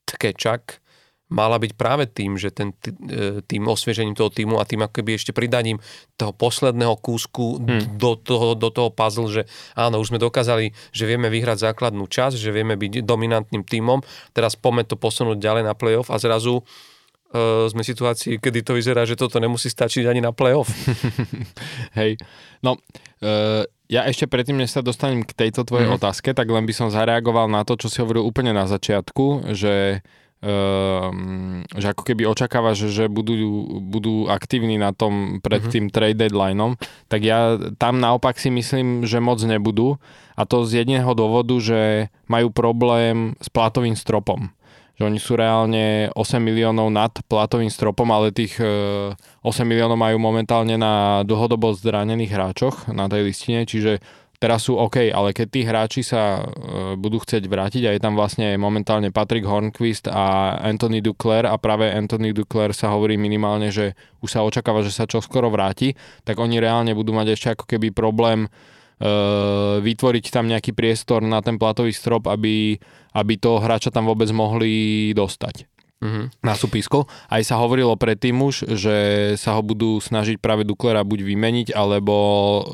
Tkečak, 0.08 0.82
mala 1.30 1.56
byť 1.62 1.72
práve 1.78 2.10
tým, 2.10 2.34
že 2.34 2.50
ten 2.50 2.74
e, 2.84 3.40
tým 3.46 3.62
osviežením 3.70 4.18
toho 4.18 4.28
týmu 4.28 4.58
a 4.58 4.66
tým 4.66 4.82
akoby 4.82 5.14
ešte 5.14 5.30
pridaním 5.30 5.78
toho 6.18 6.34
posledného 6.34 6.98
kúsku 6.98 7.62
hmm. 7.62 7.96
do, 7.96 8.18
toho, 8.18 8.58
do 8.58 8.68
toho 8.68 8.90
puzzle, 8.90 9.30
že 9.30 9.42
áno, 9.78 10.02
už 10.02 10.10
sme 10.10 10.18
dokázali, 10.18 10.74
že 10.90 11.06
vieme 11.06 11.30
vyhrať 11.30 11.70
základnú 11.70 12.10
časť, 12.10 12.34
že 12.34 12.50
vieme 12.50 12.74
byť 12.74 13.06
dominantným 13.06 13.62
týmom, 13.62 14.02
teraz 14.34 14.58
poďme 14.58 14.84
to 14.84 14.98
posunúť 14.98 15.38
ďalej 15.38 15.62
na 15.64 15.74
playoff 15.78 16.10
a 16.10 16.18
zrazu 16.18 16.60
uh, 16.60 17.70
sme 17.70 17.86
v 17.86 17.90
situácii, 17.94 18.42
kedy 18.42 18.66
to 18.66 18.74
vyzerá, 18.74 19.06
že 19.06 19.14
toto 19.14 19.38
nemusí 19.38 19.70
stačiť 19.70 20.04
ani 20.10 20.20
na 20.20 20.34
playoff. 20.34 20.68
Hej, 21.98 22.18
no 22.60 22.76
uh, 23.22 23.62
ja 23.90 24.06
ešte 24.06 24.30
predtým, 24.30 24.54
než 24.54 24.70
sa 24.70 24.86
dostanem 24.86 25.26
k 25.26 25.34
tejto 25.34 25.66
tvojej 25.66 25.90
mm. 25.90 25.96
otázke, 25.98 26.30
tak 26.30 26.46
len 26.46 26.62
by 26.62 26.74
som 26.74 26.94
zareagoval 26.94 27.50
na 27.50 27.66
to, 27.66 27.74
čo 27.74 27.90
si 27.90 27.98
hovoril 27.98 28.22
úplne 28.22 28.54
na 28.54 28.70
začiatku, 28.70 29.50
že 29.50 30.02
že 31.76 31.86
ako 31.92 32.00
keby 32.00 32.24
očakáva, 32.24 32.72
že, 32.72 32.88
že 32.88 33.12
budú, 33.12 33.36
budú 33.84 34.24
aktívni 34.32 34.80
na 34.80 34.96
tom 34.96 35.36
pred 35.44 35.60
uh-huh. 35.60 35.72
tým 35.72 35.92
trade 35.92 36.16
deadlineom, 36.16 36.80
tak 37.12 37.20
ja 37.20 37.60
tam 37.76 38.00
naopak 38.00 38.40
si 38.40 38.48
myslím, 38.48 39.04
že 39.04 39.20
moc 39.20 39.36
nebudú 39.44 40.00
a 40.40 40.48
to 40.48 40.64
z 40.64 40.84
jedného 40.84 41.12
dôvodu, 41.12 41.52
že 41.60 42.08
majú 42.24 42.48
problém 42.48 43.36
s 43.36 43.52
platovým 43.52 43.92
stropom. 43.92 44.48
Že 44.96 45.12
oni 45.12 45.20
sú 45.20 45.32
reálne 45.36 46.08
8 46.12 46.40
miliónov 46.40 46.88
nad 46.88 47.12
platovým 47.28 47.68
stropom, 47.68 48.08
ale 48.08 48.32
tých 48.32 48.56
8 48.56 49.44
miliónov 49.64 50.00
majú 50.00 50.16
momentálne 50.16 50.80
na 50.80 51.20
dlhodobo 51.24 51.76
zranených 51.76 52.32
hráčoch 52.32 52.88
na 52.88 53.12
tej 53.12 53.28
listine, 53.28 53.68
čiže 53.68 54.00
teraz 54.40 54.64
sú 54.64 54.80
OK, 54.80 55.12
ale 55.12 55.36
keď 55.36 55.46
tí 55.52 55.60
hráči 55.68 56.00
sa 56.00 56.40
uh, 56.40 56.96
budú 56.96 57.20
chcieť 57.20 57.44
vrátiť 57.44 57.82
a 57.86 57.94
je 57.94 58.00
tam 58.00 58.16
vlastne 58.16 58.56
momentálne 58.56 59.12
Patrick 59.12 59.44
Hornquist 59.44 60.08
a 60.08 60.56
Anthony 60.64 61.04
Duclair 61.04 61.44
a 61.44 61.60
práve 61.60 61.92
Anthony 61.92 62.32
Duclair 62.32 62.72
sa 62.72 62.88
hovorí 62.90 63.20
minimálne, 63.20 63.68
že 63.68 63.92
už 64.24 64.32
sa 64.32 64.40
očakáva, 64.40 64.80
že 64.80 64.96
sa 64.96 65.04
čoskoro 65.04 65.52
vráti, 65.52 65.92
tak 66.24 66.40
oni 66.40 66.56
reálne 66.56 66.96
budú 66.96 67.12
mať 67.12 67.36
ešte 67.36 67.48
ako 67.52 67.64
keby 67.68 67.92
problém 67.92 68.48
uh, 68.48 69.78
vytvoriť 69.84 70.24
tam 70.32 70.48
nejaký 70.48 70.72
priestor 70.72 71.20
na 71.20 71.44
ten 71.44 71.60
platový 71.60 71.92
strop, 71.92 72.24
aby, 72.32 72.80
aby 73.12 73.34
to 73.36 73.60
hráča 73.60 73.92
tam 73.92 74.08
vôbec 74.08 74.32
mohli 74.32 75.12
dostať 75.12 75.68
uh-huh. 76.00 76.32
na 76.42 76.54
súpisku. 76.56 77.04
Aj 77.28 77.40
sa 77.44 77.60
hovorilo 77.60 77.94
predtým 77.94 78.36
už, 78.40 78.74
že 78.74 78.96
sa 79.36 79.56
ho 79.56 79.62
budú 79.62 80.00
snažiť 80.00 80.40
práve 80.40 80.64
Duklera 80.64 81.04
buď 81.04 81.20
vymeniť, 81.22 81.68
alebo 81.76 82.14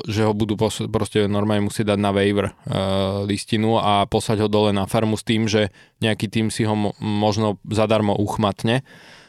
že 0.07 0.25
ho 0.25 0.33
budú 0.33 0.55
pos- 0.55 0.87
proste 0.87 1.27
normálne 1.27 1.67
musieť 1.67 1.93
dať 1.93 1.99
na 1.99 2.11
waiver 2.15 2.47
uh, 2.51 3.27
listinu 3.27 3.77
a 3.77 4.07
poslať 4.07 4.47
ho 4.47 4.49
dole 4.49 4.71
na 4.71 4.87
farmu 4.87 5.19
s 5.19 5.27
tým, 5.27 5.45
že 5.45 5.69
nejaký 5.99 6.31
tým 6.31 6.47
si 6.49 6.63
ho 6.63 6.73
mo- 6.73 6.95
možno 7.03 7.59
zadarmo 7.67 8.15
uchmatne. 8.15 8.81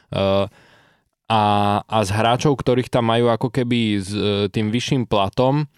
Uh, 0.09 0.49
a, 1.29 1.43
a 1.85 1.99
z 2.09 2.11
hráčov, 2.17 2.57
ktorých 2.57 2.89
tam 2.89 3.13
majú 3.13 3.29
ako 3.29 3.53
keby 3.53 4.01
s 4.01 4.11
uh, 4.17 4.49
tým 4.49 4.73
vyšším 4.73 5.05
platom, 5.05 5.69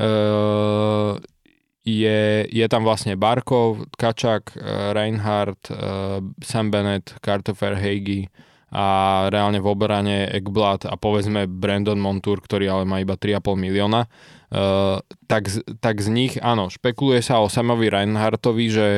uh, 0.00 1.20
je, 1.84 2.48
je 2.48 2.66
tam 2.72 2.82
vlastne 2.82 3.12
Barkov, 3.14 3.84
Kačak, 4.00 4.56
eh, 4.56 4.96
Reinhardt, 4.96 5.68
eh, 5.68 6.24
Sam 6.40 6.72
Bennett, 6.72 7.20
Carter 7.20 7.76
Hagi 7.76 8.26
a 8.74 8.86
reálne 9.30 9.62
v 9.62 9.70
obrane 9.70 10.26
Ekblad 10.34 10.90
a 10.90 10.98
povedzme 10.98 11.46
Brandon 11.46 12.00
Montour, 12.00 12.42
ktorý 12.42 12.66
ale 12.66 12.84
má 12.88 12.98
iba 12.98 13.14
3,5 13.14 13.54
milióna. 13.54 14.10
Uh, 14.54 15.02
tak, 15.26 15.50
tak 15.78 15.98
z 15.98 16.10
nich, 16.10 16.34
áno, 16.38 16.70
špekuluje 16.70 17.22
sa 17.22 17.38
o 17.42 17.50
Samovi 17.50 17.90
Reinhardtovi, 17.90 18.66
že 18.70 18.88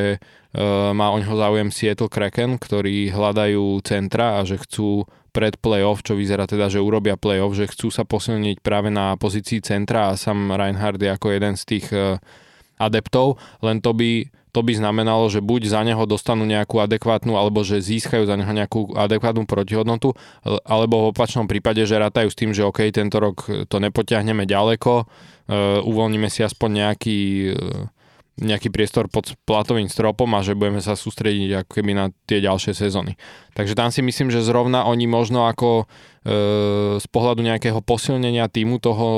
má 0.96 1.12
o 1.12 1.20
ňoho 1.20 1.36
záujem 1.36 1.68
Seattle 1.68 2.08
Kraken, 2.08 2.56
ktorí 2.56 3.12
hľadajú 3.12 3.80
centra 3.84 4.40
a 4.40 4.48
že 4.48 4.56
chcú 4.60 5.04
pred 5.28 5.56
playoff, 5.60 6.00
čo 6.00 6.16
vyzerá 6.16 6.48
teda, 6.48 6.72
že 6.72 6.80
urobia 6.80 7.20
playoff, 7.20 7.52
že 7.52 7.68
chcú 7.68 7.92
sa 7.92 8.08
posilniť 8.08 8.64
práve 8.64 8.88
na 8.88 9.16
pozícii 9.20 9.60
centra 9.60 10.12
a 10.12 10.16
Sam 10.16 10.56
Reinhardt 10.56 11.00
je 11.00 11.12
ako 11.12 11.36
jeden 11.36 11.56
z 11.60 11.62
tých 11.68 11.86
adeptov, 12.76 13.40
len 13.64 13.80
to 13.80 13.92
by, 13.92 14.28
to 14.56 14.60
by 14.64 14.72
znamenalo, 14.72 15.28
že 15.28 15.44
buď 15.44 15.68
za 15.68 15.80
neho 15.84 16.04
dostanú 16.08 16.48
nejakú 16.48 16.80
adekvátnu, 16.80 17.36
alebo 17.36 17.60
že 17.60 17.84
získajú 17.84 18.24
za 18.24 18.36
neho 18.40 18.52
nejakú 18.52 18.96
adekvátnu 18.96 19.44
protihodnotu, 19.44 20.16
alebo 20.64 21.08
v 21.08 21.16
opačnom 21.16 21.44
prípade, 21.44 21.84
že 21.84 22.00
rátajú 22.00 22.32
s 22.32 22.38
tým, 22.38 22.56
že 22.56 22.64
OK, 22.64 22.88
tento 22.88 23.20
rok 23.20 23.44
to 23.68 23.76
nepotiahneme 23.76 24.48
ďaleko, 24.48 25.04
uh, 25.04 25.80
uvoľníme 25.84 26.32
si 26.32 26.40
aspoň 26.40 26.70
nejaký, 26.72 27.18
uh, 27.52 27.92
nejaký 28.36 28.68
priestor 28.68 29.08
pod 29.08 29.32
platovým 29.48 29.88
stropom 29.88 30.28
a 30.36 30.44
že 30.44 30.52
budeme 30.52 30.84
sa 30.84 30.92
sústrediť 30.92 31.64
ako 31.64 31.70
keby 31.80 31.92
na 31.96 32.06
tie 32.28 32.44
ďalšie 32.44 32.76
sezóny. 32.76 33.16
Takže 33.56 33.72
tam 33.72 33.88
si 33.88 34.04
myslím, 34.04 34.28
že 34.28 34.44
zrovna 34.44 34.84
oni 34.84 35.08
možno 35.08 35.48
ako 35.48 35.68
e, 35.80 37.00
z 37.00 37.06
pohľadu 37.08 37.40
nejakého 37.40 37.80
posilnenia 37.80 38.52
týmu 38.52 38.76
toho 38.76 39.08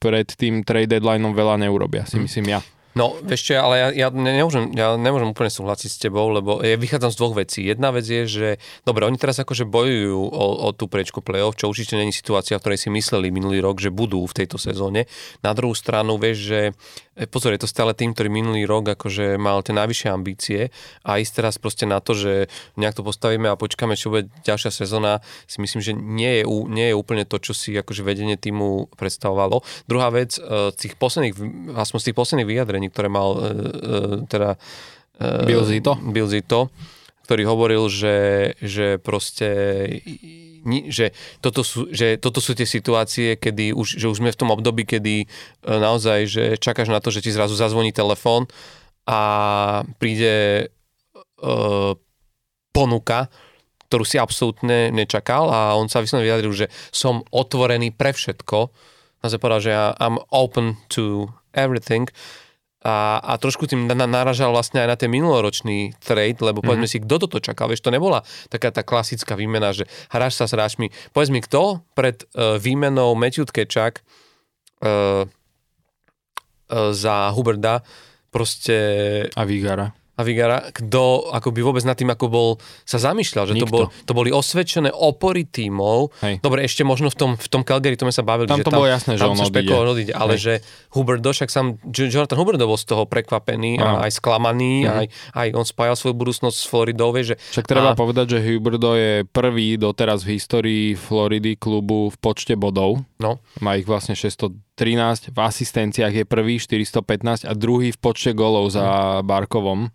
pred 0.00 0.24
tým 0.32 0.64
trade 0.64 0.96
deadlineom 0.96 1.36
veľa 1.36 1.60
neurobia, 1.60 2.08
si 2.08 2.16
hm. 2.16 2.24
myslím 2.24 2.46
ja. 2.56 2.60
No, 2.94 3.18
čo, 3.26 3.58
ale 3.58 3.74
ja, 3.74 3.88
ja, 4.06 4.08
nemôžem, 4.14 4.70
ja 4.70 4.94
nemôžem 4.94 5.34
úplne 5.34 5.50
súhlasiť 5.50 5.90
s 5.90 5.98
tebou, 5.98 6.30
lebo 6.30 6.62
ja 6.62 6.78
vychádzam 6.78 7.10
z 7.10 7.18
dvoch 7.18 7.34
vecí. 7.34 7.66
Jedna 7.66 7.90
vec 7.90 8.06
je, 8.06 8.22
že 8.30 8.48
dobre, 8.86 9.02
oni 9.02 9.18
teraz 9.18 9.42
akože 9.42 9.66
bojujú 9.66 10.30
o, 10.30 10.46
o 10.64 10.68
tú 10.70 10.86
prečku 10.86 11.18
play-off, 11.18 11.58
čo 11.58 11.66
určite 11.66 11.98
není 11.98 12.14
situácia, 12.14 12.54
v 12.54 12.62
ktorej 12.62 12.78
si 12.86 12.88
mysleli 12.94 13.34
minulý 13.34 13.58
rok, 13.58 13.82
že 13.82 13.90
budú 13.90 14.22
v 14.30 14.36
tejto 14.38 14.62
sezóne. 14.62 15.10
Na 15.42 15.50
druhú 15.58 15.74
stranu, 15.74 16.22
vieš, 16.22 16.38
že 16.46 16.60
pozor, 17.30 17.54
je 17.54 17.62
to 17.62 17.70
stále 17.70 17.92
tým, 17.92 18.16
ktorý 18.16 18.32
minulý 18.32 18.64
rok 18.64 18.96
akože 18.96 19.36
mal 19.36 19.60
tie 19.60 19.76
najvyššie 19.76 20.08
ambície 20.10 20.60
a 21.04 21.20
ísť 21.20 21.32
teraz 21.44 21.54
proste 21.60 21.84
na 21.84 22.00
to, 22.00 22.16
že 22.16 22.48
nejak 22.74 22.96
to 22.96 23.06
postavíme 23.06 23.46
a 23.46 23.60
počkáme, 23.60 23.94
čo 23.94 24.10
bude 24.10 24.32
ďalšia 24.42 24.72
sezóna, 24.72 25.20
si 25.44 25.60
myslím, 25.60 25.80
že 25.84 25.92
nie 25.94 26.40
je, 26.40 26.44
nie 26.72 26.86
je 26.90 26.98
úplne 26.98 27.22
to, 27.28 27.38
čo 27.38 27.52
si 27.52 27.76
akože 27.76 28.02
vedenie 28.02 28.34
týmu 28.34 28.90
predstavovalo. 28.96 29.62
Druhá 29.86 30.08
vec, 30.08 30.40
e, 30.40 30.72
z 30.72 30.76
tých 30.78 30.94
posledných, 30.98 31.34
aspoň 31.76 31.98
z 32.00 32.06
tých 32.10 32.18
posledných 32.18 32.48
vyjadrení 32.48 32.86
ktoré 32.94 33.10
mal 33.10 33.34
uh, 33.34 33.42
teda 34.30 34.54
Bill 35.18 35.66
Zito? 35.66 35.98
Bill 35.98 36.30
Zito, 36.30 36.70
ktorý 37.26 37.42
hovoril, 37.48 37.90
že, 37.90 38.16
že 38.62 39.02
proste 39.02 39.48
že 40.88 41.12
toto, 41.44 41.60
sú, 41.60 41.92
že 41.92 42.16
toto 42.16 42.40
sú 42.40 42.56
tie 42.56 42.64
situácie, 42.64 43.36
kedy 43.36 43.76
už, 43.76 44.00
že 44.00 44.06
už 44.08 44.18
sme 44.18 44.32
v 44.32 44.40
tom 44.40 44.50
období, 44.50 44.88
kedy 44.88 45.28
naozaj, 45.64 46.20
že 46.26 46.44
čakáš 46.56 46.88
na 46.88 46.98
to, 46.98 47.12
že 47.12 47.24
ti 47.24 47.30
zrazu 47.30 47.52
zazvoní 47.54 47.92
telefón 47.92 48.48
a 49.04 49.20
príde 50.00 50.68
uh, 51.44 51.92
ponuka, 52.72 53.28
ktorú 53.88 54.02
si 54.02 54.18
absolútne 54.18 54.90
nečakal 54.90 55.46
a 55.52 55.78
on 55.78 55.86
sa 55.86 56.02
vyslovene 56.02 56.26
vyjadril, 56.26 56.66
že 56.66 56.66
som 56.90 57.22
otvorený 57.30 57.94
pre 57.94 58.10
všetko. 58.10 58.72
A 59.22 59.30
sa 59.30 59.38
povedal, 59.40 59.62
že 59.62 59.72
I'm 60.02 60.18
open 60.34 60.76
to 60.92 61.30
everything. 61.54 62.10
A, 62.84 63.16
a 63.16 63.40
trošku 63.40 63.64
tým 63.64 63.88
na, 63.88 64.04
naražal 64.04 64.52
vlastne 64.52 64.84
aj 64.84 64.88
na 64.92 64.96
ten 65.00 65.08
minuloročný 65.08 65.96
trade, 66.04 66.36
lebo 66.44 66.60
mm-hmm. 66.60 66.84
si, 66.84 67.00
kto 67.00 67.16
toto 67.16 67.40
čakal, 67.40 67.72
vieš, 67.72 67.80
to 67.80 67.88
nebola 67.88 68.20
taká 68.52 68.68
tá 68.68 68.84
klasická 68.84 69.32
výmena, 69.40 69.72
že 69.72 69.88
hráš 70.12 70.36
sa 70.36 70.44
s 70.44 70.52
hráčmi. 70.52 70.92
Povedz 71.16 71.32
mi, 71.32 71.40
kto 71.40 71.80
pred 71.96 72.28
uh, 72.36 72.60
výmenou 72.60 73.16
Matthew 73.16 73.48
Tkečak 73.48 74.04
uh, 74.84 75.24
uh, 75.24 76.92
za 76.92 77.32
Huberda 77.32 77.80
proste... 78.28 78.76
A 79.32 79.48
Vigara 79.48 80.03
a 80.14 80.20
Vigara, 80.22 80.70
kto 80.70 81.26
ako 81.34 81.50
by 81.50 81.60
vôbec 81.66 81.82
nad 81.82 81.98
tým, 81.98 82.06
ako 82.06 82.26
bol, 82.30 82.48
sa 82.86 83.02
zamýšľal, 83.02 83.50
že 83.50 83.54
to, 83.58 83.66
bol, 83.66 83.90
to 83.90 84.12
boli 84.14 84.30
osvedčené 84.30 84.94
opory 84.94 85.42
tímov. 85.42 86.14
Hej. 86.22 86.38
Dobre, 86.38 86.62
ešte 86.62 86.86
možno 86.86 87.10
v 87.10 87.16
tom, 87.18 87.30
v 87.34 87.48
tom 87.50 87.66
Calgary, 87.66 87.98
to 87.98 88.06
sme 88.06 88.14
sa 88.14 88.22
bavili, 88.22 88.46
tam 88.46 88.62
že 88.62 88.66
to 88.66 88.70
tam, 88.70 88.78
bolo 88.78 88.90
jasné, 88.90 89.18
tam 89.18 89.20
že 89.20 89.26
on 89.34 89.38
odíde. 89.42 89.74
odíde. 89.74 90.12
Ale 90.14 90.38
Hej. 90.38 90.40
že 90.40 90.52
Huberdo, 90.94 91.34
však 91.34 91.50
sám 91.50 91.82
Jonathan 91.90 92.38
Huberdo 92.38 92.70
bol 92.70 92.78
z 92.78 92.86
toho 92.86 93.10
prekvapený 93.10 93.82
a 93.82 94.06
aj 94.06 94.22
sklamaný, 94.22 94.86
uh-huh. 94.86 95.00
aj, 95.02 95.06
aj 95.34 95.48
on 95.58 95.66
spájal 95.66 95.98
svoju 95.98 96.14
budúcnosť 96.14 96.56
s 96.62 96.66
Floridou. 96.70 97.10
Že, 97.10 97.34
však 97.34 97.66
treba 97.66 97.94
a... 97.94 97.98
povedať, 97.98 98.38
že 98.38 98.44
Huberdo 98.46 98.94
je 98.94 99.26
prvý 99.26 99.74
doteraz 99.74 100.22
v 100.22 100.38
histórii 100.38 100.86
Floridy 100.94 101.58
klubu 101.58 102.14
v 102.14 102.16
počte 102.22 102.54
bodov. 102.54 103.02
No. 103.18 103.42
Má 103.58 103.74
ich 103.74 103.86
vlastne 103.86 104.14
613, 104.14 105.34
v 105.34 105.38
asistenciách 105.38 106.14
je 106.22 106.24
prvý 106.26 106.62
415 106.62 107.48
a 107.48 107.52
druhý 107.58 107.90
v 107.90 107.98
počte 107.98 108.30
golov 108.30 108.70
za 108.70 109.18
Barkovom. 109.26 109.90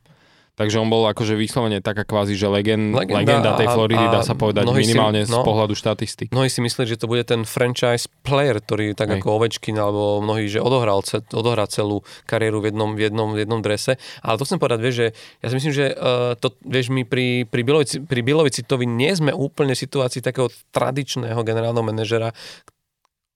Takže 0.60 0.76
on 0.76 0.91
bol 0.91 1.07
akože 1.07 1.39
vyslovene 1.39 1.80
taká 1.80 2.03
kvázi, 2.03 2.36
že 2.36 2.51
legend, 2.51 2.91
legenda, 2.91 3.24
legenda 3.24 3.49
tej 3.55 3.72
Floridy, 3.72 4.05
dá 4.12 4.28
sa 4.28 4.36
povedať 4.36 4.68
minimálne 4.68 5.24
si, 5.24 5.32
no, 5.32 5.39
z 5.39 5.47
pohľadu 5.47 5.72
štatistik. 5.72 6.36
Mnohí 6.36 6.51
si 6.51 6.60
mysleli, 6.60 6.91
že 6.91 6.99
to 6.99 7.07
bude 7.07 7.24
ten 7.24 7.47
franchise 7.47 8.12
player, 8.28 8.60
ktorý 8.60 8.91
tak 8.91 9.07
Hej. 9.07 9.24
ako 9.24 9.39
Ovečkin 9.39 9.80
alebo 9.80 10.20
mnohí, 10.20 10.51
že 10.51 10.60
odohral, 10.60 10.99
odohrá 11.32 11.64
celú 11.72 12.03
kariéru 12.28 12.60
v 12.60 12.76
jednom, 12.76 12.91
v, 12.91 13.07
jednom, 13.07 13.32
v 13.32 13.47
jednom 13.47 13.64
drese. 13.64 13.95
Ale 14.20 14.36
to 14.36 14.43
chcem 14.43 14.60
povedať, 14.60 14.80
vieš, 14.84 14.95
že 14.99 15.07
ja 15.39 15.47
si 15.47 15.55
myslím, 15.64 15.74
že 15.80 15.86
uh, 15.95 16.36
to, 16.36 16.51
vieš, 16.68 16.91
my 16.91 17.07
pri, 17.07 17.47
pri, 17.47 17.62
Bilovici, 17.64 18.03
pri 18.03 18.20
Bilovicitovi 18.20 18.84
nie 18.84 19.16
sme 19.16 19.32
úplne 19.32 19.80
v 19.80 19.84
situácii 19.88 20.20
takého 20.20 20.51
tradičného 20.76 21.39
generálneho 21.39 21.88
manažera, 21.88 22.36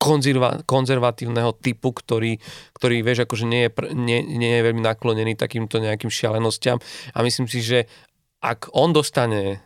konzerva, 0.03 0.59
konzervatívneho 0.67 1.55
typu, 1.55 1.95
ktorý, 1.95 2.43
ktorý 2.75 2.99
vieš, 2.99 3.23
akože 3.23 3.47
nie 3.47 3.61
je, 3.65 3.69
nie, 3.95 4.19
nie 4.19 4.51
je 4.59 4.65
veľmi 4.67 4.83
naklonený 4.83 5.39
takýmto 5.39 5.79
nejakým 5.79 6.11
šialenostiam 6.11 6.83
a 7.15 7.17
myslím 7.23 7.47
si, 7.47 7.63
že 7.63 7.79
ak 8.43 8.75
on 8.75 8.91
dostane 8.91 9.63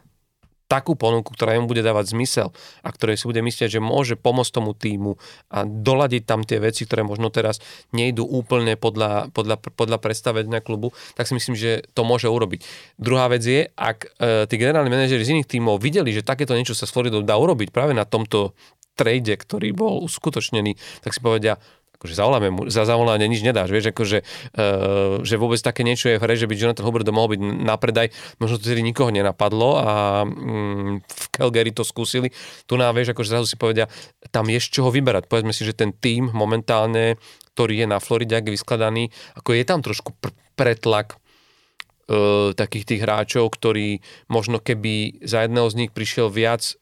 takú 0.67 0.99
ponuku, 0.99 1.31
ktorá 1.31 1.55
mu 1.57 1.65
bude 1.71 1.79
dávať 1.79 2.11
zmysel 2.11 2.51
a 2.83 2.91
ktoré 2.91 3.15
si 3.15 3.23
bude 3.23 3.39
myslieť, 3.39 3.79
že 3.79 3.81
môže 3.81 4.19
pomôcť 4.19 4.51
tomu 4.51 4.75
týmu 4.75 5.15
a 5.47 5.63
doladiť 5.63 6.27
tam 6.27 6.43
tie 6.43 6.59
veci, 6.59 6.83
ktoré 6.83 7.07
možno 7.07 7.31
teraz 7.31 7.63
nejdú 7.95 8.27
úplne 8.27 8.75
podľa, 8.75 9.31
podľa, 9.31 9.63
podľa 9.63 9.97
predstavenia 9.97 10.59
klubu, 10.59 10.91
tak 11.15 11.31
si 11.31 11.33
myslím, 11.39 11.55
že 11.55 11.87
to 11.95 12.03
môže 12.03 12.27
urobiť. 12.27 12.67
Druhá 12.99 13.31
vec 13.31 13.47
je, 13.47 13.71
ak 13.79 13.97
e, 14.19 14.43
tí 14.51 14.59
generálni 14.59 14.91
manažeri 14.91 15.23
z 15.23 15.39
iných 15.39 15.47
tímov 15.47 15.79
videli, 15.79 16.11
že 16.11 16.27
takéto 16.27 16.51
niečo 16.51 16.75
sa 16.75 16.83
s 16.83 16.91
Floridou 16.91 17.23
dá 17.23 17.39
urobiť 17.39 17.71
práve 17.71 17.95
na 17.95 18.03
tomto 18.03 18.51
trade, 18.97 19.37
ktorý 19.37 19.71
bol 19.77 20.01
uskutočnený, 20.03 20.73
tak 21.05 21.13
si 21.13 21.21
povedia, 21.21 21.61
akože 21.97 22.13
zavoláme 22.13 22.47
mu, 22.53 22.61
za 22.69 22.85
zavolanie 22.85 23.25
nič 23.25 23.41
nedáš, 23.41 23.73
vieš, 23.73 23.89
akože, 23.89 24.21
uh, 24.21 25.25
že 25.25 25.35
vôbec 25.41 25.57
také 25.57 25.81
niečo 25.81 26.13
je 26.13 26.21
v 26.21 26.23
hre, 26.29 26.37
že 26.37 26.45
by 26.45 26.53
Jonathan 26.53 26.85
Hubbard 26.85 27.09
mohol 27.09 27.33
byť 27.33 27.41
na 27.41 27.73
predaj, 27.73 28.13
možno 28.37 28.61
to 28.61 28.69
tedy 28.69 28.85
nikoho 28.85 29.09
nenapadlo 29.09 29.81
a 29.81 29.93
um, 30.21 31.01
v 31.01 31.25
Calgary 31.33 31.73
to 31.73 31.81
skúsili. 31.81 32.29
Tu 32.69 32.73
nám, 32.77 32.93
vieš, 32.93 33.17
akože 33.17 33.33
zrazu 33.33 33.49
si 33.49 33.57
povedia, 33.57 33.89
tam 34.29 34.45
je 34.45 34.61
z 34.61 34.69
čoho 34.69 34.93
vyberať. 34.93 35.25
Povedzme 35.25 35.49
si, 35.57 35.65
že 35.65 35.73
ten 35.73 35.89
tým 35.89 36.29
momentálne, 36.29 37.17
ktorý 37.57 37.81
je 37.81 37.87
na 37.89 37.97
Floride, 37.97 38.37
ak 38.37 38.53
vyskladaný, 38.53 39.09
ako 39.33 39.57
je 39.57 39.63
tam 39.65 39.81
trošku 39.81 40.13
pr- 40.21 40.37
pretlak 40.53 41.17
uh, 41.17 42.53
takých 42.53 42.93
tých 42.93 43.01
hráčov, 43.01 43.49
ktorí 43.49 44.05
možno 44.29 44.61
keby 44.61 45.25
za 45.25 45.49
jedného 45.49 45.65
z 45.73 45.77
nich 45.81 45.89
prišiel 45.89 46.29
viac 46.29 46.77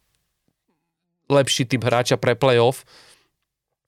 lepší 1.29 1.65
typ 1.65 1.83
hráča 1.83 2.17
pre 2.19 2.37
playoff, 2.37 2.85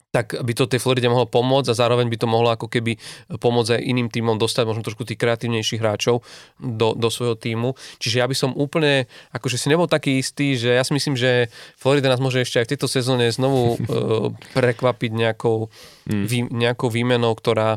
tak 0.08 0.40
by 0.40 0.52
to 0.56 0.64
tej 0.64 0.80
Floride 0.80 1.04
mohlo 1.12 1.28
pomôcť 1.28 1.68
a 1.68 1.78
zároveň 1.78 2.08
by 2.08 2.16
to 2.16 2.24
mohlo 2.24 2.48
ako 2.48 2.72
keby 2.72 2.96
pomôcť 3.28 3.76
aj 3.76 3.82
iným 3.84 4.08
týmom 4.08 4.40
dostať 4.40 4.64
možno 4.64 4.80
trošku 4.80 5.04
tých 5.04 5.20
kreatívnejších 5.20 5.80
hráčov 5.84 6.24
do, 6.56 6.96
do 6.96 7.08
svojho 7.12 7.36
týmu. 7.36 7.76
Čiže 8.00 8.24
ja 8.24 8.26
by 8.26 8.32
som 8.32 8.56
úplne, 8.56 9.04
akože 9.36 9.60
si 9.60 9.68
nebol 9.68 9.84
taký 9.84 10.16
istý, 10.16 10.56
že 10.56 10.72
ja 10.72 10.80
si 10.80 10.96
myslím, 10.96 11.12
že 11.12 11.52
Florida 11.76 12.08
nás 12.08 12.24
môže 12.24 12.40
ešte 12.40 12.56
aj 12.56 12.66
v 12.66 12.72
tejto 12.72 12.88
sezóne 12.88 13.28
znovu 13.28 13.76
uh, 13.76 14.32
prekvapiť 14.56 15.10
nejakou, 15.12 15.68
hmm. 16.08 16.24
vý, 16.24 16.48
nejakou 16.48 16.88
výmenou, 16.88 17.36
ktorá, 17.36 17.76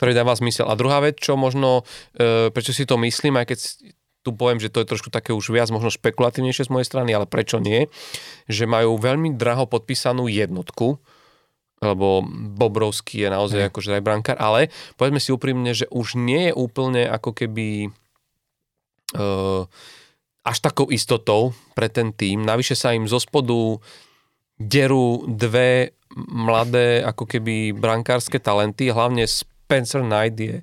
ktorá 0.00 0.10
dáva 0.16 0.32
zmysel. 0.32 0.72
A 0.72 0.78
druhá 0.80 1.04
vec, 1.04 1.20
čo 1.20 1.36
možno, 1.36 1.84
uh, 1.84 2.48
prečo 2.48 2.72
si 2.72 2.88
to 2.88 2.96
myslím, 2.96 3.36
aj 3.36 3.46
keď 3.52 3.58
tu 4.22 4.30
poviem, 4.30 4.62
že 4.62 4.70
to 4.70 4.82
je 4.82 4.90
trošku 4.90 5.10
také 5.10 5.34
už 5.34 5.50
viac 5.50 5.68
možno 5.74 5.90
špekulatívnejšie 5.90 6.70
z 6.70 6.72
mojej 6.72 6.88
strany, 6.88 7.10
ale 7.10 7.26
prečo 7.26 7.58
nie, 7.58 7.90
že 8.46 8.70
majú 8.70 8.94
veľmi 8.98 9.34
draho 9.34 9.66
podpísanú 9.66 10.30
jednotku, 10.30 11.02
lebo 11.82 12.22
Bobrovský 12.54 13.26
je 13.26 13.28
naozaj 13.34 13.60
mm. 13.66 13.68
akože 13.74 13.90
aj 13.98 14.02
brankár, 14.06 14.38
ale 14.38 14.70
povedzme 14.94 15.18
si 15.18 15.34
úprimne, 15.34 15.74
že 15.74 15.90
už 15.90 16.14
nie 16.14 16.50
je 16.50 16.54
úplne 16.54 17.02
ako 17.10 17.34
keby 17.34 17.90
uh, 19.18 19.66
až 20.46 20.56
takou 20.62 20.86
istotou 20.94 21.54
pre 21.74 21.90
ten 21.90 22.14
tým. 22.14 22.46
Navyše 22.46 22.78
sa 22.78 22.94
im 22.94 23.10
zo 23.10 23.18
spodu 23.18 23.82
derú 24.62 25.26
dve 25.26 25.98
mladé 26.14 27.02
ako 27.02 27.26
keby 27.26 27.74
brankárske 27.74 28.38
talenty, 28.38 28.94
hlavne 28.94 29.26
Spencer 29.26 30.04
Knight 30.04 30.36
je, 30.38 30.56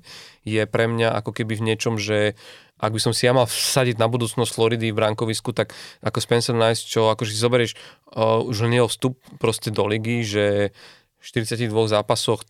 je 0.46 0.62
pre 0.64 0.88
mňa 0.88 1.20
ako 1.20 1.36
keby 1.36 1.58
v 1.58 1.66
niečom, 1.72 1.98
že 2.00 2.38
ak 2.80 2.90
by 2.96 3.00
som 3.00 3.12
si 3.12 3.28
ja 3.28 3.36
mal 3.36 3.44
vsadiť 3.44 4.00
na 4.00 4.08
budúcnosť 4.08 4.50
Floridy 4.50 4.90
v 4.90 4.98
brankovisku, 4.98 5.52
tak 5.52 5.76
ako 6.00 6.18
Spencer 6.18 6.56
Nice, 6.56 6.88
čo 6.88 7.12
akože 7.12 7.30
si 7.30 7.38
zoberieš 7.38 7.72
uh, 8.16 8.40
už 8.40 8.66
len 8.66 8.80
jeho 8.80 8.88
vstup 8.88 9.20
proste 9.36 9.68
do 9.68 9.84
ligy, 9.84 10.24
že 10.24 10.72
v 11.20 11.24
42 11.24 11.68
zápasoch 11.92 12.40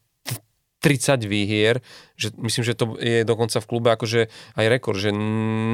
30 0.80 1.28
výhier, 1.28 1.84
že 2.16 2.32
myslím, 2.40 2.64
že 2.64 2.78
to 2.78 2.96
je 2.96 3.26
dokonca 3.28 3.60
v 3.60 3.68
klube 3.68 3.88
akože 3.92 4.32
aj 4.56 4.66
rekord, 4.70 4.96
že 4.96 5.12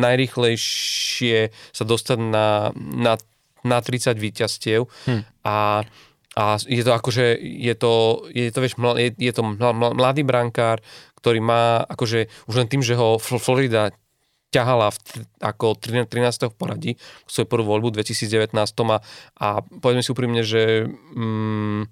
najrychlejšie 0.02 1.54
sa 1.70 1.84
dostať 1.86 2.18
na, 2.18 2.74
na, 2.74 3.14
na 3.62 3.78
30 3.78 4.18
víťazstiev 4.18 4.90
hm. 5.06 5.22
a 5.46 5.86
a 6.36 6.60
je 6.60 6.84
to 6.84 6.92
akože, 6.92 7.40
je 7.40 7.74
to, 7.80 7.92
je 8.28 8.52
to, 8.52 8.60
vieš, 8.60 8.76
je, 8.76 9.08
je 9.08 9.32
to 9.32 9.40
mladý 9.72 10.20
brankár, 10.20 10.84
ktorý 11.16 11.40
má 11.40 11.80
akože 11.88 12.28
už 12.44 12.54
len 12.60 12.68
tým, 12.68 12.84
že 12.84 12.92
ho 12.92 13.16
Florida 13.16 13.88
ťahala 14.54 14.94
v, 14.94 14.98
ako 15.42 15.76
13. 15.76 16.50
v 16.50 16.54
poradí 16.54 16.92
svoju 17.26 17.46
prvú 17.50 17.76
voľbu 17.76 17.92
v 17.92 17.96
2019 18.02 18.54
a, 18.54 18.98
a 19.42 19.48
povedzme 19.82 20.02
si 20.02 20.12
úprimne, 20.14 20.42
že 20.46 20.86
mm, 20.86 21.82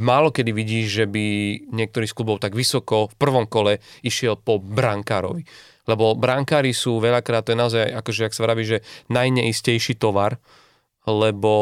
málo 0.00 0.30
kedy 0.30 0.50
vidíš, 0.52 0.86
že 1.02 1.04
by 1.08 1.24
niektorý 1.72 2.06
z 2.08 2.16
klubov 2.16 2.40
tak 2.40 2.56
vysoko 2.56 3.10
v 3.10 3.14
prvom 3.16 3.46
kole 3.48 3.80
išiel 4.04 4.38
po 4.38 4.60
brankárovi. 4.60 5.44
Lebo 5.84 6.16
brankári 6.16 6.72
sú 6.72 6.96
veľakrát, 6.96 7.44
to 7.44 7.52
je 7.52 7.60
naozaj, 7.60 7.84
akože 7.92 8.24
ak 8.24 8.36
sa 8.36 8.44
vraví, 8.48 8.64
že 8.64 8.84
najneistejší 9.12 10.00
tovar, 10.00 10.40
lebo 11.04 11.52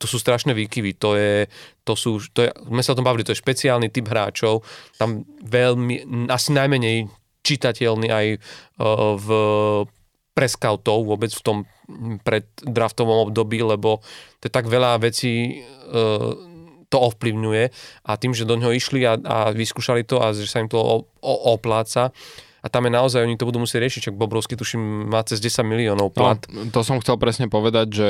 to 0.00 0.08
sú 0.08 0.16
strašné 0.16 0.56
výkyvy, 0.56 0.96
to 0.96 1.12
je, 1.20 1.44
to 1.84 1.92
sú, 1.92 2.24
to 2.32 2.48
je, 2.48 2.50
sme 2.64 2.80
sa 2.80 2.96
o 2.96 2.98
tom 2.98 3.04
bavili, 3.04 3.20
to 3.20 3.36
je 3.36 3.42
špeciálny 3.44 3.92
typ 3.92 4.08
hráčov, 4.08 4.64
tam 4.96 5.28
veľmi, 5.44 6.08
asi 6.32 6.56
najmenej 6.56 7.12
čitateľný 7.48 8.08
aj 8.12 8.26
e, 8.34 8.38
v 9.16 9.28
pre 10.38 10.46
scoutov 10.46 11.02
vôbec 11.02 11.34
v 11.34 11.42
tom 11.42 11.58
preddraftovom 12.22 13.26
období, 13.26 13.58
lebo 13.58 13.98
to 14.38 14.46
je 14.46 14.52
tak 14.54 14.70
veľa 14.70 15.02
vecí 15.02 15.58
e, 15.58 15.74
to 16.88 16.96
ovplyvňuje. 16.96 17.64
A 18.06 18.10
tým, 18.14 18.38
že 18.38 18.46
do 18.46 18.54
ňoho 18.54 18.70
išli 18.70 19.02
a, 19.02 19.18
a 19.18 19.38
vyskúšali 19.50 20.06
to 20.06 20.22
a 20.22 20.30
že 20.30 20.46
sa 20.46 20.62
im 20.62 20.70
to 20.70 20.78
opláca 21.26 22.14
a 22.68 22.70
tam 22.70 22.84
je 22.84 22.92
naozaj, 22.92 23.24
oni 23.24 23.40
to 23.40 23.48
budú 23.48 23.64
musieť 23.64 23.80
riešiť, 23.80 24.00
čak 24.12 24.14
Bobrovský 24.20 24.52
tuším 24.52 25.08
má 25.08 25.24
cez 25.24 25.40
10 25.40 25.64
miliónov 25.64 26.12
plat. 26.12 26.36
No, 26.52 26.68
to 26.68 26.84
som 26.84 27.00
chcel 27.00 27.16
presne 27.16 27.48
povedať, 27.48 27.86
že 27.88 28.08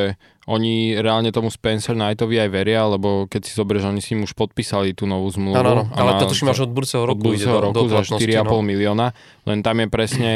oni 0.50 0.98
reálne 0.98 1.30
tomu 1.30 1.46
Spencer 1.54 1.94
Knightovi 1.94 2.42
aj 2.42 2.50
veria, 2.50 2.82
lebo 2.90 3.30
keď 3.30 3.46
si 3.46 3.54
zoberieš, 3.54 3.86
oni 3.86 4.02
si 4.02 4.18
im 4.18 4.26
už 4.26 4.34
podpísali 4.34 4.98
tú 4.98 5.06
novú 5.06 5.30
zmluvu. 5.30 5.54
Áno, 5.54 5.86
ale 5.94 6.18
to 6.18 6.26
tuším 6.34 6.50
až 6.50 6.66
od 6.66 6.74
budúceho 6.74 7.06
roku. 7.06 7.22
Od 7.22 7.26
budúceho 7.30 7.58
roku 7.62 7.74
do, 7.78 7.86
do 7.86 8.02
za 8.02 8.18
4,5 8.18 8.50
no. 8.50 8.66
milióna, 8.66 9.06
len 9.46 9.62
tam 9.62 9.78
je 9.78 9.86
presne 9.86 10.32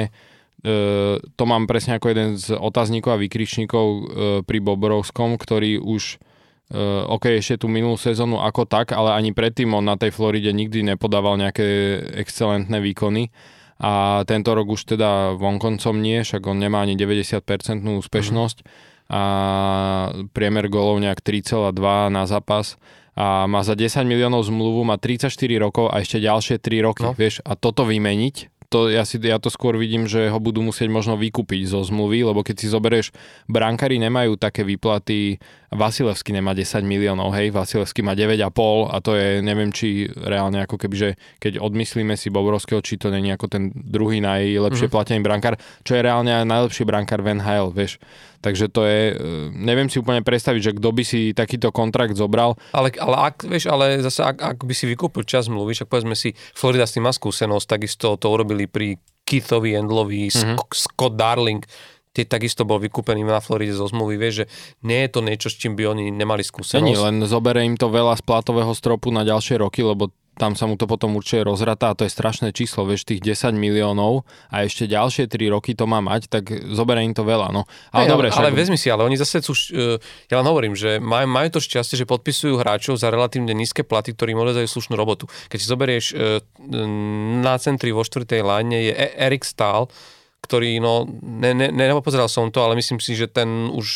Uh, 0.63 1.19
to 1.39 1.43
mám 1.43 1.67
presne 1.67 1.99
ako 1.99 2.07
jeden 2.15 2.39
z 2.39 2.55
otáznikov 2.55 3.19
a 3.19 3.19
vykričníkov 3.19 3.87
uh, 3.91 4.03
pri 4.47 4.63
Bobrovskom, 4.63 5.35
ktorý 5.35 5.83
už 5.83 6.23
uh, 6.71 7.03
OK, 7.11 7.35
ešte 7.35 7.59
tú 7.59 7.67
minulú 7.67 7.99
sezónu 7.99 8.39
ako 8.39 8.71
tak, 8.71 8.95
ale 8.95 9.11
ani 9.11 9.35
predtým 9.35 9.75
on 9.75 9.83
na 9.83 9.99
tej 9.99 10.15
Floride 10.15 10.55
nikdy 10.55 10.87
nepodával 10.87 11.35
nejaké 11.35 11.99
excelentné 12.15 12.79
výkony 12.79 13.35
a 13.83 14.23
tento 14.31 14.55
rok 14.55 14.79
už 14.79 14.95
teda 14.95 15.35
vonkoncom 15.35 15.99
nie, 15.99 16.23
však 16.23 16.47
on 16.47 16.63
nemá 16.63 16.87
ani 16.87 16.95
90% 16.95 17.43
úspešnosť 17.83 18.63
a 19.11 19.23
priemer 20.31 20.71
golov 20.71 21.03
nejak 21.03 21.19
3,2 21.21 21.75
na 22.09 22.25
zápas 22.31 22.79
a 23.13 23.45
má 23.45 23.61
za 23.61 23.77
10 23.77 24.09
miliónov 24.09 24.47
zmluvu, 24.49 24.89
má 24.89 24.97
34 24.97 25.35
rokov 25.61 25.93
a 25.93 26.01
ešte 26.01 26.23
ďalšie 26.23 26.57
3 26.63 26.87
roky, 26.87 27.05
no. 27.05 27.13
vieš, 27.13 27.45
a 27.45 27.59
toto 27.59 27.85
vymeniť, 27.85 28.53
to, 28.73 28.89
ja, 28.89 29.05
si, 29.05 29.21
ja 29.21 29.37
to 29.37 29.53
skôr 29.53 29.77
vidím, 29.77 30.09
že 30.09 30.33
ho 30.33 30.41
budú 30.41 30.65
musieť 30.65 30.89
možno 30.89 31.21
vykúpiť 31.21 31.69
zo 31.69 31.85
zmluvy, 31.85 32.25
lebo 32.25 32.41
keď 32.41 32.57
si 32.57 32.73
zoberieš, 32.73 33.13
brankári 33.45 34.01
nemajú 34.01 34.41
také 34.41 34.65
výplaty, 34.65 35.37
Vasilevsky 35.73 36.37
nemá 36.37 36.53
10 36.53 36.85
miliónov, 36.85 37.33
hej, 37.33 37.49
Vasilevsky 37.49 38.05
má 38.05 38.13
9,5 38.13 38.93
a 38.93 38.97
to 39.01 39.17
je, 39.17 39.41
neviem, 39.41 39.73
či 39.73 40.05
reálne 40.13 40.61
ako 40.61 40.77
keby, 40.77 40.95
že 40.95 41.09
keď 41.41 41.65
odmyslíme 41.65 42.13
si 42.13 42.29
Bobrovského, 42.29 42.85
či 42.85 43.01
to 43.01 43.09
není 43.09 43.33
ako 43.33 43.49
ten 43.49 43.73
druhý 43.73 44.21
najlepšie 44.21 44.87
mm-hmm. 44.87 44.93
platený 44.93 45.21
brankár, 45.25 45.57
čo 45.81 45.97
je 45.97 46.05
reálne 46.05 46.29
aj 46.29 46.45
najlepší 46.45 46.85
brankár 46.85 47.25
v 47.25 47.41
NHL, 47.41 47.73
vieš. 47.73 47.97
Takže 48.43 48.69
to 48.69 48.83
je, 48.85 49.15
e, 49.15 49.55
neviem 49.55 49.87
si 49.87 50.03
úplne 50.03 50.21
predstaviť, 50.21 50.61
že 50.61 50.77
kto 50.77 50.89
by 50.93 51.03
si 51.07 51.31
takýto 51.33 51.71
kontrakt 51.71 52.19
zobral. 52.19 52.59
Ale, 52.75 52.91
ale 52.99 53.33
ak, 53.33 53.47
vieš, 53.47 53.71
ale 53.71 54.03
zase 54.03 54.27
ak, 54.27 54.43
ak 54.43 54.59
by 54.67 54.75
si 54.75 54.85
vykúpil 54.91 55.25
čas 55.25 55.47
mluvy, 55.47 55.79
však 55.79 55.89
povedzme 55.89 56.19
si, 56.19 56.35
Florida 56.53 56.85
s 56.85 56.99
tým 56.99 57.07
má 57.07 57.15
skúsenosť, 57.15 57.79
takisto 57.79 58.19
to 58.19 58.27
urobili 58.29 58.67
pri 58.67 58.99
Keithovi, 59.23 59.79
Endlovi, 59.79 60.29
mm-hmm. 60.29 60.59
Scott 60.75 61.15
Darling, 61.15 61.63
tie 62.13 62.29
takisto 62.29 62.69
bol 62.69 62.77
vykúpený 62.79 63.25
na 63.25 63.41
Floride 63.41 63.73
zo 63.73 63.89
zmluvy, 63.89 64.21
vieš, 64.21 64.45
že 64.45 64.47
nie 64.85 65.01
je 65.05 65.09
to 65.09 65.21
niečo, 65.25 65.49
s 65.49 65.57
čím 65.57 65.75
by 65.75 65.97
oni 65.97 66.13
nemali 66.13 66.45
skúsenosť. 66.45 66.85
Nie, 66.85 67.01
len 67.01 67.25
zobere 67.25 67.65
im 67.65 67.81
to 67.81 67.89
veľa 67.89 68.21
z 68.21 68.23
platového 68.25 68.73
stropu 68.77 69.09
na 69.09 69.25
ďalšie 69.25 69.61
roky, 69.61 69.81
lebo 69.81 70.13
tam 70.33 70.57
sa 70.57 70.65
mu 70.65 70.81
to 70.81 70.89
potom 70.89 71.13
určite 71.13 71.45
rozratá 71.45 71.93
a 71.93 71.97
to 71.97 72.09
je 72.09 72.13
strašné 72.13 72.57
číslo, 72.57 72.89
vieš, 72.89 73.05
tých 73.05 73.21
10 73.21 73.53
miliónov 73.53 74.25
a 74.49 74.65
ešte 74.65 74.89
ďalšie 74.89 75.29
3 75.29 75.53
roky 75.53 75.77
to 75.77 75.85
má 75.85 76.01
mať, 76.01 76.33
tak 76.33 76.49
zoberie 76.73 77.05
im 77.05 77.13
to 77.13 77.21
veľa, 77.21 77.53
no. 77.53 77.69
Ale, 77.93 78.09
hey, 78.09 78.13
dobre, 78.17 78.27
ale, 78.33 78.41
však... 78.41 78.45
ale 78.49 78.57
vezmi 78.57 78.79
si, 78.81 78.89
ale 78.89 79.05
oni 79.05 79.21
zase 79.21 79.45
sú, 79.45 79.53
uh, 79.53 80.01
ja 80.33 80.41
len 80.41 80.47
hovorím, 80.49 80.73
že 80.73 80.97
majú, 81.05 81.29
majú 81.29 81.49
to 81.53 81.61
šťastie, 81.61 82.01
že 82.01 82.09
podpisujú 82.09 82.57
hráčov 82.57 82.97
za 82.97 83.13
relatívne 83.13 83.53
nízke 83.53 83.85
platy, 83.85 84.17
ktorí 84.17 84.33
im 84.33 84.41
odvedajú 84.41 84.73
slušnú 84.73 84.97
robotu. 84.97 85.29
Keď 85.53 85.59
si 85.61 85.67
zoberieš 85.69 86.05
uh, 86.17 86.41
na 87.45 87.61
centri 87.61 87.93
vo 87.93 88.01
štvrtej 88.01 88.41
line 88.41 88.89
je 88.89 88.93
e- 88.97 89.15
Erik 89.21 89.45
Stahl, 89.45 89.93
ktorý, 90.43 90.83
no, 90.83 91.07
ne, 91.23 91.55
ne, 91.55 91.71
ne, 91.71 91.85
nepozeral 91.87 92.27
som 92.27 92.51
to, 92.51 92.61
ale 92.61 92.75
myslím 92.75 92.99
si, 92.99 93.15
že 93.15 93.31
ten 93.31 93.71
už 93.71 93.87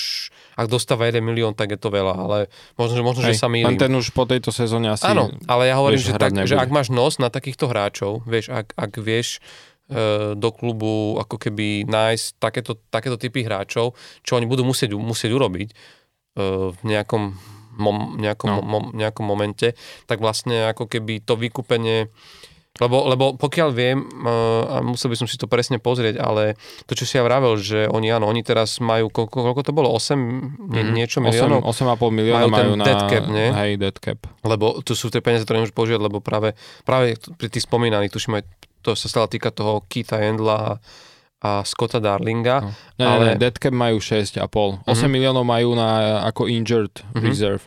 ak 0.56 0.72
dostáva 0.72 1.04
1 1.04 1.20
milión, 1.20 1.52
tak 1.52 1.76
je 1.76 1.78
to 1.78 1.92
veľa, 1.92 2.14
ale 2.16 2.38
možno, 2.80 3.04
možno 3.04 3.28
Hej, 3.28 3.36
že 3.36 3.44
sa 3.44 3.48
mýlim. 3.52 3.76
ten 3.76 3.92
už 3.92 4.08
po 4.16 4.24
tejto 4.24 4.48
sezóne 4.48 4.88
asi 4.88 5.04
Áno, 5.04 5.28
ale 5.44 5.68
ja 5.68 5.76
hovorím, 5.76 6.00
že, 6.00 6.16
tak, 6.16 6.32
že 6.32 6.56
ak 6.56 6.72
máš 6.72 6.88
nos 6.88 7.20
na 7.20 7.28
takýchto 7.28 7.68
hráčov, 7.68 8.24
vieš, 8.24 8.48
ak, 8.48 8.72
ak 8.72 8.92
vieš 8.96 9.36
e, 9.92 10.32
do 10.32 10.48
klubu 10.56 11.20
ako 11.20 11.36
keby 11.36 11.84
nájsť 11.84 12.40
takéto, 12.40 12.72
takéto 12.88 13.20
typy 13.20 13.44
hráčov, 13.44 13.92
čo 14.24 14.40
oni 14.40 14.48
budú 14.48 14.64
musieť, 14.64 14.96
musieť 14.96 15.36
urobiť 15.36 15.68
e, 15.68 15.74
v 16.72 16.80
nejakom, 16.88 17.36
mom, 17.76 18.16
nejakom, 18.16 18.48
no. 18.48 18.64
mom, 18.64 18.84
nejakom 18.96 19.28
momente, 19.28 19.76
tak 20.08 20.24
vlastne 20.24 20.72
ako 20.72 20.88
keby 20.88 21.20
to 21.20 21.36
vykúpenie 21.36 22.08
lebo, 22.76 23.08
lebo 23.08 23.24
pokiaľ 23.40 23.68
viem, 23.72 24.04
a 24.68 24.84
musel 24.84 25.08
by 25.08 25.16
som 25.16 25.28
si 25.28 25.40
to 25.40 25.48
presne 25.48 25.80
pozrieť, 25.80 26.20
ale 26.20 26.60
to, 26.84 26.92
čo 26.92 27.08
si 27.08 27.16
ja 27.16 27.24
vravel, 27.24 27.56
že 27.56 27.88
oni 27.88 28.12
áno, 28.12 28.28
oni 28.28 28.44
teraz 28.44 28.78
majú, 28.84 29.08
koľko, 29.08 29.52
koľko 29.52 29.62
to 29.64 29.72
bolo, 29.72 29.88
8 29.96 30.68
nie, 30.68 30.84
mm, 30.84 30.92
niečo 30.92 31.18
miliónov? 31.24 31.64
8,5 31.64 32.12
milióna 32.12 32.46
majú, 32.52 32.52
majú 32.52 32.72
na 32.76 32.84
dead 32.84 33.02
cap, 33.08 33.24
nie? 33.32 33.48
Hej, 33.48 33.70
dead 33.80 33.96
cap. 33.96 34.20
Lebo 34.44 34.84
to 34.84 34.92
sú 34.92 35.08
tie 35.08 35.24
peniaze, 35.24 35.48
ktoré 35.48 35.64
nemôžu 35.64 35.72
používať, 35.72 36.00
lebo 36.04 36.20
práve, 36.20 36.52
práve 36.84 37.16
pri 37.40 37.48
tých 37.48 37.64
spomínaných, 37.64 38.12
tuším 38.12 38.40
aj, 38.40 38.44
to 38.84 38.92
sa 38.92 39.08
stále 39.08 39.26
týka 39.32 39.48
toho 39.48 39.80
Keitha 39.88 40.20
Endla 40.20 40.76
a 41.40 41.50
Scotta 41.64 42.00
Darlinga. 42.00 42.60
No. 42.60 42.70
Ne, 43.00 43.04
ale... 43.04 43.24
ne, 43.32 43.34
dead 43.40 43.56
cap 43.56 43.72
majú 43.72 44.00
6,5. 44.00 44.36
8 44.36 44.84
mm-hmm. 44.84 45.08
miliónov 45.08 45.44
majú 45.44 45.72
na 45.76 46.20
ako 46.28 46.48
injured 46.48 46.92
mm-hmm. 46.92 47.24
reserve. 47.24 47.64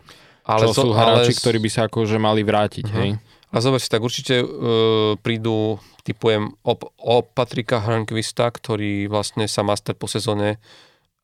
Ale 0.49 0.65
čo 0.65 0.73
to, 0.73 0.81
sú 0.85 0.89
hráči, 0.93 1.33
ale... 1.33 1.41
ktorí 1.41 1.57
by 1.61 1.69
sa 1.69 1.81
akože 1.85 2.17
mali 2.17 2.41
vrátiť, 2.41 2.85
mm-hmm. 2.89 3.01
hej? 3.05 3.11
A 3.49 3.57
zober 3.65 3.81
si, 3.81 3.89
tak 3.89 4.05
určite 4.05 4.45
uh, 4.45 5.17
prídu, 5.17 5.81
typujem, 6.05 6.53
o, 6.61 6.73
o 7.01 7.15
Patrika 7.25 7.81
Hrankvista, 7.81 8.45
ktorý 8.53 9.09
vlastne 9.09 9.49
sa 9.49 9.65
má 9.65 9.73
stať 9.73 9.95
po 9.97 10.05
sezóne 10.05 10.61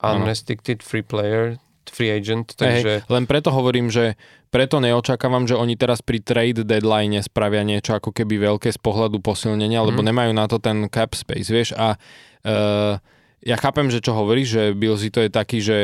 unrestricted 0.02 0.82
free 0.82 1.06
player, 1.06 1.62
free 1.86 2.10
agent, 2.10 2.58
takže... 2.58 3.06
Hey, 3.06 3.14
len 3.14 3.30
preto 3.30 3.54
hovorím, 3.54 3.94
že 3.94 4.18
preto 4.50 4.82
neočakávam, 4.82 5.46
že 5.46 5.54
oni 5.54 5.78
teraz 5.78 6.02
pri 6.02 6.18
trade 6.18 6.66
deadline 6.66 7.22
spravia 7.22 7.62
niečo 7.62 7.94
ako 7.94 8.10
keby 8.10 8.42
veľké 8.42 8.74
z 8.74 8.80
pohľadu 8.82 9.22
posilnenia, 9.22 9.86
mm. 9.86 9.88
lebo 9.94 10.02
mhm. 10.02 10.08
nemajú 10.10 10.32
na 10.34 10.46
to 10.50 10.58
ten 10.58 10.90
cap 10.90 11.14
space, 11.14 11.50
vieš, 11.54 11.78
a 11.78 11.94
uh, 11.96 12.98
ja 13.46 13.56
chápem, 13.62 13.94
že 13.94 14.02
čo 14.02 14.18
hovoríš, 14.18 14.48
že 14.50 14.64
Billsy 14.74 15.14
to 15.14 15.22
je 15.22 15.30
taký, 15.30 15.62
že 15.62 15.78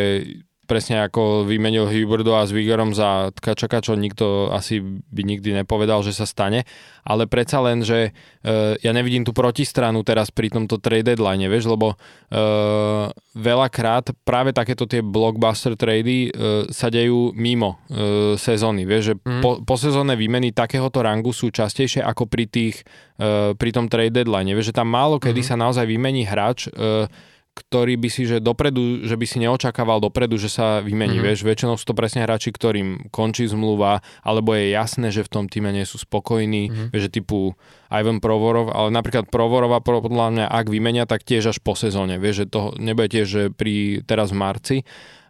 presne 0.71 1.03
ako 1.03 1.43
vymenil 1.43 1.83
Huberdo 1.83 2.31
a 2.31 2.47
s 2.47 2.55
Vigorom 2.55 2.95
za 2.95 3.27
Tkačaka, 3.35 3.83
čo 3.83 3.99
nikto 3.99 4.47
asi 4.55 4.79
by 4.79 5.21
nikdy 5.27 5.51
nepovedal, 5.51 5.99
že 5.99 6.15
sa 6.15 6.23
stane, 6.23 6.63
ale 7.03 7.27
predsa 7.27 7.59
len, 7.59 7.83
že 7.83 8.15
uh, 8.15 8.79
ja 8.79 8.95
nevidím 8.95 9.27
tú 9.27 9.35
protistranu 9.35 10.07
teraz 10.07 10.31
pri 10.31 10.47
tomto 10.47 10.79
trade 10.79 11.11
deadline, 11.11 11.43
vieš, 11.51 11.67
lebo 11.67 11.99
uh, 11.99 13.11
veľakrát 13.35 14.15
práve 14.23 14.55
takéto 14.55 14.87
tie 14.87 15.03
blockbuster 15.03 15.75
trady 15.75 16.31
uh, 16.31 16.63
sa 16.71 16.87
dejú 16.87 17.35
mimo 17.35 17.83
uh, 17.91 18.39
sezóny, 18.39 18.87
vieš, 18.87 19.11
že 19.11 19.15
mm. 19.19 19.43
po, 19.43 19.51
po 19.67 19.75
sezónne 19.75 20.15
výmeny 20.15 20.55
takéhoto 20.55 21.03
rangu 21.03 21.35
sú 21.35 21.51
častejšie 21.51 21.99
ako 21.99 22.31
pri 22.31 22.47
tých, 22.47 22.87
uh, 23.19 23.51
pri 23.59 23.75
tom 23.75 23.91
trade 23.91 24.15
deadline, 24.15 24.55
vieš, 24.55 24.71
že 24.71 24.79
tam 24.79 24.87
málo 24.87 25.19
kedy 25.19 25.43
mm. 25.43 25.47
sa 25.51 25.59
naozaj 25.59 25.83
vymení 25.83 26.23
hráč, 26.23 26.71
uh, 26.71 27.11
ktorý 27.61 27.95
by 28.01 28.09
si, 28.09 28.25
že 28.25 28.41
dopredu, 28.41 29.05
že 29.05 29.13
by 29.13 29.25
si 29.29 29.37
neočakával 29.37 30.01
dopredu, 30.01 30.41
že 30.41 30.49
sa 30.49 30.81
vymení. 30.81 31.21
Mm-hmm. 31.21 31.29
Vieš, 31.29 31.45
väčšinou 31.45 31.77
sú 31.77 31.85
to 31.85 31.93
presne 31.93 32.25
hráči, 32.25 32.49
ktorým 32.49 33.13
končí 33.13 33.45
zmluva, 33.45 34.01
alebo 34.25 34.57
je 34.57 34.73
jasné, 34.73 35.13
že 35.13 35.21
v 35.21 35.29
tom 35.29 35.45
týme 35.45 35.69
nie 35.69 35.85
sú 35.85 36.01
spokojní, 36.01 36.67
mm-hmm. 36.67 36.87
vieš, 36.89 37.03
že 37.07 37.21
typu 37.21 37.53
Ivan 37.93 38.17
Provorov, 38.17 38.73
ale 38.73 38.89
napríklad 38.89 39.29
Provorova 39.29 39.79
podľa 39.79 40.27
mňa, 40.33 40.45
ak 40.49 40.65
vymenia, 40.67 41.05
tak 41.05 41.21
tiež 41.21 41.53
až 41.53 41.57
po 41.61 41.77
sezóne. 41.77 42.17
Vieš, 42.17 42.43
že 42.43 42.47
to 42.49 42.61
nebude 42.81 43.13
tiež 43.13 43.27
že 43.31 43.43
pri, 43.53 44.03
teraz 44.03 44.33
v 44.33 44.41
marci 44.41 44.77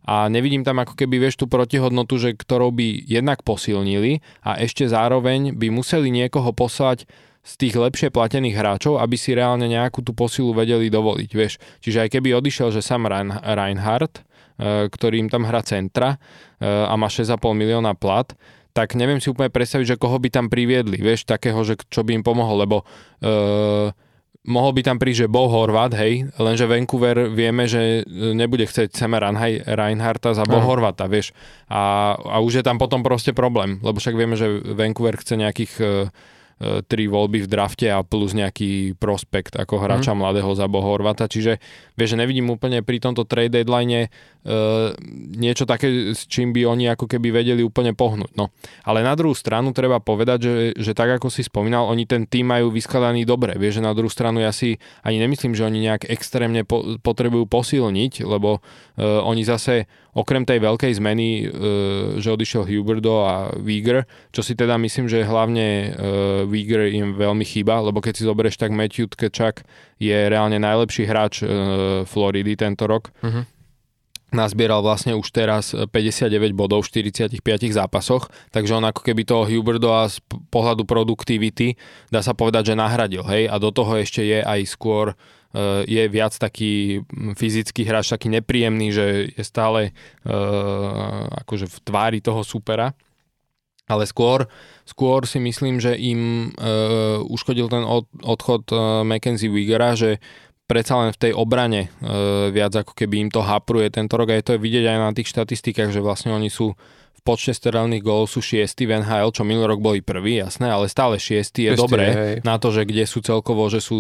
a 0.02 0.26
nevidím 0.26 0.66
tam 0.66 0.82
ako 0.82 0.98
keby, 0.98 1.22
vieš, 1.22 1.38
tú 1.38 1.46
protihodnotu, 1.46 2.18
že 2.18 2.34
ktorou 2.34 2.74
by 2.74 3.06
jednak 3.06 3.46
posilnili 3.46 4.26
a 4.42 4.58
ešte 4.58 4.90
zároveň 4.90 5.54
by 5.54 5.70
museli 5.70 6.10
niekoho 6.10 6.50
poslať 6.58 7.06
z 7.42 7.54
tých 7.58 7.74
lepšie 7.74 8.14
platených 8.14 8.54
hráčov, 8.54 9.02
aby 9.02 9.18
si 9.18 9.34
reálne 9.34 9.66
nejakú 9.66 10.06
tú 10.06 10.14
posilu 10.14 10.54
vedeli 10.54 10.94
dovoliť, 10.94 11.30
vieš. 11.34 11.58
Čiže 11.82 12.06
aj 12.06 12.10
keby 12.14 12.38
odišiel, 12.38 12.70
že 12.70 12.86
Sam 12.86 13.10
Reinhardt, 13.10 14.22
e, 14.22 14.88
ktorý 14.90 15.26
im 15.26 15.30
tam 15.30 15.50
hrá 15.50 15.66
centra 15.66 16.22
e, 16.62 16.68
a 16.70 16.94
má 16.94 17.10
6,5 17.10 17.42
milióna 17.58 17.98
plat, 17.98 18.30
tak 18.72 18.96
neviem 18.96 19.20
si 19.20 19.28
úplne 19.28 19.52
predstaviť, 19.52 19.96
že 19.96 20.00
koho 20.00 20.16
by 20.16 20.30
tam 20.32 20.48
priviedli, 20.48 21.02
vieš, 21.02 21.28
takého, 21.28 21.60
že 21.68 21.76
čo 21.92 22.08
by 22.08 22.16
im 22.16 22.24
pomohol, 22.24 22.64
lebo 22.64 22.88
uh, 23.20 23.92
mohol 24.48 24.72
by 24.72 24.82
tam 24.82 24.98
prísť, 24.98 25.28
že 25.28 25.32
Bo 25.32 25.52
Horvat, 25.52 25.92
hej, 26.00 26.32
lenže 26.40 26.72
Vancouver 26.72 27.28
vieme, 27.28 27.68
že 27.68 28.08
nebude 28.08 28.64
chcieť 28.64 28.96
Sema 28.96 29.20
Reinharta 29.20 30.32
za 30.32 30.48
Bo 30.48 30.64
Horvata, 30.64 31.12
vieš, 31.12 31.36
a, 31.68 32.16
a 32.16 32.40
už 32.40 32.62
je 32.62 32.66
tam 32.66 32.80
potom 32.80 33.04
proste 33.04 33.36
problém, 33.36 33.84
lebo 33.84 34.00
však 34.00 34.16
vieme, 34.16 34.40
že 34.40 34.48
Vancouver 34.72 35.20
chce 35.20 35.36
nejakých 35.36 35.74
uh, 35.84 36.08
tri 36.86 37.10
voľby 37.10 37.46
v 37.46 37.50
drafte 37.50 37.90
a 37.90 38.06
plus 38.06 38.38
nejaký 38.38 38.94
prospekt 39.02 39.58
ako 39.58 39.82
hráča 39.82 40.14
mm. 40.14 40.20
mladého 40.22 40.52
za 40.54 40.70
Horvata, 40.70 41.26
čiže 41.26 41.58
vieš, 41.98 42.14
že 42.14 42.22
nevidím 42.22 42.50
úplne 42.54 42.86
pri 42.86 43.02
tomto 43.02 43.26
trade 43.26 43.54
deadline 43.54 44.08
uh, 44.08 44.94
niečo 45.38 45.66
také, 45.66 46.14
s 46.14 46.26
čím 46.26 46.54
by 46.54 46.66
oni 46.66 46.86
ako 46.94 47.06
keby 47.06 47.34
vedeli 47.34 47.62
úplne 47.62 47.94
pohnúť. 47.94 48.34
No. 48.38 48.50
Ale 48.86 49.06
na 49.06 49.14
druhú 49.18 49.34
stranu 49.34 49.74
treba 49.74 50.02
povedať, 50.02 50.40
že, 50.42 50.54
že 50.78 50.92
tak 50.94 51.22
ako 51.22 51.30
si 51.30 51.46
spomínal, 51.46 51.90
oni 51.90 52.06
ten 52.06 52.26
tým 52.26 52.50
majú 52.50 52.70
vyskladaný 52.74 53.26
dobre. 53.26 53.58
Vieš, 53.58 53.82
že 53.82 53.86
na 53.86 53.94
druhú 53.94 54.10
stranu 54.10 54.42
ja 54.42 54.54
si 54.54 54.78
ani 55.02 55.22
nemyslím, 55.22 55.54
že 55.54 55.66
oni 55.66 55.80
nejak 55.86 56.10
extrémne 56.10 56.66
po, 56.66 56.98
potrebujú 57.02 57.46
posilniť, 57.50 58.26
lebo 58.26 58.62
uh, 59.02 59.26
oni 59.26 59.42
zase 59.42 59.90
okrem 60.14 60.46
tej 60.46 60.62
veľkej 60.62 60.94
zmeny, 61.02 61.28
uh, 61.42 61.50
že 62.22 62.30
odišiel 62.30 62.70
Huberdo 62.70 63.26
a 63.26 63.50
Wieger, 63.58 64.06
čo 64.30 64.46
si 64.46 64.54
teda 64.54 64.78
myslím, 64.78 65.10
že 65.10 65.26
hlavne 65.26 65.66
uh, 65.66 65.90
Wieger 66.46 66.94
im 66.94 67.18
veľmi 67.18 67.42
chýba, 67.42 67.82
lebo 67.82 67.98
keď 67.98 68.22
si 68.22 68.30
zoberieš, 68.30 68.62
tak 68.62 68.70
Matthew 68.70 69.10
Tkečak 69.10 69.66
je 69.98 70.14
reálne 70.30 70.62
najlepší 70.62 71.10
hráč 71.10 71.42
uh, 71.42 72.06
Floridy 72.06 72.54
tento 72.54 72.86
rok. 72.86 73.10
Uh-huh 73.26 73.44
nazbieral 74.32 74.80
vlastne 74.80 75.12
už 75.12 75.28
teraz 75.28 75.76
59 75.76 76.56
bodov 76.56 76.88
v 76.88 77.04
45 77.12 77.44
zápasoch, 77.76 78.32
takže 78.56 78.80
on 78.80 78.88
ako 78.88 79.04
keby 79.04 79.28
toho 79.28 79.44
Huberdoa 79.44 80.08
z 80.08 80.24
pohľadu 80.48 80.88
produktivity 80.88 81.76
dá 82.08 82.24
sa 82.24 82.32
povedať, 82.32 82.72
že 82.72 82.80
nahradil, 82.80 83.28
hej, 83.28 83.52
a 83.52 83.60
do 83.60 83.76
toho 83.76 84.00
ešte 84.00 84.24
je 84.24 84.40
aj 84.40 84.64
skôr 84.72 85.12
uh, 85.12 85.41
je 85.84 86.04
viac 86.08 86.32
taký 86.32 87.04
fyzický 87.36 87.84
hráč, 87.84 88.16
taký 88.16 88.32
nepríjemný, 88.32 88.96
že 88.96 89.06
je 89.36 89.44
stále 89.44 89.92
uh, 89.92 91.28
akože 91.44 91.68
v 91.68 91.78
tvári 91.84 92.20
toho 92.24 92.44
supera. 92.48 92.96
Ale 93.92 94.08
skôr, 94.08 94.48
skôr 94.88 95.28
si 95.28 95.44
myslím, 95.44 95.84
že 95.84 95.92
im 96.00 96.54
uh, 96.56 97.20
uškodil 97.28 97.68
ten 97.68 97.84
od, 97.84 98.08
odchod 98.24 98.64
uh, 98.72 99.04
Mackenzie 99.04 99.52
Wigera, 99.52 100.00
že 100.00 100.24
predsa 100.72 100.96
len 101.04 101.12
v 101.12 101.20
tej 101.20 101.32
obrane 101.36 101.92
e, 101.92 102.48
viac 102.48 102.72
ako 102.72 102.96
keby 102.96 103.28
im 103.28 103.30
to 103.30 103.44
hapruje 103.44 103.92
tento 103.92 104.16
rok. 104.16 104.32
A 104.32 104.40
je 104.40 104.48
to 104.48 104.56
vidieť 104.56 104.88
aj 104.88 104.98
na 105.04 105.12
tých 105.12 105.28
štatistikách, 105.28 105.92
že 105.92 106.00
vlastne 106.00 106.32
oni 106.32 106.48
sú 106.48 106.80
v 107.22 107.30
počte 107.30 107.54
strelných 107.54 108.02
gólov 108.02 108.34
sú 108.34 108.42
šiesti 108.42 108.90
v 108.90 109.06
NHL, 109.06 109.30
čo 109.30 109.46
minulý 109.46 109.78
rok 109.78 109.82
boli 109.86 110.02
prvý, 110.02 110.42
jasné, 110.42 110.74
ale 110.74 110.90
stále 110.90 111.22
šiesti 111.22 111.70
je 111.70 111.78
dobré 111.78 112.06
hej. 112.10 112.36
na 112.42 112.58
to, 112.58 112.74
že 112.74 112.82
kde 112.82 113.06
sú 113.06 113.22
celkovo, 113.22 113.70
že 113.70 113.78
sú 113.78 113.94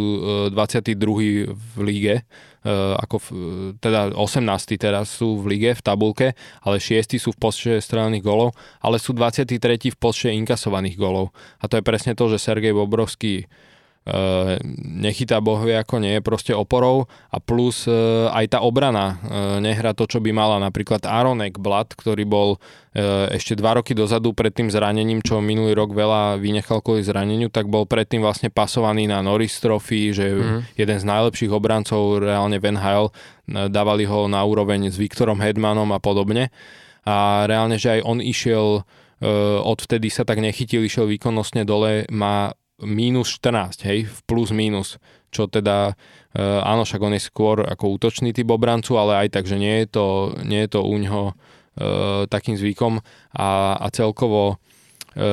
22. 0.49 0.97
E, 0.97 1.53
v 1.53 1.77
líge, 1.85 2.15
e, 2.17 2.73
ako 2.97 3.15
v, 3.21 3.27
teda 3.77 4.17
18. 4.17 4.41
teraz 4.81 5.13
sú 5.13 5.37
v 5.37 5.53
lige, 5.53 5.77
v 5.77 5.85
tabulke, 5.85 6.33
ale 6.65 6.81
šiesti 6.81 7.21
sú 7.21 7.29
v 7.37 7.45
počte 7.45 7.77
strelných 7.77 8.25
gólov, 8.25 8.57
ale 8.81 8.97
sú 8.97 9.13
23. 9.13 9.53
v 9.93 9.97
počte 10.01 10.33
inkasovaných 10.33 10.97
gólov. 10.97 11.29
A 11.61 11.69
to 11.69 11.77
je 11.77 11.85
presne 11.85 12.17
to, 12.17 12.25
že 12.25 12.41
Sergej 12.41 12.73
Bobrovský 12.73 13.45
nechytá 14.81 15.37
bohvie 15.37 15.77
ako 15.77 16.01
nie 16.01 16.17
je 16.17 16.25
proste 16.25 16.57
oporou 16.57 17.05
a 17.29 17.37
plus 17.37 17.85
uh, 17.85 18.33
aj 18.33 18.57
tá 18.57 18.59
obrana 18.65 19.21
uh, 19.21 19.61
nehrá 19.61 19.93
to, 19.93 20.09
čo 20.09 20.17
by 20.17 20.33
mala. 20.33 20.57
Napríklad 20.57 21.05
Aaron 21.05 21.45
Ekblad, 21.45 21.93
ktorý 21.93 22.25
bol 22.25 22.49
ešte 23.31 23.55
dva 23.55 23.79
roky 23.79 23.95
dozadu 23.95 24.35
pred 24.35 24.51
tým 24.51 24.67
zranením, 24.67 25.23
čo 25.23 25.39
minulý 25.39 25.79
rok 25.79 25.95
veľa 25.95 26.35
vynechal 26.43 26.83
kvôli 26.83 26.99
zraneniu, 26.99 27.47
tak 27.47 27.71
bol 27.71 27.87
predtým 27.87 28.19
vlastne 28.19 28.51
pasovaný 28.51 29.07
na 29.07 29.23
Norris 29.23 29.63
Trophy, 29.63 30.11
že 30.11 30.35
mm. 30.35 30.75
jeden 30.75 30.97
z 30.99 31.05
najlepších 31.07 31.55
obrancov 31.55 32.19
reálne 32.19 32.59
v 32.59 32.75
NHL, 32.75 33.07
dávali 33.71 34.03
ho 34.03 34.27
na 34.27 34.43
úroveň 34.43 34.91
s 34.91 34.99
Viktorom 34.99 35.39
Hedmanom 35.39 35.87
a 35.95 36.03
podobne. 36.03 36.51
A 37.07 37.47
reálne, 37.47 37.79
že 37.79 37.95
aj 37.95 38.01
on 38.03 38.19
išiel 38.19 38.83
odvtedy 39.63 40.11
sa 40.11 40.27
tak 40.27 40.43
nechytil, 40.43 40.83
išiel 40.83 41.07
výkonnostne 41.07 41.63
dole, 41.63 42.03
má 42.11 42.51
mínus 42.83 43.39
14, 43.39 43.85
hej, 43.87 44.09
v 44.09 44.19
plus 44.25 44.49
mínus, 44.51 44.97
čo 45.31 45.47
teda, 45.47 45.95
e, 46.35 46.41
áno, 46.43 46.83
však 46.83 47.01
on 47.01 47.15
je 47.15 47.23
skôr 47.23 47.63
ako 47.63 47.97
útočný 47.97 48.35
typ 48.35 48.51
obrancu, 48.51 48.99
ale 48.99 49.25
aj 49.25 49.39
tak, 49.39 49.45
že 49.47 49.57
nie 49.57 49.83
je 49.83 49.87
to, 49.87 50.07
nie 50.43 50.67
je 50.67 50.69
to 50.75 50.81
u 50.83 50.95
ňoho 50.99 51.23
e, 51.31 51.33
takým 52.27 52.59
zvykom. 52.59 52.99
A, 53.31 53.79
a 53.79 53.87
celkovo 53.95 54.59
e, 55.15 55.25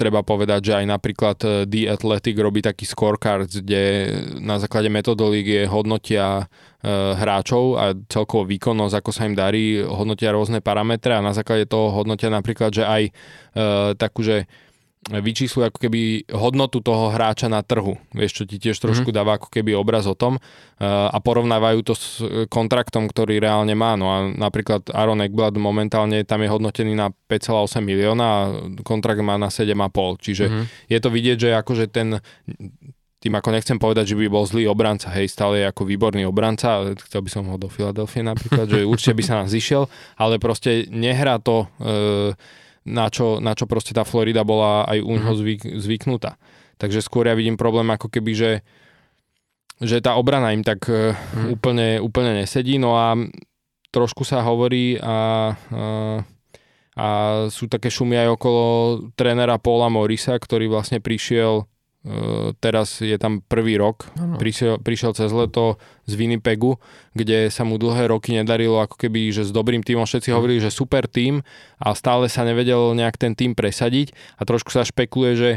treba 0.00 0.24
povedať, 0.24 0.72
že 0.72 0.76
aj 0.80 0.86
napríklad 0.88 1.38
The 1.68 1.92
Athletic 1.92 2.40
robí 2.40 2.64
taký 2.64 2.88
scorecard, 2.88 3.52
kde 3.52 4.08
na 4.40 4.56
základe 4.56 4.88
metodológie 4.88 5.68
hodnotia 5.68 6.48
e, 6.80 6.88
hráčov 7.20 7.76
a 7.76 7.92
celkovo 8.08 8.48
výkonnosť, 8.48 8.94
ako 8.96 9.10
sa 9.12 9.28
im 9.28 9.36
darí, 9.36 9.84
hodnotia 9.84 10.32
rôzne 10.32 10.64
parametre 10.64 11.12
a 11.12 11.24
na 11.24 11.36
základe 11.36 11.68
toho 11.68 11.92
hodnotia 11.92 12.32
napríklad, 12.32 12.72
že 12.72 12.84
aj 12.88 13.02
e, 13.04 13.12
takú, 14.00 14.24
že 14.24 14.48
vyčíslujú 15.08 15.72
ako 15.72 15.78
keby 15.80 16.28
hodnotu 16.28 16.84
toho 16.84 17.08
hráča 17.08 17.48
na 17.48 17.64
trhu. 17.64 17.96
Vieš, 18.12 18.30
čo 18.36 18.44
ti 18.44 18.60
tiež 18.60 18.76
trošku 18.76 19.08
mm-hmm. 19.08 19.16
dáva 19.16 19.40
ako 19.40 19.48
keby 19.48 19.72
obraz 19.72 20.04
o 20.04 20.12
tom 20.12 20.36
uh, 20.36 21.08
a 21.08 21.16
porovnávajú 21.24 21.80
to 21.80 21.94
s 21.96 22.20
kontraktom, 22.52 23.08
ktorý 23.08 23.40
reálne 23.40 23.72
má. 23.72 23.96
No 23.96 24.12
a 24.12 24.28
napríklad 24.28 24.92
Aaron 24.92 25.24
Ekblad 25.24 25.56
momentálne 25.56 26.20
tam 26.28 26.44
je 26.44 26.52
hodnotený 26.52 26.92
na 26.92 27.08
5,8 27.08 27.80
milióna 27.80 28.24
a 28.28 28.42
kontrakt 28.84 29.24
má 29.24 29.40
na 29.40 29.48
7,5. 29.48 30.20
Čiže 30.20 30.44
mm-hmm. 30.46 30.64
je 30.92 30.98
to 31.00 31.08
vidieť, 31.08 31.36
že 31.40 31.50
akože 31.56 31.84
ten 31.88 32.20
tým 33.20 33.36
ako 33.36 33.52
nechcem 33.52 33.76
povedať, 33.76 34.16
že 34.16 34.16
by 34.16 34.32
bol 34.32 34.48
zlý 34.48 34.64
obranca, 34.64 35.12
hej, 35.12 35.28
stále 35.28 35.60
je 35.60 35.68
ako 35.68 35.84
výborný 35.84 36.24
obranca, 36.24 36.88
chcel 37.04 37.20
by 37.20 37.28
som 37.28 37.44
ho 37.52 37.60
do 37.60 37.68
Filadelfie 37.68 38.24
napríklad, 38.24 38.64
že 38.64 38.80
určite 38.88 39.12
by 39.12 39.22
sa 39.28 39.34
nám 39.44 39.48
zišiel, 39.52 39.92
ale 40.16 40.40
proste 40.40 40.88
nehrá 40.88 41.36
to 41.36 41.68
uh, 41.84 42.32
na 42.90 43.06
čo, 43.08 43.38
na 43.38 43.54
čo 43.54 43.70
proste 43.70 43.94
tá 43.94 44.02
Florida 44.02 44.42
bola 44.42 44.84
aj 44.90 44.98
u 45.00 45.12
neho 45.14 45.34
mhm. 45.34 45.38
zvyk, 45.38 45.62
zvyknutá. 45.78 46.36
Takže 46.80 47.04
skôr 47.04 47.28
ja 47.28 47.36
vidím 47.36 47.60
problém 47.60 47.86
ako 47.92 48.08
keby, 48.08 48.32
že, 48.32 48.52
že 49.78 50.00
tá 50.00 50.16
obrana 50.16 50.56
im 50.56 50.64
tak 50.64 50.88
mm. 50.88 51.52
úplne, 51.52 52.00
úplne 52.00 52.40
nesedí. 52.40 52.80
No 52.80 52.96
a 52.96 53.12
trošku 53.92 54.24
sa 54.24 54.40
hovorí 54.40 54.96
a, 54.96 55.04
a, 55.04 55.18
a 56.96 57.06
sú 57.52 57.68
také 57.68 57.92
šumy 57.92 58.24
aj 58.24 58.28
okolo 58.32 58.64
trénera 59.12 59.60
Paula 59.60 59.92
Morisa, 59.92 60.40
ktorý 60.40 60.72
vlastne 60.72 61.04
prišiel 61.04 61.68
teraz 62.64 63.04
je 63.04 63.16
tam 63.20 63.44
prvý 63.44 63.76
rok, 63.76 64.08
prišiel, 64.40 64.80
prišiel 64.80 65.12
cez 65.12 65.28
leto 65.36 65.76
z 66.10 66.18
Winnipegu, 66.18 66.76
kde 67.14 67.50
sa 67.50 67.62
mu 67.62 67.78
dlhé 67.78 68.10
roky 68.10 68.34
nedarilo 68.34 68.82
ako 68.82 68.98
keby, 68.98 69.30
že 69.30 69.46
s 69.46 69.54
dobrým 69.54 69.82
týmom 69.86 70.06
všetci 70.06 70.30
mm. 70.30 70.34
hovorili, 70.34 70.58
že 70.58 70.74
super 70.74 71.06
tým 71.06 71.42
a 71.78 71.94
stále 71.94 72.26
sa 72.26 72.42
nevedel 72.42 72.94
nejak 72.98 73.14
ten 73.18 73.38
tým 73.38 73.54
presadiť 73.54 74.10
a 74.38 74.42
trošku 74.42 74.74
sa 74.74 74.82
špekuluje, 74.86 75.32
že, 75.34 75.52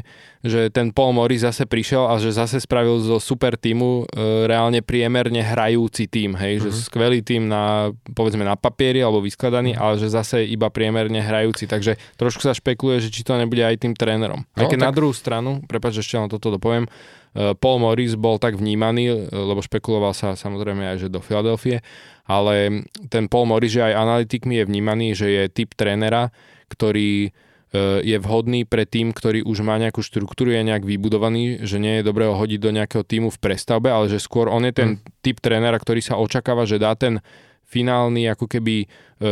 že 0.46 0.62
ten 0.74 0.94
Paul 0.94 1.18
Morris 1.18 1.46
zase 1.46 1.66
prišiel 1.66 2.10
a 2.10 2.18
že 2.22 2.34
zase 2.34 2.62
spravil 2.62 3.02
zo 3.02 3.18
super 3.18 3.58
týmu 3.58 4.06
e, 4.10 4.46
reálne 4.50 4.82
priemerne 4.82 5.42
hrajúci 5.42 6.10
tým, 6.10 6.38
hej, 6.38 6.62
mm-hmm. 6.62 6.70
že 6.70 6.70
mhm. 6.70 6.86
skvelý 6.90 7.20
tým 7.26 7.50
na, 7.50 7.94
povedzme 8.14 8.46
na 8.46 8.54
papieri 8.54 9.02
alebo 9.02 9.22
vyskladaný, 9.22 9.74
mm. 9.74 9.80
ale 9.82 9.94
že 9.98 10.14
zase 10.14 10.46
iba 10.46 10.70
priemerne 10.70 11.22
hrajúci, 11.22 11.66
takže 11.66 11.98
trošku 12.18 12.46
sa 12.46 12.54
špekuluje, 12.54 13.02
že 13.02 13.10
či 13.10 13.26
to 13.26 13.38
nebude 13.38 13.62
aj 13.62 13.82
tým 13.82 13.94
trénerom. 13.94 14.46
Aj 14.58 14.66
no, 14.66 14.70
keď 14.70 14.80
tak... 14.82 14.88
na 14.90 14.94
druhú 14.94 15.14
stranu, 15.14 15.62
prepáč, 15.66 16.02
ešte 16.02 16.18
len 16.18 16.30
toto 16.30 16.54
dopoviem, 16.54 16.90
Paul 17.34 17.82
Morris 17.82 18.14
bol 18.14 18.38
tak 18.38 18.56
vnímaný, 18.58 19.10
e, 19.10 19.16
lebo 19.34 19.60
špekuloval 19.66 20.14
sa 20.14 20.38
samozrejme 20.38 20.86
aj, 20.94 21.08
že 21.08 21.14
do 21.14 21.20
Filadelfie, 21.20 21.82
ale 22.30 22.86
ten 23.10 23.26
Paul 23.26 23.50
Morris, 23.50 23.74
že 23.74 23.86
aj 23.90 23.98
analytikmi 23.98 24.62
je 24.62 24.68
vnímaný, 24.70 25.08
že 25.18 25.28
je 25.30 25.44
typ 25.50 25.74
trénera, 25.74 26.30
ktorý 26.70 27.34
E, 27.74 28.06
je 28.06 28.18
vhodný 28.22 28.70
pre 28.70 28.86
tým, 28.86 29.10
ktorý 29.10 29.42
už 29.42 29.66
má 29.66 29.82
nejakú 29.82 30.06
štruktúru, 30.06 30.54
je 30.54 30.62
nejak 30.62 30.86
vybudovaný, 30.86 31.66
že 31.66 31.82
nie 31.82 32.00
je 32.00 32.06
dobré 32.06 32.30
ho 32.30 32.38
hodiť 32.38 32.60
do 32.62 32.70
nejakého 32.70 33.02
týmu 33.02 33.34
v 33.34 33.42
prestavbe, 33.42 33.90
ale 33.90 34.14
že 34.14 34.22
skôr 34.22 34.46
on 34.46 34.62
je 34.62 34.74
ten 34.78 34.90
mm. 35.02 35.26
typ 35.26 35.42
trénera, 35.42 35.82
ktorý 35.82 36.06
sa 36.06 36.22
očakáva, 36.22 36.70
že 36.70 36.78
dá 36.78 36.94
ten 36.94 37.18
finálny 37.66 38.30
ako 38.30 38.46
keby 38.46 38.86
e, 38.86 38.88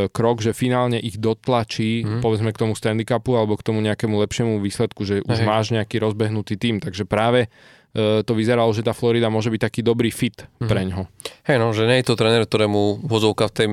krok, 0.09 0.41
že 0.41 0.57
finálne 0.57 0.97
ich 0.97 1.21
dotlačí, 1.21 2.01
mm. 2.01 2.25
povedzme 2.25 2.49
k 2.49 2.65
tomu 2.65 2.73
Stanley 2.73 3.05
Cupu 3.05 3.37
alebo 3.37 3.53
k 3.53 3.65
tomu 3.69 3.77
nejakému 3.85 4.17
lepšiemu 4.25 4.57
výsledku, 4.57 5.05
že 5.05 5.21
už 5.21 5.37
Hej. 5.37 5.45
máš 5.45 5.65
nejaký 5.77 6.01
rozbehnutý 6.01 6.57
tým. 6.57 6.81
Takže 6.81 7.05
práve 7.05 7.45
to 7.91 8.31
vyzeralo, 8.31 8.71
že 8.71 8.87
tá 8.87 8.95
Florida 8.95 9.27
môže 9.27 9.51
byť 9.51 9.61
taký 9.67 9.81
dobrý 9.83 10.15
fit 10.15 10.47
mm-hmm. 10.47 10.69
pre 10.71 10.81
ňo. 10.87 11.11
Hej, 11.43 11.57
no, 11.59 11.75
že 11.75 11.83
nie 11.83 11.99
je 11.99 12.07
to 12.07 12.15
tréner, 12.15 12.47
ktorému 12.47 13.03
vozovka 13.03 13.51
v 13.51 13.53
tej 13.53 13.67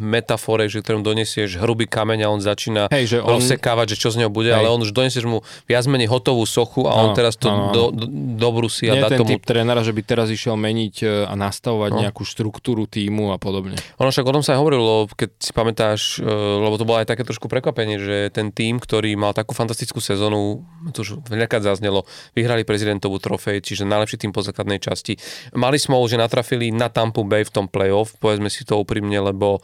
metafore, 0.00 0.64
že 0.72 0.80
ktorému 0.80 1.04
donesieš 1.04 1.60
hrubý 1.60 1.84
kameň 1.84 2.24
a 2.24 2.32
on 2.32 2.40
začína 2.40 2.88
Hej, 2.88 3.04
že 3.12 3.18
on... 3.20 3.36
rozsekávať, 3.36 3.92
že 3.92 3.96
čo 4.00 4.08
z 4.08 4.24
neho 4.24 4.32
bude, 4.32 4.48
Hej. 4.48 4.56
ale 4.56 4.72
on 4.72 4.80
už 4.80 4.96
donesieš 4.96 5.28
mu 5.28 5.44
viac 5.68 5.84
menej 5.84 6.08
hotovú 6.08 6.48
sochu 6.48 6.88
a 6.88 6.96
on 6.96 7.12
teraz 7.12 7.36
to 7.36 7.52
ano, 7.52 7.74
do, 7.76 7.84
do, 7.92 8.06
dobrusí 8.40 8.88
a 8.88 8.96
nie 8.96 9.04
dá 9.04 9.12
ten 9.12 9.20
tomu... 9.20 9.36
typ 9.36 9.44
trénera, 9.44 9.84
že 9.84 9.92
by 9.92 10.02
teraz 10.08 10.32
išiel 10.32 10.56
meniť 10.56 10.94
e, 11.02 11.06
a 11.28 11.34
nastavovať 11.36 11.90
no. 11.92 12.00
nejakú 12.08 12.22
štruktúru 12.24 12.88
týmu 12.88 13.34
a 13.34 13.36
podobne. 13.36 13.76
Ono 14.00 14.08
však 14.08 14.24
o 14.24 14.32
tom 14.32 14.44
sa 14.46 14.56
aj 14.56 14.58
hovorilo, 14.64 15.10
keď 15.12 15.30
si 15.36 15.52
pamätáš, 15.52 16.00
e, 16.16 16.30
lebo 16.64 16.80
to 16.80 16.88
bolo 16.88 17.04
aj 17.04 17.12
také 17.12 17.28
trošku 17.28 17.50
prekvapenie, 17.50 18.00
že 18.00 18.16
ten 18.32 18.54
tým, 18.54 18.80
ktorý 18.80 19.12
mal 19.18 19.36
takú 19.36 19.52
fantastickú 19.52 19.98
sezónu, 19.98 20.62
to 20.96 21.02
už 21.04 21.26
veľakrát 21.28 21.60
zaznelo, 21.60 22.06
vyhrali 22.32 22.62
prezidentovú 22.62 23.18
trofej 23.18 23.49
trofej, 23.50 23.66
čiže 23.66 23.82
najlepší 23.90 24.16
tým 24.22 24.32
po 24.32 24.46
základnej 24.46 24.78
časti. 24.78 25.18
Mali 25.58 25.78
smolu, 25.78 26.06
že 26.06 26.20
natrafili 26.20 26.70
na 26.70 26.86
Tampa 26.86 27.26
Bay 27.26 27.42
v 27.42 27.50
tom 27.50 27.66
playoff, 27.66 28.14
povedzme 28.22 28.46
si 28.46 28.62
to 28.62 28.78
úprimne, 28.78 29.18
lebo 29.18 29.58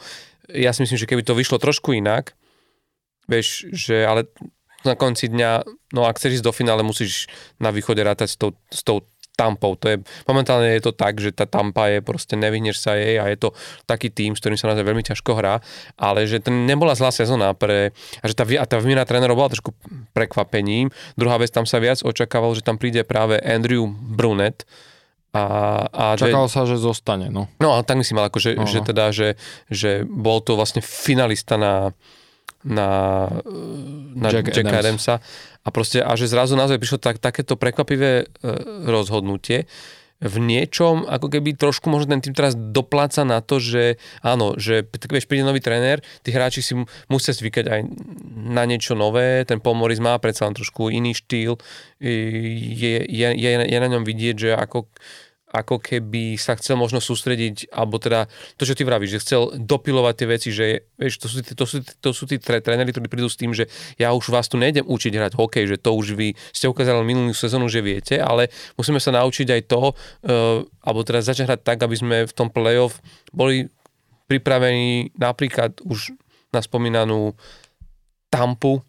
ja 0.50 0.74
si 0.74 0.82
myslím, 0.82 0.98
že 0.98 1.06
keby 1.06 1.22
to 1.22 1.38
vyšlo 1.38 1.62
trošku 1.62 1.94
inak, 1.94 2.34
vieš, 3.30 3.70
že 3.70 4.02
ale 4.02 4.26
na 4.82 4.94
konci 4.94 5.26
dňa, 5.26 5.50
no 5.94 6.06
ak 6.06 6.18
chceš 6.18 6.38
ísť 6.38 6.46
do 6.46 6.54
finále, 6.54 6.86
musíš 6.86 7.26
na 7.58 7.74
východe 7.74 8.02
rátať 8.02 8.28
s 8.30 8.36
tou, 8.38 8.54
s 8.70 8.82
tou 8.86 9.02
Tampou. 9.36 9.76
To 9.76 9.92
je, 9.92 9.96
momentálne 10.24 10.72
je 10.72 10.80
to 10.80 10.96
tak, 10.96 11.20
že 11.20 11.30
tá 11.36 11.44
Tampa 11.44 11.92
je 11.92 12.00
proste, 12.00 12.34
nevyhneš 12.40 12.80
sa 12.80 12.96
jej 12.96 13.20
a 13.20 13.28
je 13.28 13.36
to 13.36 13.52
taký 13.84 14.08
tým, 14.08 14.32
s 14.32 14.40
ktorým 14.40 14.56
sa 14.56 14.72
naozaj 14.72 14.88
veľmi 14.88 15.04
ťažko 15.04 15.30
hrá, 15.36 15.60
ale 16.00 16.24
že 16.24 16.40
to 16.40 16.48
nebola 16.48 16.96
zlá 16.96 17.12
sezóna 17.12 17.52
pre, 17.52 17.92
a 17.92 18.24
že 18.24 18.32
tá, 18.32 18.48
a 18.48 18.64
tá 18.64 18.80
výmena 18.80 19.04
trénerov 19.04 19.36
bola 19.36 19.52
trošku 19.52 19.76
prekvapením. 20.16 20.88
Druhá 21.20 21.36
vec, 21.36 21.52
tam 21.52 21.68
sa 21.68 21.76
viac 21.76 22.00
očakávalo, 22.00 22.56
že 22.56 22.64
tam 22.64 22.80
príde 22.80 23.04
práve 23.04 23.36
Andrew 23.44 23.84
Brunet, 23.92 24.64
a, 25.36 25.84
a 25.92 26.04
Čakalo 26.16 26.48
že, 26.48 26.52
sa, 26.56 26.64
že 26.64 26.80
zostane, 26.80 27.28
no. 27.28 27.44
No, 27.60 27.76
ale 27.76 27.84
tak 27.84 28.00
myslím, 28.00 28.24
ale 28.24 28.32
ako, 28.32 28.40
že, 28.40 28.56
že 28.56 28.80
teda, 28.80 29.12
že, 29.12 29.36
že 29.68 30.08
bol 30.08 30.40
to 30.40 30.56
vlastne 30.56 30.80
finalista 30.80 31.60
na 31.60 31.92
na, 32.66 33.30
na 34.18 34.28
Jack 34.34 34.50
Jack, 34.50 34.66
Jack 34.66 34.82
Adams. 34.82 35.06
Adamsa 35.06 35.14
a 35.66 35.68
proste 35.74 35.98
a 35.98 36.14
že 36.14 36.30
zrazu 36.30 36.55
naozaj 36.55 36.78
prišlo 36.78 37.02
tak, 37.02 37.18
takéto 37.18 37.59
prekvapivé 37.59 38.22
e, 38.22 38.24
rozhodnutie 38.86 39.66
v 40.16 40.36
niečom, 40.40 41.05
ako 41.05 41.28
keby 41.28 41.60
trošku 41.60 41.93
možno 41.93 42.16
ten 42.16 42.24
tým 42.24 42.32
teraz 42.32 42.56
dopláca 42.56 43.20
na 43.28 43.44
to, 43.44 43.60
že 43.60 44.01
áno, 44.24 44.56
že 44.56 44.88
vieš, 44.88 45.28
príde 45.28 45.44
nový 45.44 45.60
tréner, 45.60 46.01
tí 46.24 46.32
hráči 46.32 46.64
si 46.64 46.72
mu- 46.72 46.88
musia 47.12 47.36
zvykať 47.36 47.64
aj 47.68 47.80
na 48.32 48.64
niečo 48.64 48.97
nové, 48.97 49.44
ten 49.44 49.60
Paul 49.60 49.76
Morris 49.76 50.01
má 50.01 50.16
predsa 50.16 50.48
len 50.48 50.56
trošku 50.56 50.88
iný 50.88 51.12
štýl, 51.12 51.60
je, 52.01 52.97
je, 53.05 53.28
je, 53.28 53.51
je 53.60 53.76
na 53.76 53.88
ňom 53.93 54.09
vidieť, 54.09 54.36
že 54.40 54.51
ako 54.56 54.88
ako 55.47 55.78
keby 55.78 56.35
sa 56.35 56.59
chcel 56.59 56.74
možno 56.74 56.98
sústrediť, 56.98 57.70
alebo 57.70 58.02
teda 58.02 58.27
to, 58.59 58.66
čo 58.66 58.74
ty 58.74 58.82
vravíš, 58.82 59.18
že 59.18 59.23
chcel 59.23 59.40
dopilovať 59.55 60.14
tie 60.18 60.27
veci, 60.27 60.48
že 60.51 60.66
vieš, 60.98 61.23
to 61.23 61.27
sú, 61.31 61.39
tí- 61.40 61.55
to 61.55 61.64
sú, 61.64 61.77
to 62.02 62.10
sú 62.10 62.24
tí 62.27 62.43
tre- 62.43 62.59
tréneri, 62.59 62.90
ktorí 62.90 63.06
prídu 63.06 63.31
s 63.31 63.39
tým, 63.39 63.55
že 63.55 63.70
ja 63.94 64.10
už 64.10 64.35
vás 64.35 64.51
tu 64.51 64.59
nejdem 64.59 64.82
učiť 64.82 65.12
hrať 65.14 65.32
hokej, 65.39 65.64
že 65.70 65.77
to 65.78 65.94
už 65.94 66.18
vy 66.18 66.35
ste 66.51 66.66
ukázali 66.66 67.06
minulú 67.06 67.31
sezónu, 67.31 67.70
že 67.70 67.78
viete, 67.78 68.18
ale 68.18 68.51
musíme 68.74 68.98
sa 68.98 69.14
naučiť 69.14 69.47
aj 69.55 69.62
to, 69.70 69.82
uh, 69.94 70.66
alebo 70.82 71.01
teda 71.06 71.23
začať 71.23 71.47
hrať 71.47 71.60
tak, 71.62 71.78
aby 71.78 71.94
sme 71.94 72.16
v 72.27 72.32
tom 72.35 72.51
playoff 72.51 72.98
boli 73.31 73.70
pripravení 74.27 75.14
napríklad 75.14 75.78
už 75.86 76.10
na 76.51 76.59
spomínanú 76.59 77.39
Tampu, 78.27 78.82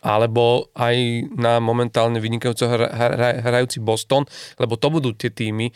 alebo 0.00 0.72
aj 0.76 0.96
na 1.36 1.60
momentálne 1.60 2.18
vynikajúco 2.18 2.64
hra, 2.68 2.88
hra, 2.88 3.28
hrajúci 3.44 3.80
Boston, 3.80 4.24
lebo 4.56 4.76
to 4.80 4.88
budú 4.88 5.12
tie 5.12 5.28
týmy, 5.28 5.70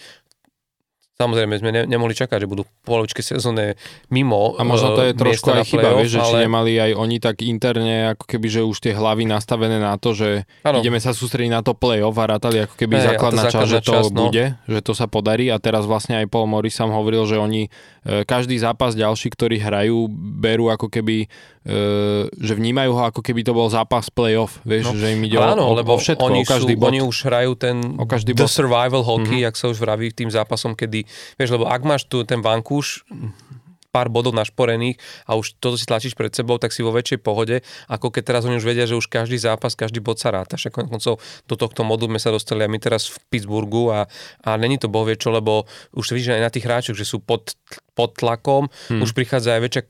Samozrejme, 1.15 1.55
sme 1.63 1.71
ne, 1.71 1.83
nemohli 1.87 2.11
čakať, 2.11 2.43
že 2.43 2.51
budú 2.51 2.67
v 2.67 2.73
polovičke 2.83 3.23
sezóne 3.23 3.79
mimo 4.11 4.59
A 4.59 4.67
možno 4.67 4.99
to 4.99 5.07
je 5.07 5.15
eh, 5.15 5.19
trošku 5.19 5.47
aj 5.47 5.63
chyba, 5.63 5.95
vieš, 5.95 6.19
že 6.19 6.27
či 6.27 6.35
ale- 6.35 6.43
nemali 6.43 6.73
aj 6.75 6.91
oni 6.99 7.17
tak 7.23 7.47
interne, 7.47 8.19
ako 8.19 8.27
keby, 8.27 8.47
že 8.51 8.61
už 8.67 8.83
tie 8.83 8.99
hlavy 8.99 9.23
nastavené 9.23 9.79
na 9.79 9.95
to, 9.95 10.11
že 10.11 10.43
Áno. 10.67 10.83
ideme 10.83 10.99
sa 10.99 11.15
sústrediť 11.15 11.55
na 11.55 11.63
to 11.63 11.71
play-off 11.71 12.19
a 12.19 12.35
rátali 12.35 12.67
ako 12.67 12.75
keby 12.75 12.99
to 12.99 13.15
základná 13.15 13.47
základná 13.47 13.71
že 13.71 13.79
to 13.79 13.95
časť, 13.95 14.11
no. 14.11 14.27
bude, 14.27 14.45
že 14.67 14.81
to 14.83 14.93
sa 14.99 15.07
podarí 15.07 15.55
a 15.55 15.63
teraz 15.63 15.87
vlastne 15.87 16.19
aj 16.19 16.27
Paul 16.27 16.51
Morris 16.51 16.75
sám 16.75 16.91
hovoril, 16.91 17.31
že 17.31 17.39
oni 17.39 17.71
e, 17.71 18.27
každý 18.27 18.59
zápas 18.59 18.99
ďalší, 18.99 19.31
ktorý 19.31 19.63
hrajú, 19.63 20.11
berú 20.11 20.67
ako 20.75 20.91
keby, 20.91 21.31
že 22.31 22.53
vnímajú 22.53 22.93
ho 22.93 23.03
ako 23.07 23.21
keby 23.21 23.41
to 23.41 23.51
bol 23.51 23.67
zápas 23.67 24.07
play-off, 24.07 24.61
vieš, 24.63 24.85
No. 24.85 24.93
že 24.95 25.13
im 25.13 25.23
ide 25.23 25.41
áno, 25.41 25.65
o, 25.65 25.73
lebo 25.73 25.97
o 25.97 25.99
všetko, 25.99 26.21
oni, 26.23 26.41
o 26.41 26.47
každý 26.47 26.75
sú, 26.75 26.79
bod. 26.79 26.87
oni 26.87 27.01
už 27.01 27.17
hrajú 27.25 27.53
ten 27.55 27.77
O 27.95 28.05
každý 28.05 28.33
the 28.33 28.45
bod. 28.45 28.53
survival 28.53 29.01
hockey, 29.01 29.41
Mhm. 29.41 29.45
jak 29.45 29.55
sa 29.55 29.67
už 29.67 29.79
vraví 29.79 30.11
tým 30.11 30.29
zápasom, 30.29 30.73
kedy, 30.73 31.09
vieš, 31.35 31.51
lebo 31.51 31.65
ak 31.65 31.81
máš 31.83 32.05
tu 32.05 32.21
ten 32.23 32.39
vankúš, 32.39 33.09
pár 33.89 34.11
bodov 34.11 34.35
našporených 34.35 34.99
a 35.25 35.39
už 35.39 35.55
toto 35.57 35.79
si 35.79 35.87
tlačíš 35.87 36.13
pred 36.13 36.29
sebou, 36.29 36.59
tak 36.59 36.69
si 36.69 36.83
vo 36.83 36.91
väčšej 36.91 37.23
pohode, 37.23 37.63
ako 37.87 38.11
keď 38.11 38.23
teraz 38.27 38.43
oni 38.43 38.59
už 38.59 38.67
vedia, 38.67 38.85
že 38.85 38.99
už 38.99 39.07
každý 39.07 39.39
zápas, 39.39 39.73
každý 39.73 40.03
bod 40.03 40.19
sa 40.19 40.35
ráta. 40.35 40.59
Však 40.59 40.83
koncov 40.85 41.23
do 41.47 41.55
tohto 41.55 41.81
modu 41.81 42.05
sme 42.05 42.19
sa 42.19 42.29
dostali 42.29 42.61
a 42.61 42.69
my 42.69 42.77
teraz 42.77 43.07
v 43.07 43.23
Pittsburghu 43.31 43.89
a, 43.89 44.11
a 44.43 44.51
není 44.57 44.77
to 44.77 44.91
bohvie 44.91 45.15
čo, 45.15 45.31
lebo 45.31 45.63
už 45.95 46.11
vidíš 46.11 46.35
aj 46.35 46.43
na 46.43 46.51
tých 46.51 46.67
hráčoch, 46.67 46.99
že 46.99 47.07
sú 47.07 47.23
pod, 47.23 47.55
pod 47.95 48.13
tlakom, 48.13 48.67
Hmm. 48.91 48.99
už 48.99 49.15
prichádza 49.15 49.55
aj 49.55 49.63
väčšia 49.63 49.83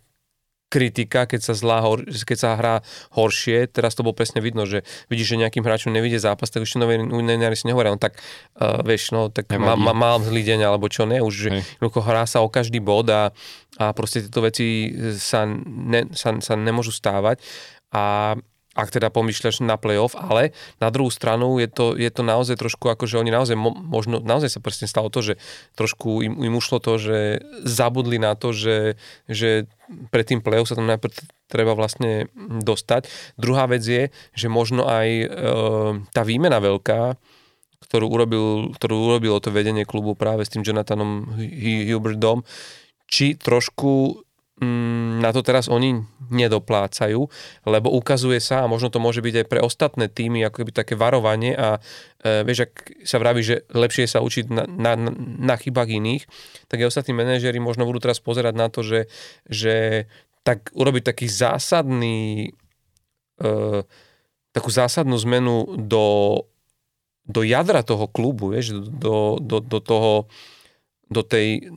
kritika, 0.74 1.30
keď 1.30 1.40
sa, 1.46 1.54
zlá, 1.54 1.78
keď 2.02 2.38
sa 2.38 2.58
hrá 2.58 2.74
horšie. 3.14 3.70
Teraz 3.70 3.94
to 3.94 4.02
bolo 4.02 4.18
presne 4.18 4.42
vidno, 4.42 4.66
že 4.66 4.82
vidíš, 5.06 5.38
že 5.38 5.40
nejakým 5.46 5.62
hráčom 5.62 5.94
nevidie 5.94 6.18
zápas, 6.18 6.50
tak 6.50 6.66
ešte 6.66 6.82
novinári 6.82 7.54
si 7.54 7.70
nehovoria, 7.70 7.94
no 7.94 8.02
tak 8.02 8.18
uh, 8.58 8.82
vieš, 8.82 9.14
no 9.14 9.30
tak 9.30 9.46
má, 9.54 9.78
má, 9.78 9.94
mám 9.94 10.26
zlý 10.26 10.42
deň, 10.42 10.66
alebo 10.66 10.90
čo 10.90 11.06
ne, 11.06 11.22
už 11.22 11.54
jednoducho 11.78 12.02
hrá 12.02 12.26
sa 12.26 12.42
o 12.42 12.50
každý 12.50 12.82
bod 12.82 13.06
a, 13.14 13.30
a 13.78 13.94
proste 13.94 14.26
tieto 14.26 14.42
veci 14.42 14.90
sa, 15.14 15.46
ne, 15.46 16.10
sa, 16.10 16.34
sa 16.42 16.58
nemôžu 16.58 16.90
stávať. 16.90 17.38
A 17.94 18.34
ak 18.74 18.90
teda 18.90 19.08
pomýšľaš 19.08 19.62
na 19.62 19.78
playoff, 19.78 20.18
ale 20.18 20.50
na 20.82 20.90
druhú 20.90 21.08
stranu 21.08 21.62
je 21.62 21.70
to, 21.70 21.94
je 21.94 22.10
to 22.10 22.26
naozaj 22.26 22.58
trošku 22.58 22.90
ako, 22.90 23.06
že 23.06 23.22
oni 23.22 23.30
naozaj, 23.30 23.54
mo, 23.54 23.70
možno, 23.70 24.18
naozaj 24.18 24.50
sa 24.50 24.60
presne 24.60 24.90
stalo 24.90 25.08
to, 25.14 25.22
že 25.22 25.34
trošku 25.78 26.26
im, 26.26 26.42
im 26.42 26.54
ušlo 26.58 26.82
to, 26.82 26.98
že 26.98 27.18
zabudli 27.62 28.18
na 28.18 28.34
to, 28.34 28.50
že, 28.50 28.98
že 29.30 29.70
pred 30.10 30.26
tým 30.26 30.42
playoff 30.42 30.68
sa 30.68 30.76
tam 30.76 30.90
najprv 30.90 31.14
treba 31.46 31.78
vlastne 31.78 32.26
dostať. 32.66 33.06
Druhá 33.38 33.70
vec 33.70 33.86
je, 33.86 34.10
že 34.34 34.48
možno 34.50 34.90
aj 34.90 35.08
e, 35.08 35.26
tá 36.10 36.26
výmena 36.26 36.58
veľká, 36.58 37.14
ktorú, 37.86 38.10
urobil, 38.10 38.74
ktorú 38.74 38.94
urobilo 39.14 39.38
to 39.38 39.54
vedenie 39.54 39.86
klubu 39.86 40.18
práve 40.18 40.42
s 40.42 40.50
tým 40.50 40.66
Jonathanom 40.66 41.38
Hu- 41.38 41.86
Hubertom, 41.94 42.42
či 43.06 43.38
trošku 43.38 44.24
na 45.20 45.30
to 45.30 45.40
teraz 45.40 45.70
oni 45.70 46.04
nedoplácajú, 46.28 47.20
lebo 47.64 47.88
ukazuje 47.92 48.40
sa, 48.42 48.64
a 48.64 48.70
možno 48.70 48.90
to 48.90 49.02
môže 49.02 49.20
byť 49.20 49.44
aj 49.44 49.46
pre 49.48 49.60
ostatné 49.60 50.06
týmy, 50.10 50.44
ako 50.44 50.64
keby 50.64 50.72
také 50.72 50.94
varovanie 50.96 51.54
a 51.54 51.78
e, 52.20 52.42
vieš, 52.42 52.68
ak 52.68 52.72
sa 53.06 53.20
vraví, 53.22 53.40
že 53.44 53.64
lepšie 53.70 54.08
sa 54.10 54.24
učiť 54.24 54.50
na, 54.50 54.64
na, 54.66 54.92
na, 55.20 55.54
chybách 55.56 55.90
iných, 55.90 56.24
tak 56.68 56.82
aj 56.82 56.90
ostatní 56.90 57.14
manažéri 57.14 57.60
možno 57.62 57.88
budú 57.88 58.02
teraz 58.04 58.18
pozerať 58.18 58.54
na 58.56 58.68
to, 58.72 58.82
že, 58.82 59.06
že 59.46 60.06
tak 60.44 60.72
urobiť 60.76 61.02
taký 61.14 61.26
zásadný 61.30 62.52
e, 63.40 63.82
takú 64.54 64.70
zásadnú 64.70 65.18
zmenu 65.26 65.66
do, 65.82 66.38
do 67.26 67.40
jadra 67.42 67.82
toho 67.82 68.06
klubu, 68.06 68.54
vieš, 68.54 68.78
do, 68.86 69.42
do, 69.42 69.58
do 69.58 69.78
toho 69.82 70.30
do 71.10 71.22
tej 71.22 71.68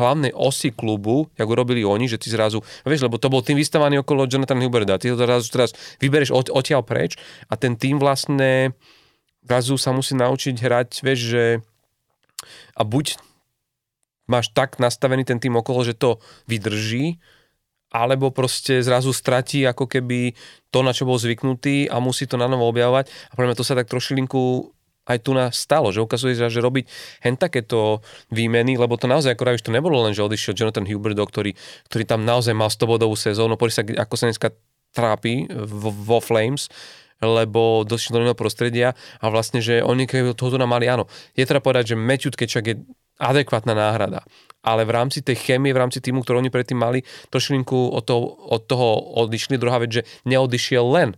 hlavnej 0.00 0.32
osy 0.32 0.72
klubu, 0.72 1.28
jak 1.36 1.44
urobili 1.44 1.84
oni, 1.84 2.08
že 2.08 2.16
ty 2.16 2.32
zrazu, 2.32 2.64
vieš, 2.88 3.04
lebo 3.04 3.20
to 3.20 3.28
bol 3.28 3.44
tým 3.44 3.60
vystavaný 3.60 4.00
okolo 4.00 4.24
Jonathan 4.24 4.58
Huberda, 4.58 4.96
ty 4.96 5.12
ho 5.12 5.16
zrazu 5.20 5.52
teraz 5.52 5.76
vybereš 6.00 6.32
od, 6.32 6.48
odtiaľ 6.48 6.80
preč 6.80 7.20
a 7.52 7.60
ten 7.60 7.76
tým 7.76 8.00
vlastne 8.00 8.72
zrazu 9.44 9.76
sa 9.76 9.92
musí 9.92 10.16
naučiť 10.16 10.56
hrať, 10.56 10.90
vieš, 11.04 11.20
že 11.36 11.44
a 12.72 12.82
buď 12.82 13.20
máš 14.30 14.48
tak 14.56 14.80
nastavený 14.80 15.28
ten 15.28 15.42
tým 15.42 15.58
okolo, 15.58 15.84
že 15.84 15.98
to 15.98 16.22
vydrží, 16.48 17.18
alebo 17.90 18.30
proste 18.30 18.86
zrazu 18.86 19.10
stratí 19.10 19.66
ako 19.66 19.90
keby 19.90 20.38
to, 20.70 20.86
na 20.86 20.94
čo 20.94 21.02
bol 21.02 21.18
zvyknutý 21.18 21.90
a 21.90 21.98
musí 21.98 22.30
to 22.30 22.38
na 22.38 22.46
novo 22.46 22.70
objavovať. 22.70 23.10
A 23.10 23.32
pre 23.34 23.50
mňa 23.50 23.58
to 23.58 23.66
sa 23.66 23.74
tak 23.74 23.90
trošilinku 23.90 24.70
aj 25.08 25.18
tu 25.24 25.32
nás 25.32 25.56
stalo, 25.56 25.90
že 25.90 26.04
ukazuje 26.04 26.36
sa, 26.36 26.52
že 26.52 26.60
robiť 26.60 26.84
hen 27.24 27.36
takéto 27.40 28.04
výmeny, 28.28 28.76
lebo 28.76 29.00
to 29.00 29.08
naozaj, 29.08 29.32
ako 29.34 29.44
vravíš, 29.48 29.66
to 29.66 29.74
nebolo 29.74 30.04
len, 30.04 30.12
že 30.12 30.24
odišiel 30.24 30.54
Jonathan 30.54 30.86
Huberdo, 30.86 31.24
ktorý, 31.24 31.56
ktorý 31.88 32.04
tam 32.04 32.22
naozaj 32.22 32.52
mal 32.52 32.68
100 32.68 32.84
bodovú 32.84 33.16
sezónu, 33.16 33.56
pozri 33.56 33.74
sa, 33.74 33.82
ako 33.84 34.14
sa 34.14 34.28
dneska 34.28 34.48
trápi 34.90 35.46
vo, 35.50 35.90
vo 35.94 36.18
Flames, 36.18 36.68
lebo 37.20 37.84
došiel 37.84 38.16
do 38.16 38.20
iného 38.24 38.38
prostredia 38.38 38.96
a 39.20 39.28
vlastne, 39.28 39.60
že 39.60 39.84
oni 39.84 40.08
keby 40.08 40.32
toho 40.32 40.56
tu 40.56 40.58
nám 40.58 40.72
mali, 40.72 40.88
áno, 40.88 41.04
je 41.36 41.44
treba 41.44 41.60
povedať, 41.60 41.94
že 41.94 42.00
Matthew 42.00 42.32
Tkečak 42.32 42.64
je 42.64 42.76
adekvátna 43.20 43.76
náhrada, 43.76 44.24
ale 44.64 44.88
v 44.88 44.96
rámci 44.96 45.20
tej 45.20 45.36
chémie, 45.36 45.76
v 45.76 45.80
rámci 45.84 46.00
týmu, 46.00 46.24
ktorú 46.24 46.40
oni 46.40 46.48
predtým 46.48 46.80
mali, 46.80 47.04
trošilinku 47.28 47.92
od 47.92 48.02
toho, 48.08 48.24
od 48.48 48.64
toho 48.64 49.20
odišli. 49.20 49.60
Druhá 49.60 49.76
vec, 49.76 50.00
že 50.00 50.02
neodišiel 50.24 50.84
len 50.88 51.12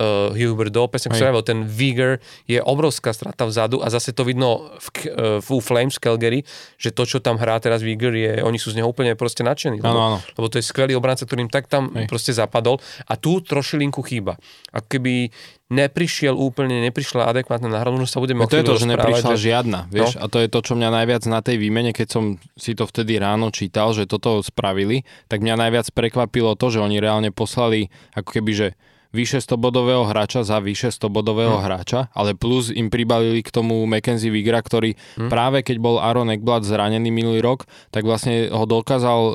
uh, 0.00 0.32
Huberdo, 0.32 0.88
presne 0.88 1.12
ako 1.12 1.20
hovoril, 1.20 1.44
ten 1.44 1.60
Vigor 1.68 2.18
je 2.48 2.56
obrovská 2.58 3.12
strata 3.12 3.44
vzadu 3.44 3.84
a 3.84 3.92
zase 3.92 4.16
to 4.16 4.24
vidno 4.24 4.72
v, 4.80 4.88
uh, 5.12 5.38
v 5.38 5.48
Flames 5.60 6.00
Calgary, 6.00 6.42
že 6.80 6.90
to, 6.90 7.04
čo 7.04 7.20
tam 7.20 7.36
hrá 7.36 7.60
teraz 7.60 7.84
Vigor, 7.84 8.16
je, 8.16 8.40
oni 8.40 8.56
sú 8.56 8.72
z 8.72 8.80
neho 8.80 8.88
úplne 8.88 9.12
proste 9.14 9.44
nadšení. 9.44 9.84
Lebo, 9.84 10.00
áno. 10.00 10.18
lebo 10.34 10.46
to 10.48 10.56
je 10.56 10.64
skvelý 10.64 10.96
obranca, 10.96 11.28
ktorým 11.28 11.52
tak 11.52 11.68
tam 11.68 11.92
Hej. 11.92 12.08
proste 12.08 12.32
zapadol 12.32 12.80
a 13.04 13.14
tu 13.20 13.44
trošilinku 13.44 14.00
chýba. 14.00 14.40
Ako 14.72 14.88
keby 14.96 15.28
neprišiel 15.70 16.34
úplne, 16.34 16.82
neprišla 16.82 17.30
adekvátna 17.30 17.70
náhrada, 17.70 17.94
možno 17.94 18.10
sa 18.10 18.18
budeme 18.18 18.42
No 18.42 18.50
to 18.50 18.58
je 18.58 18.66
to, 18.66 18.74
že 18.74 18.90
neprišla 18.90 19.38
žiadna, 19.38 19.86
vieš, 19.86 20.18
No. 20.18 20.22
a 20.22 20.24
to 20.26 20.42
je 20.42 20.50
to, 20.50 20.58
čo 20.66 20.74
mňa 20.74 20.90
najviac 20.90 21.22
na 21.30 21.38
tej 21.46 21.62
výmene, 21.62 21.94
keď 21.94 22.08
som 22.10 22.24
si 22.58 22.74
to 22.74 22.90
vtedy 22.90 23.22
ráno 23.22 23.54
čítal, 23.54 23.94
že 23.94 24.10
toto 24.10 24.42
spravili, 24.42 25.06
tak 25.30 25.46
mňa 25.46 25.54
najviac 25.54 25.86
prekvapilo 25.94 26.58
to, 26.58 26.74
že 26.74 26.82
oni 26.82 26.98
reálne 26.98 27.30
poslali 27.30 27.86
ako 28.18 28.34
keby, 28.34 28.50
že 28.50 28.68
vyše 29.10 29.42
100 29.42 29.58
bodového 29.58 30.06
hráča 30.06 30.46
za 30.46 30.62
vyše 30.62 30.94
100 30.94 31.10
bodového 31.10 31.58
Hm. 31.58 31.64
hráča, 31.66 32.00
ale 32.14 32.38
plus 32.38 32.70
im 32.70 32.86
pribalili 32.88 33.42
k 33.42 33.50
tomu 33.50 33.82
Mackenzie 33.86 34.30
Vigra, 34.30 34.62
ktorý 34.62 34.94
Hm. 35.18 35.26
práve 35.26 35.66
keď 35.66 35.76
bol 35.82 35.98
Aaron 35.98 36.30
Ekblad 36.30 36.62
zranený 36.62 37.10
minulý 37.10 37.42
rok, 37.42 37.66
tak 37.90 38.06
vlastne 38.06 38.46
ho 38.50 38.64
dokázal 38.64 39.20
e, 39.20 39.34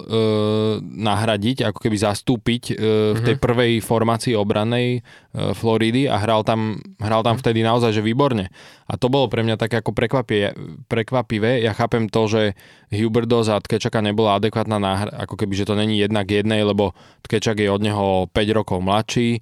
nahradiť, 0.81 1.67
ako 1.67 1.79
keby 1.83 1.97
zastúpiť 1.99 2.63
e, 2.71 2.73
v 3.15 3.19
tej 3.21 3.35
prvej 3.35 3.83
formácii 3.83 4.33
obranej 4.35 4.99
e, 4.99 5.51
Floridy 5.51 6.07
a 6.07 6.15
hral 6.19 6.47
tam, 6.47 6.79
hral 6.99 7.21
tam 7.23 7.35
vtedy 7.35 7.59
naozaj, 7.59 7.91
že 7.91 8.05
výborne. 8.05 8.47
A 8.85 8.95
to 8.95 9.09
bolo 9.09 9.25
pre 9.27 9.41
mňa 9.41 9.57
také 9.57 9.81
ako 9.81 9.91
prekvapie, 9.91 10.53
prekvapivé. 10.87 11.59
Ja 11.65 11.73
chápem 11.73 12.05
to, 12.05 12.29
že 12.29 12.41
Huberdo 12.93 13.41
za 13.41 13.57
Tkečaka 13.57 13.99
nebola 13.99 14.37
adekvátna 14.37 14.77
náhra, 14.77 15.11
ako 15.25 15.35
keby, 15.41 15.57
že 15.57 15.65
to 15.65 15.73
není 15.73 15.97
jednak 15.97 16.29
jednej, 16.29 16.61
lebo 16.61 16.93
Tkečak 17.25 17.57
je 17.57 17.67
od 17.67 17.81
neho 17.81 18.29
5 18.29 18.57
rokov 18.57 18.77
mladší, 18.85 19.41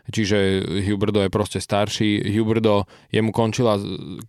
čiže 0.11 0.67
Huberdo 0.85 1.23
je 1.23 1.31
proste 1.31 1.63
starší. 1.63 2.21
Huberdo, 2.35 2.85
jemu 3.09 3.31
končila 3.31 3.79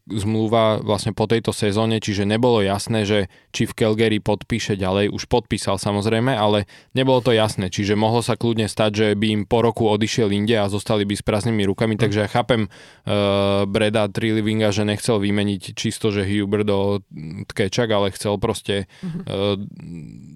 zmluva 0.07 0.79
vlastne 0.81 1.11
po 1.13 1.27
tejto 1.27 1.51
sezóne, 1.51 1.99
čiže 1.99 2.23
nebolo 2.23 2.63
jasné, 2.63 3.03
že 3.03 3.27
či 3.51 3.67
v 3.67 3.75
Calgary 3.75 4.23
podpíše 4.23 4.79
ďalej, 4.79 5.11
už 5.11 5.27
podpísal 5.27 5.77
samozrejme, 5.77 6.33
ale 6.33 6.71
nebolo 6.95 7.19
to 7.21 7.35
jasné, 7.35 7.69
čiže 7.69 7.99
mohlo 7.99 8.23
sa 8.23 8.39
kľudne 8.39 8.71
stať, 8.71 8.91
že 8.95 9.07
by 9.19 9.27
im 9.29 9.43
po 9.45 9.61
roku 9.61 9.91
odišiel 9.91 10.31
inde 10.31 10.55
a 10.57 10.71
zostali 10.71 11.03
by 11.03 11.19
s 11.19 11.27
prázdnymi 11.27 11.67
rukami, 11.67 11.99
takže 11.99 12.25
ja 12.25 12.29
chápem 12.31 12.71
uh, 12.71 13.67
Breda 13.67 14.07
Trilivinga, 14.07 14.71
že 14.71 14.87
nechcel 14.87 15.19
vymeniť 15.19 15.75
čisto, 15.75 16.15
že 16.15 16.23
Huberdo 16.23 17.03
tkečak, 17.51 17.91
ale 17.91 18.15
chcel 18.15 18.39
proste 18.39 18.87
uh, 19.03 19.59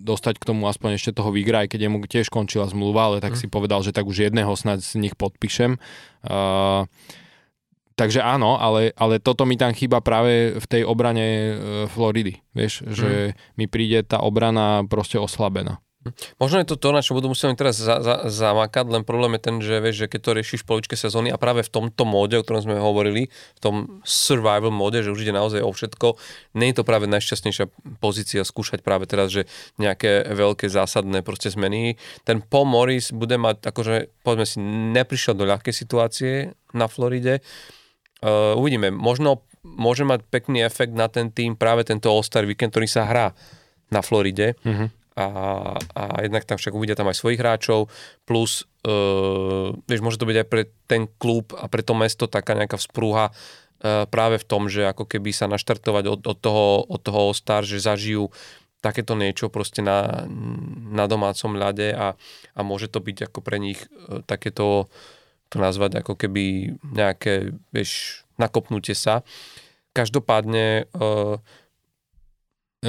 dostať 0.03 0.43
k 0.43 0.47
tomu 0.49 0.67
aspoň 0.67 0.99
ešte 0.99 1.15
toho 1.15 1.31
výgra, 1.31 1.65
aj 1.65 1.77
keď 1.77 1.81
jemu 1.87 1.99
tiež 2.05 2.27
končila 2.33 2.67
zmluva, 2.67 3.15
ale 3.15 3.17
tak 3.23 3.37
mm. 3.37 3.41
si 3.41 3.47
povedal, 3.47 3.81
že 3.85 3.95
tak 3.95 4.09
už 4.09 4.27
jedného 4.27 4.51
snad 4.59 4.83
z 4.83 4.99
nich 4.99 5.15
podpíšem. 5.37 5.77
Uh, 6.25 6.89
takže 7.95 8.25
áno, 8.25 8.57
ale, 8.57 8.97
ale 8.97 9.21
toto 9.21 9.45
mi 9.45 9.61
tam 9.61 9.77
chýba 9.77 10.01
práve 10.01 10.57
v 10.57 10.67
tej 10.67 10.83
obrane 10.89 11.27
uh, 11.29 11.55
Floridy. 11.93 12.41
Vieš, 12.57 12.89
mm. 12.89 12.93
že 12.97 13.11
mi 13.61 13.69
príde 13.69 14.01
tá 14.01 14.25
obrana 14.25 14.89
proste 14.89 15.21
oslabená. 15.21 15.85
Možno 16.37 16.61
je 16.61 16.69
to 16.69 16.77
to, 16.77 16.89
na 16.93 17.01
čo 17.01 17.17
budú 17.17 17.33
musieť 17.33 17.57
teraz 17.57 17.79
za, 17.79 18.03
za, 18.03 18.29
zamakať, 18.29 18.85
len 18.91 19.03
problém 19.03 19.39
je 19.39 19.41
ten, 19.43 19.57
že, 19.63 19.81
vieš, 19.81 19.97
že 20.05 20.11
keď 20.11 20.21
to 20.21 20.37
riešiš 20.37 20.61
v 20.63 20.95
sezóny 20.95 21.29
a 21.33 21.41
práve 21.41 21.65
v 21.65 21.71
tomto 21.71 22.03
móde, 22.05 22.37
o 22.39 22.45
ktorom 22.45 22.63
sme 22.65 22.77
hovorili, 22.77 23.29
v 23.31 23.61
tom 23.61 23.75
survival 24.03 24.75
móde, 24.75 25.03
že 25.03 25.13
už 25.13 25.27
ide 25.27 25.35
naozaj 25.35 25.63
o 25.63 25.71
všetko, 25.71 26.17
nie 26.59 26.71
je 26.73 26.77
to 26.81 26.85
práve 26.85 27.07
najšťastnejšia 27.09 27.67
pozícia 28.03 28.43
skúšať 28.43 28.83
práve 28.83 29.09
teraz, 29.09 29.33
že 29.33 29.49
nejaké 29.81 30.27
veľké 30.33 30.67
zásadné 30.69 31.25
proste 31.25 31.53
zmeny. 31.53 31.97
Ten 32.27 32.43
Paul 32.45 32.69
Morris 32.69 33.11
bude 33.11 33.39
mať, 33.41 33.67
akože 33.67 34.25
povedzme 34.27 34.47
si, 34.47 34.57
neprišiel 34.93 35.35
do 35.35 35.49
ľahkej 35.49 35.75
situácie 35.75 36.33
na 36.77 36.87
Floride. 36.91 37.41
Uh, 38.25 38.57
uvidíme, 38.57 38.91
možno 38.91 39.45
môže 39.67 40.07
mať 40.07 40.25
pekný 40.31 40.63
efekt 40.63 40.95
na 40.95 41.11
ten 41.11 41.29
tým 41.35 41.59
práve 41.59 41.83
tento 41.83 42.07
All-Star 42.09 42.47
Weekend, 42.47 42.71
ktorý 42.71 42.87
sa 42.87 43.05
hrá 43.05 43.35
na 43.91 44.01
Floride. 44.03 44.55
Mm-hmm 44.63 45.06
a, 45.17 45.27
a 45.97 46.03
jednak 46.21 46.45
tam 46.45 46.61
však 46.61 46.77
uvidia 46.77 46.93
tam 46.93 47.09
aj 47.09 47.17
svojich 47.17 47.41
hráčov, 47.41 47.89
plus 48.29 48.69
uh, 48.85 49.73
vieš, 49.89 50.05
môže 50.05 50.21
to 50.21 50.29
byť 50.29 50.37
aj 50.45 50.49
pre 50.53 50.63
ten 50.85 51.09
klub 51.17 51.57
a 51.57 51.65
pre 51.73 51.81
to 51.81 51.97
mesto 51.97 52.29
taká 52.29 52.53
nejaká 52.53 52.77
vzprúha 52.77 53.33
uh, 53.33 54.05
práve 54.13 54.37
v 54.37 54.45
tom, 54.45 54.69
že 54.69 54.85
ako 54.85 55.09
keby 55.09 55.33
sa 55.33 55.49
naštartovať 55.49 56.05
od, 56.05 56.21
od 56.29 56.39
toho, 56.39 56.85
od 56.85 57.01
toho 57.01 57.33
star, 57.33 57.65
že 57.65 57.81
zažijú 57.81 58.29
takéto 58.85 59.17
niečo 59.17 59.49
proste 59.49 59.81
na, 59.81 60.29
na 60.93 61.09
domácom 61.09 61.57
ľade 61.57 61.97
a, 61.97 62.13
a 62.53 62.61
môže 62.61 62.93
to 62.93 63.01
byť 63.01 63.33
ako 63.33 63.39
pre 63.41 63.57
nich 63.57 63.81
uh, 63.89 64.21
takéto 64.29 64.93
to 65.47 65.57
nazvať 65.63 66.03
ako 66.03 66.19
keby 66.19 66.77
nejaké, 66.83 67.55
vieš, 67.71 68.23
nakopnutie 68.37 68.99
sa. 68.99 69.23
Každopádne 69.95 70.91
uh, 70.93 71.41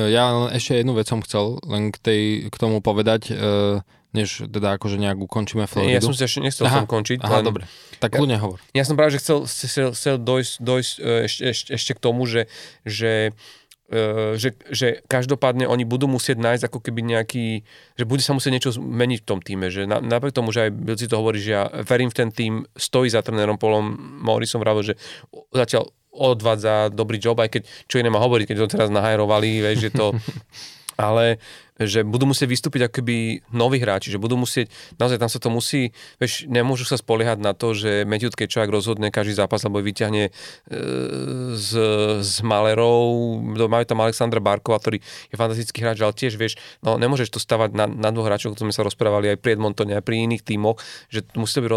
ja 0.06 0.30
len 0.30 0.54
ešte 0.54 0.78
jednu 0.78 0.94
vec 0.94 1.10
som 1.10 1.26
chcel 1.26 1.58
len 1.66 1.90
k, 1.90 1.98
tej, 1.98 2.22
k 2.54 2.56
tomu 2.62 2.86
povedať, 2.86 3.34
e, 3.34 3.34
než 4.14 4.46
teda 4.46 4.78
akože 4.78 5.02
nejak 5.02 5.18
ukončíme 5.18 5.66
Floridu. 5.66 5.98
Ja 5.98 6.06
som 6.06 6.14
si 6.14 6.22
ešte 6.22 6.46
nechcel 6.46 6.70
aha, 6.70 6.86
končiť. 6.86 7.26
Aha, 7.26 7.42
len... 7.42 7.46
dobre. 7.46 7.64
Tak 7.98 8.14
kľudne 8.14 8.38
hovor. 8.38 8.62
Ja 8.78 8.86
som 8.86 8.94
práve, 8.94 9.18
že 9.18 9.26
chcel, 9.26 9.50
chcel, 9.50 9.90
chcel 9.98 10.16
dojsť, 10.22 10.54
dojsť 10.62 10.94
e, 11.02 11.12
ešte, 11.26 11.42
ešte, 11.50 11.70
ešte 11.74 11.92
k 11.98 12.00
tomu, 12.00 12.30
že, 12.30 12.46
že 12.86 13.34
že, 14.36 14.52
že 14.68 15.00
každopádne 15.08 15.64
oni 15.64 15.88
budú 15.88 16.12
musieť 16.12 16.44
nájsť 16.44 16.64
ako 16.68 16.84
keby 16.84 17.08
nejaký, 17.08 17.64
že 17.96 18.04
bude 18.04 18.20
sa 18.20 18.36
musieť 18.36 18.52
niečo 18.52 18.76
zmeniť 18.76 19.24
v 19.24 19.28
tom 19.32 19.40
týme, 19.40 19.72
že 19.72 19.88
napriek 19.88 20.36
tomu, 20.36 20.52
že 20.52 20.68
aj 20.68 20.76
Bilci 20.76 21.08
to 21.08 21.16
hovorí, 21.16 21.40
že 21.40 21.56
ja 21.56 21.72
verím 21.88 22.12
v 22.12 22.18
ten 22.20 22.30
tým, 22.36 22.68
stojí 22.76 23.08
za 23.08 23.24
trénerom 23.24 23.56
Polom 23.56 23.96
Morrisom 24.28 24.60
vravil, 24.60 24.92
že 24.92 25.00
zatiaľ 25.56 25.88
odvádza 26.18 26.90
dobrý 26.90 27.22
job, 27.22 27.38
aj 27.38 27.54
keď 27.54 27.62
čo 27.86 28.02
iné 28.02 28.10
má 28.10 28.18
hovoriť, 28.18 28.46
keď 28.50 28.58
to 28.66 28.74
teraz 28.74 28.90
nahajrovali, 28.90 29.62
vieš, 29.62 29.90
že 29.90 29.92
to... 29.94 30.12
ale 30.98 31.38
že 31.82 32.02
budú 32.02 32.30
musieť 32.30 32.48
vystúpiť 32.50 32.88
ako 32.88 32.94
keby 33.02 33.16
noví 33.54 33.78
hráči, 33.78 34.10
že 34.10 34.22
budú 34.22 34.38
musieť, 34.38 34.74
naozaj 34.98 35.22
tam 35.22 35.30
sa 35.30 35.40
to 35.42 35.50
musí, 35.54 35.94
vieš, 36.18 36.50
nemôžu 36.50 36.90
sa 36.90 36.98
spoliehať 36.98 37.38
na 37.38 37.54
to, 37.54 37.78
že 37.78 38.04
Matthew 38.10 38.34
Kečák 38.34 38.70
rozhodne 38.70 39.14
každý 39.14 39.38
zápas, 39.38 39.62
alebo 39.62 39.86
vyťahne 39.86 40.30
e, 40.30 40.32
z, 41.54 41.72
z 42.22 42.34
Malerov, 42.42 43.40
majú 43.70 43.86
tam 43.86 44.02
Alexandra 44.02 44.42
Barkova, 44.42 44.82
ktorý 44.82 44.98
je 45.04 45.36
fantastický 45.36 45.86
hráč, 45.86 46.02
ale 46.02 46.14
tiež 46.18 46.34
vieš, 46.40 46.58
no 46.82 46.98
nemôžeš 46.98 47.34
to 47.34 47.40
stavať 47.42 47.78
na, 47.78 47.86
na 47.86 48.10
dvoch 48.10 48.26
hráčov, 48.26 48.58
ktorým 48.58 48.74
sme 48.74 48.78
sa 48.78 48.88
rozprávali 48.88 49.34
aj 49.34 49.38
pri 49.42 49.60
Edmontone, 49.60 49.94
aj 49.98 50.04
pri 50.06 50.26
iných 50.26 50.42
tímoch, 50.42 50.82
že 51.14 51.26
musí 51.38 51.58
to 51.58 51.64
byť 51.66 51.72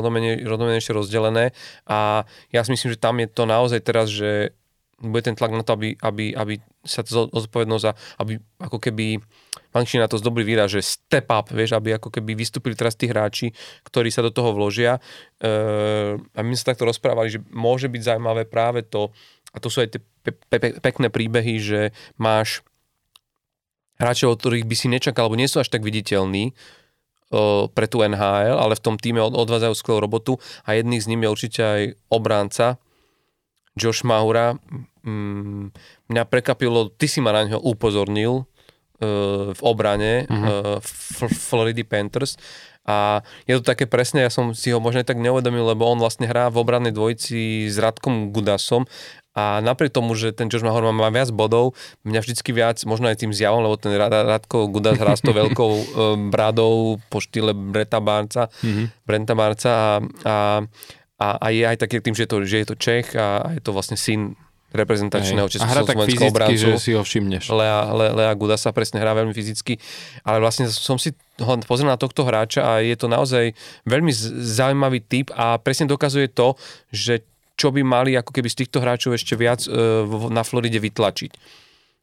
rovnomene 0.49 0.79
ešte 0.81 0.97
rozdelené 0.97 1.53
a 1.85 2.25
ja 2.51 2.61
si 2.65 2.71
myslím, 2.73 2.95
že 2.95 2.99
tam 2.99 3.19
je 3.21 3.29
to 3.29 3.45
naozaj 3.45 3.81
teraz, 3.85 4.09
že 4.09 4.55
bude 5.01 5.25
ten 5.25 5.37
tlak 5.37 5.53
na 5.53 5.65
to, 5.65 5.75
aby, 5.75 5.97
aby, 6.01 6.37
aby 6.37 6.55
sa 6.85 7.01
to 7.01 7.29
zodpovednosť 7.33 7.85
a 7.89 7.93
aby 8.21 8.37
ako 8.61 8.79
keby 8.79 9.21
Mančina 9.71 10.11
to 10.11 10.19
z 10.19 10.27
dobrý 10.27 10.43
výraz, 10.43 10.75
že 10.75 10.83
step 10.83 11.31
up, 11.31 11.47
vieš, 11.55 11.79
aby 11.79 11.95
ako 11.95 12.11
keby 12.11 12.35
vystúpili 12.35 12.75
teraz 12.75 12.99
tí 12.99 13.07
hráči, 13.07 13.55
ktorí 13.87 14.11
sa 14.11 14.19
do 14.27 14.35
toho 14.35 14.51
vložia. 14.51 14.99
E, 15.39 15.51
a 16.19 16.39
my 16.43 16.51
sme 16.51 16.59
sa 16.59 16.75
takto 16.75 16.91
rozprávali, 16.91 17.31
že 17.31 17.39
môže 17.55 17.87
byť 17.87 18.03
zaujímavé 18.03 18.51
práve 18.51 18.83
to, 18.83 19.15
a 19.55 19.63
to 19.63 19.71
sú 19.71 19.87
aj 19.87 19.95
tie 19.95 20.01
pe- 20.27 20.43
pe- 20.51 20.79
pekné 20.83 21.07
príbehy, 21.07 21.63
že 21.63 21.81
máš 22.19 22.67
hráčov, 24.03 24.35
od 24.35 24.43
ktorých 24.43 24.67
by 24.67 24.75
si 24.75 24.91
nečakal, 24.91 25.31
alebo 25.31 25.39
nie 25.39 25.47
sú 25.47 25.63
až 25.63 25.71
tak 25.71 25.87
viditeľní, 25.87 26.51
pre 27.71 27.87
tú 27.87 28.03
NHL, 28.03 28.59
ale 28.59 28.75
v 28.75 28.83
tom 28.83 28.99
týme 28.99 29.23
odvádzajú 29.23 29.75
skvelú 29.79 30.03
robotu 30.03 30.43
a 30.67 30.75
jedný 30.75 30.99
z 30.99 31.15
nimi 31.15 31.31
je 31.31 31.31
určite 31.31 31.63
aj 31.63 31.83
obránca 32.11 32.83
Josh 33.79 34.03
Maura. 34.03 34.59
Mm, 35.01 35.73
mňa 36.13 36.23
prekapilo, 36.29 36.93
ty 36.93 37.09
si 37.09 37.25
ma 37.25 37.33
na 37.33 37.49
ňo 37.49 37.59
upozornil, 37.61 38.45
v 39.57 39.61
obrane 39.65 40.29
uh-huh. 40.29 40.77
uh, 40.77 41.29
Floridy 41.49 41.89
Panthers 41.89 42.37
a 42.85 43.25
je 43.49 43.57
to 43.61 43.65
také 43.65 43.89
presne, 43.89 44.25
ja 44.25 44.33
som 44.33 44.53
si 44.53 44.73
ho 44.73 44.81
možno 44.81 45.05
tak 45.05 45.21
neuvedomil, 45.21 45.73
lebo 45.73 45.89
on 45.89 46.01
vlastne 46.01 46.29
hrá 46.29 46.53
v 46.53 46.61
obrannej 46.61 46.93
dvojici 46.93 47.69
s 47.69 47.77
Radkom 47.81 48.33
Gudasom 48.33 48.85
a 49.33 49.63
napriek 49.65 49.95
tomu, 49.95 50.13
že 50.19 50.35
ten 50.35 50.51
Josh 50.53 50.65
Mahorma 50.65 50.91
má 50.91 51.09
viac 51.09 51.31
bodov, 51.33 51.79
mňa 52.03 52.21
vždycky 52.21 52.51
viac, 52.51 52.83
možno 52.85 53.09
aj 53.09 53.25
tým 53.25 53.33
zjavom, 53.33 53.63
lebo 53.63 53.79
ten 53.81 53.95
Radko 53.95 54.69
Gudas 54.69 55.01
hrá 55.01 55.17
s 55.17 55.25
to 55.25 55.33
veľkou 55.41 55.73
um, 55.73 55.83
bradou 56.29 57.01
po 57.09 57.25
štýle 57.25 57.57
Breta 57.57 58.05
Barca, 58.05 58.53
mm-hmm. 58.61 58.87
Brenta 59.09 59.33
Barca 59.39 59.71
a, 59.71 59.89
a, 60.29 60.37
a, 61.21 61.27
a 61.41 61.47
je 61.53 61.65
aj 61.65 61.79
taký 61.79 62.05
tým, 62.05 62.17
že 62.17 62.27
je 62.27 62.31
to, 62.33 62.37
že 62.45 62.57
je 62.65 62.67
to 62.69 62.77
Čech 62.77 63.17
a, 63.17 63.45
a 63.45 63.49
je 63.57 63.63
to 63.65 63.73
vlastne 63.73 63.97
syn 63.97 64.37
reprezentačného 64.71 65.47
československého 65.51 66.31
obrancu. 66.31 66.57
že 66.57 66.79
si 66.79 66.91
ho 66.95 67.03
všimneš. 67.03 67.51
Lea, 67.51 67.91
Le, 67.91 68.07
Lea 68.15 68.33
Gudasa 68.39 68.71
presne 68.71 69.03
hrá 69.03 69.15
veľmi 69.15 69.35
fyzicky, 69.35 69.77
ale 70.23 70.39
vlastne 70.39 70.71
som 70.71 70.97
si 70.97 71.15
ho 71.43 71.53
pozrel 71.67 71.91
na 71.91 71.99
tohto 71.99 72.23
hráča 72.23 72.63
a 72.63 72.73
je 72.79 72.95
to 72.95 73.11
naozaj 73.11 73.51
veľmi 73.89 74.13
zaujímavý 74.41 75.03
typ 75.03 75.35
a 75.35 75.59
presne 75.59 75.91
dokazuje 75.91 76.31
to, 76.31 76.55
že 76.95 77.27
čo 77.59 77.69
by 77.75 77.85
mali 77.85 78.17
ako 78.17 78.33
keby 78.33 78.49
z 78.49 78.65
týchto 78.65 78.81
hráčov 78.81 79.13
ešte 79.13 79.37
viac 79.37 79.67
uh, 79.69 80.07
na 80.33 80.41
Floride 80.41 80.81
vytlačiť. 80.81 81.33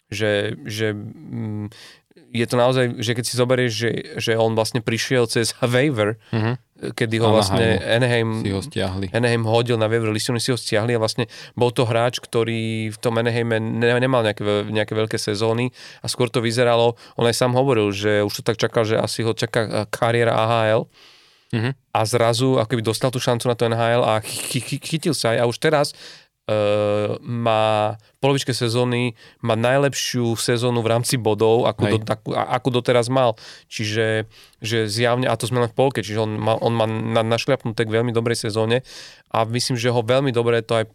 Že, 0.07 0.31
že 0.64 0.94
mm, 0.94 1.68
je 2.34 2.45
to 2.48 2.56
naozaj, 2.60 2.86
že 2.99 3.12
keď 3.16 3.26
si 3.26 3.34
zoberieš, 3.40 3.72
že, 3.72 3.91
že 4.20 4.32
on 4.36 4.54
vlastne 4.54 4.84
prišiel 4.84 5.28
cez 5.32 5.56
waiver, 5.74 6.20
uh-huh. 6.32 6.56
kedy 6.94 7.24
ho 7.24 7.32
vlastne 7.32 7.80
Anaheim, 7.80 8.44
si 8.44 8.52
ho 8.52 8.62
stiahli. 8.62 9.12
Anaheim 9.16 9.48
hodil 9.48 9.80
na 9.80 9.88
waiver 9.88 10.12
list, 10.12 10.30
si 10.30 10.52
ho 10.52 10.60
stiahli 10.60 10.95
a 10.95 10.99
vlastne 10.99 11.32
bol 11.56 11.72
to 11.72 11.88
hráč, 11.88 12.20
ktorý 12.20 12.91
v 12.91 12.98
tom 12.99 13.16
Anaheime 13.18 13.60
ne, 13.60 13.95
nemal 13.98 14.24
nejaké, 14.24 14.44
nejaké 14.68 14.94
veľké 14.94 15.18
sezóny 15.18 15.72
a 16.04 16.08
skôr 16.12 16.28
to 16.28 16.44
vyzeralo, 16.44 16.99
on 17.16 17.26
aj 17.26 17.36
sám 17.38 17.56
hovoril, 17.56 17.90
že 17.95 18.24
už 18.24 18.41
to 18.41 18.44
tak 18.44 18.60
čakal, 18.60 18.84
že 18.84 18.99
asi 18.99 19.24
ho 19.24 19.32
čaká 19.32 19.88
kariéra 19.88 20.36
AHL, 20.36 20.88
uh-huh. 21.54 21.72
a 21.74 21.99
zrazu 22.04 22.60
ako 22.60 22.72
by 22.80 22.84
dostal 22.84 23.10
tú 23.10 23.20
šancu 23.24 23.48
na 23.48 23.56
to 23.56 23.68
NHL 23.72 24.04
a 24.04 24.20
chy, 24.20 24.60
chy, 24.60 24.78
chytil 24.80 25.16
sa 25.16 25.36
aj 25.36 25.38
a 25.44 25.49
už 25.49 25.58
teraz 25.64 25.88
má 27.19 27.99
v 27.99 28.18
polovičke 28.24 28.56
sezóny 28.56 29.19
má 29.44 29.60
najlepšiu 29.60 30.40
sezónu 30.40 30.80
v 30.80 30.95
rámci 30.95 31.19
bodov, 31.19 31.68
ako, 31.68 31.84
do, 31.91 31.98
ako, 32.07 32.30
ako 32.32 32.69
doteraz 32.72 33.11
mal. 33.11 33.36
Čiže 33.68 34.32
že 34.64 34.88
zjavne, 34.88 35.28
a 35.28 35.36
to 35.36 35.45
sme 35.45 35.60
len 35.60 35.69
v 35.69 35.76
polke, 35.76 35.99
čiže 35.99 36.24
on 36.24 36.40
má, 36.40 36.56
on 36.56 36.72
má 36.72 36.88
na, 36.88 37.22
našľapnuté 37.22 37.84
k 37.84 37.94
veľmi 37.99 38.15
dobrej 38.15 38.48
sezóne 38.48 38.82
a 39.28 39.44
myslím, 39.44 39.76
že 39.76 39.91
ho 39.91 39.99
veľmi 39.99 40.32
dobre 40.32 40.64
to 40.64 40.80
aj 40.82 40.88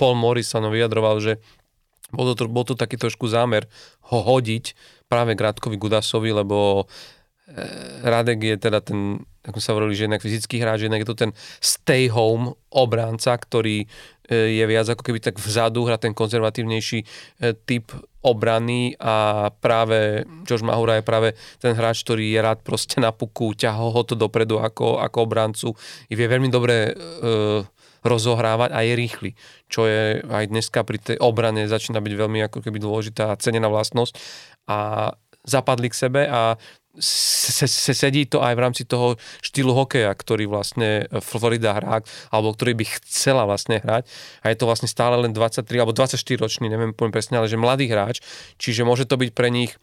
Paul 0.00 0.16
Morris 0.16 0.48
sa 0.48 0.62
no 0.62 0.72
vyjadroval, 0.72 1.20
že 1.20 1.38
bol 2.14 2.32
to, 2.32 2.46
bol 2.48 2.64
to 2.64 2.78
taký 2.78 2.96
trošku 2.96 3.28
zámer 3.28 3.66
ho 4.08 4.18
hodiť 4.22 4.72
práve 5.10 5.34
Gradkovi 5.36 5.76
Gudasovi, 5.76 6.32
lebo 6.32 6.86
eh, 7.50 8.02
Radek 8.02 8.40
je 8.40 8.56
teda 8.56 8.80
ten 8.80 9.20
ako 9.46 9.58
sa 9.62 9.72
hovorili, 9.72 9.94
že 9.94 10.10
jednak 10.10 10.22
fyzický 10.26 10.58
hráč, 10.58 10.86
jednak 10.86 11.06
je 11.06 11.08
to 11.08 11.16
ten 11.16 11.32
stay 11.62 12.10
home 12.10 12.50
obranca, 12.74 13.38
ktorý 13.38 13.86
e, 13.86 13.88
je 14.30 14.64
viac 14.66 14.86
ako 14.90 15.02
keby 15.02 15.18
tak 15.22 15.38
vzadu, 15.38 15.86
hrá 15.86 15.96
ten 15.96 16.14
konzervatívnejší 16.14 16.98
e, 17.02 17.06
typ 17.66 17.94
obrany 18.26 18.98
a 18.98 19.48
práve 19.54 20.26
Josh 20.42 20.66
Mahura 20.66 20.98
je 20.98 21.06
práve 21.06 21.28
ten 21.62 21.78
hráč, 21.78 22.02
ktorý 22.02 22.34
je 22.34 22.40
rád 22.42 22.58
proste 22.66 22.98
na 22.98 23.14
puku, 23.14 23.54
ťahol 23.54 23.94
ho 23.94 24.02
to 24.02 24.18
dopredu 24.18 24.58
ako, 24.58 24.98
ako 24.98 25.18
obrancu. 25.22 25.68
I 26.10 26.18
vie 26.18 26.26
veľmi 26.26 26.50
dobre 26.50 26.90
e, 26.90 26.92
rozohrávať 28.02 28.70
a 28.74 28.82
je 28.82 28.92
rýchly, 28.94 29.30
čo 29.66 29.86
je 29.86 30.22
aj 30.22 30.44
dneska 30.50 30.82
pri 30.86 30.98
tej 30.98 31.16
obrane 31.18 31.66
začína 31.66 31.98
byť 31.98 32.14
veľmi 32.14 32.38
ako 32.46 32.62
keby 32.62 32.78
dôležitá 32.78 33.34
cenená 33.42 33.66
vlastnosť 33.66 34.14
a 34.66 35.10
zapadli 35.46 35.88
k 35.88 35.94
sebe 35.94 36.26
a 36.26 36.58
se, 36.98 37.68
se, 37.68 37.92
sedí 37.94 38.24
to 38.26 38.40
aj 38.40 38.56
v 38.56 38.62
rámci 38.62 38.82
toho 38.88 39.20
štýlu 39.44 39.76
hokeja, 39.76 40.12
ktorý 40.16 40.48
vlastne 40.48 41.04
Florida 41.20 41.76
hrá, 41.76 42.00
alebo 42.32 42.56
ktorý 42.56 42.72
by 42.72 42.84
chcela 43.00 43.44
vlastne 43.44 43.84
hrať. 43.84 44.08
A 44.40 44.48
je 44.48 44.56
to 44.56 44.64
vlastne 44.64 44.88
stále 44.88 45.20
len 45.20 45.36
23 45.36 45.64
alebo 45.76 45.92
24 45.92 46.16
ročný, 46.40 46.72
neviem 46.72 46.96
poviem 46.96 47.12
presne, 47.12 47.36
ale 47.36 47.52
že 47.52 47.60
mladý 47.60 47.92
hráč, 47.92 48.24
čiže 48.56 48.88
môže 48.88 49.04
to 49.04 49.20
byť 49.20 49.30
pre 49.36 49.52
nich 49.52 49.76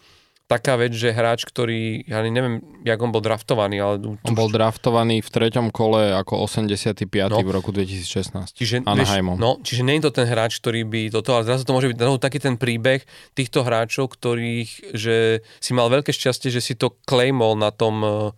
taká 0.47 0.75
vec, 0.75 0.91
že 0.91 1.15
hráč, 1.15 1.47
ktorý, 1.47 2.03
ja 2.05 2.19
neviem, 2.21 2.61
jak 2.83 2.99
on 2.99 3.09
bol 3.09 3.23
draftovaný, 3.23 3.79
ale... 3.79 3.95
On 4.03 4.35
bol 4.35 4.51
draftovaný 4.51 5.23
v 5.23 5.29
treťom 5.31 5.71
kole 5.71 6.13
ako 6.13 6.45
85. 6.45 7.07
No. 7.31 7.39
v 7.41 7.51
roku 7.51 7.71
2016. 7.71 8.53
Čiže, 8.53 8.83
vieš, 8.83 9.11
no, 9.39 9.57
čiže 9.63 9.81
nie 9.81 9.97
je 9.97 10.11
to 10.11 10.11
ten 10.11 10.27
hráč, 10.27 10.59
ktorý 10.59 10.83
by 10.85 11.01
toto, 11.09 11.33
ale 11.33 11.47
zrazu 11.47 11.63
to 11.63 11.73
môže 11.73 11.89
byť 11.95 11.97
no, 12.03 12.19
taký 12.19 12.43
ten 12.43 12.59
príbeh 12.59 13.01
týchto 13.33 13.63
hráčov, 13.63 14.11
ktorých, 14.13 14.93
že 14.93 15.41
si 15.63 15.71
mal 15.71 15.87
veľké 15.87 16.11
šťastie, 16.11 16.51
že 16.51 16.61
si 16.61 16.73
to 16.75 16.93
claimol 17.07 17.55
na 17.55 17.71
tom 17.71 18.33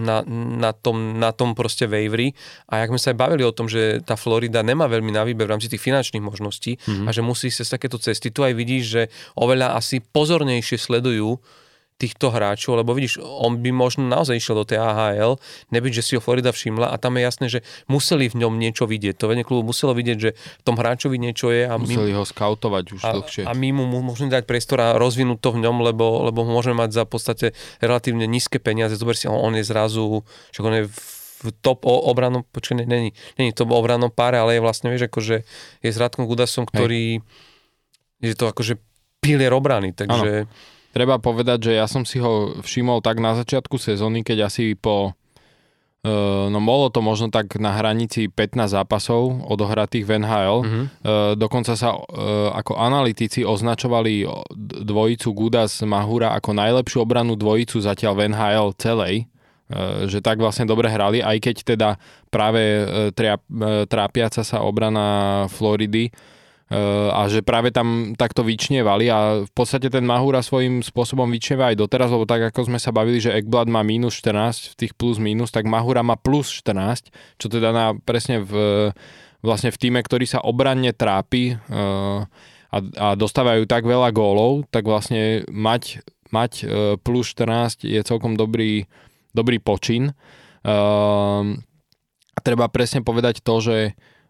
na, 0.00 0.24
na, 0.26 0.72
tom, 0.72 1.20
na 1.20 1.30
tom 1.36 1.52
proste 1.52 1.84
wavery. 1.84 2.32
A 2.68 2.82
jak 2.82 2.90
sme 2.92 3.00
sa 3.00 3.10
aj 3.12 3.20
bavili 3.20 3.44
o 3.44 3.52
tom, 3.52 3.68
že 3.68 4.00
tá 4.02 4.16
Florida 4.16 4.64
nemá 4.64 4.88
veľmi 4.88 5.12
na 5.12 5.22
výber 5.22 5.44
v 5.44 5.52
rámci 5.56 5.68
tých 5.68 5.84
finančných 5.84 6.24
možností 6.24 6.80
mm-hmm. 6.80 7.06
a 7.06 7.10
že 7.12 7.20
musí 7.20 7.52
sa 7.52 7.64
takéto 7.68 8.00
cesty. 8.00 8.32
Tu 8.32 8.40
aj 8.40 8.56
vidíš, 8.56 8.84
že 8.88 9.02
oveľa 9.36 9.76
asi 9.76 10.00
pozornejšie 10.00 10.80
sledujú 10.80 11.36
týchto 12.02 12.34
hráčov, 12.34 12.82
lebo 12.82 12.98
vidíš, 12.98 13.22
on 13.22 13.62
by 13.62 13.70
možno 13.70 14.02
naozaj 14.10 14.34
išiel 14.34 14.58
do 14.58 14.66
tej 14.66 14.82
AHL, 14.82 15.38
nebyť, 15.70 15.92
že 15.94 16.02
si 16.02 16.12
ho 16.18 16.20
Florida 16.20 16.50
všimla 16.50 16.90
a 16.90 16.98
tam 16.98 17.14
je 17.14 17.22
jasné, 17.22 17.46
že 17.46 17.58
museli 17.86 18.26
v 18.26 18.42
ňom 18.42 18.58
niečo 18.58 18.90
vidieť. 18.90 19.22
To 19.22 19.30
vedenie 19.30 19.46
klubu 19.46 19.70
muselo 19.70 19.94
vidieť, 19.94 20.18
že 20.18 20.34
v 20.34 20.62
tom 20.66 20.74
hráčovi 20.74 21.14
niečo 21.22 21.54
je. 21.54 21.70
A 21.70 21.78
museli 21.78 22.10
my, 22.10 22.18
ho 22.18 22.24
skautovať 22.26 22.84
už 22.98 23.00
a, 23.06 23.10
dlhšie. 23.14 23.42
A 23.46 23.54
my 23.54 23.68
mu 23.70 23.86
môžeme 24.02 24.34
dať 24.34 24.42
priestor 24.50 24.82
a 24.82 24.98
rozvinúť 24.98 25.38
to 25.38 25.54
v 25.54 25.62
ňom, 25.62 25.86
lebo, 25.86 26.26
lebo 26.26 26.42
môžeme 26.42 26.82
mať 26.82 26.90
za 26.90 27.04
podstate 27.06 27.54
relatívne 27.78 28.26
nízke 28.26 28.58
peniaze. 28.58 28.98
Zober 28.98 29.14
si, 29.14 29.30
on 29.30 29.54
je 29.54 29.62
zrazu, 29.62 30.26
že 30.50 30.58
on 30.66 30.74
je 30.74 30.90
v 31.42 31.48
top 31.62 31.86
obranom, 31.86 32.46
počkaj, 32.50 32.86
není, 32.86 33.14
není 33.34 33.50
top 33.54 33.74
obranom 33.74 34.10
páre, 34.10 34.38
ale 34.38 34.58
je 34.58 34.62
vlastne, 34.62 34.90
vieš, 34.90 35.10
akože 35.10 35.42
je 35.82 35.90
s 35.90 35.98
Radkom 35.98 36.26
Gudasom, 36.26 36.66
ktorý 36.70 37.18
Hej. 37.18 38.30
je 38.30 38.34
to 38.38 38.46
akože 38.50 38.78
pilier 39.22 39.54
obrany, 39.54 39.94
takže... 39.94 40.46
Ano 40.50 40.80
Treba 40.92 41.16
povedať, 41.16 41.72
že 41.72 41.72
ja 41.80 41.88
som 41.88 42.04
si 42.04 42.20
ho 42.20 42.60
všimol 42.60 43.00
tak 43.00 43.16
na 43.18 43.32
začiatku 43.32 43.80
sezóny, 43.80 44.20
keď 44.20 44.52
asi 44.52 44.76
po 44.76 45.16
Uh, 46.02 46.50
no 46.50 46.58
bolo 46.58 46.90
to 46.90 46.98
možno 46.98 47.30
tak 47.30 47.62
na 47.62 47.78
hranici 47.78 48.26
15 48.26 48.74
zápasov 48.74 49.46
odohratých 49.46 50.02
v 50.02 50.10
NHL. 50.18 50.58
Uh-huh. 50.58 50.74
Uh, 50.98 51.38
dokonca 51.38 51.78
sa 51.78 51.94
uh, 51.94 52.50
ako 52.58 52.74
analytici 52.74 53.46
označovali 53.46 54.26
dvojicu 54.82 55.30
Gudas 55.30 55.78
Mahura 55.86 56.34
ako 56.34 56.58
najlepšiu 56.58 57.06
obranu 57.06 57.38
dvojicu 57.38 57.78
zatiaľ 57.78 58.18
v 58.18 58.22
NHL 58.34 58.68
celej. 58.82 59.14
Že 60.10 60.20
tak 60.20 60.36
vlastne 60.42 60.68
dobre 60.68 60.90
hrali, 60.90 61.24
aj 61.24 61.38
keď 61.38 61.56
teda 61.64 61.88
práve 62.28 62.60
trápiaca 63.88 64.44
sa 64.44 64.60
obrana 64.60 65.48
Floridy 65.48 66.12
a 67.12 67.28
že 67.28 67.44
práve 67.44 67.68
tam 67.68 68.16
takto 68.16 68.40
vyčnievali 68.40 69.04
a 69.12 69.44
v 69.44 69.52
podstate 69.52 69.92
ten 69.92 70.08
Mahura 70.08 70.40
svojím 70.40 70.80
spôsobom 70.80 71.28
vyčnieva 71.28 71.68
aj 71.68 71.76
doteraz, 71.76 72.08
lebo 72.08 72.24
tak 72.24 72.48
ako 72.48 72.72
sme 72.72 72.80
sa 72.80 72.88
bavili, 72.94 73.20
že 73.20 73.34
Ekblad 73.36 73.68
má 73.68 73.84
minus 73.84 74.16
14 74.24 74.72
v 74.72 74.74
tých 74.80 74.92
plus 74.96 75.20
minus, 75.20 75.52
tak 75.52 75.68
Mahura 75.68 76.00
má 76.00 76.16
plus 76.16 76.48
14, 76.48 77.12
čo 77.36 77.46
teda 77.52 77.76
na, 77.76 77.86
presne 77.92 78.40
v, 78.40 78.52
vlastne 79.44 79.68
v 79.68 79.80
týme, 79.80 80.00
ktorý 80.00 80.24
sa 80.24 80.40
obranne 80.40 80.96
trápi 80.96 81.60
a, 82.72 82.76
a 82.78 83.06
dostávajú 83.20 83.68
tak 83.68 83.84
veľa 83.84 84.08
gólov, 84.16 84.64
tak 84.72 84.88
vlastne 84.88 85.44
mať, 85.52 86.00
mať 86.32 86.52
plus 87.04 87.36
14 87.36 87.84
je 87.84 88.00
celkom 88.00 88.32
dobrý, 88.32 88.88
dobrý 89.36 89.60
počin. 89.60 90.16
A 92.32 92.38
treba 92.40 92.72
presne 92.72 93.04
povedať 93.04 93.44
to, 93.44 93.60
že 93.60 93.76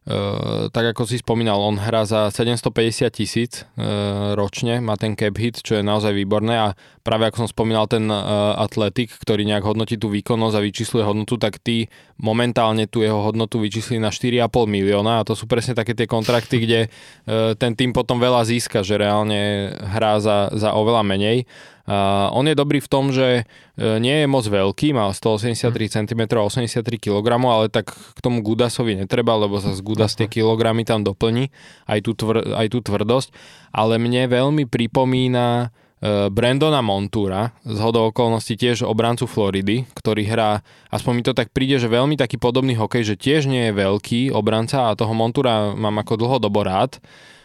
Uh, 0.03 0.66
tak 0.74 0.99
ako 0.99 1.07
si 1.07 1.23
spomínal, 1.23 1.62
on 1.62 1.79
hrá 1.79 2.03
za 2.03 2.27
750 2.35 3.07
tisíc 3.15 3.62
uh, 3.79 4.35
ročne, 4.35 4.83
má 4.83 4.99
ten 4.99 5.15
cap 5.15 5.39
hit, 5.39 5.62
čo 5.62 5.79
je 5.79 5.87
naozaj 5.87 6.11
výborné 6.11 6.59
a 6.59 6.74
práve 7.07 7.31
ako 7.31 7.47
som 7.47 7.49
spomínal 7.55 7.87
ten 7.87 8.11
uh, 8.11 8.59
atletik, 8.59 9.15
ktorý 9.23 9.47
nejak 9.47 9.62
hodnotí 9.62 9.95
tú 9.95 10.11
výkonnosť 10.11 10.59
a 10.59 10.65
vyčísluje 10.66 11.07
hodnotu, 11.07 11.39
tak 11.39 11.62
tí 11.62 11.87
momentálne 12.23 12.86
tú 12.86 13.03
jeho 13.03 13.19
hodnotu 13.19 13.59
vyčísli 13.59 13.99
na 13.99 14.15
4,5 14.15 14.47
milióna 14.70 15.20
a 15.20 15.27
to 15.27 15.35
sú 15.35 15.51
presne 15.51 15.74
také 15.74 15.93
tie 15.93 16.07
kontrakty, 16.07 16.62
kde 16.62 16.81
uh, 16.86 17.59
ten 17.59 17.74
tým 17.74 17.90
potom 17.90 18.23
veľa 18.23 18.47
získa, 18.47 18.86
že 18.86 18.94
reálne 18.94 19.74
hrá 19.74 20.23
za, 20.23 20.55
za 20.55 20.70
oveľa 20.73 21.03
menej. 21.03 21.51
Uh, 21.82 22.31
on 22.31 22.47
je 22.47 22.55
dobrý 22.55 22.78
v 22.78 22.86
tom, 22.86 23.11
že 23.11 23.43
uh, 23.43 23.99
nie 23.99 24.23
je 24.23 24.31
moc 24.31 24.47
veľký, 24.47 24.94
má 24.94 25.11
183 25.11 25.74
cm 25.74 26.23
a 26.31 26.47
83 26.47 26.78
kg, 27.03 27.27
ale 27.43 27.66
tak 27.66 27.90
k 27.90 28.19
tomu 28.23 28.39
Gudasovi 28.39 29.03
netreba, 29.03 29.35
lebo 29.35 29.59
sa 29.59 29.74
z 29.74 29.82
Gudas 29.82 30.15
tie 30.15 30.31
kilogramy 30.31 30.86
tam 30.86 31.03
doplní, 31.03 31.51
aj 31.90 32.07
tú, 32.07 32.15
tvr, 32.15 32.55
aj 32.55 32.70
tú 32.70 32.86
tvrdosť. 32.86 33.35
Ale 33.74 33.99
mne 33.99 34.31
veľmi 34.31 34.70
pripomína 34.70 35.74
Brandona 36.03 36.83
Montúra, 36.83 37.55
z 37.62 37.79
hodou 37.79 38.11
okolností 38.11 38.59
tiež 38.59 38.83
obrancu 38.83 39.31
Floridy, 39.31 39.87
ktorý 39.95 40.27
hrá, 40.27 40.59
aspoň 40.91 41.12
mi 41.15 41.23
to 41.23 41.31
tak 41.31 41.55
príde, 41.55 41.79
že 41.79 41.87
veľmi 41.87 42.19
taký 42.19 42.43
podobný 42.43 42.74
hokej, 42.74 43.15
že 43.15 43.15
tiež 43.15 43.47
nie 43.47 43.70
je 43.70 43.79
veľký 43.79 44.35
obranca 44.35 44.91
a 44.91 44.99
toho 44.99 45.15
Montúra 45.15 45.79
mám 45.79 46.03
ako 46.03 46.19
dlhodobo 46.19 46.66
rád 46.66 46.99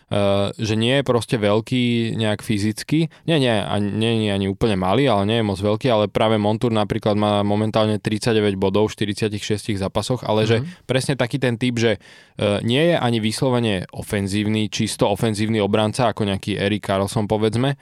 Uh, 0.08 0.56
že 0.56 0.80
nie 0.80 0.96
je 0.96 1.04
proste 1.04 1.36
veľký 1.36 2.16
nejak 2.16 2.40
fyzicky. 2.40 3.12
Nie, 3.28 3.44
nie, 3.44 3.52
ani, 3.52 3.92
nie 3.92 4.12
je 4.24 4.40
ani 4.40 4.48
úplne 4.48 4.80
malý, 4.80 5.04
ale 5.04 5.28
nie 5.28 5.44
je 5.44 5.50
moc 5.52 5.60
veľký, 5.60 5.92
ale 5.92 6.08
práve 6.08 6.40
Montur 6.40 6.72
napríklad 6.72 7.20
má 7.20 7.44
momentálne 7.44 8.00
39 8.00 8.56
bodov 8.56 8.88
v 8.88 9.04
46 9.04 9.76
zápasoch, 9.76 10.24
ale 10.24 10.48
mm-hmm. 10.48 10.52
že 10.56 10.58
mhm. 10.64 10.88
presne 10.88 11.20
taký 11.20 11.44
ten 11.44 11.60
typ, 11.60 11.76
že 11.76 12.00
uh, 12.00 12.64
nie 12.64 12.88
je 12.88 12.96
ani 12.96 13.20
vyslovene 13.20 13.84
ofenzívny, 13.92 14.72
čisto 14.72 15.12
ofenzívny 15.12 15.60
obranca 15.60 16.08
ako 16.08 16.24
nejaký 16.24 16.56
Erik 16.56 16.88
Carlson 16.88 17.28
povedzme, 17.28 17.76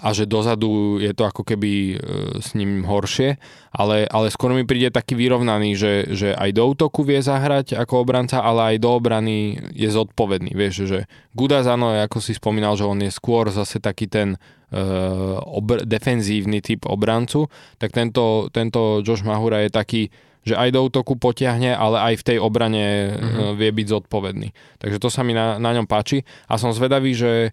a 0.00 0.08
že 0.14 0.30
dozadu 0.30 1.02
je 1.02 1.10
to 1.16 1.26
ako 1.26 1.42
keby 1.42 1.72
e, 1.72 1.94
s 2.38 2.54
ním 2.54 2.86
horšie, 2.86 3.40
ale, 3.74 4.06
ale 4.06 4.30
skôr 4.30 4.54
mi 4.54 4.62
príde 4.62 4.92
taký 4.94 5.18
vyrovnaný, 5.18 5.74
že, 5.74 5.92
že 6.12 6.28
aj 6.36 6.50
do 6.54 6.64
útoku 6.70 7.02
vie 7.02 7.18
zahrať 7.18 7.74
ako 7.74 8.06
obranca, 8.06 8.44
ale 8.44 8.74
aj 8.74 8.76
do 8.84 8.90
obrany 8.94 9.58
je 9.74 9.90
zodpovedný. 9.90 10.54
Vieš, 10.54 10.74
že 10.86 10.98
Gudas, 11.34 11.66
áno, 11.66 11.90
ako 11.94 12.22
si 12.22 12.36
spomínal, 12.36 12.78
že 12.78 12.86
on 12.86 13.00
je 13.02 13.10
skôr 13.10 13.50
zase 13.50 13.78
taký 13.78 14.06
ten 14.10 14.34
uh, 14.34 15.38
obr- 15.46 15.86
defenzívny 15.86 16.58
typ 16.62 16.86
obrancu, 16.86 17.46
tak 17.78 17.94
tento, 17.94 18.50
tento 18.50 19.02
Josh 19.06 19.22
Mahura 19.22 19.62
je 19.62 19.70
taký, 19.70 20.02
že 20.42 20.56
aj 20.56 20.72
do 20.72 20.80
útoku 20.88 21.14
potiahne, 21.20 21.76
ale 21.76 22.12
aj 22.12 22.14
v 22.24 22.26
tej 22.26 22.38
obrane 22.40 23.12
mm-hmm. 23.12 23.54
vie 23.60 23.70
byť 23.70 23.86
zodpovedný. 23.86 24.48
Takže 24.80 24.98
to 24.98 25.08
sa 25.12 25.20
mi 25.22 25.36
na, 25.36 25.60
na 25.60 25.70
ňom 25.76 25.86
páči 25.86 26.24
a 26.48 26.56
som 26.56 26.74
zvedavý, 26.74 27.12
že 27.12 27.52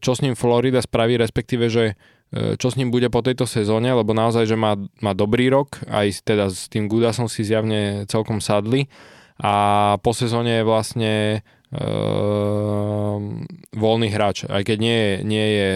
čo 0.00 0.12
s 0.12 0.20
ním 0.20 0.36
Florida 0.36 0.84
spraví, 0.84 1.16
respektíve, 1.16 1.72
že 1.72 1.96
e, 2.34 2.60
čo 2.60 2.68
s 2.68 2.76
ním 2.76 2.92
bude 2.92 3.08
po 3.08 3.24
tejto 3.24 3.48
sezóne, 3.48 3.88
lebo 3.94 4.12
naozaj, 4.12 4.44
že 4.44 4.56
má, 4.58 4.76
má 5.00 5.16
dobrý 5.16 5.48
rok, 5.48 5.80
aj 5.88 6.26
teda 6.26 6.52
s 6.52 6.68
tým 6.68 6.90
Gudasom 6.90 7.30
si 7.30 7.46
zjavne 7.46 8.04
celkom 8.10 8.44
sadli. 8.44 8.90
A 9.40 9.96
po 9.98 10.14
sezóne 10.14 10.62
je 10.62 10.68
vlastne 10.68 11.42
uh, 11.74 13.18
voľný 13.74 14.08
hráč, 14.14 14.46
aj 14.46 14.62
keď 14.62 14.78
nie 14.78 15.02
nie 15.26 15.46
je 15.58 15.70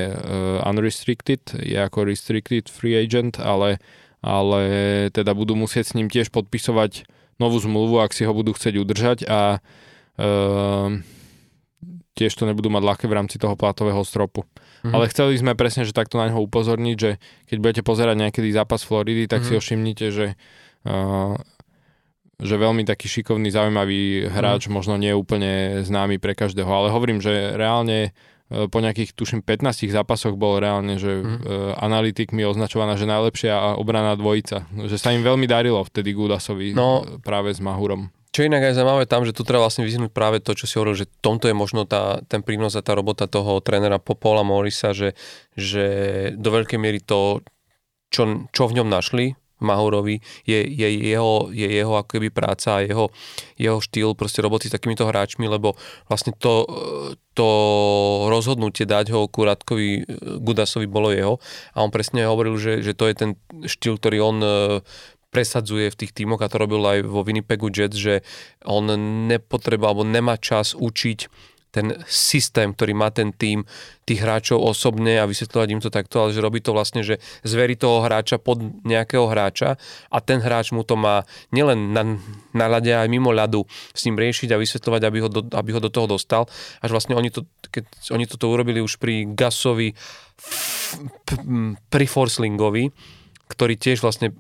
unrestricted, 0.63 1.43
je 1.59 1.75
ako 1.75 2.07
restricted 2.07 2.71
free 2.71 2.95
agent, 2.95 3.43
ale, 3.43 3.83
ale 4.23 4.63
teda 5.11 5.35
budú 5.35 5.59
musieť 5.59 5.91
s 5.91 5.97
ním 5.99 6.07
tiež 6.07 6.31
podpisovať 6.31 7.03
novú 7.43 7.59
zmluvu, 7.59 7.99
ak 7.99 8.15
si 8.15 8.23
ho 8.23 8.31
budú 8.31 8.55
chcieť 8.55 8.79
udržať 8.79 9.19
a 9.27 9.59
uh, 9.59 11.03
tiež 12.19 12.35
to 12.35 12.51
nebudú 12.51 12.67
mať 12.67 12.83
ľahké 12.83 13.07
v 13.07 13.15
rámci 13.15 13.39
toho 13.39 13.55
platového 13.55 14.03
stropu. 14.03 14.43
Mm-hmm. 14.43 14.93
Ale 14.95 15.05
chceli 15.15 15.39
sme 15.39 15.55
presne, 15.55 15.87
že 15.87 15.95
takto 15.95 16.19
na 16.19 16.27
neho 16.27 16.43
upozorniť, 16.43 16.97
že 16.99 17.23
keď 17.47 17.57
budete 17.63 17.83
pozerať 17.87 18.19
niekedy 18.19 18.51
zápas 18.51 18.83
Floridy, 18.83 19.31
tak 19.31 19.47
mm-hmm. 19.47 19.55
si 19.55 19.55
mhm. 19.55 19.63
všimnite, 19.63 20.07
že, 20.11 20.27
uh, 20.91 21.39
že 22.43 22.55
veľmi 22.59 22.83
taký 22.83 23.07
šikovný, 23.07 23.55
zaujímavý 23.55 24.27
hráč, 24.27 24.67
mm-hmm. 24.67 24.75
možno 24.75 24.99
nie 24.99 25.15
úplne 25.15 25.87
známy 25.87 26.19
pre 26.19 26.35
každého, 26.35 26.67
ale 26.67 26.91
hovorím, 26.91 27.23
že 27.23 27.55
reálne 27.55 28.11
po 28.49 28.81
nejakých, 28.81 29.13
tuším, 29.13 29.45
15 29.45 29.93
zápasoch 29.93 30.33
bol 30.33 30.57
reálne, 30.57 30.97
že 30.97 31.21
mm. 31.21 31.45
analytikmi 31.85 32.49
označovaná, 32.49 32.97
že 32.97 33.05
najlepšia 33.05 33.53
a 33.53 33.69
obraná 33.77 34.17
dvojica. 34.17 34.65
Že 34.73 34.97
sa 34.97 35.13
im 35.13 35.21
veľmi 35.21 35.45
darilo 35.45 35.85
vtedy 35.85 36.17
Gudasovi 36.17 36.73
no, 36.73 37.05
práve 37.21 37.53
s 37.53 37.61
Mahurom. 37.61 38.09
Čo 38.39 38.47
inak 38.47 38.71
aj 38.71 38.79
zaujímavé 38.79 39.11
tam, 39.11 39.27
že 39.27 39.35
tu 39.35 39.43
treba 39.43 39.67
vlastne 39.67 39.83
vyzvihnúť 39.83 40.15
práve 40.15 40.39
to, 40.39 40.55
čo 40.55 40.71
si 40.71 40.79
hovoril, 40.79 40.95
že 40.95 41.11
tomto 41.19 41.51
je 41.51 41.59
možno 41.59 41.91
tá, 41.91 42.23
ten 42.31 42.39
prínos 42.39 42.79
a 42.79 42.87
tá 42.87 42.95
robota 42.95 43.27
toho 43.27 43.59
trénera 43.59 43.99
Popola 43.99 44.47
Morisa, 44.47 44.95
že, 44.95 45.19
že 45.59 45.87
do 46.39 46.55
veľkej 46.55 46.79
miery 46.79 47.03
to, 47.03 47.43
čo, 48.15 48.47
čo 48.55 48.71
v 48.71 48.79
ňom 48.79 48.87
našli, 48.87 49.35
Mahurovi, 49.59 50.23
je, 50.47 50.61
je, 50.71 50.89
jeho, 51.03 51.51
je 51.51 51.67
jeho 51.67 51.99
ako 51.99 52.15
keby 52.15 52.31
práca 52.31 52.79
a 52.79 52.85
jeho, 52.87 53.11
jeho 53.59 53.83
štýl 53.83 54.15
proste 54.15 54.39
roboty 54.39 54.71
s 54.71 54.75
takýmito 54.79 55.03
hráčmi, 55.03 55.51
lebo 55.51 55.75
vlastne 56.07 56.31
to, 56.39 56.63
to 57.35 57.49
rozhodnutie 58.31 58.87
dať 58.87 59.11
ho 59.11 59.27
Kuratkovi 59.27 60.07
Gudasovi 60.39 60.87
bolo 60.87 61.11
jeho. 61.11 61.43
A 61.75 61.83
on 61.83 61.91
presne 61.91 62.23
hovoril, 62.23 62.55
že, 62.55 62.87
že 62.87 62.95
to 62.95 63.11
je 63.11 63.15
ten 63.19 63.31
štýl, 63.67 63.99
ktorý 63.99 64.19
on 64.23 64.39
e, 64.39 64.51
presadzuje 65.29 65.93
v 65.93 65.99
tých 66.05 66.13
tímoch 66.17 66.41
a 66.41 66.51
to 66.51 66.57
robil 66.57 66.81
aj 66.85 67.05
vo 67.05 67.21
Winnipegu 67.23 67.69
Jets, 67.69 67.97
že 67.97 68.25
on 68.65 68.89
nepotreba 69.29 69.93
alebo 69.93 70.05
nemá 70.05 70.41
čas 70.41 70.73
učiť 70.73 71.49
ten 71.69 71.93
systém, 72.09 72.73
ktorý 72.73 72.97
má 72.97 73.13
ten 73.13 73.29
tým 73.29 73.61
tých 74.09 74.25
hráčov 74.25 74.57
osobne 74.57 75.21
a 75.21 75.29
vysvetľovať 75.29 75.69
im 75.69 75.83
to 75.85 75.93
takto, 75.93 76.17
ale 76.25 76.33
že 76.33 76.41
robí 76.41 76.65
to 76.65 76.73
vlastne, 76.73 77.05
že 77.05 77.21
zverí 77.45 77.77
toho 77.77 78.01
hráča 78.01 78.41
pod 78.41 78.57
nejakého 78.89 79.29
hráča 79.29 79.77
a 80.09 80.19
ten 80.25 80.41
hráč 80.41 80.73
mu 80.73 80.81
to 80.81 80.97
má 80.97 81.29
nielen 81.53 81.93
na, 81.93 82.17
na 82.57 82.67
ľade, 82.73 82.89
aj 82.89 83.09
mimo 83.13 83.37
ľadu 83.37 83.69
s 83.93 84.01
ním 84.09 84.17
riešiť 84.17 84.49
a 84.57 84.61
vysvetľovať, 84.61 85.03
aby 85.05 85.19
ho 85.21 85.29
do, 85.29 85.41
aby 85.53 85.71
ho 85.77 85.81
do 85.85 85.93
toho 85.93 86.09
dostal. 86.09 86.49
Až 86.81 86.97
vlastne 86.97 87.13
oni 87.13 87.29
to, 87.29 87.45
keď 87.69 87.85
oni 88.17 88.25
toto 88.25 88.49
urobili 88.49 88.81
už 88.81 88.97
pri 88.97 89.29
Gasovi, 89.29 89.93
pri 91.93 92.07
Forslingovi, 92.09 92.89
ktorý 93.49 93.75
tiež 93.81 94.05
vlastne, 94.05 94.31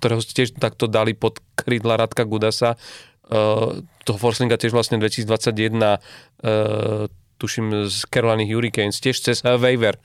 ktorého 0.00 0.20
tiež 0.24 0.56
takto 0.56 0.88
dali 0.88 1.12
pod 1.12 1.38
krídla 1.54 2.00
Radka 2.00 2.24
Gudasa, 2.24 2.74
uh, 2.74 3.78
toho 4.04 4.18
Forslinga 4.18 4.56
tiež 4.56 4.72
vlastne 4.72 4.96
2021 5.00 5.76
uh, 5.76 7.06
tuším 7.38 7.88
z 7.88 7.96
Carolina 8.08 8.44
Hurricanes, 8.48 9.00
tiež 9.00 9.20
cez 9.20 9.44
uh, 9.44 9.60
waiver 9.60 10.00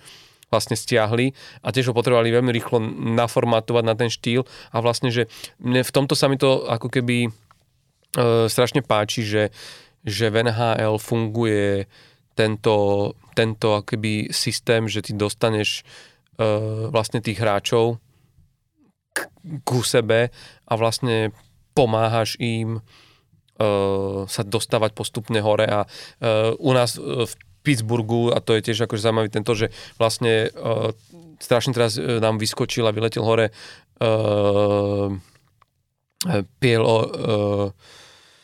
vlastne 0.49 0.73
stiahli 0.73 1.31
a 1.61 1.69
tiež 1.69 1.93
ho 1.93 1.97
potrebovali 1.97 2.33
veľmi 2.33 2.49
rýchlo 2.49 2.81
naformátovať 3.15 3.83
na 3.85 3.93
ten 3.93 4.09
štýl. 4.09 4.43
A 4.73 4.81
vlastne, 4.81 5.13
že 5.13 5.29
mne 5.61 5.85
v 5.85 5.93
tomto 5.93 6.17
sa 6.17 6.25
mi 6.25 6.41
to 6.41 6.65
ako 6.65 6.89
keby 6.89 7.29
uh, 7.29 8.49
strašne 8.49 8.81
páči, 8.81 9.21
že, 9.21 9.53
že 10.01 10.33
v 10.33 10.49
NHL 10.49 10.97
funguje 10.97 11.85
tento, 12.33 12.75
tento 13.37 13.77
akoby 13.77 14.33
systém, 14.33 14.89
že 14.89 15.05
ty 15.05 15.13
dostaneš 15.13 15.85
uh, 16.41 16.89
vlastne 16.89 17.21
tých 17.21 17.37
hráčov 17.37 18.01
ku 19.63 19.81
sebe 19.81 20.29
a 20.67 20.73
vlastne 20.75 21.33
pomáhaš 21.73 22.35
im 22.37 22.79
uh, 22.79 24.27
sa 24.27 24.41
dostávať 24.43 24.91
postupne 24.93 25.39
hore. 25.39 25.65
A 25.67 25.85
uh, 25.85 26.53
u 26.59 26.71
nás 26.75 26.99
uh, 26.99 27.25
v 27.25 27.33
Pittsburghu, 27.59 28.31
a 28.31 28.39
to 28.39 28.55
je 28.55 28.71
tiež 28.71 28.87
akože 28.87 29.03
zaujímavý 29.03 29.29
tento, 29.31 29.51
že 29.55 29.71
vlastne 29.99 30.51
uh, 30.55 30.95
strašne 31.39 31.75
teraz 31.75 31.99
uh, 31.99 32.19
nám 32.23 32.39
vyskočil 32.39 32.87
a 32.87 32.95
vyletel 32.95 33.23
hore 33.23 33.51
uh, 34.03 35.11
Piel 36.59 36.83
uh, 36.83 37.71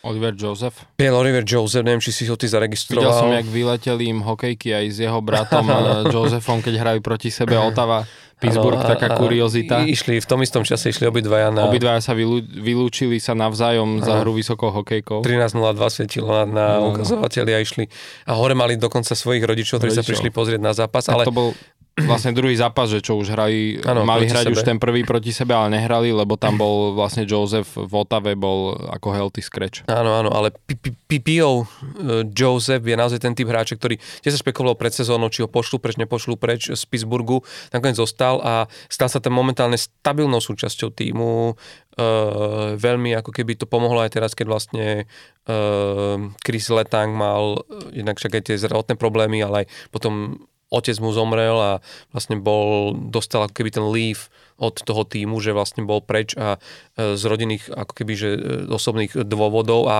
Oliver 0.06 0.38
Joseph. 0.38 0.86
Piel 0.94 1.12
Oliver 1.18 1.42
Joseph, 1.42 1.82
neviem, 1.82 2.00
či 2.00 2.14
si 2.14 2.24
ho 2.30 2.38
ty 2.38 2.46
zaregistroval. 2.46 3.10
Videl 3.10 3.18
som, 3.18 3.30
jak 3.34 3.48
vyleteli 3.50 4.06
im 4.14 4.22
hokejky 4.22 4.70
aj 4.78 4.86
s 4.94 4.98
jeho 5.02 5.20
bratom 5.26 5.66
Josephom, 6.14 6.62
keď 6.62 6.74
hrajú 6.86 7.00
proti 7.02 7.34
sebe 7.34 7.58
Otava. 7.58 8.06
Pittsburgh, 8.36 8.84
ano, 8.84 8.92
taká 8.92 9.16
kuriozita. 9.16 9.88
Išli, 9.88 10.20
v 10.20 10.28
tom 10.28 10.44
istom 10.44 10.68
čase 10.68 10.92
išli 10.92 11.08
obidvaja 11.08 11.56
na... 11.56 11.72
Obidvaja 11.72 12.04
sa 12.04 12.12
vylú, 12.12 12.44
vylúčili 12.44 13.16
sa 13.24 13.32
navzájom 13.32 14.04
ano. 14.04 14.04
za 14.04 14.14
hru 14.20 14.36
vysokou 14.36 14.76
hokejkou. 14.76 15.24
13.02 15.24 15.56
svietilo 15.88 16.28
na, 16.28 16.44
na 16.44 16.66
ano. 16.84 16.92
ukazovateľi 16.92 17.52
a 17.56 17.60
išli. 17.64 17.88
A 18.28 18.36
hore 18.36 18.52
mali 18.52 18.76
dokonca 18.76 19.16
svojich 19.16 19.40
rodičov, 19.40 19.80
ktorí 19.80 19.96
sa 19.96 20.04
prišli 20.04 20.36
pozrieť 20.36 20.60
na 20.60 20.76
zápas. 20.76 21.08
Ale... 21.08 21.24
To 21.24 21.32
bol 21.32 21.50
vlastne 22.04 22.36
druhý 22.36 22.60
zápas, 22.60 22.92
že 22.92 23.00
čo 23.00 23.16
už 23.16 23.32
hrali, 23.32 23.80
ano, 23.88 24.04
mali 24.04 24.28
hrať 24.28 24.52
sebe. 24.52 24.56
už 24.60 24.68
ten 24.68 24.76
prvý 24.76 25.08
proti 25.08 25.32
sebe, 25.32 25.56
ale 25.56 25.80
nehrali, 25.80 26.12
lebo 26.12 26.36
tam 26.36 26.60
bol 26.64 26.92
vlastne 26.92 27.24
Joseph 27.24 27.72
v 27.72 27.94
Otave 27.96 28.36
bol 28.36 28.76
ako 28.92 29.16
healthy 29.16 29.40
scratch. 29.40 29.88
Áno, 29.88 30.12
áno, 30.12 30.28
ale 30.36 30.52
PPO 31.08 31.52
e, 31.64 31.66
Joseph 32.36 32.84
je 32.84 32.96
naozaj 33.00 33.24
ten 33.24 33.32
typ 33.32 33.48
hráča, 33.48 33.80
ktorý 33.80 33.96
tiež 34.20 34.36
sa 34.36 34.44
špekuloval 34.44 34.76
pred 34.76 34.92
sezónou, 34.92 35.32
či 35.32 35.48
ho 35.48 35.50
pošlu 35.50 35.80
preč, 35.80 35.96
nepošlu 35.96 36.36
preč 36.36 36.68
z 36.68 36.84
Pittsburghu, 36.84 37.48
nakoniec 37.72 37.96
zostal 37.96 38.44
a 38.44 38.68
stal 38.92 39.08
sa 39.08 39.24
tam 39.24 39.40
momentálne 39.40 39.80
stabilnou 39.80 40.44
súčasťou 40.44 40.92
týmu, 40.92 41.56
Uh, 41.96 42.76
veľmi 42.76 43.16
ako 43.16 43.32
keby 43.32 43.56
to 43.56 43.72
pomohlo 43.72 44.04
aj 44.04 44.20
teraz, 44.20 44.36
keď 44.36 44.52
vlastne 44.52 44.88
uh, 45.48 46.20
Chris 46.44 46.68
Letang 46.68 47.16
mal 47.16 47.64
jednak 47.96 48.20
však 48.20 48.36
aj 48.36 48.44
tie 48.52 48.60
zdravotné 48.60 49.00
problémy, 49.00 49.40
ale 49.40 49.64
aj 49.64 49.66
potom 49.96 50.44
otec 50.74 50.98
mu 51.00 51.14
zomrel 51.14 51.58
a 51.58 51.72
vlastne 52.10 52.40
bol, 52.42 52.94
dostal 52.98 53.46
ako 53.46 53.54
keby 53.56 53.70
ten 53.70 53.86
leave 53.90 54.28
od 54.58 54.76
toho 54.82 55.04
týmu, 55.04 55.38
že 55.44 55.52
vlastne 55.52 55.84
bol 55.84 56.02
preč 56.02 56.34
a 56.36 56.58
e, 56.96 57.16
z 57.20 57.24
rodinných 57.28 57.70
ako 57.70 57.94
keby, 57.94 58.14
že 58.16 58.30
e, 58.34 58.40
osobných 58.72 59.14
dôvodov 59.28 59.88
a 59.92 59.98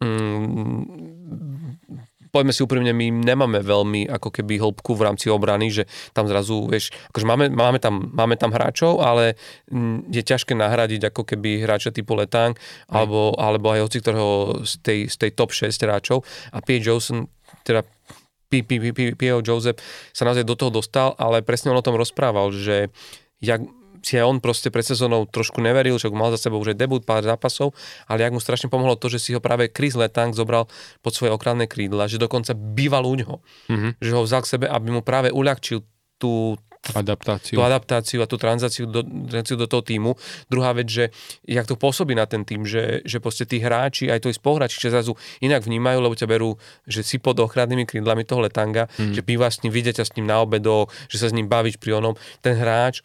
mm, 0.00 0.80
poďme 2.30 2.54
si 2.54 2.62
úprimne, 2.62 2.94
my 2.94 3.10
nemáme 3.10 3.60
veľmi 3.60 4.06
ako 4.06 4.30
keby 4.30 4.62
hĺbku 4.62 4.94
v 4.94 5.04
rámci 5.04 5.26
obrany, 5.28 5.74
že 5.74 5.90
tam 6.14 6.30
zrazu, 6.30 6.70
vieš, 6.70 6.94
akože 7.10 7.26
máme, 7.26 7.46
máme, 7.50 7.78
tam, 7.82 8.14
máme 8.14 8.38
tam 8.38 8.54
hráčov, 8.54 9.02
ale 9.02 9.34
mm, 9.68 10.08
je 10.08 10.22
ťažké 10.22 10.54
nahradiť 10.54 11.10
ako 11.10 11.22
keby 11.26 11.66
hráča 11.66 11.90
typu 11.90 12.14
Letang, 12.14 12.54
alebo, 12.86 13.34
alebo 13.36 13.74
aj 13.74 13.90
hoci 13.90 13.98
ktorého 14.00 14.62
z 14.62 14.72
tej, 14.80 14.98
z 15.10 15.16
tej 15.26 15.30
top 15.34 15.50
6 15.50 15.74
hráčov 15.82 16.22
a 16.54 16.62
P. 16.62 16.78
Johnson, 16.78 17.26
teda 17.66 17.82
P.O. 18.50 19.38
Joseph 19.40 19.78
sa 20.10 20.26
naozaj 20.26 20.42
do 20.42 20.58
toho 20.58 20.74
dostal, 20.74 21.14
ale 21.16 21.46
presne 21.46 21.70
on 21.70 21.78
o 21.78 21.86
tom 21.86 21.94
rozprával, 21.94 22.50
že 22.50 22.90
jak 23.38 23.62
si 24.00 24.16
aj 24.16 24.24
on 24.26 24.38
proste 24.40 24.72
pred 24.72 24.84
sezónou 24.84 25.28
trošku 25.28 25.60
neveril, 25.60 26.00
že 26.00 26.08
mal 26.08 26.32
za 26.32 26.40
sebou 26.40 26.60
už 26.60 26.72
aj 26.74 26.78
debut, 26.80 27.04
pár 27.04 27.20
zápasov, 27.20 27.76
ale 28.08 28.24
jak 28.24 28.32
mu 28.32 28.40
strašne 28.40 28.72
pomohlo 28.72 28.96
to, 28.96 29.12
že 29.12 29.20
si 29.20 29.30
ho 29.36 29.40
práve 29.44 29.68
Chris 29.68 29.92
Letang 29.92 30.32
zobral 30.32 30.66
pod 31.04 31.12
svoje 31.12 31.36
okranné 31.36 31.68
krídla, 31.68 32.08
že 32.08 32.16
dokonca 32.16 32.56
býval 32.56 33.04
u 33.04 33.14
ňoho. 33.20 33.36
Mm-hmm. 33.68 33.90
Že 34.00 34.10
ho 34.16 34.22
vzal 34.24 34.40
k 34.42 34.50
sebe, 34.56 34.66
aby 34.66 34.88
mu 34.88 35.04
práve 35.04 35.28
uľahčil 35.28 35.84
tú, 36.16 36.56
adaptáciu. 36.96 37.60
tú 37.60 37.62
adaptáciu 37.62 38.18
a 38.24 38.26
tú 38.26 38.40
tranzáciu 38.40 38.88
do, 38.88 39.04
do 39.04 39.66
toho 39.68 39.82
týmu. 39.84 40.16
Druhá 40.48 40.72
vec, 40.72 40.88
že 40.88 41.04
jak 41.44 41.68
to 41.68 41.76
pôsobí 41.76 42.16
na 42.16 42.24
ten 42.24 42.42
tým, 42.42 42.64
že, 42.64 43.04
že 43.04 43.20
proste 43.20 43.44
tí 43.44 43.60
hráči, 43.60 44.08
aj 44.08 44.24
to 44.24 44.32
spoluhráči, 44.32 44.80
že 44.80 44.88
zrazu 44.88 45.12
inak 45.44 45.60
vnímajú, 45.60 45.98
lebo 46.00 46.16
ťa 46.16 46.28
berú, 46.28 46.56
že 46.88 47.04
si 47.04 47.20
pod 47.20 47.36
ochrannými 47.36 47.84
krídlami 47.84 48.24
toho 48.24 48.40
letanga, 48.40 48.88
hmm. 48.96 49.12
že 49.12 49.20
bývaš 49.20 49.60
s 49.60 49.68
ním, 49.68 49.72
vidieť 49.76 50.00
s 50.00 50.16
ním 50.16 50.24
na 50.24 50.40
obedo, 50.40 50.88
že 51.12 51.20
sa 51.20 51.28
s 51.28 51.36
ním 51.36 51.46
bavíš 51.46 51.76
pri 51.76 52.00
onom. 52.00 52.16
Ten 52.40 52.56
hráč 52.56 53.04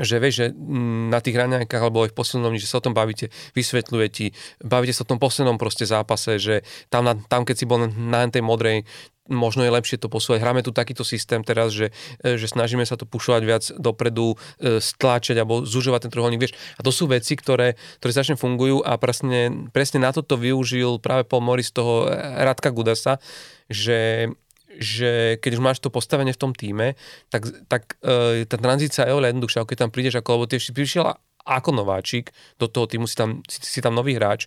že 0.00 0.16
vieš, 0.16 0.34
že 0.34 0.46
mm, 0.56 1.12
na 1.12 1.20
tých 1.20 1.36
raňajkách 1.36 1.82
alebo 1.82 2.08
aj 2.08 2.10
v 2.12 2.16
poslednom, 2.16 2.56
že 2.56 2.64
sa 2.64 2.80
o 2.80 2.84
tom 2.84 2.96
bavíte, 2.96 3.28
vysvetľuje 3.52 4.06
ti, 4.08 4.26
bavíte 4.64 4.96
sa 4.96 5.04
o 5.04 5.10
tom 5.12 5.20
poslednom 5.20 5.60
proste 5.60 5.84
zápase, 5.84 6.40
že 6.40 6.64
tam, 6.88 7.04
na, 7.04 7.20
tam 7.28 7.44
keď 7.44 7.56
si 7.56 7.68
bol 7.68 7.84
na, 7.84 7.88
na 7.92 8.24
tej 8.32 8.40
modrej, 8.40 8.88
možno 9.30 9.62
je 9.62 9.72
lepšie 9.72 9.96
to 9.96 10.10
posúvať. 10.10 10.42
Hráme 10.42 10.66
tu 10.66 10.74
takýto 10.74 11.06
systém 11.06 11.40
teraz, 11.46 11.70
že, 11.72 11.94
e, 12.20 12.36
že 12.36 12.50
snažíme 12.50 12.82
sa 12.82 12.98
to 12.98 13.06
pušovať 13.06 13.42
viac 13.46 13.64
dopredu, 13.78 14.34
e, 14.58 14.82
stláčať 14.82 15.38
alebo 15.38 15.62
zužovať 15.62 16.06
ten 16.06 16.12
trojuholník, 16.12 16.42
vieš. 16.42 16.58
A 16.76 16.84
to 16.84 16.90
sú 16.90 17.06
veci, 17.06 17.38
ktoré, 17.38 17.78
ktoré 18.02 18.12
začne 18.12 18.36
fungujú 18.36 18.82
a 18.82 18.98
presne, 18.98 19.70
presne 19.70 20.02
na 20.02 20.10
toto 20.10 20.34
využil 20.34 20.98
práve 20.98 21.24
Paul 21.24 21.46
Morris 21.46 21.70
toho 21.70 22.10
Radka 22.42 22.74
Gudasa, 22.74 23.22
že 23.70 24.28
že 24.70 25.36
keď 25.42 25.50
už 25.58 25.64
máš 25.66 25.78
to 25.82 25.90
postavenie 25.90 26.30
v 26.30 26.40
tom 26.40 26.54
týme, 26.54 26.94
tak, 27.28 27.42
tak 27.66 27.98
e, 28.06 28.46
tá 28.46 28.54
tranzícia 28.54 29.02
je 29.02 29.12
oveľa 29.12 29.34
jednoduchšia, 29.34 29.66
keď 29.66 29.78
tam 29.82 29.90
prídeš 29.90 30.22
ako, 30.22 30.40
lebo 30.40 30.46
ty 30.46 30.62
prišiel 30.62 31.10
ako 31.44 31.70
nováčik 31.74 32.30
do 32.60 32.70
toho 32.70 32.86
týmu, 32.86 33.10
si 33.10 33.16
tam, 33.18 33.42
si, 33.50 33.58
si 33.60 33.80
tam 33.82 33.98
nový 33.98 34.14
hráč 34.14 34.46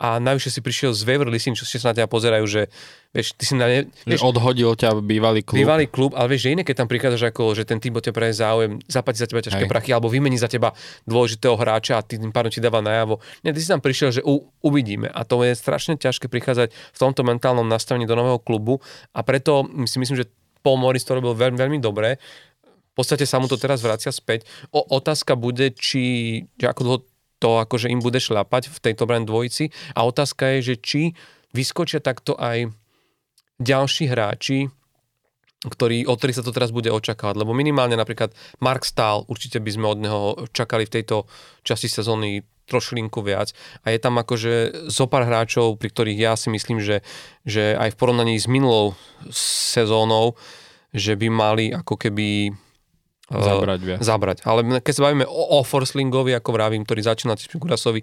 a 0.00 0.16
najvyššie 0.16 0.52
si 0.56 0.60
prišiel 0.64 0.96
z 0.96 1.04
waiver 1.04 1.28
listing, 1.28 1.52
čo 1.52 1.68
sa 1.68 1.92
na 1.92 1.96
teba 2.00 2.08
pozerajú, 2.08 2.48
že 2.48 2.72
vieš, 3.12 3.36
ty 3.36 3.44
si 3.44 3.52
na 3.52 3.68
ne, 3.68 3.84
vieš, 4.08 4.24
že 4.24 4.32
odhodil 4.32 4.72
ťa 4.72 4.96
bývalý 5.04 5.44
klub. 5.44 5.60
Bývalý 5.60 5.84
klub, 5.92 6.16
ale 6.16 6.32
vieš, 6.32 6.48
že 6.48 6.56
iné, 6.56 6.62
keď 6.64 6.80
tam 6.80 6.88
prichádzaš 6.88 7.28
ako, 7.28 7.52
že 7.52 7.68
ten 7.68 7.76
tým 7.76 7.92
o 7.92 8.00
teba 8.00 8.24
záujem, 8.32 8.80
zaplatí 8.88 9.20
za 9.20 9.28
teba 9.28 9.44
ťažké 9.44 9.68
Hej. 9.68 9.70
prachy, 9.70 9.92
alebo 9.92 10.08
vymení 10.08 10.40
za 10.40 10.48
teba 10.48 10.72
dôležitého 11.04 11.52
hráča 11.52 12.00
a 12.00 12.02
tým 12.02 12.32
pádom 12.32 12.48
ti 12.48 12.64
dáva 12.64 12.80
najavo. 12.80 13.20
Nie, 13.44 13.52
ty 13.52 13.60
si 13.60 13.68
tam 13.68 13.84
prišiel, 13.84 14.08
že 14.16 14.22
u, 14.24 14.48
uvidíme. 14.64 15.12
A 15.12 15.20
to 15.28 15.44
je 15.44 15.52
strašne 15.52 16.00
ťažké 16.00 16.32
prichádzať 16.32 16.72
v 16.72 16.98
tomto 16.98 17.20
mentálnom 17.20 17.68
nastavení 17.68 18.08
do 18.08 18.16
nového 18.16 18.40
klubu 18.40 18.80
a 19.12 19.20
preto 19.20 19.68
si 19.84 20.00
myslím, 20.00 20.24
že 20.24 20.32
Paul 20.64 20.80
Morris 20.80 21.04
to 21.04 21.12
robil 21.12 21.36
veľmi, 21.36 21.60
veľmi 21.60 21.76
dobre. 21.76 22.16
V 22.64 22.94
podstate 22.96 23.28
sa 23.28 23.36
mu 23.36 23.48
to 23.48 23.60
teraz 23.60 23.84
vracia 23.84 24.12
späť. 24.12 24.48
O, 24.72 24.80
otázka 24.80 25.36
bude, 25.36 25.72
či, 25.76 26.44
ako 26.56 26.80
dlho 26.84 26.98
to 27.40 27.58
akože 27.64 27.88
im 27.88 28.04
bude 28.04 28.20
šľapať 28.20 28.68
v 28.68 28.78
tejto 28.78 29.08
brand 29.08 29.24
dvojici. 29.24 29.72
A 29.96 30.04
otázka 30.04 30.60
je, 30.60 30.72
že 30.72 30.74
či 30.78 31.02
vyskočia 31.56 31.98
takto 31.98 32.36
aj 32.36 32.70
ďalší 33.58 34.12
hráči, 34.12 34.68
ktorý, 35.60 36.08
od 36.08 36.16
ktorých 36.16 36.38
sa 36.40 36.46
to 36.46 36.56
teraz 36.56 36.72
bude 36.72 36.88
očakávať. 36.88 37.36
Lebo 37.36 37.52
minimálne 37.52 37.96
napríklad 37.96 38.32
Mark 38.64 38.88
Stahl, 38.88 39.28
určite 39.28 39.60
by 39.60 39.70
sme 39.72 39.86
od 39.88 39.98
neho 40.00 40.20
čakali 40.56 40.88
v 40.88 40.94
tejto 41.00 41.28
časti 41.64 41.88
sezóny 41.88 42.44
trošlinku 42.64 43.20
viac. 43.20 43.52
A 43.84 43.92
je 43.92 43.98
tam 43.98 44.16
akože 44.16 44.86
zo 44.88 45.04
pár 45.10 45.26
hráčov, 45.26 45.76
pri 45.76 45.90
ktorých 45.90 46.20
ja 46.22 46.32
si 46.38 46.48
myslím, 46.54 46.78
že, 46.78 47.02
že 47.42 47.74
aj 47.76 47.92
v 47.92 47.98
porovnaní 47.98 48.38
s 48.38 48.46
minulou 48.46 48.94
sezónou, 49.34 50.38
že 50.94 51.18
by 51.18 51.28
mali 51.28 51.64
ako 51.74 51.98
keby 51.98 52.54
zabrať 53.30 53.80
viac. 53.86 53.98
zabrať. 54.02 54.38
Ale 54.42 54.82
keď 54.82 54.92
sa 54.92 55.02
bavíme 55.06 55.26
o, 55.26 55.42
o 55.56 55.58
Forslingovi, 55.62 56.34
ako 56.34 56.50
vravím, 56.50 56.82
ktorý 56.82 57.06
začína 57.06 57.38
Gurasovi, 57.38 58.02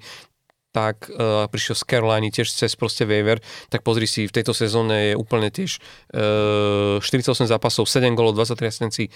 tak 0.72 1.10
uh, 1.10 1.50
prišiel 1.50 1.76
z 1.76 1.84
Caroliny 1.90 2.30
tiež 2.30 2.54
cez 2.54 2.78
proste 2.78 3.08
waiver, 3.08 3.42
tak 3.72 3.82
pozri 3.82 4.06
si, 4.06 4.30
v 4.30 4.34
tejto 4.36 4.54
sezóne 4.54 5.12
je 5.12 5.14
úplne 5.18 5.50
tiež 5.50 5.82
uh, 6.14 7.02
48 7.02 7.50
zápasov, 7.50 7.90
7 7.90 8.14
golov, 8.14 8.38
23 8.38 8.70
asistencií, 8.70 9.08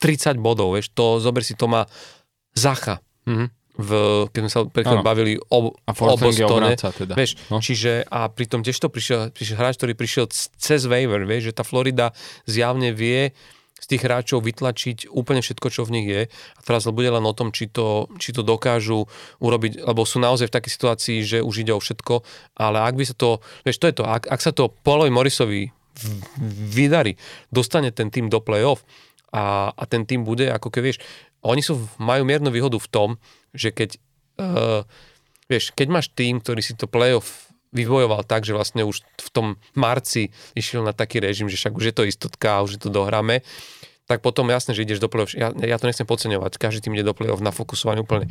30 0.00 0.40
bodov, 0.40 0.74
vieš, 0.74 0.90
to, 0.96 1.20
zober 1.20 1.44
si, 1.44 1.54
to 1.54 1.68
má 1.68 1.84
Zacha. 2.56 2.98
Mm-hmm. 3.28 3.48
V, 3.80 3.90
keď 4.34 4.40
sme 4.44 4.50
sa 4.50 4.60
predtým 4.66 5.00
bavili 5.00 5.40
o, 5.40 5.72
a 5.72 5.92
o 5.94 6.16
Bostone, 6.18 6.76
teda. 6.76 7.16
vieš, 7.16 7.38
no. 7.48 7.64
čiže 7.64 8.04
a 8.10 8.28
pritom 8.28 8.60
tiež 8.60 8.76
to 8.76 8.92
prišiel, 8.92 9.32
prišiel 9.32 9.56
hráč, 9.56 9.80
ktorý 9.80 9.96
prišiel 9.96 10.26
cez 10.34 10.84
waiver, 10.84 11.24
vieš, 11.24 11.52
že 11.52 11.56
tá 11.56 11.64
Florida 11.64 12.12
zjavne 12.44 12.92
vie 12.92 13.32
z 13.80 13.86
tých 13.96 14.04
hráčov 14.04 14.44
vytlačiť 14.44 15.08
úplne 15.08 15.40
všetko, 15.40 15.68
čo 15.72 15.82
v 15.88 15.92
nich 15.96 16.06
je. 16.06 16.22
A 16.28 16.60
teraz 16.60 16.84
bude 16.92 17.08
len 17.08 17.24
o 17.24 17.32
tom, 17.32 17.48
či 17.50 17.66
to, 17.66 18.06
či 18.20 18.36
to 18.36 18.44
dokážu 18.44 19.08
urobiť, 19.40 19.80
lebo 19.80 20.04
sú 20.04 20.20
naozaj 20.20 20.52
v 20.52 20.54
takej 20.60 20.72
situácii, 20.76 21.18
že 21.24 21.38
už 21.40 21.64
ide 21.64 21.72
o 21.72 21.80
všetko, 21.80 22.22
ale 22.60 22.84
ak 22.84 22.94
by 22.94 23.04
sa 23.08 23.16
to, 23.16 23.40
vieš, 23.64 23.80
to 23.80 23.88
je 23.88 23.94
to, 23.96 24.04
ak, 24.04 24.28
ak 24.28 24.40
sa 24.44 24.52
to 24.52 24.68
Paulovi 24.84 25.08
Morrisovi 25.08 25.72
vydarí, 26.70 27.16
dostane 27.48 27.90
ten 27.90 28.12
tým 28.12 28.28
do 28.28 28.38
play-off 28.38 28.84
a, 29.32 29.72
a 29.74 29.82
ten 29.88 30.04
tým 30.06 30.22
bude, 30.22 30.46
ako 30.52 30.68
keď 30.70 30.82
vieš, 30.84 30.98
oni 31.40 31.64
sú, 31.64 31.80
majú 31.96 32.22
miernu 32.28 32.52
výhodu 32.52 32.76
v 32.76 32.90
tom, 32.92 33.08
že 33.56 33.72
keď 33.72 33.96
uh, 34.38 34.84
vieš, 35.48 35.72
keď 35.74 35.86
máš 35.90 36.06
tým, 36.12 36.38
ktorý 36.38 36.60
si 36.62 36.76
to 36.76 36.86
play-off 36.86 37.49
vybojoval 37.70 38.26
tak, 38.26 38.42
že 38.42 38.54
vlastne 38.54 38.82
už 38.82 39.02
v 39.02 39.28
tom 39.30 39.46
marci 39.78 40.34
išiel 40.58 40.82
na 40.82 40.94
taký 40.94 41.22
režim, 41.22 41.46
že 41.46 41.58
však 41.58 41.74
už 41.74 41.84
je 41.90 41.94
to 41.94 42.02
istotka, 42.06 42.62
už 42.66 42.78
je 42.78 42.80
to 42.82 42.90
dohráme, 42.90 43.46
tak 44.10 44.26
potom 44.26 44.50
jasné, 44.50 44.74
že 44.74 44.82
ideš 44.82 44.98
do 44.98 45.06
play-off. 45.06 45.38
Ja, 45.38 45.54
ja 45.54 45.78
to 45.78 45.86
nechcem 45.86 46.02
podceňovať, 46.02 46.58
každý 46.58 46.82
tým 46.82 46.98
ide 46.98 47.06
do 47.06 47.14
play-off 47.14 47.38
nafokusovaný 47.38 48.02
úplne. 48.02 48.26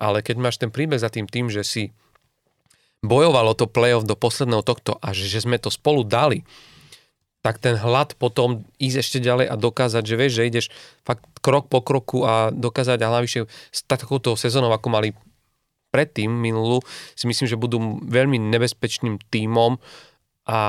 Ale 0.00 0.24
keď 0.24 0.36
máš 0.40 0.56
ten 0.56 0.72
príbeh 0.72 0.96
za 0.96 1.12
tým 1.12 1.28
tým, 1.28 1.52
že 1.52 1.60
si 1.60 1.92
bojovalo 3.04 3.52
to 3.52 3.68
play-off 3.68 4.08
do 4.08 4.16
posledného 4.16 4.64
tohto 4.64 4.96
a 5.04 5.12
že, 5.12 5.28
že 5.28 5.44
sme 5.44 5.60
to 5.60 5.68
spolu 5.68 6.00
dali, 6.00 6.48
tak 7.44 7.62
ten 7.62 7.78
hlad 7.78 8.18
potom 8.18 8.66
ísť 8.82 8.96
ešte 8.98 9.18
ďalej 9.22 9.46
a 9.46 9.54
dokázať, 9.54 10.02
že 10.02 10.18
vieš, 10.18 10.32
že 10.40 10.48
ideš 10.48 10.66
fakt 11.06 11.22
krok 11.38 11.70
po 11.70 11.84
kroku 11.84 12.26
a 12.26 12.50
dokázať 12.50 12.98
a 12.98 13.10
hlavne 13.12 13.46
s 13.46 13.80
takouto 13.86 14.34
sezónou, 14.34 14.74
ako 14.74 14.88
mali 14.90 15.14
predtým 15.88 16.28
minulú, 16.28 16.84
si 17.16 17.24
myslím, 17.24 17.46
že 17.48 17.60
budú 17.60 18.00
veľmi 18.04 18.36
nebezpečným 18.36 19.18
tímom 19.32 19.80
a, 20.48 20.60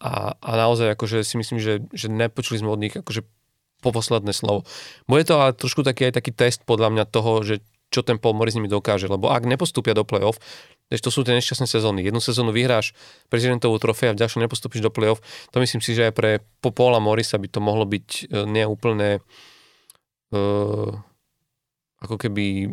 a, 0.00 0.12
a 0.36 0.50
naozaj 0.56 0.96
akože 0.96 1.20
si 1.24 1.36
myslím, 1.36 1.60
že, 1.60 1.84
že 1.92 2.08
nepočuli 2.08 2.60
sme 2.60 2.72
od 2.72 2.80
nich 2.80 2.96
akože 2.96 3.24
po 3.82 3.90
posledné 3.90 4.30
slovo. 4.32 4.62
Bude 5.10 5.26
to 5.26 5.36
ale 5.36 5.52
trošku 5.52 5.82
taký 5.82 6.08
aj 6.08 6.22
taký 6.22 6.32
test 6.32 6.62
podľa 6.62 6.94
mňa 6.94 7.04
toho, 7.10 7.42
že 7.42 7.60
čo 7.92 8.00
ten 8.00 8.16
Paul 8.16 8.32
Morris 8.32 8.56
nimi 8.56 8.72
dokáže, 8.72 9.04
lebo 9.04 9.28
ak 9.28 9.44
nepostúpia 9.44 9.92
do 9.92 10.00
play-off, 10.08 10.40
to 10.88 11.12
sú 11.12 11.24
tie 11.24 11.36
nešťastné 11.36 11.68
sezóny. 11.68 12.00
Jednu 12.04 12.20
sezónu 12.24 12.52
vyhráš 12.52 12.96
prezidentovú 13.28 13.76
trofej 13.76 14.12
a 14.12 14.16
v 14.16 14.20
ďalšom 14.24 14.40
nepostúpiš 14.40 14.80
do 14.80 14.88
play-off. 14.88 15.20
To 15.52 15.60
myslím 15.60 15.84
si, 15.84 15.92
že 15.92 16.08
aj 16.08 16.16
pre 16.16 16.30
Paula 16.60 17.00
Morisa 17.00 17.36
by 17.36 17.48
to 17.48 17.60
mohlo 17.60 17.84
byť 17.84 18.08
e, 18.08 18.44
neúplne 18.44 19.20
uh, 20.32 20.90
ako 22.00 22.16
keby 22.16 22.72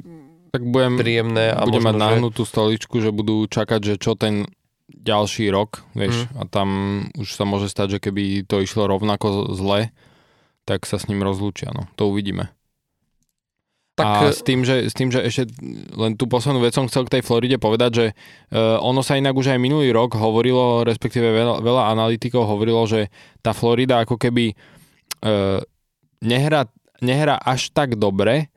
tak 0.50 0.62
budem, 0.66 0.98
príjemné. 0.98 1.54
A 1.54 1.66
budem 1.66 1.86
mať 1.86 1.96
že... 2.34 2.46
stoličku, 2.46 3.02
že 3.02 3.14
budú 3.14 3.46
čakať, 3.46 3.82
že 3.82 3.96
čo 4.02 4.18
ten 4.18 4.50
ďalší 4.90 5.54
rok, 5.54 5.86
vieš, 5.94 6.26
mm. 6.26 6.42
a 6.42 6.42
tam 6.50 6.70
už 7.14 7.30
sa 7.38 7.46
môže 7.46 7.70
stať, 7.70 7.98
že 7.98 8.00
keby 8.10 8.50
to 8.50 8.58
išlo 8.60 8.90
rovnako 8.90 9.54
zle, 9.54 9.94
tak 10.66 10.90
sa 10.90 10.98
s 10.98 11.06
ním 11.06 11.22
rozlúčia, 11.22 11.70
no. 11.70 11.86
To 11.98 12.10
uvidíme. 12.10 12.50
Tak... 14.00 14.06
A 14.08 14.32
s 14.32 14.42
tým, 14.42 14.64
že, 14.64 14.88
s 14.88 14.96
tým, 14.96 15.12
že 15.12 15.20
ešte 15.28 15.52
len 15.94 16.16
tú 16.16 16.26
poslednú 16.26 16.64
vec 16.64 16.72
som 16.72 16.88
chcel 16.88 17.04
k 17.06 17.20
tej 17.20 17.24
Floride 17.28 17.60
povedať, 17.60 17.92
že 17.92 18.06
uh, 18.16 18.80
ono 18.80 19.04
sa 19.04 19.20
inak 19.20 19.36
už 19.36 19.52
aj 19.52 19.60
minulý 19.60 19.92
rok 19.92 20.16
hovorilo, 20.16 20.88
respektíve 20.88 21.28
veľa, 21.28 21.60
veľa 21.60 21.84
analytikov 21.94 22.48
hovorilo, 22.48 22.88
že 22.88 23.12
tá 23.44 23.52
Florida 23.52 24.00
ako 24.00 24.16
keby 24.16 24.56
uh, 24.56 25.60
nehrá, 26.24 26.72
nehrá 27.04 27.36
až 27.44 27.76
tak 27.76 28.00
dobre, 28.00 28.48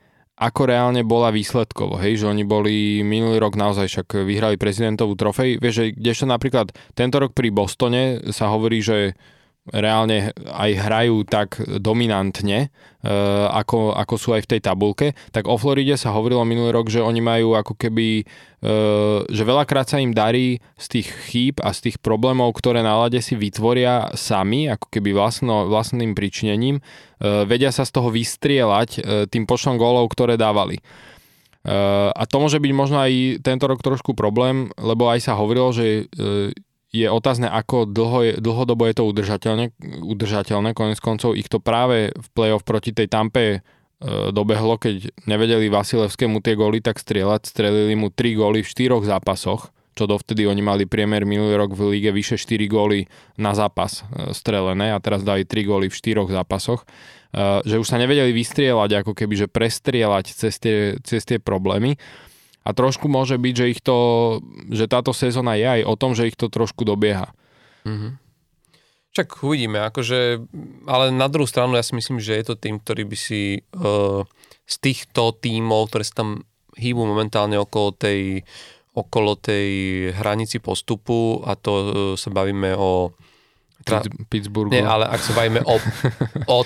ako 0.42 0.66
reálne 0.66 1.06
bola 1.06 1.30
výsledkovo, 1.30 2.02
hej, 2.02 2.22
že 2.22 2.26
oni 2.26 2.42
boli 2.42 3.06
minulý 3.06 3.38
rok 3.38 3.54
naozaj 3.54 3.86
však 3.86 4.26
vyhrali 4.26 4.58
prezidentovú 4.58 5.14
trofej, 5.14 5.62
vieš, 5.62 5.74
že 5.78 5.84
kdežto 5.94 6.26
napríklad 6.26 6.74
tento 6.98 7.22
rok 7.22 7.30
pri 7.30 7.54
Bostone 7.54 8.18
sa 8.34 8.50
hovorí, 8.50 8.82
že 8.82 9.14
reálne 9.70 10.34
aj 10.50 10.70
hrajú 10.74 11.22
tak 11.22 11.62
dominantne, 11.78 12.66
e, 12.66 12.68
ako, 13.46 13.94
ako 13.94 14.14
sú 14.18 14.34
aj 14.34 14.42
v 14.42 14.50
tej 14.56 14.60
tabulke, 14.66 15.14
tak 15.30 15.46
o 15.46 15.54
Floride 15.54 15.94
sa 15.94 16.10
hovorilo 16.10 16.42
minulý 16.42 16.74
rok, 16.74 16.90
že 16.90 16.98
oni 16.98 17.22
majú 17.22 17.54
ako 17.54 17.78
keby, 17.78 18.26
e, 18.58 18.72
že 19.30 19.42
veľakrát 19.46 19.86
sa 19.86 20.02
im 20.02 20.10
darí 20.10 20.58
z 20.74 20.86
tých 20.98 21.08
chýb 21.30 21.54
a 21.62 21.70
z 21.70 21.90
tých 21.90 21.96
problémov, 22.02 22.50
ktoré 22.58 22.82
na 22.82 22.98
lade 22.98 23.22
si 23.22 23.38
vytvoria 23.38 24.10
sami, 24.18 24.66
ako 24.66 24.90
keby 24.90 25.14
vlastno, 25.14 25.70
vlastným 25.70 26.18
pričinením, 26.18 26.82
e, 26.82 27.46
vedia 27.46 27.70
sa 27.70 27.86
z 27.86 27.94
toho 27.94 28.10
vystrieľať 28.10 28.90
tým 29.30 29.46
počtom 29.46 29.78
gólov, 29.78 30.10
ktoré 30.10 30.34
dávali. 30.34 30.82
A 31.62 32.22
to 32.26 32.42
môže 32.42 32.58
byť 32.58 32.72
možno 32.74 32.98
aj 32.98 33.38
tento 33.46 33.70
rok 33.70 33.78
trošku 33.78 34.18
problém, 34.18 34.74
lebo 34.74 35.06
aj 35.06 35.30
sa 35.30 35.38
hovorilo, 35.38 35.70
že 35.70 36.10
je 36.92 37.08
otázne, 37.08 37.48
ako 37.48 37.88
dlho 37.88 38.18
je, 38.20 38.32
dlhodobo 38.36 38.84
je 38.84 38.94
to 39.00 39.08
udržateľné, 39.08 39.72
udržateľné. 40.04 40.76
Konec 40.76 41.00
koncov 41.00 41.32
ich 41.32 41.48
to 41.48 41.56
práve 41.56 42.12
v 42.12 42.26
play-off 42.36 42.68
proti 42.68 42.92
tej 42.92 43.08
Tampe 43.08 43.44
e, 43.48 43.58
dobehlo, 44.28 44.76
keď 44.76 45.08
nevedeli 45.24 45.72
Vasilevskému 45.72 46.44
tie 46.44 46.52
góly 46.52 46.84
tak 46.84 47.00
strieľať. 47.00 47.48
Strelili 47.48 47.96
mu 47.96 48.12
3 48.12 48.36
góly 48.36 48.60
v 48.60 48.68
4 48.68 49.08
zápasoch, 49.08 49.72
čo 49.96 50.04
dovtedy 50.04 50.44
oni 50.44 50.60
mali 50.60 50.84
priemer 50.84 51.24
minulý 51.24 51.56
rok 51.56 51.72
v 51.72 51.96
líge 51.96 52.12
vyše 52.12 52.36
4 52.36 52.60
góly 52.68 53.08
na 53.40 53.56
zápas 53.56 54.04
e, 54.12 54.36
strelené 54.36 54.92
a 54.92 55.00
teraz 55.00 55.24
dali 55.24 55.48
3 55.48 55.64
góly 55.64 55.88
v 55.88 55.96
4 55.96 56.28
zápasoch. 56.28 56.84
E, 57.32 57.64
že 57.64 57.80
už 57.80 57.88
sa 57.88 57.96
nevedeli 57.96 58.36
vystrieľať, 58.36 59.00
ako 59.00 59.16
keby, 59.16 59.34
že 59.40 59.46
prestrieľať 59.48 60.24
cez 60.36 60.60
tie, 60.60 61.00
cez 61.00 61.24
tie 61.24 61.40
problémy. 61.40 61.96
A 62.62 62.70
trošku 62.70 63.10
môže 63.10 63.34
byť, 63.38 63.54
že 63.54 63.70
ich 63.74 63.80
to, 63.82 64.38
že 64.70 64.86
táto 64.86 65.10
sezóna 65.10 65.58
je 65.58 65.66
aj 65.66 65.82
o 65.82 65.94
tom, 65.98 66.14
že 66.14 66.30
ich 66.30 66.38
to 66.38 66.46
trošku 66.46 66.86
dobieha. 66.86 67.34
Mm-hmm. 67.82 68.12
Čak 69.12 69.44
uvidíme, 69.44 69.82
akože, 69.92 70.40
ale 70.88 71.12
na 71.12 71.28
druhú 71.28 71.44
stranu 71.44 71.76
ja 71.76 71.84
si 71.84 71.92
myslím, 71.92 72.16
že 72.16 72.32
je 72.32 72.44
to 72.48 72.54
tým, 72.56 72.80
ktorý 72.80 73.04
by 73.04 73.16
si 73.18 73.60
uh, 73.76 74.24
z 74.64 74.74
týchto 74.80 75.36
tímov, 75.36 75.92
ktoré 75.92 76.06
sa 76.06 76.24
tam 76.24 76.48
hýbu 76.80 77.04
momentálne 77.04 77.60
okolo 77.60 77.92
tej, 77.92 78.40
okolo 78.96 79.36
tej 79.36 79.68
hranici 80.16 80.64
postupu 80.64 81.44
a 81.44 81.52
to 81.60 81.72
uh, 81.72 81.86
sa 82.16 82.32
bavíme 82.32 82.72
o 82.72 83.12
tra... 83.84 84.00
Pittsburghu. 84.32 84.72
Nie, 84.72 84.86
ale 84.86 85.04
ak 85.04 85.20
sa 85.20 85.36
bavíme 85.36 85.60
o, 85.60 85.76
o 86.48 86.58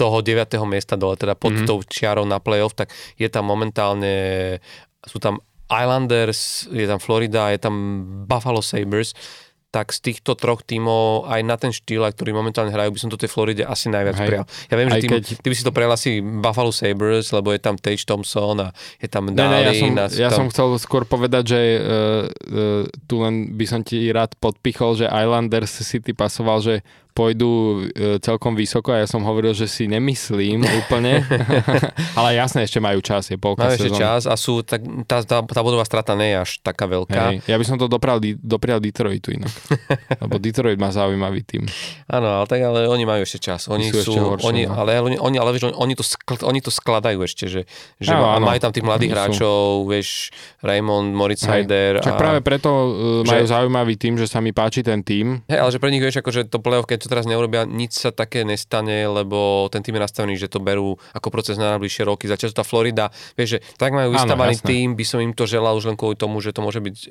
toho 0.00 0.24
9. 0.24 0.46
miesta 0.64 0.96
dole, 0.96 1.18
teda 1.18 1.36
pod 1.36 1.52
mm-hmm. 1.52 1.68
tou 1.68 1.82
čiarou 1.84 2.24
na 2.24 2.40
playoff, 2.40 2.72
tak 2.72 2.94
je 3.20 3.28
tam 3.28 3.50
momentálne 3.50 4.56
sú 5.06 5.22
tam 5.22 5.40
Islanders, 5.70 6.66
je 6.66 6.86
tam 6.86 6.98
Florida, 6.98 7.54
je 7.54 7.62
tam 7.62 7.74
Buffalo 8.26 8.58
Sabres, 8.58 9.14
tak 9.70 9.94
z 9.94 10.02
týchto 10.02 10.34
troch 10.34 10.66
tímov 10.66 11.30
aj 11.30 11.40
na 11.46 11.54
ten 11.54 11.70
štýl, 11.70 12.02
ktorý 12.02 12.34
momentálne 12.34 12.74
hrajú, 12.74 12.90
by 12.90 13.00
som 13.06 13.10
to 13.10 13.14
tej 13.14 13.30
Floride 13.30 13.62
asi 13.62 13.86
najviac 13.86 14.18
Hej. 14.18 14.26
prijal. 14.26 14.44
Ja 14.66 14.74
viem, 14.74 14.88
že 14.90 14.98
ty, 14.98 15.06
keď... 15.06 15.22
ty 15.38 15.46
by 15.46 15.54
si 15.54 15.62
to 15.62 15.70
prejal 15.70 15.92
asi 15.94 16.10
Buffalo 16.18 16.74
Sabres, 16.74 17.30
lebo 17.30 17.54
je 17.54 17.62
tam 17.62 17.78
Tage 17.78 18.02
Thompson 18.02 18.58
a 18.66 18.68
je 18.98 19.06
tam 19.06 19.30
Dalin. 19.30 19.62
Ne, 19.62 19.70
ja 19.70 19.72
som, 19.78 19.90
ja 20.18 20.28
tam... 20.34 20.38
som 20.42 20.46
chcel 20.50 20.68
skôr 20.82 21.06
povedať, 21.06 21.54
že 21.54 21.60
uh, 21.78 21.78
uh, 21.86 22.82
tu 23.06 23.22
len 23.22 23.54
by 23.54 23.64
som 23.70 23.86
ti 23.86 24.10
rád 24.10 24.34
podpichol, 24.42 24.98
že 24.98 25.06
Islanders 25.06 25.70
si 25.70 26.02
ty 26.02 26.18
pasoval, 26.18 26.58
že 26.66 26.82
pôjdu 27.20 27.84
e, 27.92 28.16
celkom 28.24 28.56
vysoko 28.56 28.96
a 28.96 29.04
ja 29.04 29.06
som 29.10 29.20
hovoril, 29.20 29.52
že 29.52 29.68
si 29.68 29.84
nemyslím 29.84 30.64
úplne, 30.64 31.20
ale 32.18 32.40
jasne, 32.40 32.64
ešte 32.64 32.80
majú 32.80 33.04
čas, 33.04 33.28
je 33.28 33.36
polka 33.36 33.68
Majú 33.68 33.76
ešte 33.76 33.90
čas 33.92 34.24
a 34.24 34.40
sú, 34.40 34.64
tak, 34.64 34.80
tá, 35.04 35.20
tá, 35.20 35.44
tá 35.44 35.60
bodová 35.60 35.84
strata 35.84 36.16
nie 36.16 36.32
je 36.32 36.36
až 36.40 36.50
taká 36.64 36.88
veľká. 36.88 37.20
Hej, 37.28 37.36
ja 37.44 37.60
by 37.60 37.64
som 37.68 37.76
to 37.76 37.92
doprial, 37.92 38.16
doprial 38.40 38.80
Detroitu 38.80 39.36
inak, 39.36 39.52
lebo 40.24 40.40
Detroit 40.40 40.80
má 40.80 40.88
zaujímavý 40.88 41.44
tým. 41.44 41.68
Áno, 42.08 42.40
ale 42.40 42.46
tak 42.48 42.64
ale 42.64 42.88
oni 42.88 43.04
majú 43.04 43.20
ešte 43.20 43.52
čas. 43.52 43.68
Oni 43.68 43.92
sú, 43.92 44.00
sú 44.00 44.16
horšie, 44.16 44.48
oni, 44.48 44.62
no. 44.64 44.80
ale, 44.80 44.96
oni, 45.04 45.16
oni, 45.20 45.36
ale 45.36 45.50
vieš, 45.52 45.76
oni, 45.76 45.92
to, 45.92 46.04
skl, 46.06 46.40
oni 46.40 46.64
to 46.64 46.72
skladajú 46.72 47.20
ešte, 47.20 47.44
že, 47.52 47.68
že 48.00 48.16
áno, 48.16 48.40
áno. 48.40 48.48
majú 48.48 48.58
tam 48.64 48.72
tých 48.72 48.86
mladých 48.88 49.12
hráčov, 49.12 49.84
vieš, 49.84 50.32
Raymond, 50.64 51.12
Moritz 51.12 51.44
Heider. 51.44 52.00
Čak 52.00 52.16
a... 52.16 52.20
práve 52.20 52.40
preto 52.40 52.70
uh, 52.72 52.88
majú 53.28 53.44
že... 53.44 53.52
zaujímavý 53.52 54.00
tým, 54.00 54.16
že 54.16 54.24
sa 54.24 54.40
mi 54.40 54.56
páči 54.56 54.80
ten 54.80 55.04
tým. 55.04 55.44
Hej, 55.52 55.58
ale 55.60 55.70
že 55.74 55.78
pre 55.82 55.92
nich 55.92 56.00
vieš, 56.00 56.24
akože 56.24 56.48
to 56.48 56.62
playoff, 56.62 56.88
keď 56.88 57.09
sa 57.09 57.09
teraz 57.10 57.26
neurobia, 57.26 57.66
nič 57.66 57.98
sa 57.98 58.14
také 58.14 58.46
nestane, 58.46 59.02
lebo 59.10 59.66
ten 59.68 59.82
tým 59.82 59.98
je 59.98 60.02
nastavený, 60.06 60.38
že 60.38 60.46
to 60.46 60.62
berú 60.62 60.94
ako 61.10 61.28
proces 61.34 61.58
na 61.58 61.74
najbližšie 61.74 62.06
roky. 62.06 62.30
Zatiaľ 62.30 62.54
tá 62.54 62.62
Florida, 62.62 63.10
vieš, 63.34 63.58
že 63.58 63.66
tak 63.74 63.90
majú 63.90 64.14
vystavaný 64.14 64.62
tým, 64.62 64.94
by 64.94 65.04
som 65.04 65.18
im 65.18 65.34
to 65.34 65.50
želal 65.50 65.74
už 65.74 65.90
len 65.90 65.98
kvôli 65.98 66.14
tomu, 66.14 66.38
že 66.38 66.54
to 66.54 66.62
môže 66.62 66.78
byť 66.78 66.96
e, 66.96 67.08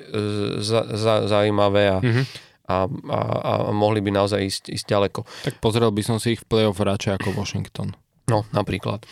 za, 0.64 0.80
za, 0.96 1.14
zaujímavé 1.28 1.82
a, 1.92 1.98
mm-hmm. 2.00 2.24
a, 2.72 2.76
a, 2.88 3.18
a 3.44 3.52
mohli 3.76 4.00
by 4.00 4.10
naozaj 4.16 4.40
ísť, 4.40 4.64
ísť 4.72 4.86
ďaleko. 4.88 5.20
Tak 5.44 5.60
pozrel 5.60 5.92
by 5.92 6.02
som 6.02 6.16
si 6.16 6.34
ich 6.34 6.40
v 6.40 6.48
play-off 6.48 6.80
radšej 6.80 7.20
ako 7.20 7.36
Washington. 7.36 7.92
No, 8.30 8.48
napríklad. 8.56 9.04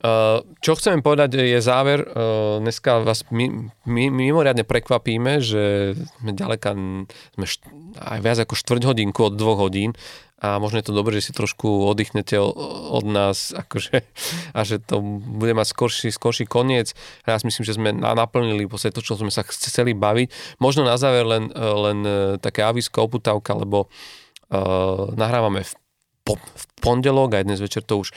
Uh, 0.00 0.40
čo 0.64 0.80
chcem 0.80 1.04
povedať 1.04 1.36
je 1.44 1.60
záver. 1.60 2.00
Uh, 2.00 2.56
dneska 2.56 3.04
vás 3.04 3.20
my, 3.28 3.68
my, 3.84 4.08
mimoriadne 4.08 4.64
prekvapíme, 4.64 5.44
že 5.44 5.92
sme 6.16 6.32
ďaleka, 6.32 6.72
sme 7.36 7.44
št- 7.44 7.68
aj 8.00 8.18
viac 8.24 8.38
ako 8.40 8.56
štvrť 8.56 8.82
hodinku 8.88 9.28
od 9.28 9.36
dvoch 9.36 9.68
hodín 9.68 9.92
a 10.40 10.56
možno 10.56 10.80
je 10.80 10.88
to 10.88 10.96
dobré, 10.96 11.20
že 11.20 11.30
si 11.30 11.32
trošku 11.36 11.68
oddychnete 11.84 12.40
od 12.40 13.04
nás 13.04 13.52
akože, 13.68 14.08
a 14.56 14.60
že 14.64 14.80
to 14.80 15.04
bude 15.04 15.52
mať 15.52 15.68
skorší, 15.68 16.08
skorší 16.08 16.48
koniec. 16.48 16.96
Ja 17.28 17.36
si 17.36 17.52
myslím, 17.52 17.64
že 17.68 17.76
sme 17.76 17.92
naplnili 17.92 18.64
podstate 18.64 18.96
to, 18.96 19.04
čo 19.04 19.20
sme 19.20 19.28
sa 19.28 19.44
chceli 19.44 19.92
baviť. 19.92 20.56
Možno 20.64 20.80
na 20.80 20.96
záver 20.96 21.28
len, 21.28 21.52
len 21.52 21.98
e, 22.08 22.12
také 22.40 22.64
avisko, 22.64 23.04
oputávka, 23.04 23.52
lebo 23.52 23.92
uh, 24.48 25.12
nahrávame 25.12 25.60
v, 25.60 25.72
po, 26.24 26.40
v 26.40 26.64
pondelok 26.80 27.36
a 27.36 27.44
dnes 27.44 27.60
večer 27.60 27.84
to 27.84 28.00
už 28.00 28.16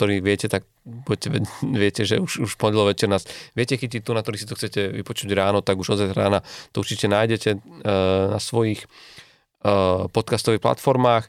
ktorý 0.00 0.24
viete, 0.24 0.48
tak 0.48 0.64
poďte, 0.84 1.44
viete, 1.82 2.02
že 2.04 2.18
už, 2.20 2.46
už 2.46 2.50
pondelok 2.56 2.96
večer 2.96 3.08
nás 3.10 3.24
viete 3.52 3.76
chytiť 3.76 4.00
tu, 4.02 4.12
na 4.16 4.24
ktorý 4.24 4.36
si 4.40 4.48
to 4.48 4.56
chcete 4.56 4.96
vypočuť 5.02 5.28
ráno, 5.32 5.60
tak 5.60 5.78
už 5.78 5.96
od 5.96 6.12
rána 6.12 6.40
to 6.72 6.82
určite 6.82 7.06
nájdete 7.06 7.50
uh, 7.56 7.60
na 8.36 8.38
svojich 8.40 8.84
uh, 8.84 10.08
podcastových 10.10 10.62
platformách. 10.62 11.28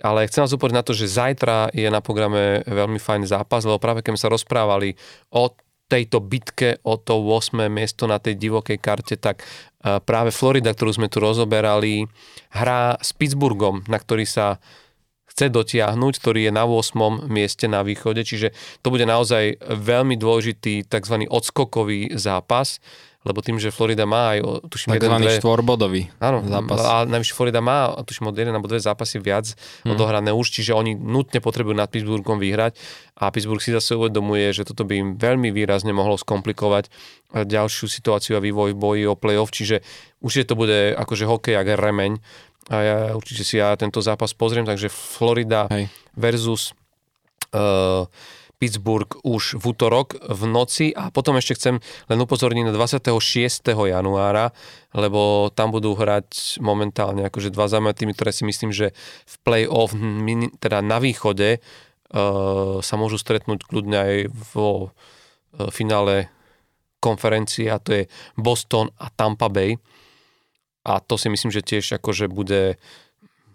Ale 0.00 0.24
chcem 0.32 0.40
vás 0.40 0.56
uporiť 0.56 0.76
na 0.76 0.84
to, 0.84 0.96
že 0.96 1.12
zajtra 1.12 1.76
je 1.76 1.84
na 1.92 2.00
programe 2.00 2.64
veľmi 2.64 2.96
fajn 2.96 3.28
zápas, 3.28 3.68
lebo 3.68 3.76
práve 3.76 4.00
keď 4.00 4.16
sme 4.16 4.22
sa 4.24 4.32
rozprávali 4.32 4.96
o 5.28 5.52
tejto 5.90 6.24
bitke 6.24 6.80
o 6.86 6.96
to 6.96 7.20
8. 7.20 7.68
miesto 7.68 8.08
na 8.08 8.16
tej 8.16 8.38
divokej 8.40 8.78
karte, 8.80 9.20
tak 9.20 9.44
uh, 9.44 10.00
práve 10.00 10.32
Florida, 10.32 10.72
ktorú 10.72 10.96
sme 10.96 11.12
tu 11.12 11.20
rozoberali, 11.20 12.08
hrá 12.54 12.96
s 12.96 13.12
Pittsburghom, 13.12 13.84
na 13.90 13.98
ktorý 14.00 14.24
sa 14.24 14.56
chce 15.40 15.48
dotiahnuť, 15.48 16.14
ktorý 16.20 16.40
je 16.44 16.52
na 16.52 16.68
8. 16.68 17.24
mieste 17.32 17.64
na 17.64 17.80
východe, 17.80 18.20
čiže 18.28 18.52
to 18.84 18.92
bude 18.92 19.08
naozaj 19.08 19.56
veľmi 19.64 20.20
dôležitý 20.20 20.84
tzv. 20.84 21.24
odskokový 21.24 22.12
zápas, 22.12 22.76
lebo 23.24 23.40
tým, 23.40 23.56
že 23.56 23.72
Florida 23.72 24.04
má 24.04 24.36
aj, 24.36 24.68
tuším, 24.68 25.00
jeden, 25.00 25.16
dve... 25.16 25.40
štvorbodový 25.40 26.12
áno, 26.20 26.44
zápas. 26.44 26.80
A 26.84 27.08
najvyššie 27.08 27.36
Florida 27.36 27.64
má, 27.64 27.88
tuším, 28.04 28.28
od 28.28 28.36
jeden 28.36 28.52
alebo 28.52 28.68
dve 28.68 28.84
zápasy 28.84 29.16
viac 29.16 29.48
hmm. 29.48 29.96
odohrané 29.96 30.28
už, 30.32 30.60
čiže 30.60 30.76
oni 30.76 30.92
nutne 30.92 31.40
potrebujú 31.40 31.72
nad 31.72 31.88
Pittsburghom 31.88 32.36
vyhrať 32.36 32.76
a 33.16 33.32
Pittsburgh 33.32 33.64
si 33.64 33.72
zase 33.72 33.96
uvedomuje, 33.96 34.52
že 34.52 34.68
toto 34.68 34.84
by 34.84 34.94
im 34.96 35.08
veľmi 35.16 35.52
výrazne 35.56 35.96
mohlo 35.96 36.20
skomplikovať 36.20 36.92
ďalšiu 37.32 37.88
situáciu 37.88 38.36
a 38.36 38.44
vývoj 38.44 38.76
v 38.76 38.80
boji 38.80 39.04
o 39.08 39.16
playoff, 39.16 39.52
čiže 39.52 39.80
určite 40.20 40.52
to 40.52 40.60
bude 40.60 40.96
akože 40.96 41.24
hokej 41.24 41.56
ako 41.60 41.80
remeň 41.80 42.12
a 42.70 42.76
ja 42.78 42.96
určite 43.18 43.42
si 43.42 43.58
ja 43.58 43.74
tento 43.74 43.98
zápas 43.98 44.30
pozriem, 44.30 44.62
takže 44.62 44.86
Florida 44.86 45.66
Hej. 45.66 45.90
versus 46.14 46.70
uh, 47.50 48.06
Pittsburgh 48.60 49.08
už 49.24 49.56
v 49.56 49.64
útorok 49.72 50.20
v 50.20 50.42
noci 50.46 50.86
a 50.92 51.08
potom 51.08 51.34
ešte 51.40 51.56
chcem 51.56 51.74
len 51.82 52.18
upozorniť 52.20 52.68
na 52.68 52.72
26. 52.76 53.10
januára, 53.74 54.52
lebo 54.92 55.48
tam 55.50 55.72
budú 55.72 55.96
hrať 55.96 56.60
momentálne 56.60 57.24
akože 57.26 57.50
dva 57.50 57.66
zaujímavé 57.66 57.96
týmy, 57.96 58.12
ktoré 58.12 58.30
si 58.36 58.44
myslím, 58.44 58.70
že 58.70 58.92
v 59.24 59.34
play-off, 59.42 59.96
teda 60.60 60.84
na 60.84 61.00
východe 61.00 61.58
uh, 61.58 62.78
sa 62.84 62.94
môžu 63.00 63.16
stretnúť 63.18 63.66
kľudne 63.66 63.98
aj 63.98 64.14
vo 64.54 64.92
uh, 65.58 65.72
finále 65.72 66.28
konferencie 67.00 67.66
a 67.72 67.80
to 67.80 67.96
je 67.96 68.02
Boston 68.36 68.92
a 69.00 69.08
Tampa 69.08 69.48
Bay 69.48 69.80
a 70.84 71.00
to 71.00 71.20
si 71.20 71.28
myslím, 71.28 71.52
že 71.52 71.60
tiež 71.64 72.00
akože 72.00 72.32
bude 72.32 72.80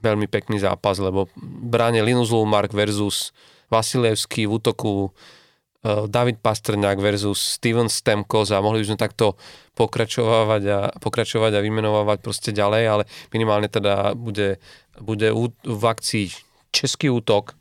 veľmi 0.06 0.30
pekný 0.30 0.62
zápas, 0.62 1.02
lebo 1.02 1.26
bráne 1.42 2.06
Linus 2.06 2.30
Mark 2.46 2.70
versus 2.70 3.34
Vasilevský 3.74 4.46
v 4.46 4.62
útoku 4.62 5.10
uh, 5.10 6.06
David 6.06 6.38
Pastrňák 6.46 7.02
versus 7.02 7.58
Steven 7.58 7.90
Stemkos 7.90 8.54
a 8.54 8.62
mohli 8.62 8.86
by 8.86 8.94
sme 8.94 9.00
takto 9.02 9.34
pokračovať 9.74 10.64
a, 10.70 10.80
pokračovať 11.02 11.58
a 11.58 11.64
vymenovať 11.66 12.18
proste 12.22 12.54
ďalej, 12.54 12.84
ale 12.86 13.04
minimálne 13.34 13.66
teda 13.66 14.14
bude, 14.14 14.62
bude 15.02 15.34
v 15.66 15.84
akcii 15.84 16.30
český 16.70 17.10
útok 17.10 17.58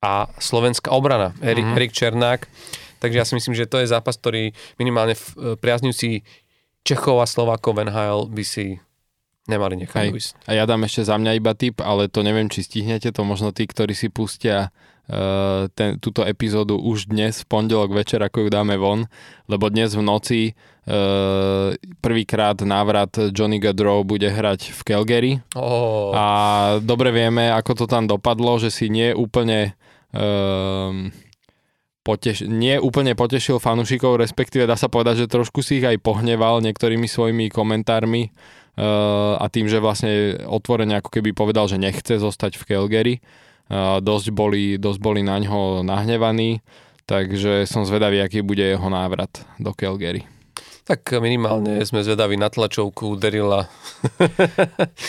a 0.00 0.30
slovenská 0.38 0.94
obrana. 0.94 1.34
Erik, 1.42 1.66
mm-hmm. 1.66 1.76
Erik 1.76 1.92
Černák. 1.92 2.40
Takže 3.00 3.16
ja 3.16 3.24
si 3.24 3.34
myslím, 3.36 3.56
že 3.56 3.68
to 3.68 3.80
je 3.80 3.88
zápas, 3.88 4.16
ktorý 4.16 4.52
minimálne 4.76 5.16
v, 5.16 5.56
priaznivci 5.56 6.24
Čechov 6.84 7.20
a 7.20 7.26
Slovákov 7.28 7.76
NHL 7.84 8.32
by 8.32 8.44
si 8.44 8.80
nemali 9.50 9.74
nechať 9.82 10.14
ujsť. 10.14 10.32
A 10.46 10.54
ja 10.54 10.64
dám 10.68 10.86
ešte 10.86 11.02
za 11.02 11.18
mňa 11.18 11.32
iba 11.34 11.52
tip, 11.58 11.82
ale 11.82 12.06
to 12.06 12.22
neviem, 12.22 12.46
či 12.46 12.62
stihnete 12.62 13.10
to 13.10 13.26
možno 13.26 13.50
tí, 13.50 13.66
ktorí 13.66 13.96
si 13.98 14.06
pustia 14.06 14.70
uh, 15.10 15.66
ten, 15.74 15.98
túto 15.98 16.22
epizódu 16.22 16.78
už 16.78 17.10
dnes, 17.10 17.42
v 17.42 17.46
pondelok 17.50 17.90
večer, 17.90 18.22
ako 18.22 18.46
ju 18.46 18.48
dáme 18.48 18.78
von, 18.78 19.10
lebo 19.50 19.66
dnes 19.66 19.96
v 19.98 20.02
noci 20.06 20.40
uh, 20.52 21.74
prvýkrát 21.98 22.62
návrat 22.62 23.10
Johnny 23.34 23.58
Gaudreau 23.58 24.06
bude 24.06 24.30
hrať 24.30 24.70
v 24.70 24.80
Calgary 24.86 25.32
oh. 25.58 26.14
a 26.14 26.26
dobre 26.78 27.10
vieme, 27.10 27.50
ako 27.50 27.84
to 27.84 27.86
tam 27.90 28.06
dopadlo, 28.06 28.62
že 28.62 28.70
si 28.70 28.86
nie 28.86 29.10
úplne 29.10 29.74
uh, 30.14 30.94
poteš- 32.10 32.50
nie 32.50 32.74
úplne 32.82 33.14
potešil 33.14 33.62
fanúšikov, 33.62 34.18
respektíve 34.18 34.66
dá 34.66 34.74
sa 34.74 34.90
povedať, 34.90 35.24
že 35.24 35.30
trošku 35.30 35.62
si 35.62 35.78
ich 35.78 35.86
aj 35.86 36.02
pohneval 36.02 36.58
niektorými 36.66 37.06
svojimi 37.06 37.46
komentármi 37.54 38.26
uh, 38.26 39.38
a 39.38 39.46
tým, 39.46 39.70
že 39.70 39.78
vlastne 39.78 40.42
otvorene 40.42 40.98
ako 40.98 41.14
keby 41.14 41.30
povedal, 41.30 41.70
že 41.70 41.78
nechce 41.78 42.18
zostať 42.18 42.58
v 42.58 42.66
Calgary. 42.66 43.14
Uh, 43.70 44.02
dosť, 44.02 44.34
boli, 44.34 44.82
dosť 44.82 44.98
boli 44.98 45.22
na 45.22 45.38
ňo 45.38 45.86
nahnevaní, 45.86 46.58
takže 47.06 47.70
som 47.70 47.86
zvedavý, 47.86 48.18
aký 48.18 48.42
bude 48.42 48.66
jeho 48.66 48.90
návrat 48.90 49.46
do 49.62 49.70
Calgary. 49.70 50.26
Tak 50.90 51.22
minimálne 51.22 51.78
sme 51.86 52.02
zvedaví 52.02 52.34
na 52.34 52.50
tlačovku 52.50 53.14
Derila. 53.14 53.70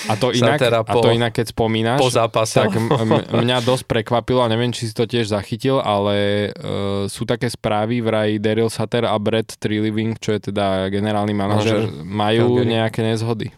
A 0.06 0.14
to 0.14 0.30
inak, 0.30 0.62
a 0.62 0.94
to 0.94 1.10
inak 1.10 1.34
keď 1.34 1.50
spomínaš, 1.50 1.98
po 1.98 2.14
zápase. 2.14 2.62
tak 2.62 2.78
m- 2.78 3.26
mňa 3.34 3.66
dosť 3.66 3.90
prekvapilo, 3.90 4.46
a 4.46 4.52
neviem, 4.52 4.70
či 4.70 4.86
si 4.86 4.94
to 4.94 5.10
tiež 5.10 5.34
zachytil, 5.34 5.82
ale 5.82 6.50
uh, 6.54 7.10
sú 7.10 7.26
také 7.26 7.50
správy, 7.50 7.98
vraj 8.06 8.38
Daryl 8.38 8.70
Sutter 8.70 9.10
a 9.10 9.18
Brett 9.18 9.58
Trilliving, 9.58 10.22
čo 10.22 10.38
je 10.38 10.54
teda 10.54 10.86
generálny 10.94 11.34
manažer, 11.34 11.90
majú 12.06 12.62
nejaké 12.62 13.02
nezhody. 13.02 13.50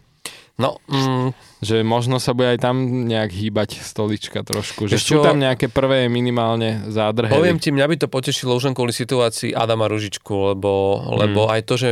No, 0.54 0.78
mm, 0.86 1.34
že 1.66 1.82
možno 1.82 2.22
sa 2.22 2.30
bude 2.30 2.54
aj 2.54 2.62
tam 2.62 3.10
nejak 3.10 3.34
hýbať 3.34 3.82
stolička 3.82 4.46
trošku, 4.46 4.86
že 4.86 5.02
sú 5.02 5.18
tam 5.18 5.42
nejaké 5.42 5.66
prvé 5.66 6.06
minimálne 6.06 6.86
zádrhy. 6.94 7.26
Poviem 7.26 7.58
ti, 7.58 7.74
mňa 7.74 7.86
by 7.90 7.96
to 7.98 8.06
potešilo 8.06 8.54
už 8.54 8.70
len 8.70 8.74
kvôli 8.78 8.94
situácii 8.94 9.50
Adama 9.50 9.90
Ružičku, 9.90 10.54
lebo, 10.54 11.02
mm. 11.02 11.18
lebo 11.26 11.40
aj 11.50 11.60
to, 11.66 11.74
že 11.74 11.90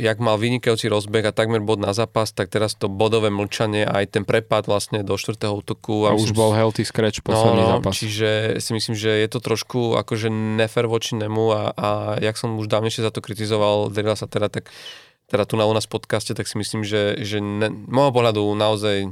jak 0.00 0.16
mal 0.16 0.40
vynikajúci 0.40 0.88
rozbeh 0.88 1.28
a 1.28 1.36
takmer 1.36 1.60
bod 1.60 1.84
na 1.84 1.92
zápas, 1.92 2.32
tak 2.32 2.48
teraz 2.48 2.72
to 2.72 2.88
bodové 2.88 3.28
mlčanie 3.28 3.84
aj 3.84 4.16
ten 4.16 4.24
prepad 4.24 4.64
vlastne 4.64 5.04
do 5.04 5.20
štvrtého 5.20 5.60
útoku. 5.60 6.08
A, 6.08 6.16
a 6.16 6.16
už 6.16 6.32
bol 6.32 6.56
healthy 6.56 6.88
scratch 6.88 7.20
posledný 7.20 7.68
no, 7.68 7.68
no, 7.68 7.72
zápas. 7.84 8.00
Čiže 8.00 8.64
si 8.64 8.70
myslím, 8.72 8.96
že 8.96 9.12
je 9.12 9.28
to 9.28 9.44
trošku 9.44 10.00
akože 10.00 10.32
nefer 10.32 10.88
voči 10.88 11.20
nemu 11.20 11.44
a, 11.52 11.62
a 11.76 11.88
jak 12.16 12.40
som 12.40 12.56
už 12.56 12.64
dávnejšie 12.64 13.04
za 13.04 13.12
to 13.12 13.20
kritizoval 13.20 13.92
Derila 13.92 14.16
sa 14.16 14.24
teda, 14.24 14.48
tak 14.48 14.72
teda 15.30 15.46
tu 15.46 15.54
na 15.54 15.64
u 15.64 15.72
nás 15.72 15.86
v 15.86 15.94
podcaste, 15.94 16.34
tak 16.34 16.50
si 16.50 16.58
myslím, 16.58 16.82
že, 16.82 17.22
že 17.22 17.38
ne, 17.38 17.70
môjho 17.70 18.10
pohľadu 18.10 18.42
naozaj 18.58 19.06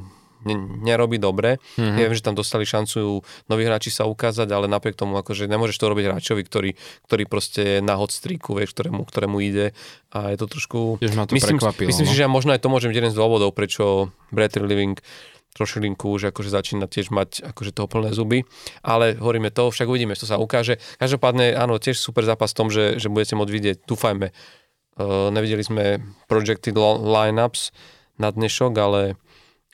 ne, 0.44 0.54
nerobí 0.82 1.18
dobre. 1.18 1.62
Mm-hmm. 1.78 1.98
Ja 1.98 2.04
viem, 2.10 2.18
že 2.18 2.26
tam 2.26 2.34
dostali 2.34 2.66
šancu 2.66 3.22
noví 3.46 3.62
hráči 3.66 3.90
sa 3.94 4.06
ukázať, 4.06 4.50
ale 4.50 4.70
napriek 4.70 4.98
tomu 4.98 5.18
akože 5.18 5.50
nemôžeš 5.50 5.78
to 5.78 5.86
robiť 5.90 6.04
hráčovi, 6.10 6.42
ktorý, 6.42 6.70
ktorý 7.06 7.24
proste 7.26 7.62
je 7.78 7.80
na 7.82 7.98
hot 7.98 8.14
streaku, 8.14 8.58
vieš, 8.58 8.74
ktorému, 8.74 9.06
ktorému 9.06 9.38
ide 9.42 9.74
a 10.10 10.34
je 10.34 10.38
to 10.38 10.46
trošku... 10.50 10.78
Jež 11.02 11.14
ma 11.14 11.26
to 11.26 11.34
myslím, 11.38 11.58
myslím 11.58 12.06
no? 12.06 12.10
si, 12.10 12.16
že 12.18 12.26
možno 12.30 12.50
aj 12.54 12.62
to 12.62 12.68
môžem 12.70 12.90
jeden 12.94 13.10
z 13.10 13.16
dôvodov, 13.18 13.54
prečo 13.54 14.10
Bradley 14.34 14.66
Living 14.66 14.98
trošilinku 15.58 16.14
už 16.14 16.30
akože 16.30 16.54
začína 16.54 16.86
tiež 16.86 17.10
mať 17.10 17.42
akože 17.50 17.74
toho 17.74 17.90
plné 17.90 18.14
zuby, 18.14 18.46
ale 18.86 19.18
hovoríme 19.18 19.50
to, 19.50 19.74
však 19.74 19.90
uvidíme, 19.90 20.14
čo 20.14 20.30
sa 20.30 20.38
ukáže. 20.38 20.78
Každopádne, 21.02 21.58
áno, 21.58 21.82
tiež 21.82 21.98
super 21.98 22.22
zápas 22.22 22.54
v 22.54 22.58
tom, 22.62 22.68
že, 22.70 23.02
že 23.02 23.10
budete 23.10 23.34
môcť 23.34 23.50
vidieť, 23.50 23.76
dúfajme, 23.82 24.30
nevideli 25.06 25.62
sme 25.62 25.84
projected 26.26 26.74
lineups 26.78 27.70
na 28.18 28.34
dnešok, 28.34 28.72
ale, 28.76 29.14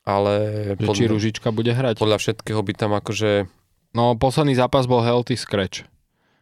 ale 0.05 0.35
že 0.77 0.85
podľa, 0.85 0.95
či 1.01 1.05
Ružička 1.09 1.49
bude 1.51 1.73
hrať? 1.73 1.97
Podľa 1.97 2.19
všetkého 2.21 2.61
by 2.61 2.73
tam 2.77 2.93
akože... 2.93 3.49
No, 3.97 4.15
posledný 4.21 4.53
zápas 4.59 4.85
bol 4.85 5.01
healthy 5.01 5.39
scratch. 5.39 5.89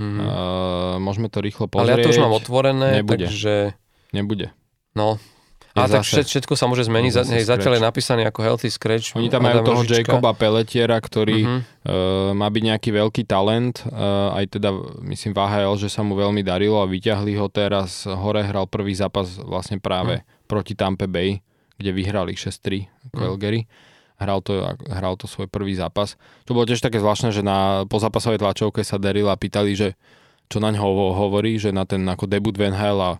Mm-hmm. 0.03 0.27
Uh, 0.27 0.97
môžeme 0.99 1.31
to 1.31 1.39
rýchlo 1.39 1.71
pozrieť. 1.71 1.87
Ale 1.87 2.03
ja 2.03 2.05
to 2.05 2.11
už 2.11 2.23
mám 2.27 2.35
otvorené, 2.35 2.89
Nebude. 3.01 3.31
takže... 3.31 3.79
Nebude. 4.11 4.51
No, 4.99 5.17
A 5.73 5.89
tak 5.89 6.05
zase, 6.05 6.29
všetko 6.29 6.53
sa 6.53 6.69
môže 6.69 6.85
zmeniť, 6.85 7.13
hej, 7.33 7.49
zatiaľ 7.49 7.81
je 7.81 7.83
napísaný 7.83 8.23
ako 8.29 8.45
healthy 8.45 8.69
scratch. 8.69 9.17
Oni 9.17 9.33
tam 9.33 9.41
majú 9.41 9.65
toho 9.65 9.81
Rožička. 9.81 10.05
Jacoba 10.05 10.37
Pelletiera, 10.37 11.01
ktorý 11.01 11.39
uh-huh. 11.49 11.61
uh, 11.89 12.31
má 12.37 12.53
byť 12.53 12.63
nejaký 12.69 12.91
veľký 12.93 13.23
talent, 13.25 13.81
uh, 13.89 14.37
aj 14.37 14.61
teda 14.61 14.69
myslím 15.09 15.33
v 15.33 15.39
AHL, 15.41 15.81
že 15.81 15.89
sa 15.89 16.05
mu 16.05 16.13
veľmi 16.13 16.45
darilo 16.45 16.85
a 16.85 16.87
vyťahli 16.87 17.41
ho 17.41 17.49
teraz, 17.49 18.05
hore 18.05 18.45
hral 18.45 18.69
prvý 18.69 18.93
zápas 18.93 19.41
vlastne 19.41 19.81
práve 19.81 20.21
uh-huh. 20.21 20.45
proti 20.45 20.77
Tampa 20.77 21.09
Bay, 21.09 21.41
kde 21.81 21.91
vyhrali 21.97 22.37
6-3 22.37 23.17
Calgary. 23.17 23.65
Uh-huh 23.65 23.91
hral 24.23 24.39
to, 24.39 24.63
hral 24.87 25.19
to 25.19 25.27
svoj 25.27 25.51
prvý 25.51 25.75
zápas. 25.75 26.15
To 26.47 26.55
bolo 26.55 26.71
tiež 26.71 26.79
také 26.79 27.03
zvláštne, 27.03 27.35
že 27.35 27.43
na 27.43 27.83
pozápasovej 27.91 28.39
tlačovke 28.39 28.87
sa 28.87 29.03
Daryl 29.03 29.27
a 29.27 29.35
pýtali, 29.35 29.75
že 29.75 29.99
čo 30.47 30.63
na 30.63 30.71
ňo 30.71 30.85
hovorí, 31.17 31.59
že 31.59 31.75
na 31.75 31.83
ten 31.83 32.07
ako 32.07 32.31
debut 32.31 32.55
Van 32.55 32.77
Hale 32.77 33.03
a 33.03 33.13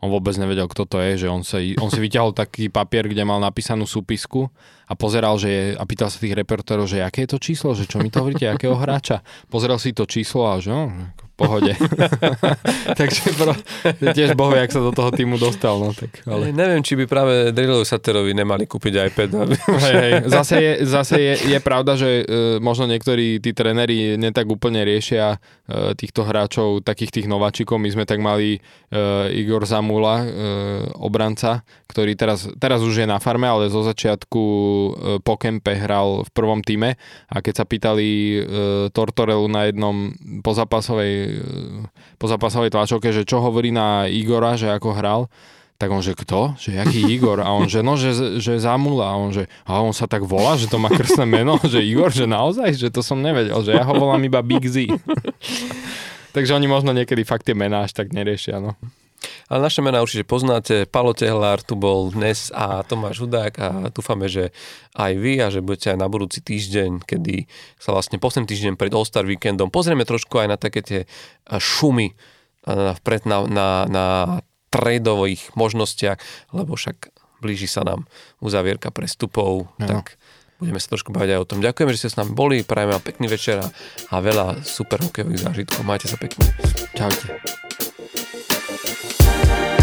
on 0.00 0.08
vôbec 0.08 0.32
nevedel, 0.40 0.64
kto 0.64 0.88
to 0.88 0.96
je, 1.00 1.24
že 1.24 1.28
on, 1.28 1.44
sa, 1.44 1.60
on 1.60 1.92
si 1.92 2.00
vyťahol 2.00 2.32
taký 2.32 2.72
papier, 2.72 3.04
kde 3.04 3.20
mal 3.24 3.36
napísanú 3.36 3.84
súpisku 3.84 4.48
a 4.88 4.96
pozeral, 4.96 5.36
že 5.36 5.48
je, 5.48 5.62
a 5.76 5.84
pýtal 5.84 6.08
sa 6.08 6.16
tých 6.16 6.34
reportérov, 6.34 6.88
že 6.88 7.04
aké 7.04 7.28
je 7.28 7.36
to 7.36 7.38
číslo, 7.38 7.76
že 7.76 7.84
čo 7.84 8.00
mi 8.00 8.08
to 8.08 8.24
hovoríte, 8.24 8.48
akého 8.48 8.74
hráča. 8.74 9.20
Pozeral 9.52 9.76
si 9.76 9.92
to 9.92 10.08
číslo 10.08 10.48
a 10.48 10.56
že 10.58 10.72
no, 10.72 10.88
pohode. 11.40 11.72
Takže 13.00 13.32
pro, 13.32 13.56
tiež 14.12 14.36
bohu, 14.36 14.52
jak 14.52 14.68
sa 14.68 14.84
do 14.84 14.92
toho 14.92 15.08
týmu 15.08 15.40
dostal. 15.40 15.80
No, 15.80 15.96
tak, 15.96 16.20
ale... 16.28 16.52
Neviem, 16.52 16.84
či 16.84 17.00
by 17.00 17.04
práve 17.08 17.34
Drillovi 17.56 17.88
Saterovi 17.88 18.36
nemali 18.36 18.68
kúpiť 18.68 19.08
iPad. 19.08 19.30
Hej, 19.80 19.96
hej. 19.96 20.12
Zase, 20.28 20.54
je, 20.60 20.72
zase 20.84 21.16
je, 21.16 21.34
je 21.56 21.58
pravda, 21.64 21.96
že 21.96 22.10
uh, 22.20 22.60
možno 22.60 22.84
niektorí 22.84 23.40
tí 23.40 23.56
tréneri 23.56 24.20
netak 24.20 24.44
úplne 24.44 24.84
riešia 24.84 25.40
uh, 25.40 25.96
týchto 25.96 26.28
hráčov, 26.28 26.84
takých 26.84 27.22
tých 27.22 27.26
nováčikov. 27.30 27.80
My 27.80 27.88
sme 27.88 28.04
tak 28.04 28.20
mali 28.20 28.60
uh, 28.60 29.32
Igor 29.32 29.64
Zamula, 29.64 30.20
uh, 30.20 30.26
obranca, 31.00 31.64
ktorý 31.88 32.12
teraz, 32.18 32.44
teraz 32.60 32.84
už 32.84 33.00
je 33.00 33.06
na 33.08 33.16
farme, 33.16 33.48
ale 33.48 33.72
zo 33.72 33.80
začiatku 33.80 34.42
uh, 34.44 34.90
po 35.24 35.40
kempe 35.40 35.72
hral 35.72 36.28
v 36.28 36.30
prvom 36.36 36.60
týme 36.60 37.00
a 37.30 37.36
keď 37.40 37.54
sa 37.54 37.64
pýtali 37.64 38.08
uh, 38.10 38.38
Tortorelu 38.92 39.46
na 39.48 39.70
jednom 39.70 40.12
pozápasovej 40.42 41.29
po 42.18 42.26
zápasovej 42.26 42.72
tlačovke, 42.74 43.12
že 43.14 43.26
čo 43.28 43.42
hovorí 43.44 43.70
na 43.70 44.08
Igora, 44.10 44.58
že 44.58 44.70
ako 44.70 44.90
hral, 44.96 45.20
tak 45.80 45.88
on, 45.88 46.04
že 46.04 46.12
kto? 46.12 46.60
Že 46.60 46.76
jaký 46.76 47.00
Igor? 47.08 47.40
A 47.40 47.56
on, 47.56 47.64
že 47.64 47.80
no, 47.80 47.96
že, 47.96 48.12
že 48.36 48.60
Zamula. 48.60 49.08
A 49.08 49.16
on, 49.16 49.32
že 49.32 49.48
a 49.64 49.80
on 49.80 49.96
sa 49.96 50.04
tak 50.04 50.28
volá, 50.28 50.60
že 50.60 50.68
to 50.68 50.76
má 50.76 50.92
krstné 50.92 51.24
meno, 51.24 51.56
že 51.72 51.80
Igor, 51.80 52.12
že 52.12 52.28
naozaj, 52.28 52.76
že 52.76 52.92
to 52.92 53.00
som 53.00 53.24
nevedel, 53.24 53.56
že 53.64 53.72
ja 53.72 53.88
ho 53.88 53.96
volám 53.96 54.20
iba 54.20 54.44
Big 54.44 54.68
Z. 54.68 54.92
Takže 56.36 56.52
oni 56.52 56.68
možno 56.68 56.92
niekedy 56.92 57.24
fakt 57.24 57.48
tie 57.48 57.56
mená 57.56 57.88
až 57.88 57.96
tak 57.96 58.12
neriešia, 58.12 58.60
no. 58.60 58.76
Ale 59.52 59.60
naše 59.60 59.84
mená 59.84 60.00
určite 60.00 60.24
poznáte. 60.24 60.88
Palo 60.88 61.12
Tehlár 61.12 61.60
tu 61.60 61.76
bol 61.76 62.08
dnes 62.14 62.48
a 62.56 62.80
Tomáš 62.86 63.20
Hudák 63.20 63.52
a 63.60 63.68
dúfame, 63.92 64.30
že 64.30 64.54
aj 64.96 65.12
vy 65.18 65.32
a 65.44 65.52
že 65.52 65.60
budete 65.60 65.92
aj 65.92 65.98
na 66.00 66.08
budúci 66.08 66.40
týždeň, 66.40 67.04
kedy 67.04 67.44
sa 67.76 67.92
vlastne 67.92 68.16
posledný 68.16 68.48
týždeň 68.48 68.74
pred 68.80 68.92
All-Star 68.94 69.28
víkendom 69.28 69.68
pozrieme 69.68 70.08
trošku 70.08 70.40
aj 70.40 70.48
na 70.48 70.56
také 70.56 70.80
tie 70.80 71.00
šumy 71.50 72.12
vpred 72.68 73.22
na, 73.24 73.38
na, 73.48 73.68
na 73.88 74.06
tradeových 74.70 75.56
možnostiach, 75.56 76.20
lebo 76.52 76.76
však 76.76 77.10
blíži 77.40 77.66
sa 77.66 77.82
nám 77.82 78.04
uzavierka 78.44 78.92
prestupov, 78.92 79.72
no. 79.80 79.86
tak 79.88 80.20
budeme 80.60 80.76
sa 80.76 80.92
trošku 80.92 81.10
baviť 81.10 81.30
aj 81.34 81.40
o 81.40 81.48
tom. 81.48 81.58
Ďakujeme, 81.64 81.92
že 81.96 82.00
ste 82.04 82.12
s 82.12 82.18
nami 82.20 82.36
boli, 82.36 82.60
prajeme 82.60 82.92
vám 82.92 83.04
pekný 83.04 83.26
večer 83.32 83.64
a 84.12 84.16
veľa 84.20 84.60
super 84.60 85.00
hokejových 85.00 85.40
zážitkov. 85.40 85.80
Majte 85.88 86.06
sa 86.06 86.20
pekne. 86.20 86.44
Čaute. 86.92 87.40
Thank 89.02 89.70
you. 89.70 89.79